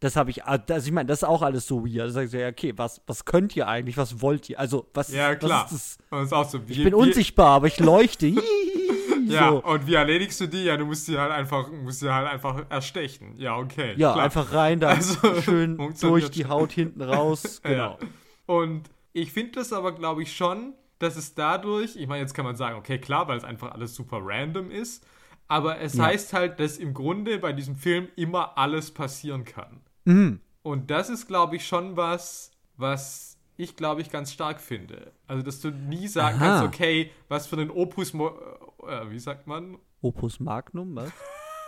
das 0.06 0.16
habe 0.16 0.30
ich, 0.30 0.46
also 0.46 0.86
ich 0.86 0.92
meine, 0.92 1.08
das 1.08 1.20
ist 1.20 1.24
auch 1.24 1.42
alles 1.42 1.66
so 1.68 1.84
weird. 1.84 2.08
Da 2.08 2.10
sag 2.10 2.26
ich 2.26 2.32
so, 2.32 2.38
ja, 2.38 2.50
okay, 2.50 2.74
was, 2.76 3.02
was 3.08 3.26
könnt 3.26 3.56
ihr 3.56 3.68
eigentlich? 3.68 3.98
Was 3.98 4.22
wollt 4.22 4.50
ihr? 4.50 4.60
Also, 4.60 4.86
was, 4.94 5.12
ja, 5.12 5.36
klar. 5.36 5.64
was 5.64 5.72
ist 5.72 6.00
das? 6.00 6.08
das 6.12 6.26
ist 6.28 6.34
auch 6.34 6.50
so, 6.50 6.68
wie, 6.68 6.74
ich 6.74 6.84
bin 6.84 6.94
wie, 6.94 6.94
unsichtbar, 6.94 7.48
aber 7.48 7.68
ich 7.68 7.80
leuchte. 7.80 8.28
ja, 9.26 9.50
so. 9.50 9.64
und 9.64 9.88
wie 9.88 9.96
erledigst 9.96 10.40
du 10.40 10.48
die? 10.48 10.64
Ja, 10.64 10.78
du 10.78 10.86
musst 10.86 11.08
sie 11.08 11.18
halt 11.18 11.32
einfach, 11.32 11.72
musst 11.72 12.02
sie 12.02 12.14
halt 12.14 12.28
einfach 12.28 12.66
erstechen. 12.70 13.34
Ja, 13.38 13.58
okay. 13.58 13.96
Ja, 13.98 14.14
klar. 14.14 14.26
einfach 14.26 14.54
rein, 14.54 14.80
da 14.80 14.90
also, 14.90 15.42
schön 15.42 15.78
durch 16.02 16.30
die 16.30 16.46
Haut 16.46 16.72
hinten 16.72 17.02
raus. 17.02 17.62
Genau. 17.64 17.98
Ja. 18.00 18.08
Und 18.46 18.84
ich 19.12 19.32
finde 19.32 19.54
das 19.54 19.74
aber, 19.74 19.94
glaube 19.94 20.22
ich, 20.22 20.36
schon, 20.36 20.74
dass 21.00 21.16
es 21.16 21.34
dadurch, 21.34 21.96
ich 21.96 22.08
meine, 22.08 22.22
jetzt 22.22 22.36
kann 22.36 22.46
man 22.46 22.56
sagen, 22.56 22.78
okay, 22.78 23.00
klar, 23.00 23.28
weil 23.28 23.38
es 23.38 23.44
einfach 23.44 23.72
alles 23.72 23.96
super 23.96 24.20
random 24.22 24.70
ist, 24.70 25.04
aber 25.48 25.80
es 25.80 25.96
ja. 25.96 26.06
heißt 26.06 26.34
halt, 26.34 26.60
dass 26.60 26.78
im 26.78 26.94
Grunde 26.94 27.40
bei 27.40 27.54
diesem 27.54 27.76
Film 27.76 28.08
immer 28.16 28.58
alles 28.58 28.94
passieren 28.94 29.46
kann. 29.46 29.82
Mhm. 30.06 30.40
Und 30.64 30.90
das 30.90 31.10
ist, 31.10 31.28
glaube 31.28 31.58
ich, 31.58 31.68
schon 31.68 31.96
was, 31.98 32.52
was 32.78 33.38
ich, 33.58 33.76
glaube 33.76 34.02
ich, 34.02 34.10
ganz 34.10 34.32
stark 34.34 34.60
finde. 34.60 35.12
Also, 35.28 35.44
dass 35.44 35.62
du 35.62 35.70
nie 35.70 36.08
sagen 36.08 36.38
Aha. 36.38 36.46
kannst, 36.46 36.64
okay, 36.76 37.12
was 37.28 37.48
für 37.48 37.58
ein 37.58 37.70
Opus, 37.70 38.14
äh, 38.14 38.18
äh, 38.18 39.12
wie 39.12 39.20
sagt 39.20 39.48
man? 39.48 39.78
Opus 40.02 40.40
Magnum, 40.40 40.96
was? 40.96 41.12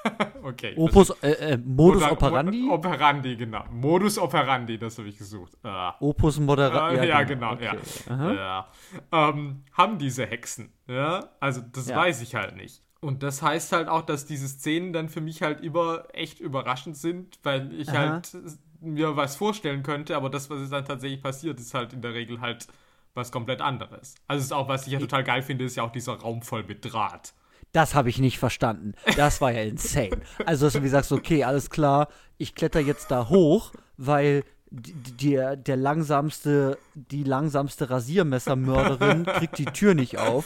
okay. 0.43 0.73
Opus, 0.77 1.11
äh, 1.21 1.31
äh, 1.31 1.57
Modus 1.57 2.01
Moder 2.01 2.11
Operandi? 2.13 2.61
Mo 2.61 2.73
operandi, 2.73 3.35
genau. 3.35 3.63
Modus 3.71 4.17
Operandi, 4.17 4.77
das 4.77 4.97
habe 4.97 5.09
ich 5.09 5.17
gesucht. 5.17 5.57
Ah. 5.63 5.95
Opus 5.99 6.39
Moderandi. 6.39 6.97
Äh, 6.97 7.09
ja, 7.09 7.23
genau, 7.23 7.53
okay. 7.53 7.77
ja. 8.09 8.33
ja. 8.33 8.67
Ähm, 9.11 9.63
haben 9.73 9.97
diese 9.97 10.25
Hexen, 10.25 10.71
ja? 10.87 11.29
Also, 11.39 11.61
das 11.71 11.87
ja. 11.87 11.97
weiß 11.97 12.21
ich 12.21 12.35
halt 12.35 12.55
nicht. 12.55 12.83
Und 12.99 13.23
das 13.23 13.41
heißt 13.41 13.71
halt 13.73 13.87
auch, 13.87 14.01
dass 14.01 14.25
diese 14.25 14.47
Szenen 14.47 14.91
dann 14.91 15.09
für 15.09 15.21
mich 15.21 15.41
halt 15.41 15.61
immer 15.61 16.05
echt 16.13 16.39
überraschend 16.39 16.97
sind, 16.97 17.39
weil 17.43 17.71
ich 17.73 17.89
Aha. 17.89 17.97
halt 17.97 18.37
mir 18.79 19.15
was 19.15 19.35
vorstellen 19.35 19.83
könnte, 19.83 20.15
aber 20.15 20.29
das, 20.29 20.49
was 20.49 20.69
dann 20.69 20.85
tatsächlich 20.85 21.21
passiert, 21.21 21.59
ist 21.59 21.73
halt 21.73 21.93
in 21.93 22.01
der 22.01 22.13
Regel 22.13 22.41
halt 22.41 22.67
was 23.13 23.31
komplett 23.31 23.61
anderes. 23.61 24.15
Also 24.27 24.43
ist 24.43 24.53
auch, 24.53 24.67
was 24.67 24.87
ich 24.87 24.93
ja 24.93 24.99
total 24.99 25.23
geil 25.23 25.41
finde, 25.41 25.65
ist 25.65 25.75
ja 25.75 25.83
auch 25.83 25.91
dieser 25.91 26.13
Raum 26.13 26.41
voll 26.41 26.63
mit 26.63 26.85
Draht. 26.85 27.33
Das 27.71 27.95
habe 27.95 28.09
ich 28.09 28.19
nicht 28.19 28.39
verstanden. 28.39 28.93
Das 29.17 29.41
war 29.41 29.51
ja 29.51 29.61
insane. 29.61 30.21
Also, 30.45 30.67
dass 30.67 30.73
du 30.73 30.83
wie 30.83 30.87
sagst, 30.87 31.11
okay, 31.11 31.43
alles 31.43 31.69
klar, 31.69 32.07
ich 32.37 32.55
kletter 32.55 32.79
jetzt 32.79 33.11
da 33.11 33.29
hoch, 33.29 33.73
weil 33.97 34.43
der, 34.69 35.55
der 35.55 35.75
langsamste, 35.75 36.77
die 36.93 37.23
langsamste 37.23 37.89
Rasiermessermörderin 37.89 39.25
kriegt 39.25 39.57
die 39.57 39.65
Tür 39.65 39.95
nicht 39.95 40.17
auf 40.17 40.45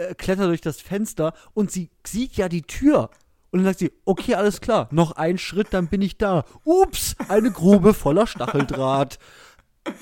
äh, 0.00 0.14
klettert 0.14 0.46
durch 0.46 0.60
das 0.60 0.80
Fenster 0.80 1.34
und 1.52 1.70
sie 1.70 1.90
sieht 2.06 2.36
ja 2.36 2.48
die 2.48 2.62
Tür. 2.62 3.10
Und 3.50 3.58
dann 3.58 3.66
sagt 3.66 3.80
sie, 3.80 3.92
okay, 4.04 4.34
alles 4.34 4.60
klar, 4.60 4.88
noch 4.92 5.12
ein 5.12 5.36
Schritt, 5.36 5.68
dann 5.72 5.88
bin 5.88 6.02
ich 6.02 6.16
da. 6.18 6.44
Ups, 6.64 7.16
eine 7.28 7.50
Grube 7.50 7.94
voller 7.94 8.26
Stacheldraht. 8.26 9.18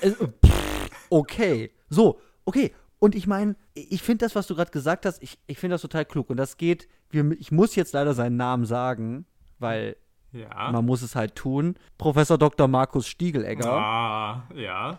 Äh, 0.01 0.11
pff, 0.11 0.91
okay, 1.09 1.73
so, 1.89 2.21
okay. 2.45 2.73
Und 2.99 3.15
ich 3.15 3.27
meine, 3.27 3.55
ich 3.75 4.03
finde 4.03 4.25
das, 4.25 4.35
was 4.35 4.49
du 4.49 4.57
gerade 4.57 4.73
gesagt 4.73 5.07
hast, 5.07 5.23
ich, 5.23 5.39
ich 5.47 5.59
finde 5.59 5.75
das 5.75 5.83
total 5.83 6.05
klug. 6.05 6.31
Und 6.31 6.37
das 6.37 6.57
geht, 6.57 6.89
wir, 7.11 7.31
ich 7.39 7.53
muss 7.53 7.77
jetzt 7.77 7.93
leider 7.93 8.13
seinen 8.13 8.37
Namen 8.37 8.67
sagen, 8.67 9.25
weil 9.59 9.97
ja. 10.33 10.71
man 10.73 10.85
muss 10.85 11.03
es 11.03 11.15
halt 11.15 11.37
tun. 11.37 11.77
Professor 11.97 12.39
Dr. 12.39 12.69
Markus 12.69 13.07
Stiegelegger. 13.07 13.71
Ah, 13.71 14.43
ja. 14.55 14.99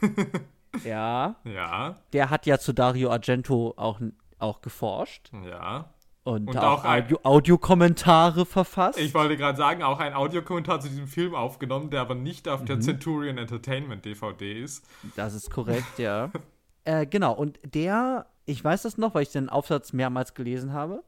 ja. 0.84 1.36
Ja. 1.44 1.96
Der 2.12 2.30
hat 2.30 2.46
ja 2.46 2.58
zu 2.58 2.72
Dario 2.72 3.10
Argento 3.10 3.74
auch 3.76 4.00
auch 4.42 4.60
geforscht. 4.60 5.30
Ja. 5.44 5.92
Und, 6.24 6.48
und 6.48 6.56
auch, 6.56 6.84
auch 6.84 6.84
Audio 6.84 7.18
Audiokommentare 7.24 8.46
verfasst. 8.46 8.98
Ich 8.98 9.12
wollte 9.12 9.36
gerade 9.36 9.58
sagen, 9.58 9.82
auch 9.82 9.98
ein 9.98 10.14
Audiokommentar 10.14 10.80
zu 10.80 10.88
diesem 10.88 11.08
Film 11.08 11.34
aufgenommen, 11.34 11.90
der 11.90 12.00
aber 12.00 12.14
nicht 12.14 12.46
auf 12.48 12.60
mhm. 12.60 12.66
der 12.66 12.80
Centurion 12.80 13.38
Entertainment 13.38 14.04
DVD 14.04 14.62
ist. 14.62 14.86
Das 15.16 15.34
ist 15.34 15.50
korrekt, 15.50 15.98
ja. 15.98 16.30
äh, 16.84 17.06
genau, 17.06 17.32
und 17.32 17.58
der, 17.64 18.26
ich 18.44 18.62
weiß 18.62 18.82
das 18.82 18.98
noch, 18.98 19.16
weil 19.16 19.24
ich 19.24 19.32
den 19.32 19.48
Aufsatz 19.48 19.92
mehrmals 19.92 20.34
gelesen 20.34 20.72
habe, 20.72 21.02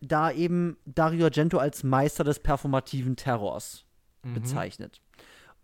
da 0.00 0.30
eben 0.30 0.76
Dario 0.84 1.24
Argento 1.24 1.58
als 1.58 1.82
Meister 1.82 2.22
des 2.22 2.38
performativen 2.38 3.16
Terrors 3.16 3.84
mhm. 4.22 4.34
bezeichnet. 4.34 5.00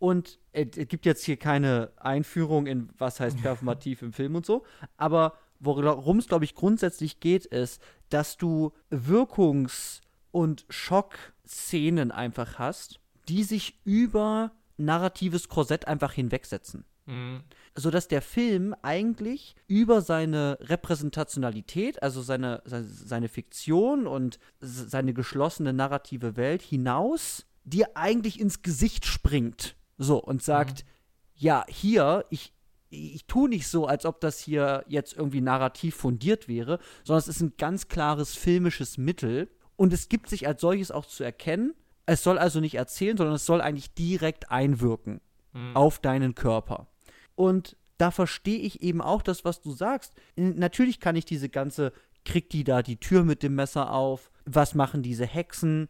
Und 0.00 0.38
es 0.52 0.88
gibt 0.88 1.06
jetzt 1.06 1.24
hier 1.24 1.36
keine 1.36 1.90
Einführung 1.96 2.66
in 2.66 2.88
was 2.98 3.20
heißt 3.20 3.40
performativ 3.42 4.02
im 4.02 4.12
Film 4.12 4.34
und 4.34 4.46
so, 4.46 4.64
aber 4.96 5.34
worum 5.60 6.18
es, 6.18 6.26
glaube 6.26 6.44
ich, 6.44 6.54
grundsätzlich 6.54 7.20
geht, 7.20 7.46
ist, 7.46 7.80
dass 8.08 8.36
du 8.36 8.72
Wirkungs- 8.90 10.00
und 10.32 10.64
Schockszenen 10.68 12.10
einfach 12.10 12.58
hast, 12.58 13.00
die 13.28 13.44
sich 13.44 13.78
über 13.84 14.52
narratives 14.76 15.48
Korsett 15.48 15.86
einfach 15.86 16.12
hinwegsetzen. 16.12 16.84
Mhm. 17.06 17.42
Sodass 17.74 18.08
der 18.08 18.22
Film 18.22 18.74
eigentlich 18.82 19.54
über 19.66 20.00
seine 20.00 20.58
Repräsentationalität, 20.60 22.02
also 22.02 22.22
seine, 22.22 22.62
seine 22.64 23.28
Fiktion 23.28 24.06
und 24.06 24.38
seine 24.60 25.14
geschlossene 25.14 25.72
narrative 25.72 26.36
Welt 26.36 26.62
hinaus 26.62 27.46
dir 27.64 27.96
eigentlich 27.96 28.40
ins 28.40 28.62
Gesicht 28.62 29.06
springt. 29.06 29.76
So, 29.98 30.18
und 30.22 30.42
sagt, 30.42 30.84
mhm. 30.84 30.88
ja, 31.36 31.64
hier, 31.68 32.24
ich, 32.30 32.52
ich 32.90 33.26
tue 33.26 33.48
nicht 33.48 33.68
so, 33.68 33.86
als 33.86 34.04
ob 34.04 34.20
das 34.20 34.40
hier 34.40 34.84
jetzt 34.88 35.16
irgendwie 35.16 35.40
narrativ 35.40 35.96
fundiert 35.96 36.48
wäre, 36.48 36.78
sondern 37.04 37.20
es 37.20 37.28
ist 37.28 37.40
ein 37.40 37.54
ganz 37.56 37.88
klares 37.88 38.34
filmisches 38.34 38.98
Mittel 38.98 39.48
und 39.76 39.92
es 39.92 40.08
gibt 40.08 40.28
sich 40.28 40.46
als 40.46 40.60
solches 40.60 40.90
auch 40.90 41.06
zu 41.06 41.24
erkennen. 41.24 41.74
Es 42.06 42.22
soll 42.22 42.38
also 42.38 42.60
nicht 42.60 42.74
erzählen, 42.74 43.16
sondern 43.16 43.36
es 43.36 43.46
soll 43.46 43.60
eigentlich 43.60 43.94
direkt 43.94 44.50
einwirken 44.50 45.20
mhm. 45.52 45.76
auf 45.76 46.00
deinen 46.00 46.34
Körper. 46.34 46.88
Und 47.36 47.76
da 47.96 48.10
verstehe 48.10 48.58
ich 48.58 48.82
eben 48.82 49.00
auch 49.00 49.22
das, 49.22 49.44
was 49.44 49.60
du 49.60 49.70
sagst. 49.70 50.14
Natürlich 50.36 51.00
kann 51.00 51.16
ich 51.16 51.24
diese 51.24 51.48
ganze, 51.48 51.92
kriegt 52.24 52.52
die 52.52 52.64
da 52.64 52.82
die 52.82 52.98
Tür 52.98 53.24
mit 53.24 53.42
dem 53.42 53.54
Messer 53.54 53.92
auf? 53.92 54.30
Was 54.44 54.74
machen 54.74 55.02
diese 55.02 55.26
Hexen? 55.26 55.88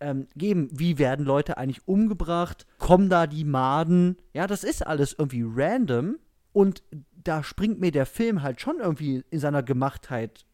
ähm, 0.00 0.28
geben. 0.36 0.68
Wie 0.72 0.98
werden 0.98 1.24
Leute 1.24 1.56
eigentlich 1.56 1.86
umgebracht? 1.86 2.66
Kommen 2.78 3.08
da 3.08 3.26
die 3.26 3.44
Maden? 3.44 4.16
Ja, 4.32 4.46
das 4.46 4.64
ist 4.64 4.86
alles 4.86 5.14
irgendwie 5.18 5.44
random. 5.46 6.18
Und 6.56 6.82
da 7.22 7.42
springt 7.42 7.80
mir 7.80 7.90
der 7.90 8.06
Film 8.06 8.42
halt 8.42 8.62
schon 8.62 8.78
irgendwie 8.78 9.22
in 9.28 9.40
seiner 9.40 9.62
Gemachtheit 9.62 10.46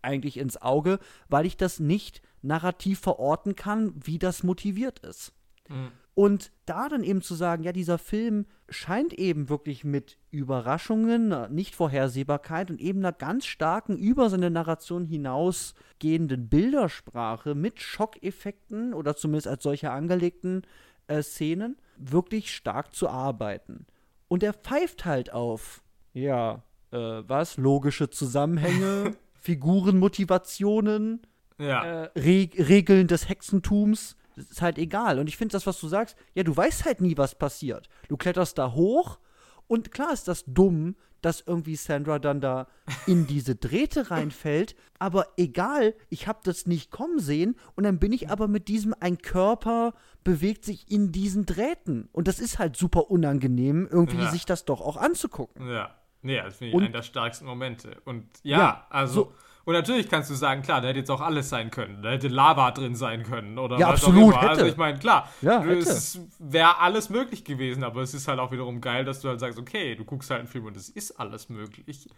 eigentlich 0.00 0.36
ins 0.36 0.62
Auge, 0.62 1.00
weil 1.28 1.46
ich 1.46 1.56
das 1.56 1.80
nicht 1.80 2.22
narrativ 2.42 3.00
verorten 3.00 3.56
kann, 3.56 3.92
wie 4.04 4.20
das 4.20 4.44
motiviert 4.44 5.00
ist. 5.00 5.32
Mhm. 5.68 5.90
Und 6.14 6.52
da 6.64 6.88
dann 6.88 7.02
eben 7.02 7.22
zu 7.22 7.34
sagen, 7.34 7.64
ja, 7.64 7.72
dieser 7.72 7.98
Film 7.98 8.46
scheint 8.68 9.14
eben 9.14 9.48
wirklich 9.48 9.82
mit 9.82 10.16
Überraschungen, 10.30 11.34
Nichtvorhersehbarkeit 11.52 12.70
und 12.70 12.80
eben 12.80 13.00
einer 13.00 13.10
ganz 13.10 13.44
starken, 13.44 13.96
über 13.96 14.30
seine 14.30 14.48
Narration 14.48 15.06
hinausgehenden 15.06 16.50
Bildersprache 16.50 17.56
mit 17.56 17.80
Schockeffekten 17.80 18.94
oder 18.94 19.16
zumindest 19.16 19.48
als 19.48 19.64
solche 19.64 19.90
angelegten 19.90 20.62
äh, 21.08 21.20
Szenen 21.20 21.78
wirklich 21.96 22.54
stark 22.54 22.94
zu 22.94 23.08
arbeiten. 23.08 23.86
Und 24.32 24.42
er 24.42 24.54
pfeift 24.54 25.04
halt 25.04 25.30
auf, 25.30 25.82
ja, 26.14 26.62
äh, 26.90 26.96
was? 26.96 27.58
Logische 27.58 28.08
Zusammenhänge, 28.08 29.14
Figurenmotivationen, 29.34 31.20
ja. 31.58 32.04
äh, 32.04 32.10
Re 32.16 32.48
Regeln 32.56 33.08
des 33.08 33.28
Hexentums. 33.28 34.16
Das 34.34 34.46
ist 34.46 34.62
halt 34.62 34.78
egal. 34.78 35.18
Und 35.18 35.28
ich 35.28 35.36
finde 35.36 35.52
das, 35.52 35.66
was 35.66 35.78
du 35.78 35.86
sagst, 35.86 36.16
ja, 36.32 36.44
du 36.44 36.56
weißt 36.56 36.86
halt 36.86 37.02
nie, 37.02 37.18
was 37.18 37.34
passiert. 37.34 37.90
Du 38.08 38.16
kletterst 38.16 38.56
da 38.56 38.72
hoch 38.72 39.18
und 39.66 39.90
klar 39.90 40.14
ist 40.14 40.28
das 40.28 40.44
dumm, 40.46 40.96
dass 41.22 41.40
irgendwie 41.40 41.76
Sandra 41.76 42.18
dann 42.18 42.40
da 42.40 42.66
in 43.06 43.26
diese 43.26 43.54
Drähte 43.56 44.10
reinfällt. 44.10 44.76
Aber 44.98 45.26
egal, 45.36 45.94
ich 46.10 46.28
habe 46.28 46.40
das 46.44 46.66
nicht 46.66 46.90
kommen 46.90 47.18
sehen. 47.18 47.56
Und 47.74 47.84
dann 47.84 47.98
bin 47.98 48.12
ich 48.12 48.28
aber 48.30 48.46
mit 48.48 48.68
diesem, 48.68 48.94
ein 49.00 49.18
Körper 49.18 49.94
bewegt 50.24 50.64
sich 50.64 50.90
in 50.90 51.10
diesen 51.12 51.46
Drähten. 51.46 52.08
Und 52.12 52.28
das 52.28 52.38
ist 52.38 52.58
halt 52.58 52.76
super 52.76 53.10
unangenehm, 53.10 53.88
irgendwie 53.90 54.18
Ja. 54.18 54.30
sich 54.30 54.44
das 54.44 54.64
doch 54.64 54.80
auch 54.80 54.96
anzugucken. 54.96 55.68
Ja. 55.68 55.94
Nee, 56.22 56.36
das 56.40 56.56
finde 56.56 56.68
ich 56.70 56.74
Und- 56.76 56.84
einen 56.84 56.92
der 56.92 57.02
stärksten 57.02 57.46
Momente. 57.46 57.96
Und 58.04 58.26
ja, 58.44 58.58
Ja, 58.58 58.86
also. 58.90 59.14
so- 59.14 59.32
und 59.64 59.74
natürlich 59.74 60.08
kannst 60.08 60.30
du 60.30 60.34
sagen, 60.34 60.62
klar, 60.62 60.80
da 60.80 60.88
hätte 60.88 60.98
jetzt 60.98 61.10
auch 61.10 61.20
alles 61.20 61.48
sein 61.48 61.70
können. 61.70 62.02
Da 62.02 62.10
hätte 62.10 62.28
Lava 62.28 62.70
drin 62.72 62.94
sein 62.94 63.22
können 63.22 63.58
oder 63.58 63.78
Ja, 63.78 63.88
was 63.88 64.04
absolut, 64.04 64.34
auch 64.34 64.40
immer. 64.40 64.48
Also 64.50 64.62
hätte. 64.62 64.70
ich 64.70 64.76
meine, 64.76 64.98
klar, 64.98 65.28
Ja, 65.40 65.64
es 65.64 66.20
wäre 66.38 66.78
alles 66.80 67.10
möglich 67.10 67.44
gewesen, 67.44 67.84
aber 67.84 68.02
es 68.02 68.14
ist 68.14 68.28
halt 68.28 68.38
auch 68.40 68.50
wiederum 68.52 68.80
geil, 68.80 69.04
dass 69.04 69.20
du 69.20 69.28
halt 69.28 69.40
sagst, 69.40 69.58
okay, 69.58 69.94
du 69.94 70.04
guckst 70.04 70.30
halt 70.30 70.40
einen 70.40 70.48
Film 70.48 70.66
und 70.66 70.76
es 70.76 70.88
ist 70.88 71.12
alles 71.20 71.48
möglich. 71.48 72.08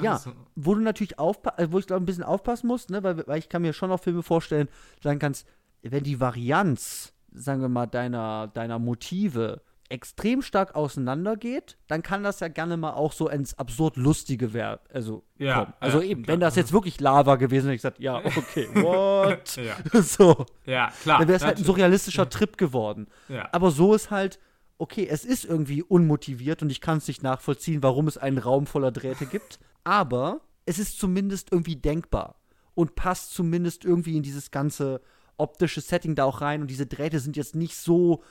Ja, 0.00 0.12
Also, 0.12 0.32
wo 0.56 0.74
du 0.74 0.80
natürlich 0.80 1.18
aufpa 1.18 1.54
äh, 1.56 1.68
wo 1.70 1.78
ich 1.78 1.86
glaube 1.86 2.02
ein 2.02 2.06
bisschen 2.06 2.24
aufpassen 2.24 2.66
musst, 2.66 2.90
ne, 2.90 3.02
weil, 3.02 3.24
weil 3.26 3.38
ich 3.38 3.48
kann 3.48 3.62
mir 3.62 3.72
schon 3.72 3.92
auch 3.92 4.00
Filme 4.00 4.22
vorstellen, 4.22 4.68
sagen 5.02 5.18
kannst, 5.18 5.46
wenn 5.82 6.02
die 6.02 6.20
Varianz, 6.20 7.12
sagen 7.32 7.60
wir 7.60 7.68
mal, 7.68 7.86
deiner, 7.86 8.48
deiner 8.48 8.78
Motive 8.78 9.60
extrem 9.90 10.42
stark 10.42 10.74
auseinandergeht, 10.74 11.78
dann 11.86 12.02
kann 12.02 12.22
das 12.22 12.40
ja 12.40 12.48
gerne 12.48 12.76
mal 12.76 12.92
auch 12.92 13.12
so 13.12 13.28
ins 13.28 13.58
absurd 13.58 13.96
lustige 13.96 14.52
werden, 14.52 14.80
also 14.92 15.24
Ja, 15.38 15.60
kommen. 15.60 15.74
Also 15.80 16.00
ja, 16.00 16.08
eben, 16.08 16.22
klar. 16.22 16.34
wenn 16.34 16.40
das 16.40 16.56
jetzt 16.56 16.72
wirklich 16.72 17.00
Lava 17.00 17.36
gewesen 17.36 17.66
wäre, 17.66 17.74
ich 17.74 17.78
gesagt, 17.80 17.98
ja, 17.98 18.16
okay, 18.24 18.68
what? 18.74 19.56
ja, 19.56 19.76
so, 20.02 20.46
ja, 20.66 20.92
klar. 21.02 21.20
dann 21.20 21.28
wäre 21.28 21.36
es 21.36 21.44
halt 21.44 21.58
ein 21.58 21.64
surrealistischer 21.64 22.28
Trip 22.28 22.58
geworden. 22.58 23.06
Ja. 23.28 23.48
Aber 23.52 23.70
so 23.70 23.94
ist 23.94 24.10
halt, 24.10 24.38
okay, 24.78 25.06
es 25.08 25.24
ist 25.24 25.44
irgendwie 25.44 25.82
unmotiviert 25.82 26.62
und 26.62 26.70
ich 26.70 26.80
kann 26.80 26.98
es 26.98 27.08
nicht 27.08 27.22
nachvollziehen, 27.22 27.82
warum 27.82 28.08
es 28.08 28.18
einen 28.18 28.38
Raum 28.38 28.66
voller 28.66 28.92
Drähte 28.92 29.26
gibt. 29.26 29.58
Aber 29.84 30.40
es 30.66 30.78
ist 30.78 30.98
zumindest 30.98 31.50
irgendwie 31.50 31.76
denkbar 31.76 32.36
und 32.74 32.94
passt 32.94 33.32
zumindest 33.32 33.84
irgendwie 33.84 34.16
in 34.16 34.22
dieses 34.22 34.50
ganze 34.50 35.00
optische 35.36 35.80
Setting 35.80 36.14
da 36.14 36.24
auch 36.24 36.40
rein. 36.42 36.60
Und 36.60 36.68
diese 36.68 36.86
Drähte 36.86 37.20
sind 37.20 37.36
jetzt 37.36 37.54
nicht 37.56 37.76
so, 37.76 38.22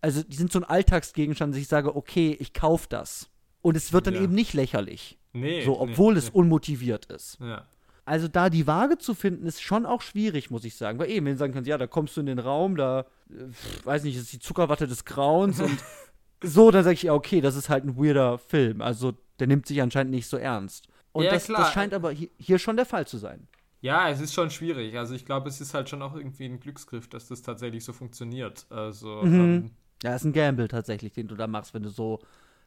also 0.00 0.22
die 0.22 0.36
sind 0.36 0.50
so 0.52 0.58
ein 0.60 0.64
Alltagsgegenstand, 0.64 1.54
dass 1.54 1.60
ich 1.60 1.68
sage, 1.68 1.94
okay, 1.96 2.36
ich 2.40 2.52
kaufe 2.54 2.86
das. 2.88 3.28
Und 3.62 3.76
es 3.76 3.92
wird 3.92 4.06
dann 4.06 4.14
Ja. 4.14 4.22
eben 4.22 4.34
nicht 4.34 4.54
lächerlich. 4.54 5.18
Nee. 5.32 5.62
So, 5.64 5.72
nee, 5.72 5.76
obwohl 5.92 6.16
es 6.16 6.26
nee. 6.26 6.38
unmotiviert 6.38 7.06
ist. 7.06 7.38
Ja. 7.40 7.66
Also 8.06 8.26
da 8.26 8.50
die 8.50 8.66
Waage 8.66 8.98
zu 8.98 9.14
finden, 9.14 9.46
ist 9.46 9.62
schon 9.62 9.86
auch 9.86 10.00
schwierig, 10.02 10.50
muss 10.50 10.64
ich 10.64 10.74
sagen. 10.76 10.98
Weil 10.98 11.10
eben, 11.10 11.26
wenn 11.26 11.34
du 11.34 11.38
sagen 11.38 11.52
kannst, 11.52 11.68
ja, 11.68 11.78
da 11.78 11.86
kommst 11.86 12.16
du 12.16 12.20
in 12.20 12.26
den 12.26 12.38
Raum, 12.38 12.76
da, 12.76 13.00
äh, 13.30 13.84
weiß 13.84 14.02
nicht, 14.04 14.16
ist 14.16 14.32
die 14.32 14.38
Zuckerwatte 14.40 14.86
des 14.88 15.04
Grauens 15.04 15.60
und 15.60 15.78
so, 16.42 16.70
dann 16.70 16.82
sage 16.82 16.94
ich, 16.94 17.02
ja, 17.04 17.12
okay, 17.14 17.40
das 17.40 17.54
ist 17.54 17.68
halt 17.68 17.84
ein 17.84 17.96
weirder 17.96 18.38
Film. 18.38 18.80
Also 18.80 19.12
der 19.38 19.46
nimmt 19.46 19.66
sich 19.66 19.80
anscheinend 19.82 20.10
nicht 20.12 20.26
so 20.26 20.38
ernst. 20.38 20.88
Und 21.12 21.24
Ja, 21.24 21.32
das, 21.32 21.46
das 21.46 21.72
scheint 21.72 21.92
aber 21.92 22.10
hi- 22.12 22.30
hier 22.38 22.58
schon 22.58 22.76
der 22.76 22.86
Fall 22.86 23.06
zu 23.06 23.18
sein. 23.18 23.46
Ja, 23.82 24.08
es 24.10 24.20
ist 24.20 24.34
schon 24.34 24.50
schwierig. 24.50 24.96
Also 24.98 25.14
ich 25.14 25.24
glaube, 25.24 25.48
es 25.48 25.60
ist 25.60 25.72
halt 25.74 25.88
schon 25.88 26.02
auch 26.02 26.14
irgendwie 26.14 26.44
ein 26.46 26.60
Glücksgriff, 26.60 27.08
dass 27.08 27.28
das 27.28 27.42
tatsächlich 27.42 27.84
so 27.84 27.92
funktioniert. 27.92 28.66
Also 28.70 29.22
Mhm. 29.22 29.34
ähm, 29.34 29.70
Ja, 30.02 30.14
ist 30.14 30.24
ein 30.24 30.32
Gamble 30.32 30.68
tatsächlich, 30.68 31.12
den 31.12 31.28
du 31.28 31.34
da 31.34 31.46
machst, 31.46 31.74
wenn 31.74 31.82
du 31.82 31.90
so 31.90 32.20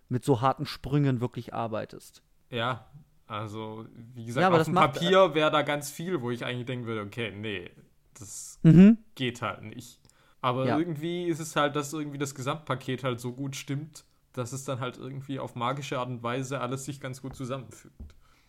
mit 0.10 0.24
so 0.24 0.42
harten 0.42 0.66
Sprüngen 0.66 1.22
wirklich 1.22 1.54
arbeitest. 1.54 2.22
ja, 2.50 2.86
also 3.26 3.86
wie 4.14 4.26
gesagt, 4.26 4.42
Ja, 4.42 4.48
aber 4.48 4.58
auf 4.58 4.60
das 4.62 4.66
dem 4.68 4.74
macht- 4.76 4.94
Papier 4.94 5.34
wäre 5.34 5.50
da 5.50 5.62
ganz 5.64 5.90
viel, 5.90 6.22
wo 6.22 6.30
ich 6.30 6.46
eigentlich 6.46 6.66
denken 6.68 6.86
würde, 6.86 7.02
okay, 7.02 7.32
nee, 7.36 7.72
das 8.20 8.60
Mhm. 8.64 8.98
geht 9.16 9.42
halt 9.42 9.64
nicht. 9.64 10.00
Aber 10.42 10.66
Ja. 10.68 10.78
irgendwie 10.78 11.26
ist 11.28 11.40
es 11.40 11.56
halt, 11.56 11.76
dass 11.76 11.94
irgendwie 11.94 12.18
das 12.18 12.36
Gesamtpaket 12.36 13.04
halt 13.04 13.20
so 13.22 13.32
gut 13.32 13.56
stimmt, 13.56 14.04
dass 14.34 14.52
es 14.52 14.66
dann 14.66 14.82
halt 14.82 14.98
irgendwie 14.98 15.40
auf 15.40 15.56
magische 15.56 15.98
Art 15.98 16.10
und 16.10 16.22
Weise 16.22 16.60
alles 16.60 16.86
sich 16.86 17.00
ganz 17.00 17.22
gut 17.22 17.36
zusammenfügt. 17.36 17.96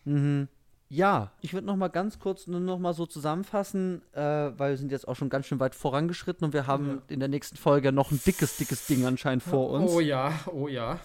Mhm. 0.03 0.49
Ja, 0.95 1.31
ich 1.41 1.53
würde 1.53 1.67
noch 1.67 1.75
mal 1.75 1.89
ganz 1.89 2.19
kurz 2.19 2.47
nur 2.47 2.61
noch 2.61 2.79
mal 2.79 2.93
so 2.93 3.05
zusammenfassen, 3.05 4.01
äh, 4.13 4.21
weil 4.21 4.71
wir 4.71 4.77
sind 4.77 4.91
jetzt 4.91 5.07
auch 5.07 5.15
schon 5.15 5.29
ganz 5.29 5.45
schön 5.45 5.59
weit 5.59 5.75
vorangeschritten 5.75 6.45
und 6.45 6.53
wir 6.53 6.67
haben 6.67 7.01
in 7.09 7.19
der 7.19 7.27
nächsten 7.27 7.57
Folge 7.57 7.91
noch 7.91 8.11
ein 8.11 8.21
dickes, 8.25 8.55
dickes 8.55 8.87
Ding 8.87 9.05
anscheinend 9.05 9.43
vor 9.43 9.71
uns. 9.71 9.91
Oh 9.91 9.99
ja, 9.99 10.31
oh 10.53 10.69
ja. 10.69 10.99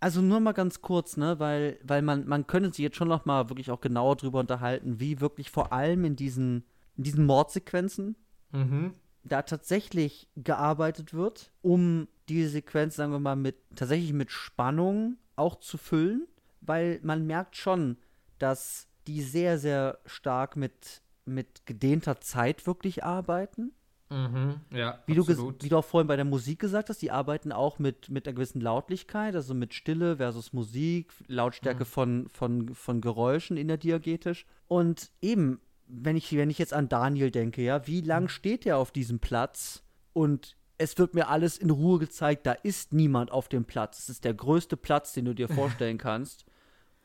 Also 0.00 0.22
nur 0.22 0.40
mal 0.40 0.52
ganz 0.52 0.80
kurz, 0.80 1.16
ne, 1.16 1.38
weil, 1.38 1.78
weil 1.82 2.00
man, 2.00 2.26
man 2.26 2.46
könnte 2.46 2.70
sich 2.70 2.78
jetzt 2.78 2.96
schon 2.96 3.08
noch 3.08 3.26
mal 3.26 3.50
wirklich 3.50 3.70
auch 3.70 3.80
genauer 3.80 4.16
drüber 4.16 4.40
unterhalten, 4.40 4.98
wie 4.98 5.20
wirklich 5.20 5.50
vor 5.50 5.72
allem 5.72 6.04
in 6.04 6.16
diesen, 6.16 6.64
in 6.96 7.04
diesen 7.04 7.26
Mordsequenzen 7.26 8.16
Mhm. 8.52 8.94
da 9.24 9.42
tatsächlich 9.42 10.28
gearbeitet 10.36 11.12
wird, 11.12 11.50
um 11.60 12.08
diese 12.28 12.48
Sequenz, 12.50 12.96
sagen 12.96 13.12
wir 13.12 13.18
mal, 13.18 13.36
mit 13.36 13.56
tatsächlich 13.74 14.12
mit 14.12 14.30
Spannung 14.30 15.16
auch 15.34 15.56
zu 15.56 15.76
füllen, 15.76 16.26
weil 16.60 17.00
man 17.02 17.26
merkt 17.26 17.56
schon, 17.56 17.98
dass 18.38 18.88
die 19.06 19.22
sehr, 19.22 19.58
sehr 19.58 19.98
stark 20.06 20.56
mit, 20.56 21.02
mit 21.24 21.64
gedehnter 21.66 22.20
Zeit 22.20 22.66
wirklich 22.66 23.04
arbeiten. 23.04 23.72
Mhm. 24.08 24.60
Ja, 24.72 25.02
Wie 25.06 25.14
du, 25.14 25.26
wie 25.26 25.68
du 25.68 25.76
auch 25.78 25.84
vorhin 25.84 26.06
bei 26.06 26.14
der 26.16 26.24
Musik 26.24 26.60
gesagt 26.60 26.90
hast, 26.90 27.02
die 27.02 27.10
arbeiten 27.10 27.50
auch 27.50 27.80
mit, 27.80 28.08
mit 28.08 28.26
einer 28.26 28.34
gewissen 28.34 28.60
Lautlichkeit, 28.60 29.34
also 29.34 29.52
mit 29.52 29.74
Stille 29.74 30.18
versus 30.18 30.52
Musik, 30.52 31.12
Lautstärke 31.26 31.82
Mhm. 31.82 31.88
von, 31.88 32.28
von, 32.28 32.74
von 32.74 33.00
Geräuschen 33.00 33.56
innerdiagetisch. 33.56 34.46
Und 34.68 35.10
eben, 35.20 35.60
wenn 35.88 36.16
ich, 36.16 36.36
wenn 36.36 36.50
ich 36.50 36.58
jetzt 36.58 36.72
an 36.72 36.88
Daniel 36.88 37.30
denke, 37.32 37.62
ja, 37.62 37.84
wie 37.88 38.00
Mhm. 38.02 38.06
lang 38.08 38.28
steht 38.28 38.64
der 38.64 38.78
auf 38.78 38.92
diesem 38.92 39.18
Platz? 39.18 39.82
Und 40.12 40.56
es 40.78 40.96
wird 40.98 41.14
mir 41.14 41.28
alles 41.28 41.58
in 41.58 41.70
Ruhe 41.70 41.98
gezeigt, 41.98 42.46
da 42.46 42.52
ist 42.52 42.92
niemand 42.92 43.32
auf 43.32 43.48
dem 43.48 43.64
Platz. 43.64 43.98
Es 44.00 44.08
ist 44.08 44.24
der 44.24 44.34
größte 44.34 44.76
Platz, 44.76 45.14
den 45.14 45.24
du 45.24 45.34
dir 45.34 45.48
vorstellen 45.48 45.98
kannst. 45.98 46.44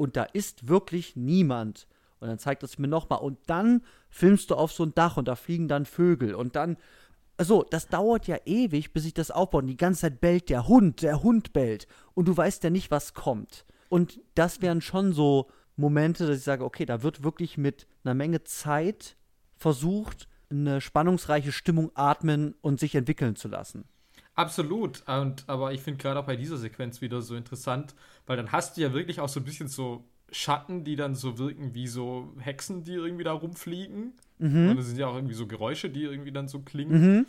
Und 0.02 0.18
da 0.18 0.24
ist 0.24 0.68
wirklich 0.68 1.16
niemand. 1.16 1.88
Und 2.20 2.28
dann 2.28 2.40
zeigt 2.40 2.64
es 2.64 2.80
mir 2.80 2.88
nochmal. 2.88 3.20
Und 3.20 3.38
dann 3.46 3.84
filmst 4.10 4.50
du 4.50 4.56
auf 4.56 4.72
so 4.72 4.84
ein 4.84 4.96
Dach 4.96 5.16
und 5.16 5.28
da 5.28 5.36
fliegen 5.36 5.68
dann 5.68 5.86
Vögel. 5.86 6.34
Und 6.34 6.56
dann, 6.56 6.78
also, 7.38 7.64
das 7.70 7.88
dauert 7.88 8.26
ja 8.26 8.38
ewig, 8.46 8.94
bis 8.94 9.04
sich 9.04 9.14
das 9.14 9.30
aufbaut. 9.30 9.62
Und 9.62 9.68
die 9.68 9.78
ganze 9.78 10.02
Zeit 10.02 10.20
bellt 10.20 10.50
der 10.50 10.68
Hund, 10.68 11.04
der 11.04 11.22
Hund 11.22 11.54
bellt. 11.54 11.86
Und 12.16 12.28
du 12.28 12.36
weißt 12.36 12.64
ja 12.64 12.72
nicht, 12.72 12.90
was 12.90 13.14
kommt. 13.14 13.64
Und 13.90 14.20
das 14.34 14.64
wären 14.64 14.82
schon 14.82 15.14
so 15.14 15.52
Momente, 15.76 16.26
dass 16.26 16.38
ich 16.38 16.44
sage, 16.44 16.66
okay, 16.66 16.88
da 16.88 17.04
wird 17.04 17.24
wirklich 17.24 17.60
mit 17.60 17.86
einer 18.04 18.16
Menge 18.16 18.44
Zeit 18.44 19.18
versucht, 19.56 20.28
eine 20.50 20.82
spannungsreiche 20.82 21.52
Stimmung 21.52 21.92
atmen 21.94 22.56
und 22.62 22.80
sich 22.80 22.96
entwickeln 22.96 23.36
zu 23.36 23.50
lassen. 23.50 23.86
Absolut. 24.42 25.04
Und, 25.08 25.44
aber 25.48 25.74
ich 25.74 25.82
finde 25.82 26.02
gerade 26.02 26.20
auch 26.20 26.26
bei 26.26 26.36
dieser 26.36 26.58
Sequenz 26.58 27.02
wieder 27.02 27.22
so 27.22 27.36
interessant, 27.36 27.94
weil 28.26 28.38
dann 28.38 28.52
hast 28.52 28.78
du 28.78 28.82
ja 28.82 28.94
wirklich 28.94 29.20
auch 29.20 29.30
so 29.30 29.40
ein 29.40 29.44
bisschen 29.44 29.68
so 29.68 30.04
Schatten, 30.32 30.84
die 30.84 30.96
dann 30.96 31.14
so 31.16 31.38
wirken 31.38 31.74
wie 31.74 31.88
so 31.88 32.34
Hexen, 32.40 32.84
die 32.84 32.94
irgendwie 32.94 33.24
da 33.24 33.34
rumfliegen. 33.34 34.14
Und 34.70 34.78
es 34.80 34.88
sind 34.88 34.98
ja 34.98 35.08
auch 35.08 35.16
irgendwie 35.16 35.36
so 35.36 35.46
Geräusche, 35.46 35.90
die 35.90 36.04
irgendwie 36.04 36.32
dann 36.32 36.48
so 36.48 36.60
klingen. 36.62 37.18
Mhm. 37.18 37.26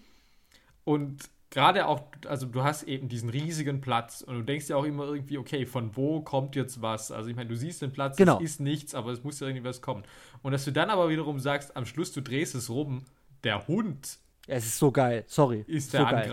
Und 0.85 1.23
gerade 1.51 1.87
auch, 1.87 2.05
also 2.27 2.47
du 2.47 2.63
hast 2.63 2.85
eben 2.85 3.09
diesen 3.09 3.29
riesigen 3.29 3.81
Platz 3.81 4.23
und 4.23 4.35
du 4.35 4.43
denkst 4.43 4.69
ja 4.69 4.77
auch 4.77 4.85
immer 4.85 5.05
irgendwie, 5.05 5.37
okay, 5.39 5.67
von 5.67 5.95
wo 5.97 6.23
kommt 6.23 6.57
jetzt 6.57 6.81
was? 6.81 7.13
Also 7.13 7.29
ich 7.29 7.37
meine, 7.37 7.49
du 7.51 7.57
siehst 7.57 7.83
den 7.83 7.93
Platz, 7.93 8.17
Genau. 8.17 8.39
es 8.39 8.43
ist 8.53 8.61
nichts, 8.61 8.95
aber 8.95 9.11
es 9.13 9.23
muss 9.23 9.39
ja 9.41 9.47
irgendwie 9.49 9.67
was 9.67 9.83
kommen. 9.83 10.03
Und 10.43 10.53
dass 10.53 10.65
du 10.65 10.73
dann 10.73 10.89
aber 10.89 11.11
wiederum 11.11 11.39
sagst, 11.39 11.77
am 11.77 11.85
Schluss, 11.85 12.13
du 12.13 12.23
drehst 12.23 12.55
es 12.55 12.71
rum, 12.71 13.05
der 13.45 13.67
Hund 13.69 14.19
Es 14.47 14.65
ist 14.65 14.79
so 14.79 14.91
geil. 14.91 15.25
Sorry. 15.27 15.65
ist 15.67 15.91
so 15.91 15.99
der 15.99 16.07
geil. 16.07 16.29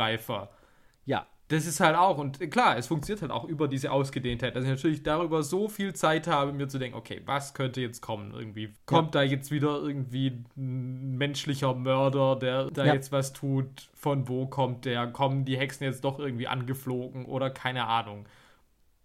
Ja. 1.10 1.26
Das 1.48 1.65
ist 1.65 1.80
halt 1.80 1.95
auch, 1.95 2.19
und 2.19 2.40
klar, 2.52 2.77
es 2.77 2.86
funktioniert 2.86 3.23
halt 3.23 3.31
auch 3.31 3.44
über 3.45 3.68
diese 3.68 3.91
Ausgedehntheit, 3.91 4.56
dass 4.56 4.64
ich 4.65 4.69
natürlich 4.69 5.02
darüber 5.02 5.41
so 5.41 5.68
viel 5.68 5.95
Zeit 5.95 6.27
habe, 6.27 6.53
mir 6.53 6.68
zu 6.68 6.77
denken, 6.77 6.95
okay, 6.95 7.23
was 7.26 7.56
könnte 7.56 7.81
jetzt 7.81 8.02
kommen? 8.02 8.36
Irgendwie 8.36 8.76
kommt 8.86 9.15
da 9.15 9.23
jetzt 9.23 9.49
wieder 9.49 9.81
irgendwie 9.81 10.44
ein 10.56 11.18
menschlicher 11.18 11.73
Mörder, 11.73 12.36
der 12.36 12.69
da 12.69 12.86
Ja. 12.86 12.94
jetzt 12.94 13.11
was 13.11 13.34
tut? 13.34 13.90
Von 13.95 14.27
wo 14.27 14.45
kommt 14.45 14.86
der? 14.86 15.07
Kommen 15.07 15.44
die 15.44 15.57
Hexen 15.57 15.86
jetzt 15.86 16.03
doch 16.03 16.19
irgendwie 16.19 16.48
angeflogen 16.48 17.26
oder 17.26 17.49
keine 17.49 17.88
Ahnung? 17.88 18.27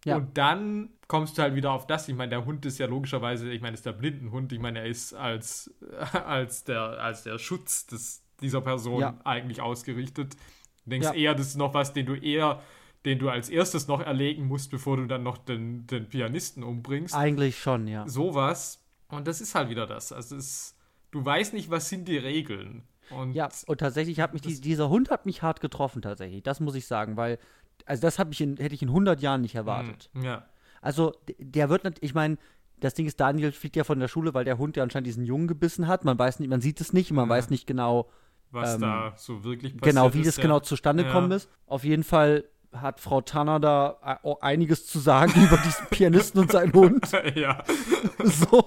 Ja. 0.05 0.16
Und 0.16 0.36
dann 0.36 0.90
kommst 1.09 1.39
du 1.39 1.43
halt 1.43 1.55
wieder 1.55 1.72
auf 1.72 1.86
das. 1.86 2.06
Ich 2.10 2.14
meine, 2.14 2.28
der 2.28 2.44
Hund 2.44 2.66
ist 2.66 2.76
ja 2.78 2.85
logischerweise, 2.86 3.51
ich 3.51 3.62
meine, 3.62 3.72
ist 3.72 3.86
der 3.86 3.93
Blindenhund. 3.93 4.52
Ich 4.52 4.60
meine, 4.60 4.81
er 4.81 4.86
ist 4.86 5.14
als, 5.14 5.72
als, 6.12 6.64
der, 6.64 6.81
als 7.01 7.22
der 7.22 7.39
Schutz 7.39 7.86
des, 7.86 8.22
dieser 8.43 8.60
Person 8.60 9.01
Ja. 9.01 9.18
eigentlich 9.24 9.62
ausgerichtet. 9.62 10.36
Du 10.85 10.90
denkst 10.90 11.09
Ja. 11.09 11.15
eher, 11.15 11.35
das 11.35 11.48
ist 11.48 11.56
noch 11.56 11.74
was, 11.74 11.93
den 11.93 12.06
du 12.06 12.15
eher, 12.15 12.61
den 13.05 13.19
du 13.19 13.28
als 13.28 13.48
erstes 13.48 13.86
noch 13.89 14.01
erlegen 14.01 14.47
musst, 14.47 14.70
bevor 14.70 14.97
du 14.97 15.06
dann 15.06 15.23
noch 15.23 15.39
den, 15.39 15.86
den 15.86 16.09
Pianisten 16.09 16.62
umbringst. 16.62 17.15
Eigentlich 17.15 17.59
schon, 17.59 17.86
ja. 17.86 18.09
Sowas. 18.09 18.81
Und 19.09 19.28
das 19.28 19.40
ist 19.40 19.55
halt 19.55 19.69
wieder 19.69 19.86
das. 19.86 20.12
Also 20.12 20.36
es 20.36 20.44
ist, 20.47 20.77
du 21.11 21.24
weißt 21.24 21.52
nicht, 21.55 21.70
was 21.70 21.89
sind 21.89 22.09
die 22.09 22.16
Regeln. 22.19 22.82
Und 23.11 23.35
Ja, 23.35 23.48
und 23.66 23.78
tatsächlich 23.78 24.20
hat 24.20 24.32
mich 24.32 24.43
die, 24.43 24.61
dieser 24.61 24.89
Hund 24.89 25.11
hat 25.11 25.27
mich 25.27 25.43
hart 25.43 25.61
getroffen 25.61 26.01
tatsächlich. 26.02 26.43
Das 26.43 26.61
muss 26.61 26.74
ich 26.74 26.86
sagen, 26.86 27.16
weil 27.16 27.39
also 27.86 28.01
das 28.01 28.19
ich 28.31 28.40
in, 28.40 28.56
hätte 28.56 28.74
ich 28.74 28.82
in 28.82 28.89
100 28.89 29.20
Jahren 29.20 29.43
nicht 29.43 29.55
erwartet. 29.55 30.09
Hm, 30.15 30.23
Ja. 30.24 30.47
Also 30.81 31.12
der 31.39 31.69
wird 31.70 31.85
nicht, 31.85 31.98
ich 32.02 32.15
meine, 32.15 32.36
das 32.78 32.94
Ding 32.94 33.06
ist, 33.06 33.20
Daniel 33.20 33.52
fliegt 33.52 33.77
ja 33.77 33.85
von 33.85 33.98
der 34.01 34.09
Schule, 34.09 34.32
weil 34.35 34.44
der 34.44 34.59
Hund 34.59 34.77
ja 34.77 34.82
anscheinend 34.82 35.06
diesen 35.06 35.24
Jungen 35.24 35.47
gebissen 35.48 35.86
hat. 35.86 36.05
Man 36.05 36.19
weiß 36.19 36.40
nicht, 36.40 36.48
man 36.48 36.61
sieht 36.61 36.81
es 36.81 36.93
nicht, 36.93 37.11
man 37.12 37.27
Ja. 37.27 37.31
weiß 37.31 37.51
nicht 37.51 37.66
genau, 37.66 38.09
Was 38.55 38.74
Ähm, 38.76 38.81
da 38.81 39.12
so 39.16 39.44
wirklich 39.44 39.76
passiert 39.76 39.97
genau, 39.97 40.14
wie 40.14 40.20
ist, 40.20 40.28
das 40.28 40.36
ja. 40.36 40.43
genau 40.43 40.60
zustande 40.60 41.02
Ja. 41.02 41.09
gekommen 41.09 41.32
ist. 41.32 41.48
Auf 41.66 41.85
jeden 41.85 42.05
Fall 42.05 42.44
hat 42.72 43.01
Frau 43.01 43.20
Tanner 43.20 43.60
da 43.60 44.18
äh, 44.24 44.35
einiges 44.40 44.86
zu 44.86 44.98
sagen 44.98 45.32
über 45.44 45.56
diesen 45.59 45.86
Pianisten 45.90 46.40
und 46.40 46.51
seinen 46.52 46.72
Hund. 46.72 47.06
ja, 47.35 47.62
So. 48.24 48.66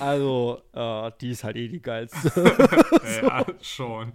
Also, 0.00 0.60
äh, 0.72 1.10
die 1.20 1.30
ist 1.30 1.44
halt 1.44 1.56
eh 1.56 1.68
die 1.68 1.82
geilste. 1.82 2.30
ja, 3.22 3.44
schon. 3.60 4.12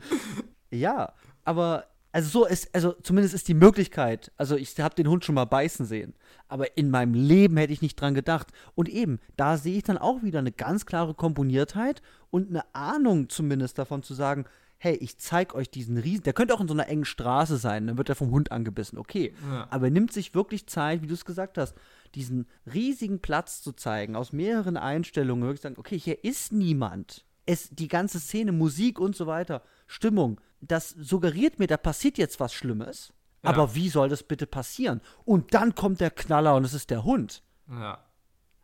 Ja, 0.72 1.14
aber 1.44 1.86
also 2.12 2.30
so 2.40 2.46
ist, 2.48 2.74
also 2.74 2.94
zumindest 3.04 3.36
ist 3.36 3.48
die 3.48 3.54
Möglichkeit, 3.54 4.32
also 4.38 4.56
ich 4.56 4.80
habe 4.80 4.96
den 4.96 5.08
Hund 5.08 5.26
schon 5.26 5.36
mal 5.36 5.46
beißen 5.46 5.86
sehen, 5.86 6.16
aber 6.48 6.76
in 6.76 6.90
meinem 6.90 7.14
Leben 7.14 7.56
hätte 7.58 7.72
ich 7.74 7.84
nicht 7.84 8.02
dran 8.02 8.16
gedacht. 8.16 8.48
Und 8.74 8.90
eben, 8.90 9.20
da 9.38 9.58
sehe 9.58 9.78
ich 9.78 9.84
dann 9.84 10.00
auch 10.00 10.24
wieder 10.24 10.40
eine 10.40 10.52
ganz 10.52 10.88
klare 10.88 11.14
Komponiertheit 11.14 12.02
und 12.32 12.50
eine 12.50 12.64
Ahnung 12.74 13.30
zumindest 13.30 13.78
davon 13.78 14.02
zu 14.02 14.16
sagen, 14.16 14.46
hey, 14.80 14.96
ich 14.96 15.18
zeig 15.18 15.54
euch 15.54 15.70
diesen 15.70 15.98
Riesen, 15.98 16.24
der 16.24 16.34
könnte 16.34 16.54
auch 16.54 16.62
in 16.62 16.68
so 16.68 16.74
einer 16.74 16.88
engen 16.88 17.06
Straße 17.06 17.58
sein, 17.58 17.86
dann 17.86 17.98
wird 17.98 18.08
er 18.08 18.16
vom 18.16 18.32
Hund 18.32 18.52
angebissen, 18.52 18.98
okay. 18.98 19.34
Ja. 19.52 19.68
Aber 19.70 19.88
er 19.88 19.92
nimmt 19.92 20.14
sich 20.14 20.34
wirklich 20.34 20.68
Zeit, 20.68 21.02
wie 21.02 21.08
du 21.08 21.14
es 21.14 21.26
gesagt 21.26 21.58
hast, 21.58 21.76
diesen 22.16 22.48
riesigen 22.74 23.20
Platz 23.20 23.62
zu 23.62 23.74
zeigen, 23.74 24.16
aus 24.16 24.32
mehreren 24.32 24.78
Einstellungen, 24.78 25.44
wirklich 25.44 25.62
sagen, 25.62 25.76
okay, 25.78 26.00
hier 26.00 26.24
ist 26.24 26.54
niemand. 26.54 27.26
Es, 27.46 27.70
die 27.70 27.90
ganze 27.90 28.20
Szene, 28.20 28.54
Musik 28.54 29.00
und 29.00 29.16
so 29.16 29.28
weiter, 29.28 29.64
Stimmung, 29.86 30.40
das 30.62 30.92
suggeriert 30.92 31.60
mir, 31.60 31.68
da 31.68 31.78
passiert 31.78 32.18
jetzt 32.18 32.40
was 32.40 32.54
Schlimmes. 32.54 33.12
Ja. 33.44 33.50
Aber 33.50 33.76
wie 33.76 33.90
soll 33.90 34.08
das 34.08 34.24
bitte 34.24 34.48
passieren? 34.48 35.02
Und 35.26 35.54
dann 35.54 35.76
kommt 35.76 36.00
der 36.00 36.12
Knaller 36.12 36.56
und 36.56 36.64
es 36.64 36.74
ist 36.74 36.90
der 36.90 37.04
Hund. 37.04 37.44
Ja. 37.70 38.04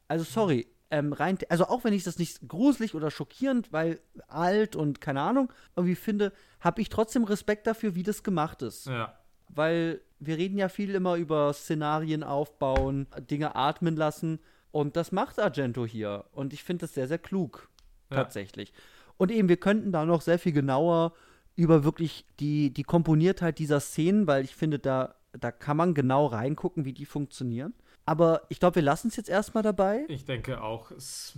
Also 0.07 0.23
sorry, 0.23 0.67
ähm, 0.91 1.13
rein, 1.13 1.37
also 1.49 1.65
auch 1.67 1.83
wenn 1.83 1.93
ich 1.93 2.03
das 2.03 2.19
nicht 2.19 2.47
gruselig 2.47 2.95
oder 2.95 3.11
schockierend, 3.11 3.73
weil 3.73 3.99
alt 4.27 4.75
und 4.75 5.01
keine 5.01 5.21
Ahnung, 5.21 5.51
irgendwie 5.75 5.95
finde, 5.95 6.31
habe 6.59 6.81
ich 6.81 6.89
trotzdem 6.89 7.23
Respekt 7.23 7.67
dafür, 7.67 7.95
wie 7.95 8.03
das 8.03 8.23
gemacht 8.23 8.61
ist. 8.61 8.87
Ja. 8.87 9.17
Weil 9.49 10.01
wir 10.19 10.37
reden 10.37 10.57
ja 10.57 10.69
viel 10.69 10.93
immer 10.95 11.15
über 11.15 11.53
Szenarien 11.53 12.23
aufbauen, 12.23 13.07
Dinge 13.29 13.55
atmen 13.55 13.95
lassen. 13.95 14.39
Und 14.71 14.95
das 14.95 15.11
macht 15.11 15.39
Argento 15.39 15.85
hier. 15.85 16.25
Und 16.31 16.53
ich 16.53 16.63
finde 16.63 16.81
das 16.81 16.93
sehr, 16.93 17.07
sehr 17.07 17.19
klug. 17.19 17.69
Ja. 18.09 18.17
Tatsächlich. 18.17 18.73
Und 19.17 19.31
eben, 19.31 19.49
wir 19.49 19.57
könnten 19.57 19.91
da 19.91 20.05
noch 20.05 20.21
sehr 20.21 20.39
viel 20.39 20.51
genauer 20.51 21.13
über 21.55 21.83
wirklich 21.83 22.25
die, 22.39 22.73
die 22.73 22.83
Komponiertheit 22.83 23.59
dieser 23.59 23.79
Szenen, 23.79 24.27
weil 24.27 24.43
ich 24.43 24.55
finde, 24.55 24.77
da, 24.77 25.15
da 25.39 25.51
kann 25.51 25.77
man 25.77 25.93
genau 25.93 26.25
reingucken, 26.25 26.85
wie 26.85 26.93
die 26.93 27.05
funktionieren. 27.05 27.73
Aber 28.05 28.43
ich 28.49 28.59
glaube, 28.59 28.75
wir 28.75 28.83
lassen 28.83 29.07
es 29.07 29.15
jetzt 29.15 29.29
erstmal 29.29 29.63
dabei. 29.63 30.05
Ich 30.07 30.25
denke 30.25 30.61
auch, 30.61 30.91
es 30.91 31.37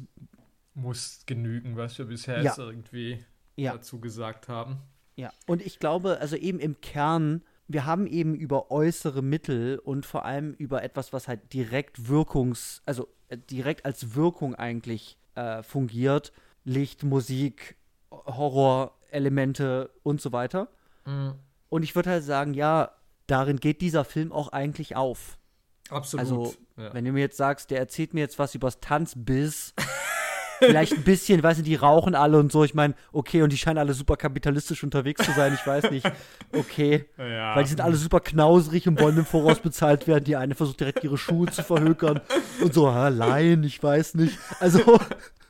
muss 0.74 1.22
genügen, 1.26 1.78
was 1.78 1.98
wir 1.98 2.06
bisher 2.06 2.38
Ja. 2.38 2.44
jetzt 2.44 2.58
irgendwie 2.60 3.24
Ja. 3.56 3.74
dazu 3.74 4.00
gesagt 4.00 4.48
haben. 4.50 4.78
Ja, 5.16 5.32
und 5.48 5.62
ich 5.66 5.80
glaube, 5.80 6.20
also 6.20 6.36
eben 6.36 6.60
im 6.60 6.80
Kern, 6.82 7.42
wir 7.68 7.86
haben 7.86 8.06
eben 8.06 8.36
über 8.36 8.70
äußere 8.70 9.22
Mittel 9.24 9.80
und 9.80 10.06
vor 10.06 10.26
allem 10.26 10.54
über 10.54 10.84
etwas, 10.84 11.12
was 11.14 11.28
halt 11.28 11.54
direkt 11.54 11.98
wirkungs-, 12.10 12.82
also 12.86 13.08
äh, 13.30 13.38
direkt 13.38 13.86
als 13.86 14.14
Wirkung 14.16 14.54
eigentlich 14.56 15.18
äh, 15.36 15.64
fungiert. 15.64 16.32
Licht, 16.66 17.04
Musik, 17.04 17.78
Horrorelemente 18.12 19.90
und 20.04 20.22
so 20.22 20.32
weiter. 20.32 20.70
Und 21.70 21.84
ich 21.84 21.96
würde 21.96 22.10
halt 22.10 22.24
sagen, 22.26 22.54
ja, 22.54 22.92
darin 23.28 23.58
geht 23.62 23.80
dieser 23.82 24.04
Film 24.04 24.34
auch 24.34 24.50
eigentlich 24.50 24.96
auf. 24.98 25.38
Absolut. 25.90 26.26
Also, 26.26 26.56
ja. 26.78 26.94
wenn 26.94 27.06
du 27.06 27.12
mir 27.12 27.22
jetzt 27.22 27.38
sagst, 27.38 27.72
der 27.72 27.80
erzählt 27.80 28.14
mir 28.14 28.22
jetzt 28.22 28.40
was 28.40 28.56
übers 28.56 28.80
Tanzbiss, 28.80 29.74
vielleicht 30.60 30.94
ein 30.94 31.04
bisschen, 31.04 31.42
weißt 31.42 31.60
du, 31.60 31.64
die 31.64 31.76
rauchen 31.76 32.16
alle 32.16 32.40
und 32.40 32.52
so. 32.52 32.64
Ich 32.64 32.74
meine, 32.74 32.96
okay, 33.12 33.42
und 33.42 33.52
die 33.52 33.58
scheinen 33.58 33.78
alle 33.78 33.94
super 33.94 34.18
kapitalistisch 34.18 34.84
unterwegs 34.84 35.24
zu 35.24 35.32
sein. 35.32 35.54
Ich 35.54 35.66
weiß 35.66 35.92
nicht. 35.92 36.10
Okay. 36.54 37.06
ja. 37.18 37.56
Weil 37.56 37.64
die 37.64 37.70
sind 37.70 37.82
alle 37.82 37.96
super 37.96 38.20
knausrig 38.20 38.88
und 38.88 39.00
wollen 39.00 39.18
im 39.18 39.26
Voraus 39.26 39.60
bezahlt 39.60 40.08
werden. 40.08 40.24
Die 40.24 40.36
eine 40.36 40.56
versucht 40.56 40.80
direkt 40.80 41.04
ihre 41.04 41.18
Schuhe 41.18 41.48
zu 41.48 41.64
verhökern 41.64 42.22
und 42.62 42.74
so, 42.74 42.90
Laien, 42.90 43.64
ich 43.64 43.82
weiß 43.82 44.16
nicht. 44.16 44.38
Also, 44.60 45.00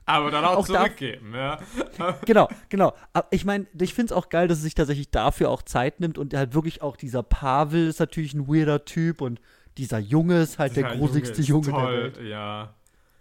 Aber 0.05 0.31
dann 0.31 0.45
auch, 0.45 0.57
auch 0.57 0.65
zurückgeben, 0.65 1.34
ja. 1.35 1.59
genau, 2.26 2.47
genau. 2.69 2.93
Aber 3.11 3.27
ich 3.31 3.43
meine, 3.43 3.68
ich 3.80 3.93
finde 3.93 4.14
es 4.14 4.18
auch 4.18 4.30
geil, 4.30 4.47
dass 4.47 4.59
es 4.59 4.64
sich 4.64 4.76
tatsächlich 4.76 5.11
dafür 5.11 5.49
auch 5.49 5.61
Zeit 5.61 5.99
nimmt 5.99 6.18
und 6.18 6.34
halt 6.34 6.53
wirklich 6.53 6.81
auch 6.81 6.95
dieser 6.95 7.23
Pavel 7.23 7.88
ist 7.88 7.99
natürlich 7.99 8.34
ein 8.34 8.47
weirder 8.47 8.85
Typ 8.85 9.22
und 9.22 9.41
dieser 9.77 9.99
Junge 9.99 10.41
ist 10.41 10.59
halt 10.59 10.75
der 10.75 10.83
Ja, 10.83 10.95
gruseligste 10.95 11.41
Junge 11.41 11.71
der 11.73 11.73
toll, 11.73 11.93
Welt. 11.93 12.19
Ja. 12.21 12.73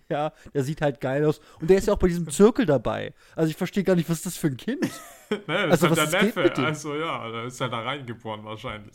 Ja, 0.08 0.32
der 0.54 0.62
sieht 0.62 0.80
halt 0.82 1.00
geil 1.00 1.24
aus. 1.24 1.40
Und 1.60 1.68
der 1.68 1.78
ist 1.78 1.88
ja 1.88 1.94
auch 1.94 1.98
bei 1.98 2.06
diesem 2.08 2.28
Zirkel 2.30 2.64
dabei. 2.64 3.12
Also 3.34 3.50
ich 3.50 3.56
verstehe 3.56 3.82
gar 3.82 3.96
nicht, 3.96 4.08
was 4.08 4.18
ist 4.18 4.26
das 4.26 4.36
für 4.36 4.48
ein 4.48 4.56
Kind? 4.56 4.82
Ne, 5.48 5.66
das 5.68 5.82
Also, 5.82 5.86
ist 5.88 5.90
was 5.90 5.98
halt 5.98 6.12
der 6.12 6.22
Neffe. 6.22 6.64
Also 6.64 6.94
ja, 6.94 7.28
da 7.28 7.44
ist 7.46 7.60
er 7.60 7.68
da 7.68 7.80
reingeboren 7.80 8.44
wahrscheinlich. 8.44 8.94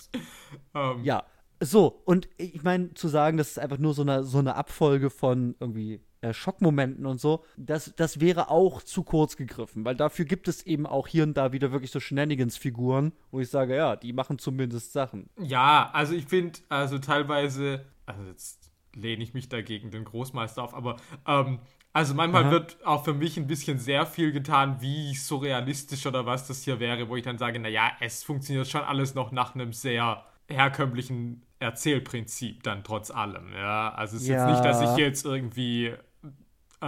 Ähm, 0.73 1.03
Ja, 1.03 1.25
so. 1.59 2.01
Und 2.05 2.29
ich 2.37 2.63
meine, 2.63 2.93
zu 2.93 3.09
sagen, 3.09 3.35
das 3.37 3.49
ist 3.49 3.59
einfach 3.59 3.77
nur 3.79 3.93
so 3.93 4.03
eine, 4.03 4.23
so 4.23 4.37
eine 4.39 4.55
Abfolge 4.55 5.09
von 5.09 5.55
irgendwie 5.59 5.99
äh, 6.21 6.33
Schockmomenten 6.33 7.05
und 7.05 7.19
so, 7.19 7.43
das, 7.57 7.93
das 7.95 8.19
wäre 8.19 8.49
auch 8.49 8.81
zu 8.83 9.03
kurz 9.03 9.35
gegriffen. 9.37 9.83
Weil 9.85 9.95
dafür 9.95 10.25
gibt 10.25 10.47
es 10.47 10.63
eben 10.65 10.85
auch 10.85 11.07
hier 11.07 11.23
und 11.23 11.35
da 11.35 11.51
wieder 11.51 11.71
wirklich 11.71 11.91
so 11.91 11.99
Shenanigans-Figuren, 11.99 13.11
wo 13.31 13.39
ich 13.39 13.49
sage, 13.49 13.75
ja, 13.75 13.95
die 13.95 14.13
machen 14.13 14.37
zumindest 14.39 14.93
Sachen. 14.93 15.29
Ja, 15.39 15.89
also 15.93 16.13
ich 16.13 16.25
finde, 16.25 16.59
also 16.69 16.99
teilweise, 16.99 17.85
also 18.05 18.23
jetzt 18.23 18.71
lehne 18.95 19.23
ich 19.23 19.33
mich 19.33 19.49
dagegen 19.49 19.89
den 19.91 20.03
Großmeister 20.03 20.63
auf, 20.63 20.73
aber 20.73 20.97
ähm, 21.25 21.59
also 21.93 22.13
manchmal 22.13 22.43
Aha. 22.45 22.51
wird 22.51 22.77
auch 22.85 23.03
für 23.03 23.13
mich 23.13 23.37
ein 23.37 23.47
bisschen 23.47 23.77
sehr 23.79 24.05
viel 24.05 24.31
getan, 24.31 24.77
wie 24.79 25.13
surrealistisch 25.15 26.05
oder 26.05 26.25
was 26.25 26.47
das 26.47 26.63
hier 26.63 26.79
wäre, 26.79 27.09
wo 27.09 27.15
ich 27.15 27.23
dann 27.23 27.37
sage, 27.37 27.59
naja, 27.59 27.91
es 27.99 28.23
funktioniert 28.23 28.67
schon 28.67 28.81
alles 28.81 29.13
noch 29.15 29.31
nach 29.31 29.55
einem 29.55 29.73
sehr 29.73 30.23
herkömmlichen 30.49 31.45
Erzählprinzip 31.59 32.63
dann 32.63 32.83
trotz 32.83 33.11
allem, 33.11 33.53
ja. 33.53 33.93
Also 33.93 34.17
es 34.17 34.23
ist 34.23 34.29
Ja. 34.29 34.47
jetzt 34.47 34.51
nicht, 34.51 34.65
dass 34.65 34.81
ich 34.81 34.97
jetzt 34.97 35.25
irgendwie 35.25 35.93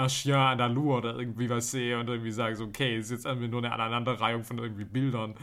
Chien 0.08 0.36
andalou 0.36 0.98
oder 0.98 1.18
irgendwie 1.18 1.50
was 1.50 1.72
sehe 1.72 2.00
und 2.00 2.08
irgendwie 2.08 2.32
sage 2.32 2.56
so, 2.56 2.66
okay, 2.66 2.98
es 2.98 3.06
ist 3.06 3.12
jetzt 3.12 3.26
irgendwie 3.26 3.48
nur 3.48 3.60
eine 3.64 3.72
Aneinanderreihung 3.72 4.44
von 4.44 4.58
irgendwie 4.58 4.86
Bildern. 4.86 5.36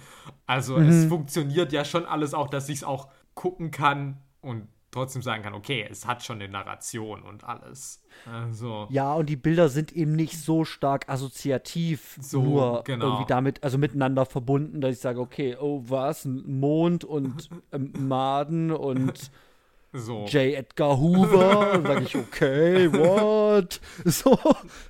Also 0.46 0.76
es 0.78 1.06
funktioniert 1.06 1.72
ja 1.72 1.84
schon 1.84 2.04
alles 2.04 2.34
auch, 2.34 2.48
dass 2.50 2.68
ich 2.68 2.78
es 2.78 2.84
auch 2.84 3.08
gucken 3.34 3.70
kann 3.70 4.18
und 4.40 4.66
trotzdem 4.90 5.22
sagen 5.22 5.42
kann, 5.42 5.54
okay, 5.54 5.86
es 5.88 6.06
hat 6.06 6.24
schon 6.24 6.40
eine 6.40 6.50
Narration 6.50 7.22
und 7.22 7.44
alles. 7.44 8.02
Also, 8.30 8.86
Ja, 8.90 9.14
und 9.14 9.28
die 9.28 9.36
Bilder 9.36 9.68
sind 9.68 9.92
eben 9.92 10.12
nicht 10.12 10.38
so 10.38 10.64
stark 10.64 11.08
assoziativ 11.08 12.18
So, 12.20 12.42
nur 12.42 12.82
genau. 12.84 13.06
irgendwie 13.06 13.26
damit, 13.26 13.62
also 13.62 13.78
miteinander 13.78 14.26
verbunden, 14.26 14.80
dass 14.80 14.94
ich 14.96 15.00
sage, 15.00 15.20
okay, 15.20 15.56
oh 15.60 15.84
was, 15.86 16.24
Mond 16.24 17.04
und 17.04 17.48
ähm, 17.72 17.92
Maden 17.98 18.72
und 18.72 19.30
so. 19.92 20.24
J. 20.26 20.54
Edgar 20.54 20.98
Hoover. 20.98 21.70
Dann 21.72 21.86
sage 21.86 22.04
ich, 22.04 22.16
okay, 22.16 22.92
what? 22.92 23.80
So. 24.04 24.38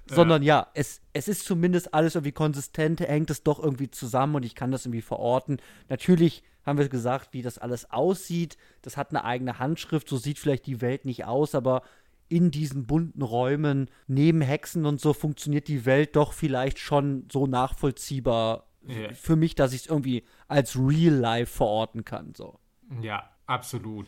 Sondern 0.07 0.43
ja, 0.43 0.69
es, 0.75 1.01
es 1.13 1.29
ist 1.29 1.45
zumindest 1.45 1.95
alles 1.95 2.15
irgendwie 2.15 2.33
konsistent, 2.33 3.01
hängt 3.01 3.31
es 3.31 3.43
doch 3.43 3.63
irgendwie 3.63 3.91
zusammen 3.91 4.35
und 4.37 4.45
ich 4.45 4.55
kann 4.55 4.71
das 4.71 4.85
irgendwie 4.87 5.03
verorten. 5.03 5.61
Natürlich 5.89 6.43
haben 6.65 6.79
wir 6.79 6.89
gesagt, 6.89 7.33
wie 7.33 7.43
das 7.43 7.59
alles 7.59 7.91
aussieht. 7.91 8.57
Das 8.83 8.97
hat 8.97 9.11
eine 9.11 9.25
eigene 9.25 9.59
Handschrift, 9.59 10.09
so 10.09 10.17
sieht 10.17 10.39
vielleicht 10.39 10.67
die 10.67 10.81
Welt 10.81 11.05
nicht 11.07 11.25
aus, 11.25 11.55
aber 11.55 11.83
in 12.29 12.51
diesen 12.53 12.87
bunten 12.87 13.23
Räumen, 13.23 13.91
neben 14.07 14.41
Hexen 14.41 14.87
und 14.87 15.01
so, 15.01 15.13
funktioniert 15.13 15.67
die 15.67 15.85
Welt 15.85 16.15
doch 16.15 16.33
vielleicht 16.33 16.79
schon 16.79 17.27
so 17.33 17.47
nachvollziehbar 17.47 18.67
Ja. 18.87 19.13
für 19.15 19.35
mich, 19.35 19.55
dass 19.57 19.73
ich 19.73 19.81
es 19.83 19.87
irgendwie 19.89 20.23
als 20.47 20.77
Real 20.77 21.15
Life 21.15 21.53
verorten 21.57 22.05
kann. 22.05 22.35
So. 22.37 22.61
Ja, 23.03 23.31
absolut. 23.47 24.07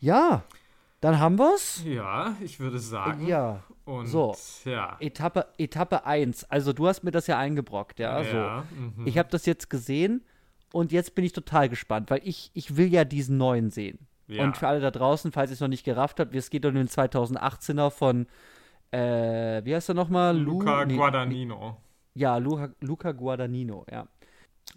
Ja, 0.00 0.42
dann 1.00 1.18
haben 1.18 1.38
wir's. 1.38 1.82
Ja, 1.84 2.34
ich 2.40 2.58
würde 2.60 2.78
sagen. 2.78 3.26
Ja, 3.26 3.62
Und 3.84 4.06
so. 4.06 4.34
ja. 4.64 4.96
Etappe, 5.00 5.46
Etappe 5.58 6.04
1. 6.06 6.44
Also 6.44 6.72
du 6.72 6.86
hast 6.88 7.02
mir 7.04 7.10
das 7.10 7.26
ja 7.26 7.38
eingebrockt, 7.38 7.98
ja. 7.98 8.20
Ja, 8.22 8.64
so. 8.70 8.74
mhm. 9.00 9.06
Ich 9.06 9.18
habe 9.18 9.28
das 9.30 9.46
jetzt 9.46 9.70
gesehen 9.70 10.24
und 10.72 10.92
jetzt 10.92 11.14
bin 11.14 11.24
ich 11.24 11.32
total 11.32 11.68
gespannt, 11.68 12.10
weil 12.10 12.20
ich, 12.24 12.50
ich 12.54 12.76
will 12.76 12.86
ja 12.92 13.04
diesen 13.04 13.36
neuen 13.38 13.70
sehen. 13.70 13.98
Ja. 14.26 14.44
Und 14.44 14.56
für 14.56 14.68
alle 14.68 14.80
da 14.80 14.90
draußen, 14.90 15.32
falls 15.32 15.50
ihr 15.50 15.54
es 15.54 15.60
noch 15.60 15.68
nicht 15.68 15.84
gerafft 15.84 16.20
habt, 16.20 16.34
es 16.34 16.50
geht 16.50 16.64
um 16.64 16.74
den 16.74 16.86
2018er 16.88 17.90
von, 17.90 18.26
äh, 18.92 19.64
wie 19.64 19.74
heißt 19.74 19.88
er 19.90 19.94
nochmal? 19.94 20.36
Lu- 20.38 20.60
Luca 20.60 20.84
nee, 20.84 20.96
Guadagnino. 20.96 21.76
Ja, 22.14 22.36
Luca, 22.36 22.68
Luca 22.80 23.12
Guadagnino, 23.12 23.84
ja. 23.90 24.06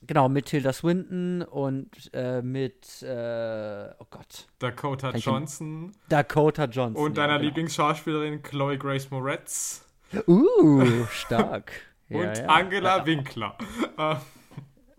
Genau, 0.06 0.30
mit 0.30 0.46
Tilda 0.46 0.74
Swinton 0.74 1.42
und 1.44 2.10
äh, 2.14 2.42
mit, 2.42 3.02
äh, 3.04 3.90
oh 4.00 4.06
Gott. 4.10 4.48
Dakota 4.60 5.12
Johnson 5.16 5.92
Dakota 6.10 6.66
Johnson. 6.66 7.02
und 7.02 7.18
ja, 7.18 7.24
deiner 7.24 7.38
genau. 7.38 7.46
Lieblingsschauspielerin 7.48 8.42
Chloe 8.44 8.78
Grace 8.78 9.10
Moretz 9.12 9.84
Uh, 10.28 11.06
stark. 11.12 11.72
Ja, 12.10 12.20
und 12.20 12.38
ja. 12.38 12.46
Angela 12.46 13.06
Winkler. 13.06 13.58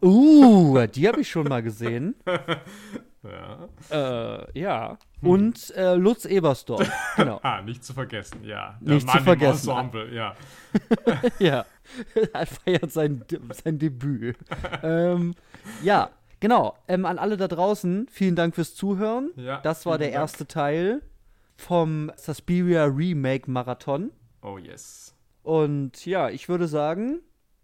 Uh, 0.03 0.87
die 0.87 1.09
habe 1.09 1.21
ich 1.21 1.31
schon 1.31 1.49
mal 1.49 1.63
gesehen. 1.63 2.15
ja. 3.23 3.69
Äh, 3.91 4.61
ja. 4.61 4.99
Und 5.23 5.71
äh, 5.77 5.95
Lutz 5.95 6.25
Ebersdorf. 6.25 6.91
Genau. 7.17 7.39
Ah, 7.43 7.63
nicht 7.63 7.85
zu 7.85 7.95
vergessen, 7.95 8.43
ja. 8.45 8.77
Nicht 8.81 9.09
zu 9.09 9.19
vergessen. 9.19 9.71
Im 9.71 9.77
Ensemble, 9.77 10.15
ja. 10.15 10.35
ja. 11.39 11.65
er 12.33 12.47
feiert 12.47 12.93
sein, 12.93 13.25
sein 13.53 13.79
Debüt. 13.79 14.37
ähm, 14.83 15.35
ja, 15.83 16.11
genau. 16.41 16.75
Ähm, 16.89 17.05
an 17.07 17.19
alle 17.19 17.37
da 17.37 17.49
draußen, 17.49 18.07
vielen 18.11 18.37
Dank 18.37 18.55
fürs 18.55 18.75
Zuhören. 18.75 19.31
Ja, 19.37 19.61
das 19.61 19.87
war 19.87 19.99
der 19.99 20.09
Dank. 20.09 20.21
erste 20.21 20.47
Teil 20.47 21.03
vom 21.57 22.11
Suspiria 22.17 22.85
Remake 22.85 23.51
Marathon. 23.51 24.11
Oh 24.43 24.59
yes. 24.59 25.15
Und 25.43 26.05
ja, 26.07 26.31
ich 26.31 26.49
würde 26.49 26.69
sagen, 26.69 27.21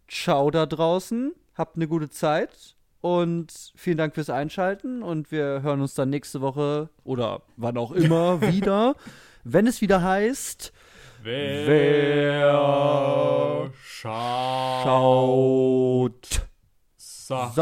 ciao 0.09 0.51
da 0.51 0.67
draußen, 0.67 1.33
habt 1.55 1.77
eine 1.77 1.89
gute 1.89 2.11
Zeit 2.11 2.77
und 3.01 3.73
vielen 3.75 3.97
Dank 3.97 4.15
fürs 4.15 4.31
Einschalten 4.31 5.03
und 5.03 5.33
wir 5.33 5.63
hören 5.63 5.81
uns 5.81 5.95
dann 5.95 6.11
nächste 6.11 6.41
Woche 6.41 6.91
oder 7.05 7.43
wann 7.57 7.79
auch 7.79 7.93
immer 7.93 8.41
wieder, 8.53 8.97
wenn 9.45 9.67
es 9.67 9.81
wieder 9.81 10.03
heißt, 10.03 10.73
Wer, 11.23 11.67
Wer 11.67 13.71
schaut, 13.85 14.85
schaut 14.85 16.49
Sachen? 16.97 17.61